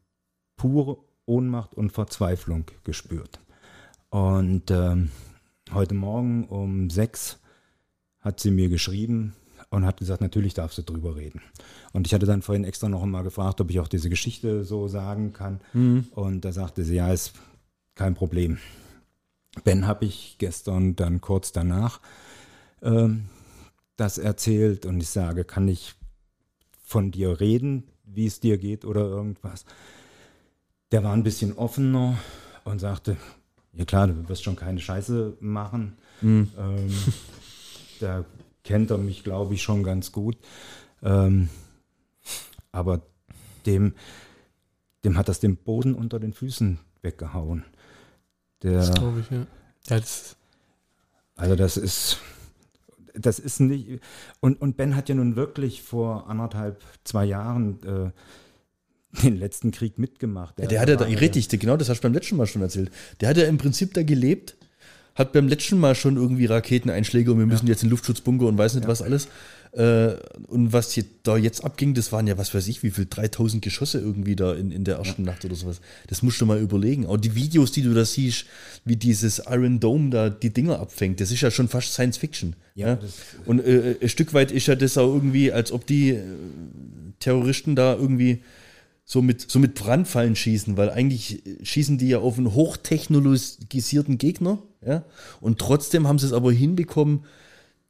pure 0.56 0.98
Ohnmacht 1.26 1.74
und 1.74 1.90
Verzweiflung 1.90 2.64
gespürt. 2.84 3.40
Und 4.08 4.70
ähm, 4.70 5.10
heute 5.72 5.94
Morgen 5.94 6.44
um 6.46 6.90
sechs 6.90 7.38
hat 8.20 8.40
sie 8.40 8.50
mir 8.50 8.68
geschrieben 8.68 9.34
und 9.70 9.86
hat 9.86 9.98
gesagt, 9.98 10.20
natürlich 10.20 10.54
darfst 10.54 10.78
du 10.78 10.82
drüber 10.82 11.16
reden. 11.16 11.40
Und 11.92 12.06
ich 12.06 12.14
hatte 12.14 12.26
dann 12.26 12.42
vorhin 12.42 12.64
extra 12.64 12.88
noch 12.88 13.02
einmal 13.02 13.22
gefragt, 13.22 13.60
ob 13.60 13.70
ich 13.70 13.80
auch 13.80 13.88
diese 13.88 14.10
Geschichte 14.10 14.64
so 14.64 14.88
sagen 14.88 15.32
kann. 15.32 15.60
Und 16.10 16.44
da 16.44 16.52
sagte 16.52 16.84
sie, 16.84 16.96
ja, 16.96 17.12
ist 17.12 17.32
kein 17.94 18.14
Problem. 18.14 18.58
Ben 19.64 19.86
habe 19.86 20.04
ich 20.04 20.36
gestern 20.38 20.96
dann 20.96 21.20
kurz 21.20 21.52
danach 21.52 22.00
ähm, 22.82 23.26
das 23.96 24.18
erzählt 24.18 24.86
und 24.86 25.00
ich 25.00 25.08
sage, 25.08 25.44
kann 25.44 25.68
ich 25.68 25.94
von 26.82 27.10
dir 27.10 27.40
reden, 27.40 27.84
wie 28.04 28.26
es 28.26 28.40
dir 28.40 28.58
geht 28.58 28.84
oder 28.84 29.02
irgendwas. 29.02 29.64
Der 30.90 31.04
war 31.04 31.12
ein 31.12 31.22
bisschen 31.22 31.56
offener 31.56 32.18
und 32.64 32.80
sagte, 32.80 33.16
ja 33.72 33.84
klar, 33.84 34.08
du 34.08 34.28
wirst 34.28 34.42
schon 34.42 34.56
keine 34.56 34.80
Scheiße 34.80 35.36
machen. 35.40 35.96
Ähm, 36.58 36.90
da 38.00 38.24
kennt 38.64 38.90
er 38.90 38.98
mich, 38.98 39.24
glaube 39.24 39.54
ich, 39.54 39.62
schon 39.62 39.82
ganz 39.82 40.12
gut. 40.12 40.36
Ähm, 41.02 41.48
aber 42.72 43.02
dem, 43.66 43.94
dem 45.04 45.16
hat 45.16 45.28
das 45.28 45.40
den 45.40 45.56
Boden 45.56 45.94
unter 45.94 46.20
den 46.20 46.32
Füßen 46.32 46.78
weggehauen. 47.02 47.64
Der, 48.62 48.74
Das 48.74 48.94
glaube 48.94 49.20
ich, 49.20 49.30
ja. 49.30 49.46
Das, 49.86 50.36
also 51.36 51.56
das 51.56 51.76
ist, 51.76 52.18
das 53.14 53.38
ist 53.38 53.60
nicht. 53.60 54.00
Und, 54.40 54.60
und 54.60 54.76
Ben 54.76 54.94
hat 54.96 55.08
ja 55.08 55.14
nun 55.14 55.36
wirklich 55.36 55.82
vor 55.82 56.28
anderthalb, 56.28 56.82
zwei 57.04 57.24
Jahren 57.24 57.82
äh, 57.82 58.10
den 59.22 59.36
letzten 59.36 59.70
Krieg 59.70 59.98
mitgemacht. 59.98 60.58
Ja, 60.60 60.66
der 60.66 60.80
hat 60.80 60.88
ja 60.88 60.96
da, 60.96 61.08
war 61.08 61.20
richtig, 61.20 61.48
genau, 61.48 61.76
das 61.76 61.88
hast 61.88 62.00
du 62.00 62.02
beim 62.02 62.14
letzten 62.14 62.36
Mal 62.36 62.46
schon 62.46 62.62
erzählt. 62.62 62.90
Der 63.20 63.30
hat 63.30 63.36
ja 63.36 63.44
im 63.46 63.58
Prinzip 63.58 63.94
da 63.94 64.02
gelebt, 64.02 64.56
hat 65.20 65.32
beim 65.32 65.46
letzten 65.46 65.78
Mal 65.78 65.94
schon 65.94 66.16
irgendwie 66.16 66.46
Raketeneinschläge 66.46 67.30
und 67.30 67.38
wir 67.38 67.46
müssen 67.46 67.68
jetzt 67.68 67.82
in 67.82 67.88
den 67.88 67.90
Luftschutzbunker 67.92 68.46
und 68.46 68.58
weiß 68.58 68.74
nicht 68.74 68.88
was 68.88 69.02
alles. 69.02 69.28
Äh, 69.72 70.14
und 70.48 70.72
was 70.72 70.90
hier, 70.90 71.04
da 71.22 71.36
jetzt 71.36 71.64
abging, 71.64 71.94
das 71.94 72.10
waren 72.10 72.26
ja, 72.26 72.36
was 72.36 72.52
weiß 72.52 72.66
ich, 72.66 72.82
wie 72.82 72.90
viel, 72.90 73.06
3000 73.08 73.62
Geschosse 73.62 74.00
irgendwie 74.00 74.34
da 74.34 74.52
in, 74.54 74.72
in 74.72 74.82
der 74.82 74.96
ersten 74.96 75.22
Nacht 75.22 75.44
oder 75.44 75.54
sowas. 75.54 75.80
Das 76.08 76.22
musst 76.22 76.40
du 76.40 76.46
mal 76.46 76.58
überlegen. 76.58 77.06
Auch 77.06 77.18
die 77.18 77.36
Videos, 77.36 77.70
die 77.70 77.82
du 77.82 77.94
da 77.94 78.04
siehst, 78.04 78.46
wie 78.84 78.96
dieses 78.96 79.40
Iron 79.48 79.78
Dome 79.78 80.10
da 80.10 80.28
die 80.28 80.50
Dinger 80.50 80.80
abfängt, 80.80 81.20
das 81.20 81.30
ist 81.30 81.42
ja 81.42 81.52
schon 81.52 81.68
fast 81.68 81.92
Science 81.92 82.16
Fiction. 82.16 82.56
Ja, 82.74 82.96
das- 82.96 83.12
und 83.46 83.60
äh, 83.60 83.96
ein 84.00 84.08
Stück 84.08 84.34
weit 84.34 84.50
ist 84.50 84.66
ja 84.66 84.74
das 84.74 84.98
auch 84.98 85.14
irgendwie, 85.14 85.52
als 85.52 85.70
ob 85.70 85.86
die 85.86 86.10
äh, 86.10 86.24
Terroristen 87.20 87.76
da 87.76 87.94
irgendwie 87.94 88.42
so 89.04 89.22
mit, 89.22 89.50
so 89.50 89.58
mit 89.58 89.74
Brandfallen 89.74 90.34
schießen, 90.34 90.76
weil 90.76 90.90
eigentlich 90.90 91.42
schießen 91.62 91.98
die 91.98 92.08
ja 92.08 92.18
auf 92.18 92.38
einen 92.38 92.54
hochtechnologisierten 92.54 94.18
Gegner, 94.18 94.58
ja, 94.84 95.04
und 95.40 95.58
trotzdem 95.58 96.06
haben 96.06 96.18
sie 96.18 96.26
es 96.26 96.32
aber 96.32 96.52
hinbekommen, 96.52 97.24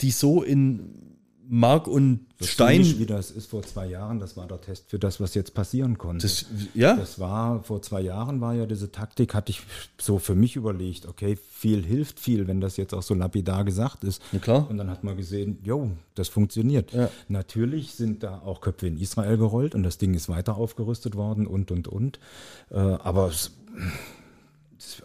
die 0.01 0.11
so 0.11 0.43
in 0.43 1.11
Mark 1.53 1.89
und 1.89 2.27
so 2.39 2.47
Stein, 2.47 2.85
wie 2.99 3.07
das 3.07 3.33
ist 3.33 3.51
vor 3.51 3.63
zwei 3.63 3.87
Jahren, 3.87 4.21
das 4.21 4.37
war 4.37 4.47
der 4.47 4.61
Test 4.61 4.89
für 4.89 5.01
das, 5.01 5.21
was 5.21 5.35
jetzt 5.35 5.53
passieren 5.53 5.99
konnte. 5.99 6.23
das, 6.23 6.47
ja, 6.75 6.95
Das 6.95 7.19
war, 7.19 7.65
vor 7.65 7.83
zwei 7.83 8.03
Jahren 8.03 8.41
war 8.41 8.55
ja 8.55 8.67
diese 8.67 8.93
Taktik, 8.93 9.35
hatte 9.35 9.51
ich 9.51 9.63
so 10.01 10.21
für 10.21 10.37
mich 10.37 10.55
überlegt, 10.55 11.07
okay, 11.07 11.37
viel 11.37 11.85
hilft 11.85 12.21
viel, 12.21 12.47
wenn 12.47 12.61
das 12.61 12.77
jetzt 12.77 12.95
auch 12.95 13.03
so 13.03 13.15
lapidar 13.15 13.65
gesagt 13.65 14.05
ist. 14.05 14.23
Ja, 14.31 14.39
klar. 14.39 14.71
Und 14.71 14.79
dann 14.79 14.89
hat 14.89 15.03
man 15.03 15.17
gesehen, 15.17 15.59
jo, 15.65 15.91
das 16.15 16.29
funktioniert. 16.29 16.93
Ja. 16.93 17.11
Natürlich 17.27 17.95
sind 17.95 18.23
da 18.23 18.39
auch 18.39 18.61
Köpfe 18.61 18.87
in 18.87 18.97
Israel 18.97 19.37
gerollt 19.37 19.75
und 19.75 19.83
das 19.83 19.99
Ding 19.99 20.15
ist 20.15 20.29
weiter 20.29 20.57
aufgerüstet 20.57 21.17
worden 21.17 21.49
und, 21.49 21.73
und, 21.73 21.89
und. 21.89 22.21
Äh, 22.71 22.77
aber 22.77 23.27
es, 23.27 23.51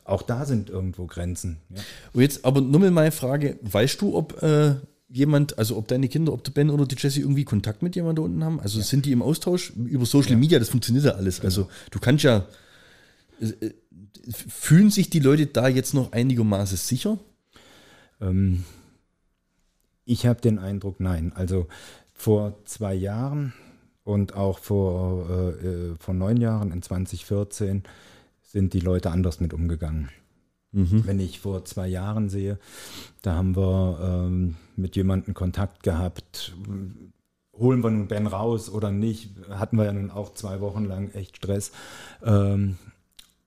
auch 0.03 0.21
da 0.21 0.45
sind 0.45 0.69
irgendwo 0.69 1.05
Grenzen. 1.05 1.57
Ja. 1.69 1.81
Und 2.13 2.21
jetzt 2.21 2.45
aber 2.45 2.61
nur 2.61 2.79
mal 2.79 2.91
meine 2.91 3.11
Frage, 3.11 3.59
weißt 3.61 4.01
du, 4.01 4.15
ob 4.15 4.41
äh, 4.41 4.75
jemand, 5.07 5.57
also 5.57 5.77
ob 5.77 5.87
deine 5.87 6.07
Kinder, 6.07 6.33
ob 6.33 6.43
der 6.43 6.51
Ben 6.51 6.69
oder 6.69 6.85
die 6.85 6.95
Jessie 6.97 7.21
irgendwie 7.21 7.45
Kontakt 7.45 7.81
mit 7.81 7.95
jemandem 7.95 8.23
da 8.23 8.25
unten 8.25 8.43
haben? 8.43 8.59
Also 8.59 8.81
sind 8.81 9.05
die 9.05 9.11
im 9.11 9.21
Austausch 9.21 9.71
über 9.71 10.05
Social 10.05 10.35
Media? 10.35 10.59
Das 10.59 10.69
funktioniert 10.69 11.05
ja 11.05 11.11
alles. 11.11 11.41
Also 11.41 11.69
du 11.91 11.99
kannst 11.99 12.23
ja, 12.23 12.45
äh, 13.39 13.45
äh, 13.45 13.73
fühlen 14.29 14.89
sich 14.89 15.09
die 15.09 15.19
Leute 15.19 15.45
da 15.45 15.67
jetzt 15.67 15.93
noch 15.93 16.11
einigermaßen 16.11 16.77
sicher? 16.77 17.19
Ähm, 18.21 18.63
ich 20.05 20.25
habe 20.25 20.41
den 20.41 20.59
Eindruck, 20.59 20.99
nein. 20.99 21.33
Also 21.33 21.67
vor 22.13 22.57
zwei 22.65 22.93
Jahren 22.93 23.53
und 24.03 24.35
auch 24.35 24.59
vor, 24.59 25.29
äh, 25.29 25.67
äh, 25.67 25.95
vor 25.99 26.13
neun 26.13 26.37
Jahren, 26.37 26.71
in 26.71 26.81
2014, 26.81 27.83
sind 28.55 28.71
die 28.71 28.79
Leute 28.79 29.11
anders 29.11 29.41
mit 29.41 29.53
umgegangen. 29.53 30.09
Wenn 31.05 31.19
ich 31.19 31.41
vor 31.41 31.65
zwei 31.65 31.89
Jahren 31.89 32.29
sehe, 32.29 32.57
da 33.21 33.35
haben 33.35 33.53
wir 33.57 33.99
ähm, 34.01 34.55
mit 34.77 34.95
jemandem 34.95 35.33
Kontakt 35.33 35.83
gehabt. 35.83 36.55
Holen 37.53 37.83
wir 37.83 37.89
nun 37.91 38.07
Ben 38.07 38.27
raus 38.27 38.69
oder 38.69 38.91
nicht? 38.91 39.31
Hatten 39.49 39.77
wir 39.77 39.83
ja 39.83 39.91
nun 39.91 40.09
auch 40.09 40.33
zwei 40.33 40.61
Wochen 40.61 40.85
lang 40.85 41.11
echt 41.11 41.35
Stress. 41.35 41.73
Ähm, 42.23 42.77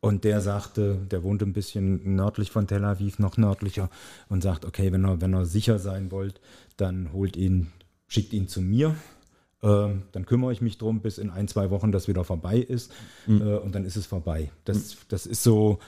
und 0.00 0.24
der 0.24 0.42
sagte, 0.42 0.96
der 1.10 1.22
wohnt 1.22 1.42
ein 1.42 1.54
bisschen 1.54 2.14
nördlich 2.14 2.50
von 2.50 2.66
Tel 2.66 2.84
Aviv, 2.84 3.18
noch 3.18 3.38
nördlicher, 3.38 3.88
und 4.28 4.42
sagt, 4.42 4.66
okay, 4.66 4.92
wenn 4.92 5.04
er, 5.04 5.22
wenn 5.22 5.32
er 5.32 5.46
sicher 5.46 5.78
sein 5.78 6.10
wollt, 6.10 6.38
dann 6.76 7.14
holt 7.14 7.34
ihn, 7.34 7.68
schickt 8.08 8.34
ihn 8.34 8.46
zu 8.46 8.60
mir. 8.60 8.94
Ähm, 9.62 10.02
dann 10.12 10.24
kümmere 10.24 10.52
ich 10.52 10.60
mich 10.60 10.78
drum, 10.78 11.00
bis 11.00 11.18
in 11.18 11.30
ein, 11.30 11.48
zwei 11.48 11.70
Wochen 11.70 11.90
das 11.90 12.06
wieder 12.06 12.24
vorbei 12.24 12.58
ist. 12.58 12.92
Äh, 13.26 13.32
und 13.32 13.74
dann 13.74 13.84
ist 13.84 13.96
es 13.96 14.06
vorbei. 14.06 14.50
Das, 14.64 14.96
das 15.08 15.26
ist 15.26 15.42
so, 15.42 15.78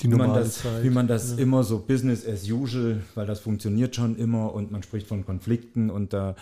die 0.00 0.04
wie 0.04 0.10
man 0.10 0.28
normale 0.28 0.44
das, 0.44 0.58
Zeit. 0.58 0.82
wie 0.84 0.90
man 0.90 1.08
das 1.08 1.32
immer 1.32 1.64
so 1.64 1.80
Business 1.80 2.26
as 2.26 2.48
usual, 2.48 3.02
weil 3.14 3.26
das 3.26 3.40
funktioniert 3.40 3.96
schon 3.96 4.16
immer 4.16 4.54
und 4.54 4.70
man 4.70 4.82
spricht 4.82 5.06
von 5.06 5.24
Konflikten 5.26 5.90
und 5.90 6.12
da. 6.12 6.36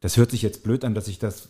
Das 0.00 0.18
hört 0.18 0.32
sich 0.32 0.42
jetzt 0.42 0.62
blöd 0.64 0.84
an, 0.84 0.94
dass 0.94 1.08
ich 1.08 1.18
das 1.18 1.48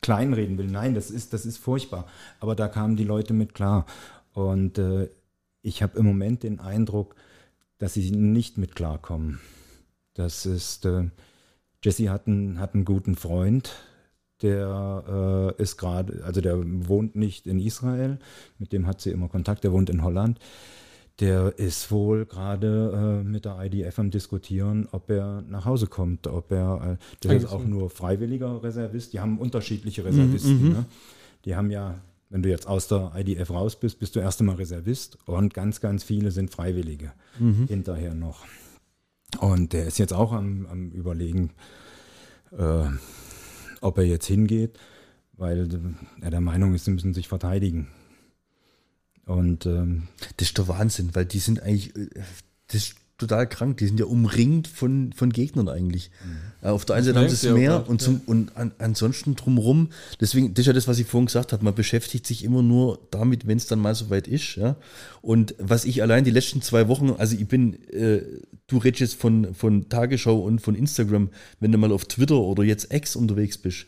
kleinreden 0.00 0.56
will. 0.56 0.68
Nein, 0.68 0.94
das 0.94 1.10
ist, 1.10 1.32
das 1.32 1.44
ist 1.44 1.56
furchtbar. 1.56 2.06
Aber 2.38 2.54
da 2.54 2.68
kamen 2.68 2.94
die 2.94 3.02
Leute 3.02 3.34
mit 3.34 3.54
klar. 3.54 3.86
Und 4.34 4.78
äh, 4.78 5.08
ich 5.62 5.82
habe 5.82 5.98
im 5.98 6.04
Moment 6.04 6.44
den 6.44 6.60
Eindruck, 6.60 7.16
dass 7.78 7.94
sie 7.94 8.12
nicht 8.12 8.56
mit 8.56 8.76
klarkommen. 8.76 9.40
Das 10.14 10.46
ist, 10.46 10.84
äh, 10.84 11.10
Jesse 11.86 12.10
hat 12.10 12.26
einen, 12.26 12.58
hat 12.58 12.74
einen 12.74 12.84
guten 12.84 13.14
Freund, 13.14 13.72
der 14.42 15.54
äh, 15.56 15.62
ist 15.62 15.76
gerade, 15.76 16.24
also 16.24 16.40
der 16.40 16.58
wohnt 16.88 17.14
nicht 17.14 17.46
in 17.46 17.60
Israel, 17.60 18.18
mit 18.58 18.72
dem 18.72 18.88
hat 18.88 19.00
sie 19.00 19.10
immer 19.10 19.28
Kontakt, 19.28 19.62
der 19.62 19.72
wohnt 19.72 19.88
in 19.88 20.02
Holland. 20.02 20.40
Der 21.20 21.56
ist 21.58 21.92
wohl 21.92 22.26
gerade 22.26 23.22
äh, 23.22 23.24
mit 23.24 23.44
der 23.44 23.58
IDF 23.64 24.00
am 24.00 24.10
Diskutieren, 24.10 24.88
ob 24.90 25.08
er 25.10 25.42
nach 25.42 25.64
Hause 25.64 25.86
kommt, 25.86 26.26
ob 26.26 26.50
er, 26.50 26.98
äh, 26.98 27.24
der 27.24 27.36
ist 27.36 27.46
auch 27.46 27.64
nur 27.64 27.88
freiwilliger 27.88 28.64
Reservist, 28.64 29.12
die 29.12 29.20
haben 29.20 29.38
unterschiedliche 29.38 30.04
Reservisten. 30.04 30.68
ne? 30.70 30.86
Die 31.44 31.54
haben 31.54 31.70
ja, 31.70 32.00
wenn 32.30 32.42
du 32.42 32.50
jetzt 32.50 32.66
aus 32.66 32.88
der 32.88 33.12
IDF 33.14 33.50
raus 33.50 33.78
bist, 33.78 34.00
bist 34.00 34.16
du 34.16 34.20
erst 34.20 34.40
einmal 34.40 34.56
Reservist 34.56 35.18
und 35.26 35.54
ganz, 35.54 35.80
ganz 35.80 36.02
viele 36.02 36.32
sind 36.32 36.50
Freiwillige 36.50 37.12
hinterher 37.68 38.14
noch. 38.14 38.44
Und 39.40 39.72
der 39.72 39.86
ist 39.86 39.98
jetzt 39.98 40.12
auch 40.12 40.32
am, 40.32 40.66
am 40.66 40.90
Überlegen, 40.90 41.50
äh, 42.56 42.84
ob 43.80 43.98
er 43.98 44.04
jetzt 44.04 44.26
hingeht, 44.26 44.78
weil 45.34 45.68
er 46.20 46.30
der 46.30 46.40
Meinung 46.40 46.74
ist, 46.74 46.84
sie 46.86 46.90
müssen 46.90 47.14
sich 47.14 47.28
verteidigen. 47.28 47.88
Und 49.26 49.66
ähm, 49.66 50.08
Das 50.36 50.48
ist 50.48 50.58
der 50.58 50.68
Wahnsinn, 50.68 51.10
weil 51.14 51.26
die 51.26 51.40
sind 51.40 51.60
eigentlich, 51.62 51.94
äh, 51.96 52.08
das 52.68 52.76
ist 52.76 52.96
total 53.18 53.48
krank. 53.48 53.78
Die 53.78 53.86
sind 53.86 53.98
ja 53.98 54.06
umringt 54.06 54.68
von, 54.68 55.12
von 55.12 55.30
Gegnern 55.30 55.68
eigentlich. 55.68 56.10
Äh, 56.62 56.68
Auf 56.68 56.84
der 56.84 56.96
einen 56.96 57.04
Seite 57.04 57.18
haben 57.18 57.28
sie 57.28 57.34
das 57.34 57.42
ja 57.42 57.52
auch 57.52 57.56
Meer 57.56 57.88
und, 57.88 58.00
zum, 58.00 58.20
und 58.26 58.56
an, 58.56 58.72
ansonsten 58.78 59.34
drumherum. 59.36 59.88
Deswegen, 60.20 60.54
das 60.54 60.62
ist 60.62 60.66
ja 60.66 60.72
das, 60.72 60.86
was 60.88 60.98
ich 60.98 61.06
vorhin 61.06 61.26
gesagt 61.26 61.52
habe. 61.52 61.64
Man 61.64 61.74
beschäftigt 61.74 62.26
sich 62.26 62.44
immer 62.44 62.62
nur 62.62 63.00
damit, 63.10 63.46
wenn 63.46 63.56
es 63.56 63.66
dann 63.66 63.80
mal 63.80 63.94
soweit 63.94 64.28
ist. 64.28 64.56
Ja? 64.56 64.76
Und 65.22 65.54
was 65.58 65.84
ich 65.84 66.02
allein 66.02 66.24
die 66.24 66.30
letzten 66.30 66.62
zwei 66.62 66.88
Wochen, 66.88 67.10
also 67.10 67.36
ich 67.36 67.48
bin 67.48 67.82
äh, 67.90 68.22
du 68.68 68.78
redest 68.78 69.00
jetzt 69.00 69.20
von, 69.20 69.54
von 69.54 69.88
Tagesschau 69.88 70.38
und 70.38 70.60
von 70.60 70.74
Instagram, 70.74 71.30
wenn 71.60 71.72
du 71.72 71.78
mal 71.78 71.92
auf 71.92 72.04
Twitter 72.04 72.36
oder 72.36 72.64
jetzt 72.64 72.92
X 72.92 73.16
unterwegs 73.16 73.58
bist. 73.58 73.86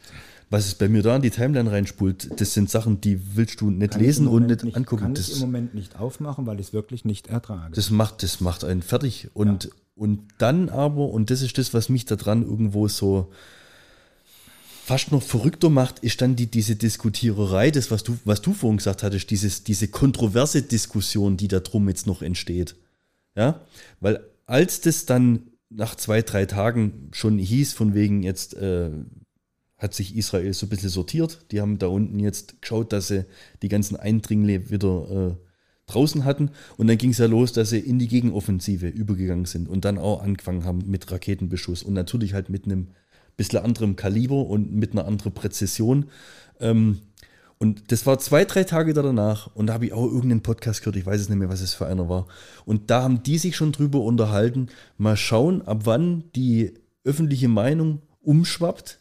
Was 0.50 0.66
es 0.66 0.74
bei 0.76 0.88
mir 0.88 1.02
da 1.02 1.14
in 1.16 1.20
die 1.20 1.30
Timeline 1.30 1.70
reinspult, 1.70 2.40
das 2.40 2.54
sind 2.54 2.70
Sachen, 2.70 3.02
die 3.02 3.36
willst 3.36 3.60
du 3.60 3.70
nicht 3.70 3.92
Kann 3.92 4.00
lesen 4.00 4.26
und 4.26 4.42
Moment 4.44 4.64
nicht, 4.64 4.76
angucken. 4.76 5.02
Kann 5.02 5.14
Das, 5.14 5.28
ich 5.28 5.34
im 5.34 5.40
Moment 5.40 5.74
nicht 5.74 5.98
aufmachen, 5.98 6.46
weil 6.46 6.58
ich 6.58 6.68
es 6.68 6.72
wirklich 6.72 7.04
nicht 7.04 7.26
ertrage. 7.26 7.74
das 7.74 7.90
macht, 7.90 8.22
das 8.22 8.40
macht 8.40 8.64
einen 8.64 8.80
fertig. 8.80 9.28
Und, 9.34 9.70
und 9.94 10.20
dann 10.38 10.70
aber, 10.70 11.10
und 11.10 11.30
das 11.30 11.42
ist 11.42 11.58
das, 11.58 11.74
was 11.74 11.90
mich 11.90 12.06
da 12.06 12.16
dran 12.16 12.42
irgendwo 12.42 12.88
so 12.88 13.30
fast 14.84 15.12
noch 15.12 15.22
verrückter 15.22 15.68
macht, 15.68 15.98
ist 15.98 16.22
dann 16.22 16.34
die, 16.34 16.46
diese 16.46 16.76
Diskutiererei, 16.76 17.70
das, 17.70 17.90
was 17.90 18.02
du, 18.04 18.16
was 18.24 18.40
du 18.40 18.54
vorhin 18.54 18.78
gesagt 18.78 19.02
hattest, 19.02 19.28
dieses, 19.28 19.64
diese 19.64 19.88
kontroverse 19.88 20.62
Diskussion, 20.62 21.36
die 21.36 21.48
da 21.48 21.60
drum 21.60 21.90
jetzt 21.90 22.06
noch 22.06 22.22
entsteht. 22.22 22.74
Ja, 23.36 23.60
weil 24.00 24.24
als 24.48 24.80
das 24.80 25.06
dann 25.06 25.50
nach 25.70 25.94
zwei, 25.94 26.22
drei 26.22 26.46
Tagen 26.46 27.10
schon 27.12 27.38
hieß, 27.38 27.74
von 27.74 27.94
wegen 27.94 28.22
jetzt 28.22 28.54
äh, 28.54 28.90
hat 29.76 29.94
sich 29.94 30.16
Israel 30.16 30.52
so 30.54 30.66
ein 30.66 30.70
bisschen 30.70 30.88
sortiert. 30.88 31.46
Die 31.52 31.60
haben 31.60 31.78
da 31.78 31.86
unten 31.86 32.18
jetzt 32.18 32.60
geschaut, 32.62 32.92
dass 32.92 33.08
sie 33.08 33.26
die 33.62 33.68
ganzen 33.68 33.96
Eindringlinge 33.96 34.70
wieder 34.70 35.36
äh, 35.38 35.44
draußen 35.86 36.24
hatten. 36.24 36.50
Und 36.78 36.86
dann 36.86 36.96
ging 36.96 37.10
es 37.10 37.18
ja 37.18 37.26
los, 37.26 37.52
dass 37.52 37.70
sie 37.70 37.78
in 37.78 37.98
die 37.98 38.08
Gegenoffensive 38.08 38.88
übergegangen 38.88 39.44
sind 39.44 39.68
und 39.68 39.84
dann 39.84 39.98
auch 39.98 40.22
angefangen 40.22 40.64
haben 40.64 40.82
mit 40.86 41.10
Raketenbeschuss 41.12 41.82
und 41.82 41.92
natürlich 41.92 42.32
halt 42.32 42.48
mit 42.48 42.64
einem 42.64 42.88
bisschen 43.36 43.60
anderem 43.60 43.96
Kaliber 43.96 44.46
und 44.46 44.72
mit 44.72 44.92
einer 44.92 45.06
anderen 45.06 45.32
Präzision. 45.32 46.06
Ähm, 46.58 47.02
und 47.58 47.90
das 47.90 48.06
war 48.06 48.18
zwei, 48.18 48.44
drei 48.44 48.64
Tage 48.64 48.94
danach 48.94 49.54
und 49.54 49.66
da 49.66 49.74
habe 49.74 49.86
ich 49.86 49.92
auch 49.92 50.04
irgendeinen 50.04 50.42
Podcast 50.42 50.80
gehört, 50.80 50.96
ich 50.96 51.06
weiß 51.06 51.20
es 51.20 51.28
nicht 51.28 51.38
mehr, 51.38 51.48
was 51.48 51.60
es 51.60 51.74
für 51.74 51.86
einer 51.86 52.08
war. 52.08 52.28
Und 52.64 52.90
da 52.90 53.02
haben 53.02 53.22
die 53.24 53.38
sich 53.38 53.56
schon 53.56 53.72
drüber 53.72 54.00
unterhalten, 54.00 54.68
mal 54.96 55.16
schauen, 55.16 55.62
ab 55.62 55.80
wann 55.84 56.24
die 56.36 56.74
öffentliche 57.02 57.48
Meinung 57.48 58.02
umschwappt 58.20 59.00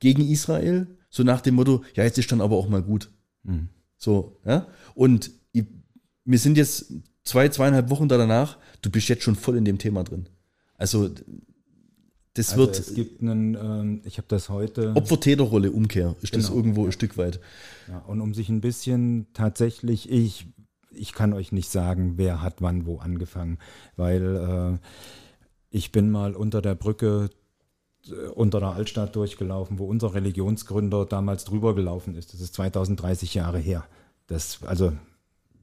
gegen 0.00 0.28
Israel, 0.28 0.88
so 1.08 1.22
nach 1.22 1.40
dem 1.40 1.54
Motto, 1.54 1.84
ja, 1.94 2.02
jetzt 2.02 2.18
ist 2.18 2.32
dann 2.32 2.40
aber 2.40 2.56
auch 2.56 2.68
mal 2.68 2.82
gut. 2.82 3.10
So, 3.96 4.40
ja. 4.44 4.66
Und 4.94 5.30
ich, 5.52 5.66
wir 6.24 6.38
sind 6.38 6.56
jetzt 6.56 6.92
zwei, 7.22 7.48
zweieinhalb 7.48 7.90
Wochen 7.90 8.08
danach, 8.08 8.58
du 8.82 8.90
bist 8.90 9.08
jetzt 9.08 9.22
schon 9.22 9.36
voll 9.36 9.56
in 9.56 9.64
dem 9.64 9.78
Thema 9.78 10.02
drin. 10.02 10.28
Also, 10.76 11.10
das 12.34 12.50
Also 12.50 12.66
wird 12.66 12.78
es 12.78 12.94
gibt 12.94 13.22
einen, 13.22 13.54
ähm, 13.54 14.00
ich 14.04 14.18
habe 14.18 14.26
das 14.28 14.48
heute. 14.48 14.94
Opfer-Täter-Rolle, 14.96 15.70
Umkehr, 15.70 16.16
ist 16.20 16.34
das 16.34 16.46
Genau, 16.46 16.56
irgendwo 16.56 16.84
ein 16.84 16.92
Stück 16.92 17.16
weit. 17.16 17.40
Ja, 17.88 17.98
und 18.00 18.20
um 18.20 18.34
sich 18.34 18.48
ein 18.48 18.60
bisschen 18.60 19.28
tatsächlich, 19.34 20.10
ich, 20.10 20.46
ich 20.90 21.12
kann 21.12 21.32
euch 21.32 21.52
nicht 21.52 21.70
sagen, 21.70 22.14
wer 22.16 22.42
hat 22.42 22.60
wann 22.60 22.86
wo 22.86 22.98
angefangen, 22.98 23.58
weil 23.96 24.80
äh, 24.80 24.86
ich 25.70 25.92
bin 25.92 26.10
mal 26.10 26.34
unter 26.34 26.60
der 26.60 26.74
Brücke 26.74 27.30
äh, 28.08 28.28
unter 28.28 28.60
der 28.60 28.70
Altstadt 28.70 29.14
durchgelaufen, 29.14 29.78
wo 29.78 29.86
unser 29.86 30.14
Religionsgründer 30.14 31.06
damals 31.06 31.44
drüber 31.44 31.74
gelaufen 31.74 32.16
ist. 32.16 32.34
Das 32.34 32.40
ist 32.40 32.54
2030 32.54 33.34
Jahre 33.34 33.58
her. 33.58 33.84
Das, 34.26 34.58
also 34.64 34.92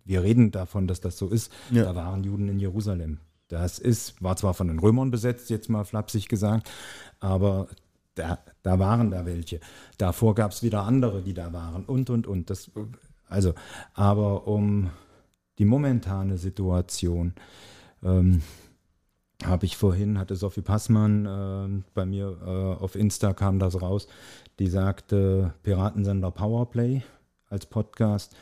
wir 0.05 0.23
reden 0.23 0.51
davon, 0.51 0.87
dass 0.87 1.01
das 1.01 1.17
so 1.17 1.27
ist. 1.27 1.51
Ja. 1.69 1.83
Da 1.83 1.95
waren 1.95 2.23
Juden 2.23 2.47
in 2.47 2.59
Jerusalem. 2.59 3.19
Das 3.51 3.79
ist, 3.79 4.21
war 4.23 4.37
zwar 4.37 4.53
von 4.53 4.67
den 4.67 4.79
Römern 4.79 5.11
besetzt, 5.11 5.49
jetzt 5.49 5.69
mal 5.69 5.83
flapsig 5.83 6.29
gesagt, 6.29 6.71
aber 7.19 7.67
da, 8.15 8.39
da 8.63 8.79
waren 8.79 9.11
da 9.11 9.25
welche. 9.25 9.59
Davor 9.97 10.35
gab 10.35 10.51
es 10.51 10.63
wieder 10.63 10.83
andere, 10.83 11.21
die 11.21 11.33
da 11.33 11.51
waren 11.51 11.83
und, 11.85 12.09
und, 12.09 12.27
und. 12.27 12.49
Das, 12.49 12.71
also, 13.27 13.53
aber 13.93 14.47
um 14.47 14.89
die 15.57 15.65
momentane 15.65 16.37
Situation 16.37 17.33
ähm, 18.03 18.41
habe 19.43 19.65
ich 19.65 19.75
vorhin, 19.75 20.17
hatte 20.17 20.35
Sophie 20.35 20.61
Passmann 20.61 21.25
äh, 21.25 21.83
bei 21.93 22.05
mir 22.05 22.37
äh, 22.45 22.81
auf 22.81 22.95
Insta 22.95 23.33
kam 23.33 23.59
das 23.59 23.81
raus, 23.81 24.07
die 24.59 24.67
sagte 24.67 25.53
Piratensender 25.63 26.31
Powerplay 26.31 27.01
als 27.49 27.65
Podcast, 27.65 28.35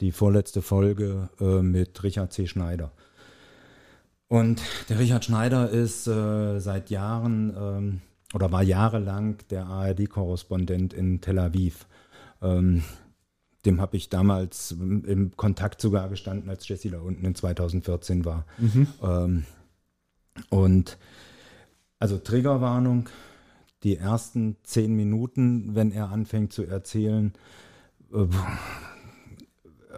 die 0.00 0.12
vorletzte 0.12 0.60
Folge 0.60 1.28
äh, 1.40 1.62
mit 1.62 2.02
Richard 2.02 2.32
C. 2.32 2.46
Schneider. 2.46 2.90
Und 4.28 4.60
der 4.88 4.98
Richard 4.98 5.24
Schneider 5.24 5.70
ist 5.70 6.06
äh, 6.06 6.58
seit 6.58 6.90
Jahren 6.90 7.54
ähm, 7.56 8.00
oder 8.34 8.50
war 8.50 8.62
jahrelang 8.62 9.38
der 9.50 9.66
ARD-Korrespondent 9.66 10.92
in 10.92 11.20
Tel 11.20 11.38
Aviv. 11.38 11.86
Ähm, 12.42 12.82
dem 13.64 13.80
habe 13.80 13.96
ich 13.96 14.08
damals 14.08 14.72
im 14.72 15.04
im 15.04 15.36
Kontakt 15.36 15.80
sogar 15.80 16.08
gestanden, 16.08 16.50
als 16.50 16.66
Jesse 16.68 16.90
da 16.90 17.00
unten 17.00 17.24
in 17.24 17.34
2014 17.34 18.24
war. 18.24 18.46
Ähm, 19.02 19.44
und 20.50 20.98
also 21.98 22.18
Triggerwarnung, 22.18 23.08
die 23.82 23.96
ersten 23.96 24.56
zehn 24.64 24.94
Minuten, 24.94 25.74
wenn 25.74 25.92
er 25.92 26.10
anfängt 26.10 26.52
zu 26.52 26.64
erzählen, 26.64 27.32
äh, 28.12 28.26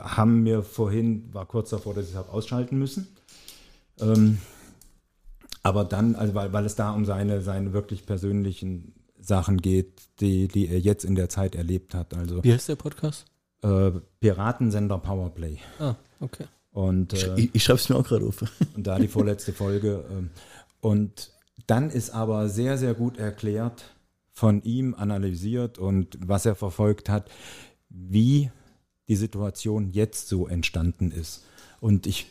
haben 0.00 0.42
mir 0.42 0.62
vorhin, 0.62 1.32
war 1.32 1.46
kurz 1.46 1.70
davor, 1.70 1.94
dass 1.94 2.04
ich 2.04 2.10
es 2.12 2.16
habe 2.16 2.30
ausschalten 2.30 2.78
müssen. 2.78 3.08
Ähm, 4.00 4.38
aber 5.62 5.84
dann, 5.84 6.14
also 6.14 6.34
weil, 6.34 6.52
weil 6.52 6.64
es 6.64 6.76
da 6.76 6.92
um 6.92 7.04
seine, 7.04 7.42
seine 7.42 7.72
wirklich 7.72 8.06
persönlichen 8.06 8.94
Sachen 9.20 9.58
geht, 9.58 10.02
die, 10.20 10.48
die 10.48 10.68
er 10.68 10.78
jetzt 10.78 11.04
in 11.04 11.14
der 11.14 11.28
Zeit 11.28 11.54
erlebt 11.54 11.94
hat. 11.94 12.14
Also 12.14 12.42
Wie 12.44 12.52
heißt 12.52 12.68
der 12.68 12.76
Podcast? 12.76 13.26
äh, 13.62 13.90
Piratensender 14.20 14.98
Powerplay. 14.98 15.58
Ah, 15.78 15.96
okay. 16.20 16.44
Und, 16.72 17.12
äh, 17.14 17.34
Ich, 17.40 17.54
ich 17.54 17.64
schreibe 17.64 17.80
es 17.80 17.88
mir 17.88 17.96
auch 17.96 18.06
gerade 18.06 18.26
auf. 18.26 18.44
und 18.76 18.86
da 18.86 18.98
die 18.98 19.08
vorletzte 19.08 19.52
Folge. 19.52 20.04
Ähm, 20.10 20.30
und 20.80 21.32
dann 21.66 21.90
ist 21.90 22.10
aber 22.10 22.48
sehr, 22.48 22.78
sehr 22.78 22.94
gut 22.94 23.18
erklärt, 23.18 23.84
von 24.32 24.62
ihm 24.62 24.94
analysiert 24.94 25.78
und 25.78 26.16
was 26.24 26.46
er 26.46 26.54
verfolgt 26.54 27.08
hat, 27.08 27.28
wie 27.88 28.50
die 29.08 29.16
Situation 29.16 29.90
jetzt 29.90 30.28
so 30.28 30.46
entstanden 30.46 31.10
ist. 31.10 31.44
Und 31.80 32.06
ich 32.06 32.28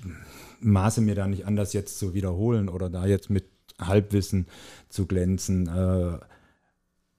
maße 0.59 1.01
mir 1.01 1.15
da 1.15 1.27
nicht 1.27 1.45
an, 1.45 1.55
das 1.55 1.73
jetzt 1.73 1.99
zu 1.99 2.13
wiederholen 2.13 2.69
oder 2.69 2.89
da 2.89 3.05
jetzt 3.05 3.29
mit 3.29 3.45
Halbwissen 3.79 4.47
zu 4.89 5.05
glänzen. 5.05 5.67
Äh, 5.67 6.19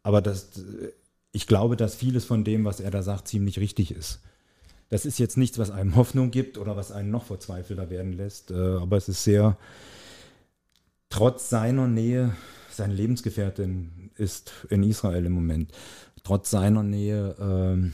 aber 0.02 0.22
das, 0.22 0.50
ich 1.32 1.46
glaube, 1.46 1.76
dass 1.76 1.94
vieles 1.94 2.24
von 2.24 2.44
dem, 2.44 2.64
was 2.64 2.80
er 2.80 2.90
da 2.90 3.02
sagt, 3.02 3.28
ziemlich 3.28 3.58
richtig 3.58 3.90
ist. 3.90 4.20
Das 4.90 5.04
ist 5.04 5.18
jetzt 5.18 5.36
nichts, 5.36 5.58
was 5.58 5.70
einem 5.70 5.96
Hoffnung 5.96 6.30
gibt 6.30 6.56
oder 6.56 6.76
was 6.76 6.92
einen 6.92 7.10
noch 7.10 7.24
verzweifelter 7.24 7.90
werden 7.90 8.12
lässt, 8.12 8.50
äh, 8.50 8.54
aber 8.54 8.96
es 8.96 9.08
ist 9.08 9.24
sehr, 9.24 9.58
trotz 11.10 11.50
seiner 11.50 11.86
Nähe, 11.86 12.34
seine 12.70 12.94
Lebensgefährtin 12.94 14.10
ist 14.16 14.52
in 14.70 14.82
Israel 14.82 15.26
im 15.26 15.32
Moment, 15.32 15.72
trotz 16.22 16.50
seiner 16.50 16.82
Nähe 16.82 17.36
ähm, 17.38 17.92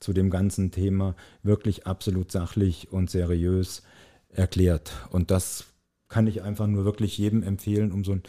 zu 0.00 0.12
dem 0.12 0.28
ganzen 0.28 0.70
Thema 0.70 1.14
wirklich 1.42 1.86
absolut 1.86 2.32
sachlich 2.32 2.92
und 2.92 3.10
seriös 3.10 3.82
erklärt. 4.34 4.92
Und 5.10 5.30
das 5.30 5.64
kann 6.08 6.26
ich 6.26 6.42
einfach 6.42 6.66
nur 6.66 6.84
wirklich 6.84 7.18
jedem 7.18 7.42
empfehlen, 7.42 7.92
um 7.92 8.04
so 8.04 8.12
ein, 8.12 8.22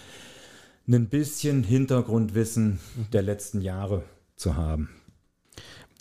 ein 0.87 1.09
bisschen 1.09 1.63
Hintergrundwissen 1.63 2.79
der 3.13 3.21
letzten 3.21 3.61
Jahre 3.61 4.03
zu 4.35 4.55
haben. 4.55 4.89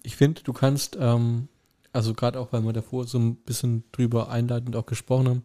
Ich 0.03 0.17
finde, 0.17 0.43
du 0.43 0.53
kannst, 0.53 0.97
ähm, 1.01 1.49
also 1.93 2.15
gerade 2.15 2.39
auch, 2.39 2.53
weil 2.53 2.63
wir 2.63 2.73
davor 2.73 3.07
so 3.07 3.19
ein 3.19 3.37
bisschen 3.37 3.85
drüber 3.93 4.29
einleitend 4.31 4.77
auch 4.77 4.87
gesprochen 4.87 5.43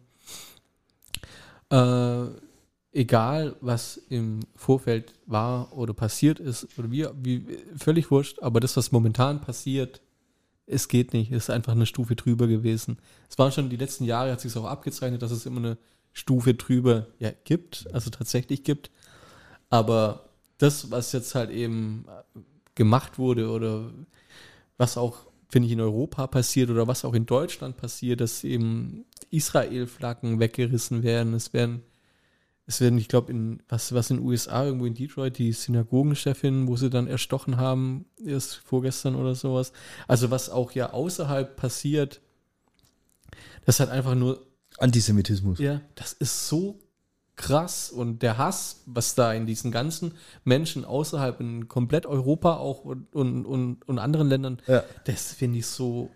haben, 1.70 2.32
äh, 2.32 2.40
egal 2.92 3.56
was 3.60 3.96
im 4.08 4.40
Vorfeld 4.56 5.14
war 5.26 5.76
oder 5.76 5.94
passiert 5.94 6.40
ist, 6.40 6.66
oder 6.78 6.90
wie, 6.90 7.06
wie 7.22 7.58
völlig 7.76 8.10
wurscht, 8.10 8.40
aber 8.40 8.60
das, 8.60 8.76
was 8.76 8.92
momentan 8.92 9.40
passiert, 9.40 10.00
es 10.70 10.88
geht 10.88 11.12
nicht, 11.12 11.32
ist 11.32 11.50
einfach 11.50 11.72
eine 11.72 11.86
Stufe 11.86 12.16
drüber 12.16 12.46
gewesen. 12.46 12.98
Es 13.28 13.38
waren 13.38 13.52
schon 13.52 13.70
die 13.70 13.76
letzten 13.76 14.04
Jahre, 14.04 14.32
hat 14.32 14.40
sich 14.40 14.56
auch 14.56 14.64
abgezeichnet, 14.64 15.22
dass 15.22 15.30
es 15.30 15.46
immer 15.46 15.58
eine 15.58 15.78
Stufe 16.12 16.54
drüber 16.54 17.06
ja, 17.18 17.30
gibt, 17.44 17.86
also 17.92 18.10
tatsächlich 18.10 18.64
gibt. 18.64 18.90
Aber 19.68 20.30
das, 20.58 20.90
was 20.90 21.12
jetzt 21.12 21.34
halt 21.34 21.50
eben 21.50 22.04
gemacht 22.74 23.18
wurde 23.18 23.50
oder 23.50 23.90
was 24.78 24.96
auch, 24.96 25.18
finde 25.48 25.66
ich, 25.66 25.72
in 25.72 25.80
Europa 25.80 26.26
passiert 26.26 26.70
oder 26.70 26.86
was 26.86 27.04
auch 27.04 27.14
in 27.14 27.26
Deutschland 27.26 27.76
passiert, 27.76 28.20
dass 28.20 28.44
eben 28.44 29.04
Israel-Flaggen 29.30 30.40
weggerissen 30.40 31.02
werden. 31.02 31.34
Es 31.34 31.52
werden, 31.52 31.82
es 32.70 32.80
werden, 32.80 32.98
ich 32.98 33.08
glaube, 33.08 33.32
in 33.32 33.62
was, 33.68 33.92
was 33.92 34.10
in 34.10 34.18
den 34.18 34.26
USA, 34.26 34.64
irgendwo 34.64 34.86
in 34.86 34.94
Detroit, 34.94 35.38
die 35.38 35.52
Synagogenchefin, 35.52 36.68
wo 36.68 36.76
sie 36.76 36.88
dann 36.88 37.08
erstochen 37.08 37.56
haben, 37.56 38.04
erst 38.24 38.54
vorgestern 38.56 39.16
oder 39.16 39.34
sowas. 39.34 39.72
Also 40.06 40.30
was 40.30 40.50
auch 40.50 40.70
ja 40.72 40.92
außerhalb 40.92 41.56
passiert, 41.56 42.20
das 43.66 43.80
hat 43.80 43.90
einfach 43.90 44.14
nur 44.14 44.46
Antisemitismus. 44.78 45.58
ja, 45.58 45.80
das 45.96 46.12
ist 46.12 46.48
so 46.48 46.78
krass 47.34 47.90
und 47.90 48.22
der 48.22 48.38
Hass, 48.38 48.82
was 48.86 49.14
da 49.16 49.32
in 49.32 49.46
diesen 49.46 49.72
ganzen 49.72 50.12
Menschen 50.44 50.84
außerhalb 50.84 51.40
in 51.40 51.66
komplett 51.68 52.06
Europa 52.06 52.56
auch 52.56 52.84
und, 52.84 53.12
und, 53.14 53.46
und, 53.46 53.88
und 53.88 53.98
anderen 53.98 54.28
Ländern, 54.28 54.60
Ja. 54.68 54.84
das 55.06 55.32
finde 55.32 55.58
ich 55.58 55.66
so 55.66 56.10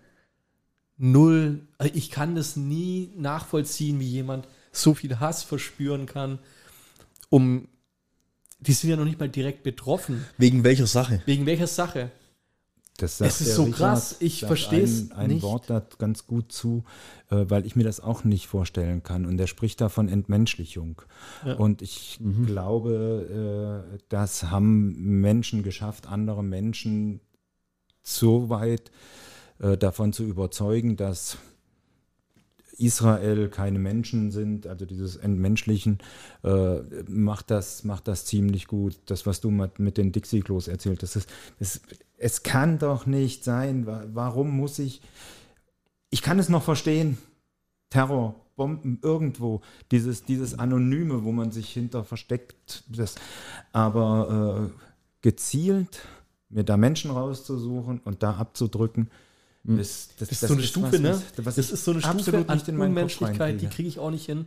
null. 0.97 1.67
Also 1.77 1.93
ich 1.95 2.11
kann 2.11 2.35
das 2.35 2.55
nie 2.55 3.11
nachvollziehen, 3.17 3.99
wie 3.99 4.07
jemand 4.07 4.47
so 4.75 4.93
viel 4.93 5.19
Hass 5.19 5.43
verspüren 5.43 6.05
kann, 6.05 6.39
um 7.29 7.67
die 8.59 8.73
sind 8.73 8.89
ja 8.89 8.95
noch 8.95 9.05
nicht 9.05 9.19
mal 9.19 9.29
direkt 9.29 9.63
betroffen. 9.63 10.25
Wegen 10.37 10.63
welcher 10.63 10.87
Sache? 10.87 11.21
Wegen 11.25 11.45
welcher 11.45 11.67
Sache? 11.67 12.11
Das 12.97 13.19
Es 13.19 13.41
ist 13.41 13.55
so 13.55 13.69
krass, 13.69 14.15
ich 14.19 14.39
sagt 14.39 14.47
versteh's 14.47 15.11
ein, 15.11 15.17
ein 15.17 15.29
nicht. 15.31 15.43
Wort 15.43 15.69
da 15.69 15.85
ganz 15.97 16.27
gut 16.27 16.53
zu, 16.53 16.85
äh, 17.29 17.45
weil 17.49 17.65
ich 17.65 17.75
mir 17.75 17.83
das 17.83 17.99
auch 17.99 18.23
nicht 18.23 18.47
vorstellen 18.47 19.03
kann. 19.03 19.25
Und 19.25 19.37
er 19.37 19.47
spricht 19.47 19.81
da 19.81 19.89
von 19.89 20.07
Entmenschlichung. 20.07 21.01
Und 21.57 21.81
ich 21.81 22.19
glaube, 22.45 23.85
äh, 23.93 23.97
das 24.07 24.43
haben 24.43 25.19
Menschen 25.19 25.61
geschafft, 25.61 26.07
andere 26.07 26.41
Menschen 26.41 27.19
so 28.01 28.49
weit 28.49 28.91
äh, 29.59 29.77
davon 29.77 30.13
zu 30.13 30.23
überzeugen, 30.23 30.95
dass 30.95 31.37
Israel 32.77 33.49
keine 33.49 33.79
Menschen 33.79 34.31
sind, 34.31 34.67
also 34.67 34.85
dieses 34.85 35.15
Entmenschlichen, 35.15 35.99
äh, 36.43 36.79
macht, 37.07 37.51
das, 37.51 37.83
macht 37.83 38.07
das 38.07 38.25
ziemlich 38.25 38.67
gut. 38.67 38.99
Das, 39.05 39.25
was 39.25 39.41
du 39.41 39.51
mit, 39.51 39.97
den 39.97 40.11
Dixie-Klos 40.11 40.67
erzählt 40.67 41.01
hast, 41.03 41.15
das, 41.15 41.27
das, 41.59 41.81
es 42.17 42.43
kann 42.43 42.77
doch 42.79 43.05
nicht 43.05 43.43
sein. 43.43 43.85
Wa- 43.85 44.05
Warum 44.13 44.55
muss 44.55 44.79
ich, 44.79 45.01
ich 46.09 46.21
kann 46.21 46.39
es 46.39 46.49
noch 46.49 46.63
verstehen, 46.63 47.17
Terror, 47.89 48.35
Bomben 48.55 48.99
irgendwo, 49.01 49.61
dieses, 49.91 50.23
dieses 50.23 50.57
Anonyme, 50.57 51.23
wo 51.25 51.31
man 51.31 51.51
sich 51.51 51.69
hinter 51.71 52.03
versteckt, 52.03 52.83
das, 52.87 53.15
aber 53.73 54.71
äh, 54.71 54.79
gezielt 55.21 56.07
mir 56.49 56.63
da 56.63 56.77
Menschen 56.77 57.11
rauszusuchen 57.11 57.99
und 58.05 58.23
da 58.23 58.35
abzudrücken, 58.35 59.09
ist, 59.67 60.09
Das 60.19 60.29
ist 60.29 60.41
so 60.41 60.53
eine 60.53 60.63
Stufe, 60.63 60.99
ne? 60.99 61.21
was 61.37 61.55
das 61.55 61.71
ist 61.71 61.83
so 61.85 61.91
eine 61.91 62.01
Stufe 62.01 62.45
an 62.47 62.59
Unmenschlichkeit, 62.79 63.59
die 63.61 63.67
kriege 63.67 63.89
ich 63.89 63.99
auch 63.99 64.11
nicht 64.11 64.25
hin. 64.25 64.45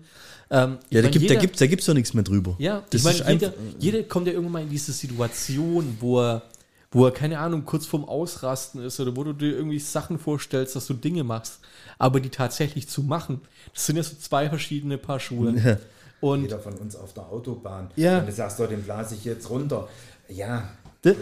Ähm, 0.50 0.78
Ja, 0.90 1.00
da 1.00 1.06
mein, 1.06 1.12
gibt 1.12 1.22
jeder- 1.22 1.34
da 1.34 1.40
gibt's, 1.40 1.58
da 1.58 1.66
gibt's 1.66 1.86
ja 1.86 1.94
nichts 1.94 2.14
mehr 2.14 2.22
drüber. 2.24 2.54
Ja, 2.58 2.82
das 2.90 3.00
ich 3.00 3.04
meine, 3.04 3.18
ist 3.18 3.28
jeder, 3.28 3.52
jeder 3.78 4.02
kommt 4.04 4.26
ja 4.26 4.32
irgendwann 4.32 4.52
mal 4.52 4.62
in 4.62 4.70
diese 4.70 4.92
Situation, 4.92 5.96
wo 6.00 6.20
er, 6.22 6.42
wo 6.90 7.04
er, 7.06 7.10
keine 7.12 7.38
Ahnung, 7.38 7.64
kurz 7.66 7.84
vorm 7.84 8.04
Ausrasten 8.04 8.82
ist 8.82 8.98
oder 9.00 9.14
wo 9.14 9.24
du 9.24 9.32
dir 9.34 9.52
irgendwie 9.56 9.78
Sachen 9.78 10.18
vorstellst, 10.18 10.74
dass 10.76 10.86
du 10.86 10.94
Dinge 10.94 11.22
machst, 11.24 11.58
aber 11.98 12.20
die 12.20 12.30
tatsächlich 12.30 12.88
zu 12.88 13.02
machen, 13.02 13.40
das 13.74 13.84
sind 13.86 13.96
ja 13.96 14.02
so 14.02 14.16
zwei 14.18 14.48
verschiedene 14.48 14.96
Paar 14.98 15.20
Schuhe. 15.20 15.54
Ja. 15.58 15.76
Und 16.20 16.42
Jeder 16.42 16.58
von 16.58 16.74
uns 16.74 16.96
auf 16.96 17.12
der 17.14 17.26
Autobahn. 17.28 17.90
Ja. 17.94 18.20
Und 18.20 18.26
du 18.26 18.32
sagst, 18.32 18.58
doch, 18.58 18.68
den 18.68 18.82
blase 18.82 19.14
ich 19.14 19.24
jetzt 19.24 19.50
runter. 19.50 19.88
Ja, 20.28 20.68
d- 21.04 21.14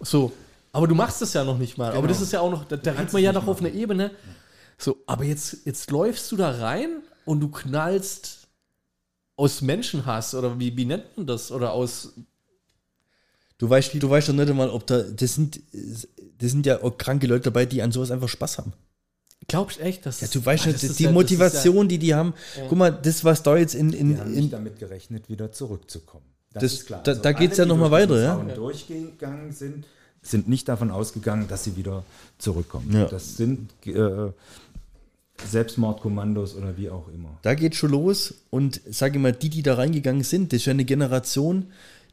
so, 0.00 0.32
aber 0.72 0.86
du 0.86 0.94
machst 0.94 1.20
es 1.22 1.32
ja 1.32 1.44
noch 1.44 1.58
nicht 1.58 1.76
mal. 1.78 1.88
Aber 1.90 1.96
Genau. 2.02 2.08
das 2.08 2.20
ist 2.20 2.32
ja 2.32 2.40
auch 2.40 2.50
noch, 2.50 2.64
da, 2.64 2.76
da 2.76 2.92
redet 2.92 3.12
man 3.12 3.20
es 3.22 3.24
ja 3.24 3.32
noch 3.32 3.46
auf 3.46 3.60
einer 3.60 3.72
Ebene. 3.72 4.10
So, 4.78 4.96
aber 5.06 5.24
jetzt, 5.24 5.58
jetzt 5.64 5.90
läufst 5.90 6.30
du 6.32 6.36
da 6.36 6.50
rein 6.50 7.02
und 7.24 7.40
du 7.40 7.48
knallst 7.48 8.48
aus 9.36 9.60
Menschenhass 9.62 10.34
oder 10.34 10.58
wie, 10.58 10.76
wie 10.76 10.84
nennt 10.84 11.16
man 11.16 11.26
das? 11.26 11.50
Oder 11.52 11.72
aus 11.72 12.12
Du 13.58 13.68
weißt, 13.68 13.92
du 13.94 14.08
weißt 14.08 14.30
doch 14.30 14.32
nicht 14.32 14.48
einmal, 14.48 14.70
ob 14.70 14.86
da, 14.86 15.02
das 15.02 15.34
sind, 15.34 15.60
das 15.72 16.50
sind 16.50 16.64
ja 16.64 16.82
auch 16.82 16.96
kranke 16.96 17.26
Leute 17.26 17.44
dabei, 17.44 17.66
die 17.66 17.82
an 17.82 17.92
sowas 17.92 18.10
einfach 18.10 18.28
Spaß 18.28 18.56
haben. 18.56 18.72
Glaubst 19.48 19.78
du 19.78 19.82
echt, 19.82 20.06
dass 20.06 20.22
Ja, 20.22 20.28
du 20.32 20.42
weißt 20.44 20.64
Ah, 20.64 20.66
nicht, 20.68 20.76
das 20.82 20.90
ist 20.90 20.98
die 20.98 21.02
ja- 21.04 21.10
das 21.10 21.12
ist 21.12 21.22
Motivation, 21.22 21.86
die 21.88 21.98
die 21.98 22.14
haben. 22.14 22.32
Guck 22.70 22.78
mal, 22.78 22.90
das, 22.90 23.22
was 23.22 23.42
da 23.42 23.58
jetzt 23.58 23.74
in, 23.74 23.92
in, 23.92 24.18
haben 24.18 24.30
nicht 24.30 24.44
in 24.44 24.50
damit 24.50 24.78
gerechnet, 24.78 25.28
wieder 25.28 25.52
zurückzukommen. 25.52 26.24
Das- 26.54 26.86
da- 26.86 27.14
da 27.14 27.32
geht's 27.32 27.58
ja 27.58 27.64
alle, 27.64 27.68
noch 27.68 27.76
die 27.76 27.90
mal 27.90 28.06
durch 28.06 28.22
weiter, 28.24 28.34
diesen 28.38 28.48
ja? 28.48 28.54
Durchgegangen 28.54 29.52
sind, 29.52 29.84
sind 30.22 30.48
nicht 30.48 30.68
davon 30.68 30.90
ausgegangen, 30.90 31.46
dass 31.48 31.64
sie 31.64 31.76
wieder 31.76 32.04
zurückkommen. 32.38 32.92
Ja. 32.92 33.06
Das 33.06 33.36
sind 33.36 33.70
äh, 33.86 34.32
Selbstmordkommandos 35.48 36.54
oder 36.54 36.76
wie 36.76 36.90
auch 36.90 37.08
immer. 37.08 37.30
da 37.42 37.54
geht 37.54 37.74
schon 37.74 37.90
los. 37.90 38.34
Und 38.50 38.80
sage 38.90 39.18
mal, 39.18 39.32
die, 39.32 39.48
die 39.48 39.62
da 39.62 39.74
reingegangen 39.74 40.22
sind, 40.22 40.52
das 40.52 40.58
ist 40.58 40.66
ja 40.66 40.72
eine 40.72 40.84
Generation, 40.84 41.66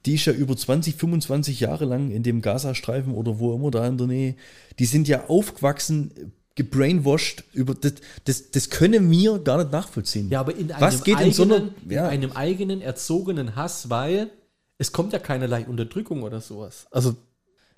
die 0.05 0.15
ist 0.15 0.25
ja 0.25 0.33
über 0.33 0.55
20, 0.55 0.95
25 0.95 1.59
Jahre 1.59 1.85
lang 1.85 2.11
in 2.11 2.23
dem 2.23 2.41
Gazastreifen 2.41 3.13
oder 3.13 3.39
wo 3.39 3.53
immer 3.53 3.71
da 3.71 3.85
in 3.87 3.97
der 3.97 4.07
Nähe, 4.07 4.35
die 4.79 4.85
sind 4.85 5.07
ja 5.07 5.25
aufgewachsen, 5.27 6.31
gebrainwashed 6.55 7.43
über 7.53 7.75
das, 7.75 7.93
das, 8.25 8.49
das 8.51 8.69
können 8.69 9.11
wir 9.11 9.39
gar 9.39 9.57
nicht 9.59 9.71
nachvollziehen. 9.71 10.29
Ja, 10.29 10.39
aber 10.39 10.55
in 10.55 10.71
einem, 10.71 10.81
Was 10.81 11.03
geht 11.03 11.15
in 11.15 11.19
eigenen, 11.19 11.33
so 11.33 11.43
einer- 11.43 11.69
ja. 11.89 12.07
in 12.09 12.23
einem 12.23 12.31
eigenen 12.31 12.81
erzogenen 12.81 13.55
Hass, 13.55 13.89
weil 13.89 14.31
es 14.79 14.91
kommt 14.91 15.13
ja 15.13 15.19
keinerlei 15.19 15.65
Unterdrückung 15.67 16.23
oder 16.23 16.39
sowas. 16.41 16.87
Also 16.91 17.15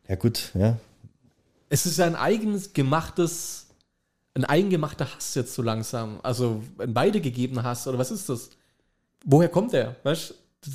Ja, 0.10 0.16
gut, 0.16 0.52
ja. 0.56 0.78
es 1.70 1.86
ist 1.86 2.00
ja 2.00 2.06
ein 2.08 2.16
eigenes 2.16 2.74
gemachtes, 2.74 3.68
ein 4.34 4.44
eigengemachter 4.44 5.06
Hass 5.14 5.36
jetzt 5.36 5.54
so 5.54 5.62
langsam. 5.62 6.20
Also 6.24 6.64
ein 6.80 6.96
weitergegebener 6.96 7.64
Hass 7.64 7.88
oder 7.88 8.00
was 8.00 8.10
ist 8.10 8.28
das? 8.28 8.50
Woher 9.24 9.50
kommt 9.50 9.72
der? 9.74 9.96
Weißt 10.04 10.32
du? 10.32 10.72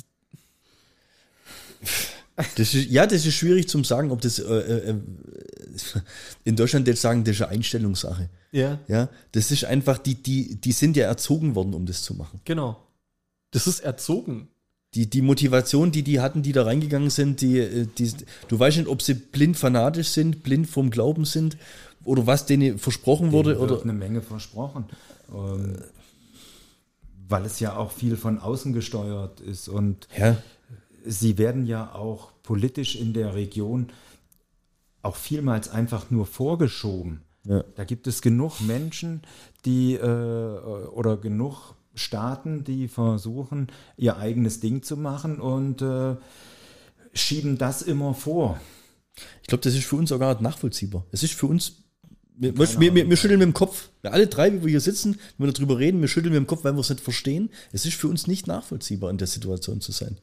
Das 2.55 2.73
ist, 2.73 2.89
ja, 2.89 3.05
das 3.05 3.25
ist 3.25 3.35
schwierig 3.35 3.69
zum 3.69 3.83
sagen, 3.83 4.11
ob 4.11 4.19
das 4.21 4.39
äh, 4.39 4.43
äh, 4.43 4.95
in 6.43 6.55
Deutschland 6.55 6.87
jetzt 6.87 7.01
sagen, 7.01 7.23
das 7.23 7.35
ist 7.35 7.41
eine 7.41 7.51
Einstellungssache. 7.51 8.29
Ja, 8.51 8.79
Ja, 8.87 9.09
das 9.31 9.51
ist 9.51 9.65
einfach, 9.65 9.97
die, 9.97 10.15
die, 10.15 10.55
die 10.55 10.71
sind 10.71 10.97
ja 10.97 11.07
erzogen 11.07 11.55
worden, 11.55 11.73
um 11.73 11.85
das 11.85 12.01
zu 12.03 12.13
machen. 12.13 12.41
genau. 12.45 12.81
Das 13.51 13.67
ist 13.67 13.79
erzogen. 13.79 14.49
Die, 14.95 15.09
die 15.09 15.21
Motivation, 15.21 15.91
die 15.91 16.03
die 16.03 16.21
hatten, 16.21 16.41
die 16.41 16.53
da 16.53 16.63
reingegangen 16.63 17.09
sind, 17.09 17.41
die, 17.41 17.59
äh, 17.59 17.87
die, 17.97 18.11
du 18.47 18.57
weißt 18.57 18.77
nicht, 18.77 18.87
ob 18.87 19.01
sie 19.01 19.13
blind 19.13 19.57
fanatisch 19.57 20.09
sind, 20.09 20.41
blind 20.41 20.67
vom 20.67 20.89
Glauben 20.89 21.25
sind 21.25 21.57
oder 22.05 22.25
was 22.25 22.45
denen 22.45 22.79
versprochen 22.79 23.31
wurde. 23.31 23.49
Denen 23.49 23.61
wird 23.61 23.71
Oder, 23.71 23.83
eine 23.83 23.93
Menge 23.93 24.21
versprochen. 24.21 24.85
Ähm, 25.33 25.77
weil 27.27 27.45
es 27.45 27.59
ja 27.59 27.75
auch 27.75 27.91
viel 27.91 28.17
von 28.17 28.39
außen 28.39 28.71
gesteuert 28.73 29.41
ist 29.41 29.67
und 29.67 30.07
ja, 30.17 30.37
sie 31.03 31.37
werden 31.37 31.65
ja 31.65 31.93
auch 31.93 32.31
politisch 32.43 32.95
in 32.95 33.13
der 33.13 33.33
Region 33.33 33.87
auch 35.01 35.15
vielmals 35.15 35.69
einfach 35.69 36.11
nur 36.11 36.25
vorgeschoben. 36.25 37.21
Ja. 37.43 37.63
Da 37.75 37.83
gibt 37.83 38.07
es 38.07 38.21
genug 38.21 38.61
Menschen, 38.61 39.21
die 39.65 39.93
äh, 39.93 39.99
oder 39.99 41.17
genug 41.17 41.75
Staaten, 41.95 42.63
die 42.63 42.87
versuchen, 42.87 43.67
ihr 43.97 44.17
eigenes 44.17 44.59
Ding 44.59 44.83
zu 44.83 44.97
machen 44.97 45.39
und 45.39 45.81
äh, 45.81 46.15
schieben 47.13 47.57
das 47.57 47.81
immer 47.81 48.13
vor. 48.13 48.59
ich 49.41 49.47
glaube, 49.47 49.63
das 49.63 49.73
ist 49.73 49.85
für 49.85 49.95
uns 49.95 50.09
sogar 50.09 50.33
nicht 50.33 50.41
nachvollziehbar. 50.41 51.05
Es 51.11 51.23
ist 51.23 51.33
für 51.33 51.47
uns, 51.47 51.83
wir, 52.37 52.57
wir, 52.57 52.95
wir, 52.95 53.09
wir 53.09 53.17
schütteln 53.17 53.39
mit 53.39 53.47
dem 53.47 53.53
Kopf. 53.53 53.89
Wir 54.01 54.13
alle 54.13 54.27
drei, 54.27 54.51
wie 54.53 54.61
wir 54.61 54.69
hier 54.69 54.81
sitzen, 54.81 55.17
wenn 55.37 55.47
wir 55.47 55.53
darüber 55.53 55.79
reden, 55.79 56.01
wir 56.01 56.07
schütteln 56.07 56.33
mit 56.33 56.41
dem 56.41 56.47
Kopf, 56.47 56.63
weil 56.63 56.73
wir 56.73 56.81
es 56.81 56.89
nicht 56.89 57.01
verstehen. 57.01 57.49
Es 57.71 57.85
ist 57.85 57.95
für 57.95 58.07
uns 58.07 58.27
nicht 58.27 58.47
nachvollziehbar, 58.47 59.09
in 59.09 59.17
der 59.17 59.27
Situation 59.27 59.81
zu 59.81 59.91
sein. 59.91 60.17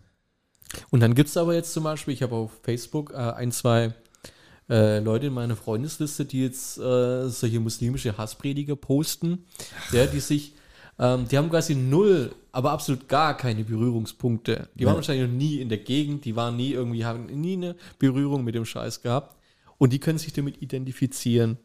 Und 0.91 1.01
dann 1.01 1.15
gibt 1.15 1.29
es 1.29 1.37
aber 1.37 1.55
jetzt 1.55 1.73
zum 1.73 1.85
Beispiel, 1.85 2.15
ich 2.15 2.23
habe 2.23 2.35
auf 2.35 2.53
Facebook 2.63 3.13
äh, 3.13 3.17
ein, 3.17 3.53
zwei 3.53 3.95
äh, 4.69 5.01
Leute 5.01 5.27
in 5.27 5.33
meiner 5.33 5.57
Freundesliste, 5.57 6.25
die 6.25 6.43
jetzt 6.43 6.79
äh, 6.79 7.29
solche 7.29 7.61
muslimische 7.61 8.17
Hassprediger 8.17 8.77
posten, 8.77 9.45
ja, 9.93 10.07
die 10.07 10.21
sich, 10.21 10.55
ähm, 10.99 11.27
die 11.29 11.39
haben 11.39 11.51
quasi 11.51 11.75
null, 11.75 12.35
aber 12.53 12.73
absolut 12.73 13.09
gar 13.09 13.37
keine 13.37 13.65
Berührungspunkte. 13.65 14.69
Die 14.75 14.85
waren 14.85 14.97
wahrscheinlich 14.97 15.29
noch 15.29 15.35
nie 15.37 15.57
in 15.61 15.69
der 15.69 15.79
Gegend, 15.79 16.25
die 16.25 16.37
waren 16.37 16.57
nie 16.57 16.73
irgendwie, 16.73 17.05
haben 17.05 17.27
nie 17.27 17.55
eine 17.55 17.77
Berührung 17.99 18.45
mit 18.45 18.55
dem 18.55 18.65
Scheiß 18.65 19.03
gehabt 19.03 19.37
und 19.79 19.93
die 19.93 19.99
können 19.99 20.19
sich 20.19 20.33
damit 20.33 20.61
identifizieren. 20.63 21.59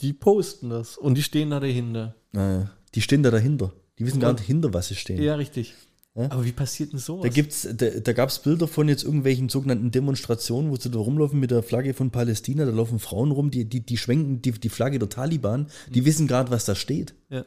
Die 0.00 0.12
posten 0.12 0.70
das 0.70 0.96
und 0.96 1.14
die 1.16 1.22
stehen 1.22 1.50
da 1.50 1.60
dahinter. 1.60 2.14
Naja, 2.32 2.70
die 2.94 3.00
stehen 3.02 3.22
da 3.22 3.30
dahinter. 3.30 3.72
Die 3.98 4.06
wissen 4.06 4.20
gar 4.20 4.32
nicht 4.32 4.44
hinter, 4.44 4.72
was 4.72 4.88
sie 4.88 4.94
stehen. 4.94 5.22
Ja, 5.22 5.34
richtig. 5.34 5.74
Aber 6.14 6.44
wie 6.44 6.52
passiert 6.52 6.92
denn 6.92 6.98
sowas? 6.98 7.22
Da, 7.22 7.28
gibt's, 7.28 7.68
da, 7.72 7.88
da 7.88 8.12
gab 8.12 8.28
es 8.28 8.40
Bilder 8.40 8.66
von 8.66 8.88
jetzt 8.88 9.04
irgendwelchen 9.04 9.48
sogenannten 9.48 9.90
Demonstrationen, 9.90 10.70
wo 10.70 10.76
sie 10.76 10.90
da 10.90 10.98
rumlaufen 10.98 11.38
mit 11.38 11.50
der 11.50 11.62
Flagge 11.62 11.94
von 11.94 12.10
Palästina. 12.10 12.64
Da 12.64 12.72
laufen 12.72 12.98
Frauen 12.98 13.30
rum, 13.30 13.50
die, 13.50 13.64
die, 13.64 13.80
die 13.80 13.96
schwenken 13.96 14.42
die, 14.42 14.52
die 14.52 14.68
Flagge 14.68 14.98
der 14.98 15.08
Taliban. 15.08 15.68
Die 15.88 16.04
wissen 16.04 16.26
gerade, 16.26 16.50
was 16.50 16.64
da 16.64 16.74
steht. 16.74 17.14
ja. 17.28 17.44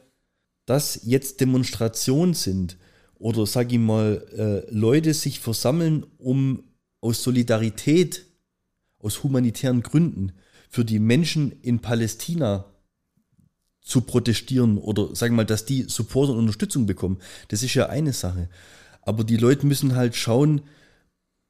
Dass 0.66 1.00
jetzt 1.04 1.40
Demonstrationen 1.40 2.34
sind 2.34 2.78
oder 3.14 3.46
sag 3.46 3.72
ich 3.72 3.78
mal, 3.78 4.26
äh, 4.36 4.74
Leute 4.74 5.14
sich 5.14 5.40
versammeln, 5.40 6.04
um 6.18 6.64
aus 7.00 7.22
Solidarität, 7.22 8.24
aus 8.98 9.22
humanitären 9.22 9.82
Gründen 9.82 10.32
für 10.70 10.84
die 10.84 10.98
Menschen 10.98 11.52
in 11.62 11.80
Palästina 11.80 12.64
zu 13.82 14.00
protestieren 14.00 14.78
oder 14.78 15.14
sagen 15.14 15.34
wir 15.34 15.42
mal, 15.42 15.44
dass 15.44 15.66
die 15.66 15.82
Support 15.82 16.30
und 16.30 16.38
Unterstützung 16.38 16.86
bekommen, 16.86 17.18
das 17.48 17.62
ist 17.62 17.74
ja 17.74 17.90
eine 17.90 18.12
Sache. 18.12 18.48
Aber 19.02 19.22
die 19.22 19.36
Leute 19.36 19.66
müssen 19.66 19.94
halt 19.94 20.16
schauen, 20.16 20.62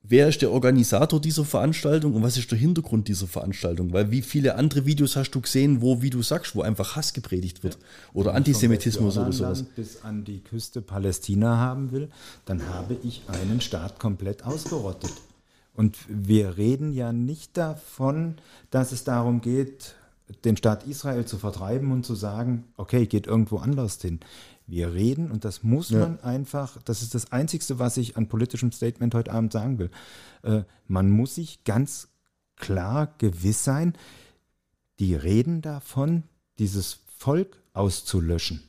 wer 0.04 0.28
ist 0.28 0.42
der 0.42 0.52
Organisator 0.52 1.20
dieser 1.20 1.44
Veranstaltung 1.44 2.14
und 2.14 2.22
was 2.22 2.36
ist 2.36 2.50
der 2.50 2.58
Hintergrund 2.58 3.08
dieser 3.08 3.26
Veranstaltung? 3.26 3.92
Weil 3.92 4.10
wie 4.10 4.22
viele 4.22 4.54
andere 4.54 4.86
Videos 4.86 5.16
hast 5.16 5.32
du 5.32 5.40
gesehen, 5.40 5.80
wo, 5.80 6.02
wie 6.02 6.10
du 6.10 6.22
sagst, 6.22 6.54
wo 6.54 6.62
einfach 6.62 6.94
Hass 6.94 7.12
gepredigt 7.12 7.64
wird 7.64 7.78
oder 8.12 8.34
Antisemitismus 8.34 9.18
oder 9.18 9.32
sowas. 9.32 9.62
Bis 9.62 10.02
an 10.02 10.24
die 10.24 10.40
Küste 10.40 10.82
Palästina 10.82 11.56
haben 11.56 11.90
will, 11.90 12.08
dann 12.44 12.68
habe 12.68 12.96
ich 13.02 13.22
einen 13.28 13.60
Staat 13.60 13.98
komplett 13.98 14.44
ausgerottet. 14.44 15.12
Und 15.74 15.96
wir 16.08 16.56
reden 16.56 16.92
ja 16.92 17.12
nicht 17.12 17.56
davon, 17.56 18.36
dass 18.70 18.92
es 18.92 19.02
darum 19.02 19.40
geht, 19.40 19.96
den 20.44 20.56
Staat 20.56 20.86
Israel 20.86 21.24
zu 21.24 21.36
vertreiben 21.36 21.92
und 21.92 22.06
zu 22.06 22.14
sagen, 22.14 22.64
okay, 22.76 23.06
geht 23.06 23.26
irgendwo 23.26 23.58
anders 23.58 24.00
hin. 24.00 24.20
Wir 24.66 24.92
reden 24.94 25.30
und 25.30 25.44
das 25.44 25.62
muss 25.62 25.90
Ja. 25.90 26.00
man 26.00 26.20
einfach, 26.20 26.80
das 26.84 27.02
ist 27.02 27.14
das 27.14 27.32
Einzigste, 27.32 27.78
was 27.78 27.96
ich 27.96 28.16
an 28.16 28.28
politischem 28.28 28.72
Statement 28.72 29.14
heute 29.14 29.32
Abend 29.32 29.52
sagen 29.52 29.78
will. 29.78 29.90
Äh, 30.42 30.62
man 30.88 31.10
muss 31.10 31.34
sich 31.34 31.64
ganz 31.64 32.08
klar 32.56 33.14
gewiss 33.18 33.62
sein, 33.64 33.94
die 35.00 35.14
reden 35.14 35.60
davon, 35.60 36.22
dieses 36.58 37.00
Volk 37.18 37.60
auszulöschen. 37.72 38.62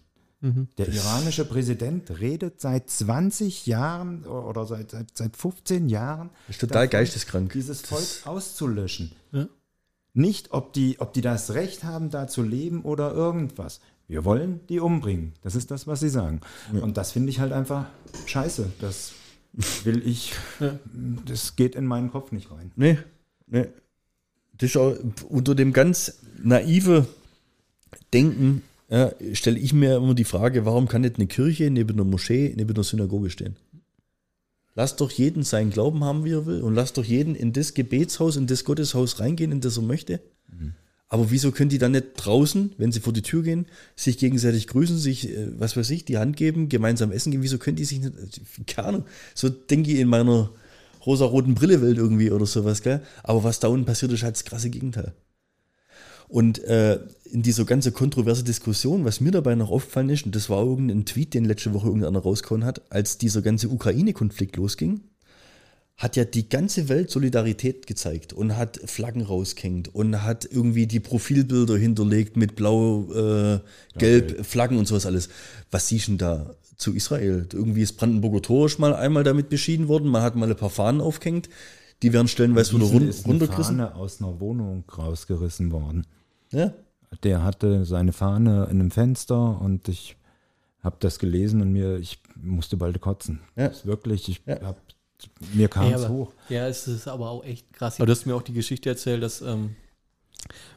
Der 0.78 0.90
iranische 0.90 1.44
Präsident 1.44 2.20
redet 2.20 2.62
seit 2.62 2.88
20 2.88 3.66
Jahren 3.66 4.26
oder 4.26 4.66
seit, 4.68 4.92
seit, 4.92 5.18
seit 5.18 5.36
15 5.36 5.90
Jahren. 5.90 6.30
Ist 6.48 6.62
total 6.62 6.86
davon, 6.88 6.90
geisteskrank. 6.92 7.52
Dieses 7.54 7.82
Volk 7.82 8.02
Das- 8.02 8.28
auszulöschen. 8.28 9.12
Ja. 9.32 9.48
Nicht, 10.14 10.52
ob 10.52 10.72
die, 10.74 11.00
ob 11.00 11.14
die 11.14 11.22
das 11.22 11.56
Recht 11.56 11.84
haben, 11.84 12.12
da 12.12 12.28
zu 12.28 12.44
leben 12.44 12.84
oder 12.84 13.12
irgendwas. 13.12 13.80
Wir 14.08 14.24
wollen 14.24 14.60
die 14.70 14.80
umbringen. 14.80 15.34
Das 15.42 15.56
ist 15.56 15.72
das, 15.72 15.88
was 15.88 16.00
sie 16.00 16.10
sagen. 16.10 16.42
Und 16.80 16.98
das 16.98 17.12
finde 17.12 17.30
ich 17.30 17.40
halt 17.40 17.52
einfach 17.52 17.88
scheiße. 18.26 18.72
Das 18.80 19.14
will 19.84 20.06
ich, 20.06 20.34
das 21.26 21.56
geht 21.56 21.76
in 21.76 21.86
meinen 21.86 22.12
Kopf 22.12 22.32
nicht 22.32 22.52
rein. 22.52 22.72
Nee, 22.76 23.00
nee. 23.48 23.68
Das 24.58 24.70
ist 24.70 24.78
auch 24.78 24.96
unter 25.28 25.56
dem 25.56 25.74
ganz 25.74 26.20
naive 26.42 27.08
Denken 28.14 28.62
ja, 28.90 29.12
stelle 29.34 29.60
ich 29.60 29.74
mir 29.74 29.98
immer 29.98 30.14
die 30.14 30.24
Frage, 30.24 30.66
warum 30.66 30.88
kann 30.88 31.02
nicht 31.02 31.18
eine 31.18 31.28
Kirche 31.28 31.72
neben 31.72 31.94
einer 31.94 32.04
Moschee, 32.04 32.54
neben 32.56 32.74
einer 32.74 32.84
Synagoge 32.84 33.30
stehen? 33.30 33.56
Lass 34.76 34.96
doch 34.96 35.10
jeden 35.12 35.44
seinen 35.44 35.72
Glauben 35.72 36.04
haben, 36.04 36.26
wie 36.26 36.34
er 36.34 36.46
will, 36.46 36.62
und 36.62 36.76
lass 36.76 36.94
doch 36.94 37.04
jeden 37.04 37.34
in 37.34 37.54
das 37.54 37.74
Gebetshaus, 37.74 38.36
in 38.36 38.46
das 38.46 38.64
Gotteshaus 38.64 39.20
reingehen, 39.20 39.52
in 39.52 39.62
das 39.62 39.78
er 39.78 39.84
möchte. 39.84 40.20
Aber 41.08 41.30
wieso 41.30 41.52
können 41.52 41.70
die 41.70 41.78
dann 41.78 41.92
nicht 41.92 42.14
draußen, 42.18 42.74
wenn 42.78 42.92
sie 42.92 43.00
vor 43.00 43.14
die 43.14 43.22
Tür 43.22 43.44
gehen, 43.44 43.68
sich 43.96 44.18
gegenseitig 44.18 44.68
grüßen, 44.68 44.98
sich, 44.98 45.30
äh, 45.30 45.48
was 45.60 45.78
weiß 45.78 45.90
ich, 45.92 46.06
die 46.06 46.18
Hand 46.18 46.36
geben, 46.36 46.68
gemeinsam 46.68 47.12
essen 47.12 47.32
gehen? 47.32 47.44
Wieso 47.44 47.58
können 47.58 47.78
die 47.78 47.86
sich 47.86 48.00
nicht, 48.00 48.14
keine 48.68 48.88
Ahnung, 48.88 49.06
so 49.34 49.50
denke 49.50 49.92
ich 49.92 50.00
in 50.00 50.08
meiner 50.08 50.52
rosaroten 51.06 51.54
Brillewelt 51.54 51.98
irgendwie 51.98 52.32
oder 52.32 52.48
sowas, 52.48 52.82
gell? 52.82 53.02
Aber 53.24 53.44
was 53.44 53.60
da 53.60 53.68
unten 53.68 53.86
passiert, 53.86 54.12
ist 54.12 54.24
halt 54.24 54.36
das 54.36 54.46
krasse 54.46 54.72
Gegenteil. 54.72 55.14
Und 56.28 56.64
äh, 56.64 57.00
in 57.26 57.44
dieser 57.44 57.66
ganze 57.66 57.92
kontroverse 57.92 58.44
Diskussion, 58.44 59.06
was 59.06 59.22
mir 59.22 59.32
dabei 59.32 59.54
noch 59.54 59.70
aufgefallen 59.70 60.10
ist, 60.10 60.26
und 60.26 60.36
das 60.36 60.50
war 60.50 60.66
irgendein 60.66 61.06
Tweet, 61.06 61.36
den 61.36 61.46
letzte 61.46 61.74
Woche 61.74 61.88
irgendeiner 61.88 62.20
rausgehauen 62.20 62.66
hat, 62.66 62.92
als 62.92 63.20
dieser 63.20 63.44
ganze 63.44 63.70
Ukraine-Konflikt 63.70 64.56
losging, 64.56 65.02
hat 65.98 66.18
ja 66.18 66.26
die 66.26 66.50
ganze 66.50 66.90
Welt 66.90 67.10
Solidarität 67.10 67.88
gezeigt 67.88 68.34
und 68.34 68.58
hat 68.58 68.80
Flaggen 68.86 69.22
rausgehängt 69.22 69.94
und 69.96 70.24
hat 70.24 70.44
irgendwie 70.50 70.88
die 70.88 71.00
Profilbilder 71.00 71.78
hinterlegt 71.78 72.36
mit 72.36 72.56
blau, 72.56 73.12
äh, 73.14 73.60
gelb, 73.98 74.46
Flaggen 74.46 74.78
und 74.78 74.88
sowas 74.88 75.06
alles. 75.06 75.30
Was 75.72 75.88
siehst 75.88 76.08
du 76.08 76.12
denn 76.12 76.18
da 76.18 76.56
zu 76.76 76.94
Israel? 76.94 77.48
Irgendwie 77.54 77.82
ist 77.82 77.94
Brandenburger 77.94 78.42
Tor 78.42 78.68
schon 78.70 78.82
mal 78.82 78.94
einmal 78.94 79.24
damit 79.24 79.48
beschieden 79.48 79.88
worden, 79.88 80.10
man 80.10 80.22
hat 80.22 80.36
mal 80.36 80.50
ein 80.50 80.58
paar 80.58 80.70
Fahnen 80.70 81.00
aufgehängt, 81.00 81.48
die 82.04 82.12
werden 82.12 82.28
stellenweise 82.28 82.74
wieder 82.76 82.86
run 82.86 83.08
ist 83.08 83.24
eine 83.24 83.34
runtergerissen. 83.34 83.78
Fahne 83.78 83.96
aus 83.96 84.22
einer 84.22 84.40
Wohnung 84.42 84.84
rausgerissen 84.98 85.72
worden. 85.72 86.06
Ja? 86.52 86.74
Der 87.24 87.44
hatte 87.44 87.86
seine 87.86 88.12
Fahne 88.12 88.66
in 88.66 88.82
einem 88.82 88.92
Fenster 88.92 89.62
und 89.62 89.88
ich 89.88 90.18
habe 90.84 90.98
das 91.00 91.20
gelesen 91.20 91.62
und 91.62 91.72
mir, 91.72 91.98
ich 91.98 92.20
musste 92.36 92.76
bald 92.76 93.00
kotzen. 93.00 93.40
Ja. 93.56 93.70
Das 93.70 93.78
ist 93.78 93.86
wirklich, 93.86 94.28
ich 94.28 94.42
Ja. 94.46 94.62
hab, 94.62 94.78
mir 95.54 95.68
kam 95.68 95.90
Ja, 95.90 95.96
es 95.98 96.04
aber, 96.04 96.14
hoch. 96.14 96.32
ja, 96.50 96.68
es 96.68 96.88
ist 96.88 97.08
aber 97.08 97.30
auch 97.30 97.44
echt 97.44 97.72
krass. 97.74 97.96
Aber 98.00 98.06
du 98.06 98.12
hast 98.12 98.26
mir 98.26 98.36
auch 98.36 98.42
die 98.42 98.54
Geschichte 98.54 98.90
erzählt, 98.90 99.22
dass 99.24 99.42
ähm, 99.42 99.76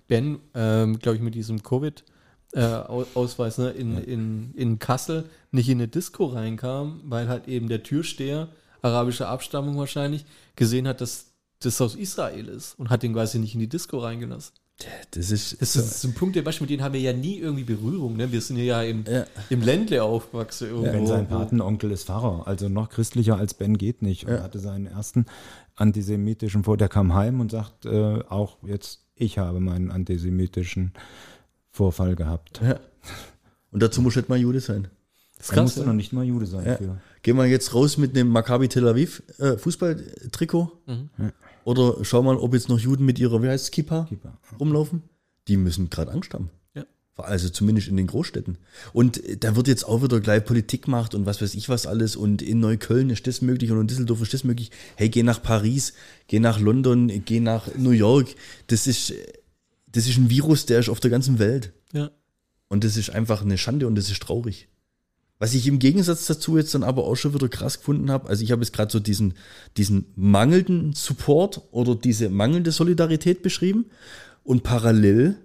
Ben, 0.09 0.39
ähm, 0.55 0.99
glaube 0.99 1.17
ich, 1.17 1.23
mit 1.23 1.35
diesem 1.35 1.63
Covid-Ausweis 1.63 3.59
ne, 3.59 3.71
in, 3.71 3.99
in, 3.99 4.55
in 4.55 4.79
Kassel 4.79 5.29
nicht 5.51 5.69
in 5.69 5.79
eine 5.79 5.89
Disco 5.89 6.27
reinkam, 6.27 7.01
weil 7.05 7.29
halt 7.29 7.49
eben 7.49 7.69
der 7.69 7.83
Türsteher, 7.83 8.49
arabischer 8.83 9.29
Abstammung 9.29 9.77
wahrscheinlich, 9.77 10.25
gesehen 10.57 10.89
hat, 10.89 11.01
dass 11.01 11.27
das 11.61 11.81
aus 11.81 11.95
Israel 11.97 12.49
ist 12.49 12.79
und 12.79 12.89
hat 12.91 13.03
den 13.03 13.13
quasi 13.13 13.39
nicht 13.39 13.55
in 13.55 13.61
die 13.61 13.69
Disco 13.69 13.99
reingelassen. 13.99 14.55
Das 15.11 15.33
ist, 15.33 15.61
Das 15.61 15.75
ist 15.75 16.05
ein 16.05 16.15
Punkt, 16.15 16.37
der 16.37 16.43
Beispiel, 16.43 16.65
mit 16.67 16.71
denen 16.71 16.83
haben 16.85 16.93
wir 16.95 17.01
ja 17.01 17.13
nie 17.13 17.39
irgendwie 17.39 17.65
Berührung. 17.65 18.17
Ne? 18.17 18.31
Wir 18.31 18.41
sind 18.41 18.59
ja 18.59 18.81
im, 18.83 19.05
Ja. 19.11 19.25
im 19.51 19.61
Ländle 19.61 20.05
aufgewachsen. 20.05 20.69
Irgendwo, 20.69 20.93
Ben, 20.93 21.07
sein 21.07 21.27
Patenonkel 21.29 21.91
ist 21.91 22.05
Pfarrer, 22.05 22.47
also 22.47 22.69
noch 22.69 22.89
christlicher 22.89 23.37
als 23.37 23.55
Ben 23.55 23.77
geht 23.77 24.03
nicht. 24.03 24.27
Und 24.27 24.35
Ja. 24.35 24.43
hatte 24.43 24.61
seinen 24.61 24.87
ersten 24.87 25.27
antisemitischen 25.75 26.63
Vor. 26.65 26.77
Der 26.77 26.89
kam 26.89 27.15
heim 27.15 27.41
und 27.41 27.51
sagt 27.51 27.87
äh, 27.87 28.21
auch 28.29 28.59
jetzt, 28.63 29.01
ich 29.17 29.39
habe 29.39 29.59
meinen 29.61 29.91
antisemitischen 29.91 30.93
Vorfall 31.71 32.15
gehabt. 32.15 32.61
Ja. 32.63 32.79
Und 33.73 33.83
dazu 33.83 34.01
muss 34.01 34.15
halt 34.17 34.29
mal 34.29 34.39
Jude 34.39 34.61
sein. 34.61 34.89
Das 35.39 35.49
Er 35.51 35.55
krass, 35.55 35.63
musste 35.65 35.81
ja. 35.81 35.87
noch 35.87 35.93
nicht 35.95 36.13
mal 36.13 36.25
Jude 36.25 36.47
sein 36.47 36.65
Ja. 36.67 36.77
für. 36.77 37.01
Gehen 37.23 37.37
wir 37.37 37.47
jetzt 37.47 37.75
raus 37.75 37.97
mit 37.99 38.17
einem 38.17 38.29
Maccabi 38.29 38.69
Tel 38.69 38.87
Aviv 38.89 39.23
äh, 39.39 39.57
Fußballtrikot. 39.57 40.71
Mhm. 40.87 41.11
Oder 41.69 42.03
schau 42.03 42.23
mal, 42.23 42.37
ob 42.39 42.55
jetzt 42.55 42.71
noch 42.71 42.79
Juden 42.79 43.05
mit 43.05 43.19
ihrer, 43.19 43.43
wie 43.43 43.49
heißt 43.49 43.65
es, 43.65 43.71
Kippa, 43.71 44.07
Kippa. 44.09 44.39
rumlaufen. 44.59 45.03
Die 45.49 45.59
müssen 45.59 45.91
gerade 45.91 46.13
Angst 46.13 46.33
haben. 46.33 46.49
Ja. 46.73 46.87
Also 47.19 47.51
zumindest 47.51 47.89
in 47.89 47.99
den 47.99 48.07
Großstädten. 48.07 48.57
Und 48.95 49.23
äh, 49.23 49.37
da 49.37 49.55
wird 49.55 49.69
jetzt 49.69 49.85
auch 49.85 50.03
wieder 50.03 50.19
gleich 50.21 50.47
Politik 50.47 50.87
gemacht 50.87 51.15
und 51.15 51.27
was 51.27 51.43
weiß 51.43 51.55
ich 51.55 51.69
was 51.69 51.87
alles. 51.87 52.17
Und 52.17 52.41
in 52.41 52.61
Neukölln 52.61 53.11
ist 53.11 53.27
das 53.27 53.43
möglich 53.43 53.71
und 53.71 53.83
in 53.83 53.87
Düsseldorf 53.87 54.23
ist 54.23 54.33
das 54.33 54.45
möglich. 54.45 54.71
Hey, 54.97 55.11
geh 55.11 55.23
nach 55.23 55.43
Paris, 55.43 55.93
geh 56.27 56.41
nach 56.41 56.59
London, 56.59 57.23
geh 57.27 57.39
nach 57.39 57.69
New 57.77 57.91
York. 57.91 58.29
Das 58.69 58.87
ist, 58.87 59.11
äh, 59.11 59.17
das 59.93 60.07
ist 60.07 60.17
ein 60.17 60.31
Virus, 60.31 60.65
der 60.65 60.79
ist 60.79 60.89
auf 60.89 61.01
der 61.01 61.11
ganzen 61.11 61.39
Welt. 61.39 61.75
Ja. 61.93 62.11
Und 62.69 62.83
das 62.83 62.97
ist 62.97 63.11
einfach 63.11 63.43
eine 63.43 63.59
Schande 63.59 63.87
und 63.87 63.95
das 63.95 64.11
ist 64.11 64.23
traurig. 64.23 64.69
Was 65.39 65.55
ich 65.55 65.67
im 65.69 65.79
Gegensatz 65.79 66.27
dazu 66.27 66.57
jetzt 66.57 66.75
dann 66.75 66.83
aber 66.83 67.05
auch 67.05 67.15
schon 67.15 67.33
wieder 67.35 67.49
krass 67.49 67.79
gefunden 67.79 68.11
habe, 68.11 68.29
also 68.29 68.43
ich 68.43 68.51
habe 68.51 68.63
jetzt 68.63 68.73
gerade 68.73 68.91
so 68.91 68.99
diesen, 68.99 69.35
diesen 69.77 70.07
mangelnden 70.17 70.95
Support 70.95 71.63
oder 71.71 71.95
diese 71.95 72.29
mangelnde 72.29 72.73
Solidarität 72.73 73.43
beschrieben. 73.43 73.87
Und 74.43 74.65
parallel 74.65 75.37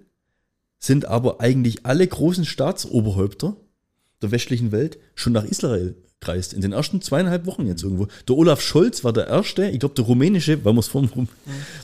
sind 0.78 1.06
aber 1.06 1.40
eigentlich 1.40 1.86
alle 1.86 2.06
großen 2.06 2.44
Staatsoberhäupter 2.44 3.56
der 4.20 4.32
westlichen 4.32 4.72
Welt 4.72 4.98
schon 5.14 5.32
nach 5.32 5.44
Israel 5.44 5.94
gereist. 6.24 6.52
In 6.52 6.60
den 6.60 6.72
ersten 6.72 7.00
zweieinhalb 7.00 7.46
Wochen 7.46 7.66
jetzt 7.66 7.82
irgendwo. 7.82 8.08
Der 8.28 8.36
Olaf 8.36 8.60
Scholz 8.60 9.04
war 9.04 9.12
der 9.12 9.26
erste, 9.28 9.66
ich 9.68 9.80
glaube 9.80 9.94
der 9.94 10.04
rumänische, 10.04 10.64
weil 10.64 10.72
man 10.72 10.80
es 10.80 10.88
vorhin 10.88 11.10
rum, 11.10 11.28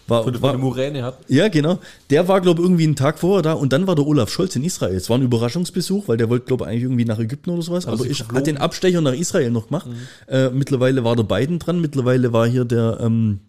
war, 0.07 0.31
du 0.31 0.41
war, 0.43 0.51
eine 0.51 0.59
Muräne 0.59 1.03
hat. 1.03 1.19
ja, 1.29 1.49
genau. 1.49 1.79
Der 2.11 2.29
war, 2.29 2.41
glaube 2.41 2.61
ich, 2.61 2.67
irgendwie 2.67 2.85
einen 2.85 2.97
Tag 2.97 3.19
vorher 3.19 3.43
da 3.43 3.53
und 3.53 3.73
dann 3.73 3.87
war 3.87 3.95
der 3.95 4.07
Olaf 4.07 4.31
Scholz 4.31 4.57
in 4.57 4.65
Israel. 4.65 4.97
Es 4.97 5.09
war 5.11 5.19
ein 5.19 5.23
Überraschungsbesuch, 5.23 6.09
weil 6.09 6.17
der 6.17 6.29
wollte, 6.29 6.47
glaube 6.47 6.65
ich, 6.65 6.71
eigentlich 6.71 6.85
irgendwie 6.85 7.05
nach 7.05 7.19
Ägypten 7.19 7.51
oder 7.51 7.63
sowas, 7.63 7.87
aber 7.87 7.99
sie 7.99 8.09
ist, 8.09 8.19
geflogen. 8.19 8.37
hat 8.37 8.47
den 8.47 8.59
Abstecher 8.59 9.01
nach 9.01 9.15
Israel 9.15 9.51
noch 9.51 9.69
gemacht. 9.69 9.89
Äh, 10.27 10.51
mittlerweile 10.51 11.05
war 11.05 11.17
der 11.17 11.25
Biden 11.25 11.59
dran, 11.59 11.81
mittlerweile 11.81 12.33
war 12.33 12.47
hier 12.47 12.65
der 12.65 12.99
ähm, 13.01 13.41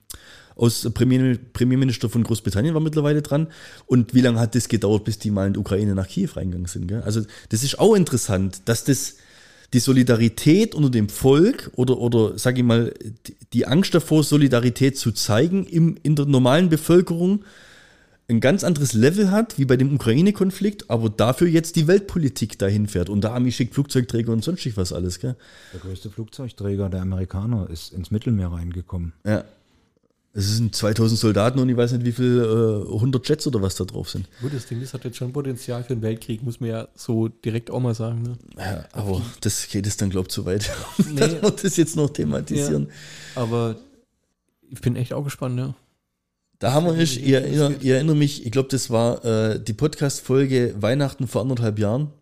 aus 0.56 0.88
Premier, 0.94 1.38
Premierminister 1.54 2.10
von 2.10 2.24
Großbritannien 2.24 2.74
war 2.74 2.82
mittlerweile 2.82 3.22
dran. 3.22 3.48
Und 3.88 4.14
wie 4.14 4.22
lange 4.22 4.40
hat 4.40 4.56
das 4.56 4.68
gedauert, 4.68 5.06
bis 5.06 5.18
die 5.18 5.32
mal 5.32 5.48
in 5.48 5.54
die 5.54 5.60
Ukraine 5.60 5.96
nach 5.96 6.08
Kiew 6.08 6.30
reingegangen 6.36 6.68
sind? 6.68 6.88
Gell? 6.88 7.02
Also 7.02 7.22
das 7.50 7.64
ist 7.64 7.80
auch 7.80 7.96
interessant, 7.96 8.62
dass 8.66 8.84
das 8.84 9.16
die 9.74 9.80
Solidarität 9.80 10.76
unter 10.76 10.90
dem 10.90 11.08
Volk 11.10 11.72
oder, 11.76 11.98
oder 11.98 12.38
sag 12.38 12.58
ich 12.58 12.64
mal, 12.64 12.94
die- 13.54 13.66
Angst 13.68 13.94
davor, 13.94 14.24
Solidarität 14.24 14.98
zu 14.98 15.12
zeigen 15.12 15.66
im, 15.66 15.98
in 16.04 16.16
der 16.16 16.26
normalen 16.26 16.70
Bevölkerung 16.70 17.44
ein 18.30 18.40
ganz 18.40 18.64
anderes 18.64 18.94
Level 18.94 19.30
hat, 19.30 19.58
wie 19.60 19.66
bei 19.66 19.76
dem 19.76 19.94
Ukraine-Konflikt, 19.94 20.90
aber 20.90 21.10
dafür 21.10 21.48
jetzt 21.48 21.76
die 21.76 21.88
Weltpolitik 21.88 22.58
dahin 22.58 22.88
fährt. 22.88 23.10
Und 23.10 23.22
da 23.22 23.34
Army 23.34 23.52
schickt 23.52 23.74
Flugzeugträger 23.74 24.32
und 24.32 24.44
sonstig 24.44 24.78
was 24.78 24.94
alles, 24.94 25.20
gell? 25.20 25.36
Der 25.74 25.82
größte 25.82 26.10
Flugzeugträger 26.10 26.90
der 26.90 27.02
Amerikaner 27.02 27.70
ist 27.70 27.94
ins 27.94 28.10
Mittelmeer 28.10 28.48
reingekommen. 28.52 29.12
Ja. 29.26 29.44
Es 30.34 30.56
sind 30.56 30.74
2000 30.74 31.20
Soldaten 31.20 31.60
und 31.60 31.68
ich 31.68 31.76
weiß 31.76 31.92
nicht, 31.92 32.06
wie 32.06 32.14
viel 32.14 32.86
äh, 32.88 32.94
100 32.94 33.28
Jets 33.28 33.48
oder 33.48 33.62
was 33.62 33.76
da 33.76 33.84
drauf 33.84 34.10
sind. 34.10 34.30
Gut, 34.42 34.54
das 34.54 34.66
Ding 34.66 34.80
das 34.80 34.94
hat 34.94 35.04
jetzt 35.04 35.18
schon 35.18 35.34
Potenzial 35.34 35.84
für 35.84 35.92
einen 35.92 36.02
Weltkrieg, 36.02 36.42
muss 36.42 36.62
man 36.62 36.70
ja 36.70 36.88
so 36.96 37.28
direkt 37.28 37.70
auch 37.70 37.82
mal 37.82 37.94
sagen. 37.94 38.22
Ne? 38.22 38.38
Ja, 38.58 38.86
aber 38.94 39.22
das 39.42 39.68
geht 39.68 39.86
es 39.86 39.98
dann, 39.98 40.10
glaube 40.10 40.28
ich, 40.28 40.34
zu 40.34 40.46
weit. 40.46 40.72
Nee. 41.12 41.20
Dass 41.20 41.42
wir 41.42 41.52
das 41.52 41.76
jetzt 41.76 41.96
noch 41.96 42.10
thematisieren. 42.10 42.90
Aber 43.36 43.76
ich 44.70 44.80
bin 44.80 44.96
echt 44.96 45.12
auch 45.12 45.24
gespannt, 45.24 45.60
ja. 45.60 45.76
Da 46.60 46.74
haben 46.74 46.86
wir 46.86 46.94
nicht, 46.94 47.18
ich, 47.18 47.32
erinnere, 47.32 47.76
ich 47.82 47.88
erinnere 47.88 48.16
mich, 48.16 48.46
ich 48.46 48.52
glaube, 48.52 48.70
das 48.70 48.90
war 48.90 49.26
äh, 49.26 49.60
die 49.62 49.74
Podcast-Folge 49.74 50.76
Weihnachten 50.80 51.28
vor 51.28 51.42
anderthalb 51.42 51.80
Jahren. 51.80 52.14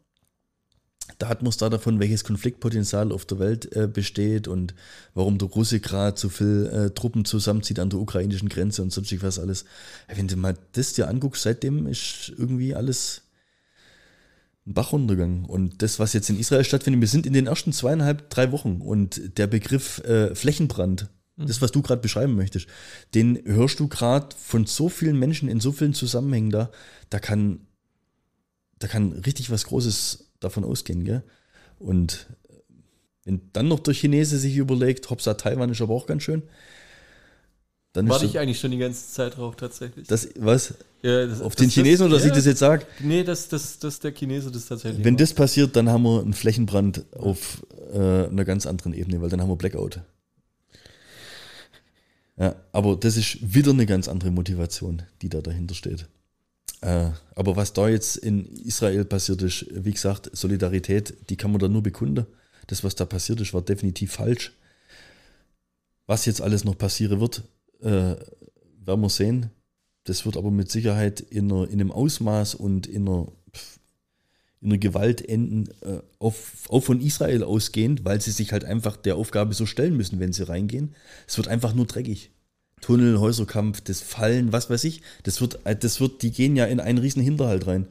Da 1.17 1.29
wir 1.45 1.49
es 1.49 1.57
da 1.57 1.69
davon, 1.69 1.99
welches 1.99 2.23
Konfliktpotenzial 2.23 3.11
auf 3.11 3.25
der 3.25 3.39
Welt 3.39 3.75
äh, 3.75 3.87
besteht 3.87 4.47
und 4.47 4.73
warum 5.13 5.37
der 5.37 5.49
Russe 5.49 5.79
gerade 5.79 6.19
so 6.19 6.29
viel 6.29 6.67
äh, 6.67 6.89
Truppen 6.91 7.25
zusammenzieht 7.25 7.79
an 7.79 7.89
der 7.89 7.99
ukrainischen 7.99 8.49
Grenze 8.49 8.81
und 8.81 8.91
sonst 8.93 9.11
was 9.23 9.39
alles. 9.39 9.65
Wenn 10.07 10.27
du 10.27 10.37
mal 10.37 10.57
das 10.73 10.93
dir 10.93 11.07
anguckst, 11.07 11.43
seitdem 11.43 11.87
ist 11.87 12.31
irgendwie 12.37 12.75
alles 12.75 13.23
ein 14.69 14.73
Bach 14.73 14.93
runtergegangen. 14.93 15.45
Und 15.45 15.81
das, 15.81 15.99
was 15.99 16.13
jetzt 16.13 16.29
in 16.29 16.39
Israel 16.39 16.63
stattfindet, 16.63 17.01
wir 17.01 17.07
sind 17.07 17.25
in 17.25 17.33
den 17.33 17.47
ersten 17.47 17.73
zweieinhalb, 17.73 18.29
drei 18.29 18.51
Wochen 18.51 18.81
und 18.81 19.37
der 19.37 19.47
Begriff 19.47 19.99
äh, 19.99 20.33
Flächenbrand, 20.35 21.09
das, 21.37 21.61
was 21.61 21.71
du 21.71 21.81
gerade 21.81 22.01
beschreiben 22.01 22.35
möchtest, 22.35 22.67
den 23.15 23.41
hörst 23.45 23.79
du 23.79 23.87
gerade 23.87 24.35
von 24.37 24.65
so 24.65 24.89
vielen 24.89 25.17
Menschen 25.17 25.49
in 25.49 25.59
so 25.59 25.71
vielen 25.71 25.93
Zusammenhängen 25.93 26.51
da, 26.51 26.69
da 27.09 27.19
kann, 27.19 27.61
da 28.77 28.87
kann 28.87 29.13
richtig 29.13 29.49
was 29.49 29.65
Großes 29.65 30.28
davon 30.39 30.63
ausgehen, 30.63 31.03
gell? 31.03 31.23
Und 31.79 32.27
wenn 33.25 33.41
dann 33.53 33.67
noch 33.67 33.79
der 33.79 33.93
Chinese 33.93 34.37
sich 34.37 34.55
überlegt, 34.57 35.09
Hopsa, 35.09 35.33
Taiwan 35.35 35.69
ist 35.69 35.81
aber 35.81 35.93
auch 35.93 36.05
ganz 36.07 36.23
schön, 36.23 36.43
dann 37.93 38.07
Warte 38.07 38.25
ich 38.25 38.37
eigentlich 38.37 38.59
schon 38.59 38.71
die 38.71 38.77
ganze 38.77 39.11
Zeit 39.11 39.37
drauf, 39.37 39.55
tatsächlich. 39.55 40.07
das, 40.07 40.29
was, 40.37 40.75
Ja, 41.01 41.25
das- 41.25 41.41
auf 41.41 41.55
das- 41.55 41.65
den 41.65 41.69
Chinesen 41.71 42.05
oder 42.05 42.15
dass 42.15 42.23
ja, 42.23 42.29
ich 42.29 42.35
das 42.35 42.45
jetzt 42.45 42.59
sage? 42.59 42.85
Nee, 42.99 43.23
dass 43.23 43.47
das, 43.49 43.79
das 43.79 43.99
der 43.99 44.11
Chinese 44.11 44.51
das 44.51 44.67
tatsächlich 44.67 45.03
Wenn 45.03 45.15
macht. 45.15 45.21
das 45.21 45.33
passiert, 45.33 45.75
dann 45.75 45.89
haben 45.89 46.03
wir 46.03 46.21
einen 46.21 46.33
Flächenbrand 46.33 47.05
auf 47.15 47.65
äh, 47.91 47.97
einer 48.27 48.45
ganz 48.45 48.67
anderen 48.67 48.93
Ebene, 48.93 49.21
weil 49.21 49.29
dann 49.29 49.41
haben 49.41 49.49
wir 49.49 49.55
Blackout. 49.55 50.01
Ja, 52.37 52.55
aber 52.71 52.95
das 52.95 53.17
ist 53.17 53.37
wieder 53.53 53.71
eine 53.71 53.85
ganz 53.85 54.07
andere 54.07 54.31
Motivation, 54.31 55.01
die 55.21 55.29
da 55.29 55.41
dahinter 55.41 55.75
steht. 55.75 56.07
Äh, 56.81 57.09
aber 57.35 57.55
was 57.55 57.73
da 57.73 57.89
jetzt 57.89 58.17
in 58.17 58.45
Israel 58.57 59.05
passiert 59.05 59.41
ist, 59.41 59.65
wie 59.71 59.91
gesagt, 59.91 60.29
Solidarität, 60.33 61.29
die 61.29 61.35
kann 61.35 61.51
man 61.51 61.59
da 61.59 61.67
nur 61.67 61.83
bekunden. 61.83 62.25
Das, 62.67 62.83
was 62.83 62.95
da 62.95 63.05
passiert 63.05 63.41
ist, 63.41 63.53
war 63.53 63.61
definitiv 63.61 64.13
falsch. 64.13 64.53
Was 66.05 66.25
jetzt 66.25 66.41
alles 66.41 66.63
noch 66.63 66.77
passieren 66.77 67.19
wird, 67.19 67.43
äh, 67.81 68.15
werden 68.85 69.01
wir 69.01 69.09
sehen. 69.09 69.51
Das 70.05 70.25
wird 70.25 70.37
aber 70.37 70.51
mit 70.51 70.71
Sicherheit 70.71 71.19
in, 71.19 71.51
einer, 71.51 71.65
in 71.69 71.81
einem 71.81 71.91
Ausmaß 71.91 72.55
und 72.55 72.87
in 72.87 73.07
einer, 73.07 73.27
in 74.61 74.69
einer 74.69 74.77
Gewalt 74.77 75.27
enden, 75.27 75.69
äh, 75.81 75.99
auf, 76.17 76.67
auch 76.69 76.83
von 76.83 77.01
Israel 77.01 77.43
ausgehend, 77.43 78.05
weil 78.05 78.21
sie 78.21 78.31
sich 78.31 78.51
halt 78.51 78.65
einfach 78.65 78.97
der 78.97 79.17
Aufgabe 79.17 79.53
so 79.53 79.65
stellen 79.65 79.97
müssen, 79.97 80.19
wenn 80.19 80.33
sie 80.33 80.47
reingehen. 80.47 80.95
Es 81.27 81.37
wird 81.37 81.47
einfach 81.47 81.73
nur 81.73 81.85
dreckig. 81.85 82.31
Tunnel, 82.81 83.19
Häuserkampf, 83.19 83.81
das 83.81 84.01
Fallen, 84.01 84.51
was 84.51 84.69
weiß 84.69 84.83
ich. 84.85 85.01
Das 85.23 85.41
wird, 85.41 85.65
äh, 85.65 85.75
das 85.75 85.99
wird, 85.99 86.21
die 86.21 86.31
gehen 86.31 86.55
ja 86.55 86.65
in 86.65 86.79
einen 86.79 86.97
riesen 86.97 87.21
Hinterhalt 87.21 87.67
rein. 87.67 87.87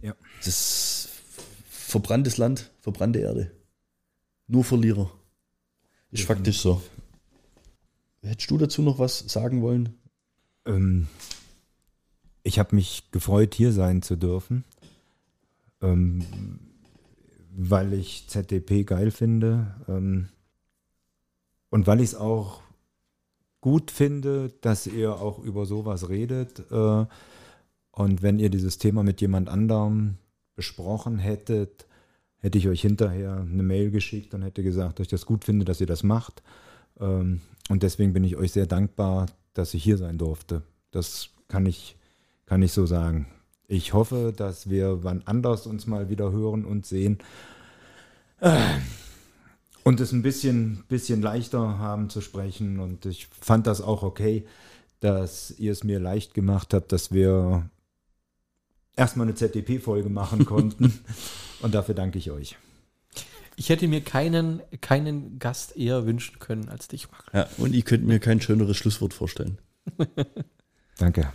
Ja. 0.00 0.14
Das 0.38 0.48
ist 0.48 1.08
verbranntes 1.68 2.36
Land, 2.38 2.70
verbrannte 2.80 3.20
Erde. 3.20 3.50
Nur 4.46 4.64
Verlierer. 4.64 5.10
Ist 6.10 6.24
faktisch 6.24 6.60
so. 6.60 6.82
Hättest 8.22 8.50
du 8.50 8.58
dazu 8.58 8.82
noch 8.82 8.98
was 8.98 9.18
sagen 9.18 9.62
wollen? 9.62 9.94
Ähm, 10.66 11.08
ich 12.42 12.58
habe 12.58 12.74
mich 12.74 13.10
gefreut, 13.10 13.54
hier 13.54 13.72
sein 13.72 14.02
zu 14.02 14.16
dürfen, 14.16 14.64
ähm, 15.80 16.24
weil 17.56 17.92
ich 17.94 18.28
ZDP 18.28 18.84
geil 18.84 19.10
finde 19.10 19.74
ähm, 19.88 20.28
und 21.70 21.86
weil 21.86 22.00
ich 22.00 22.10
es 22.10 22.14
auch 22.14 22.62
gut 23.62 23.90
finde, 23.90 24.52
dass 24.60 24.86
ihr 24.86 25.14
auch 25.14 25.38
über 25.38 25.64
sowas 25.64 26.10
redet. 26.10 26.70
Äh, 26.70 27.06
und 27.92 28.22
wenn 28.22 28.38
ihr 28.38 28.50
dieses 28.50 28.76
Thema 28.76 29.02
mit 29.02 29.22
jemand 29.22 29.48
anderem 29.48 30.18
besprochen 30.54 31.18
hättet, 31.18 31.86
hätte 32.38 32.58
ich 32.58 32.68
euch 32.68 32.82
hinterher 32.82 33.46
eine 33.50 33.62
Mail 33.62 33.90
geschickt 33.90 34.34
und 34.34 34.42
hätte 34.42 34.62
gesagt, 34.62 34.98
dass 34.98 35.04
ich 35.04 35.10
das 35.10 35.24
gut 35.24 35.44
finde, 35.44 35.64
dass 35.64 35.80
ihr 35.80 35.86
das 35.86 36.02
macht. 36.02 36.42
Ähm, 37.00 37.40
und 37.70 37.82
deswegen 37.82 38.12
bin 38.12 38.24
ich 38.24 38.36
euch 38.36 38.52
sehr 38.52 38.66
dankbar, 38.66 39.26
dass 39.54 39.74
ich 39.74 39.82
hier 39.82 39.96
sein 39.96 40.18
durfte. 40.18 40.62
Das 40.90 41.30
kann 41.48 41.64
ich, 41.64 41.96
kann 42.46 42.62
ich 42.62 42.72
so 42.72 42.84
sagen. 42.84 43.26
Ich 43.68 43.92
hoffe, 43.92 44.34
dass 44.36 44.68
wir 44.68 45.04
wann 45.04 45.22
anders 45.24 45.66
uns 45.66 45.86
mal 45.86 46.10
wieder 46.10 46.32
hören 46.32 46.64
und 46.64 46.84
sehen. 46.84 47.18
Äh, 48.40 48.58
Und 49.84 50.00
es 50.00 50.12
ein 50.12 50.22
bisschen, 50.22 50.84
bisschen 50.88 51.22
leichter 51.22 51.78
haben 51.78 52.08
zu 52.08 52.20
sprechen. 52.20 52.78
Und 52.78 53.06
ich 53.06 53.26
fand 53.26 53.66
das 53.66 53.80
auch 53.80 54.02
okay, 54.02 54.46
dass 55.00 55.50
ihr 55.58 55.72
es 55.72 55.82
mir 55.82 55.98
leicht 55.98 56.34
gemacht 56.34 56.72
habt, 56.74 56.92
dass 56.92 57.12
wir 57.12 57.68
erstmal 58.96 59.26
eine 59.26 59.34
ZDP-Folge 59.34 60.08
machen 60.08 60.44
konnten. 60.46 61.00
Und 61.60 61.74
dafür 61.74 61.94
danke 61.94 62.18
ich 62.18 62.30
euch. 62.30 62.56
Ich 63.56 63.68
hätte 63.68 63.86
mir 63.86 64.00
keinen, 64.00 64.62
keinen 64.80 65.38
Gast 65.38 65.76
eher 65.76 66.06
wünschen 66.06 66.38
können 66.38 66.68
als 66.68 66.88
dich, 66.88 67.10
Marc. 67.10 67.26
Ja, 67.34 67.48
und 67.58 67.74
ich 67.74 67.84
könnte 67.84 68.06
mir 68.06 68.18
kein 68.18 68.40
schöneres 68.40 68.76
Schlusswort 68.76 69.12
vorstellen. 69.12 69.58
Danke. 70.98 71.32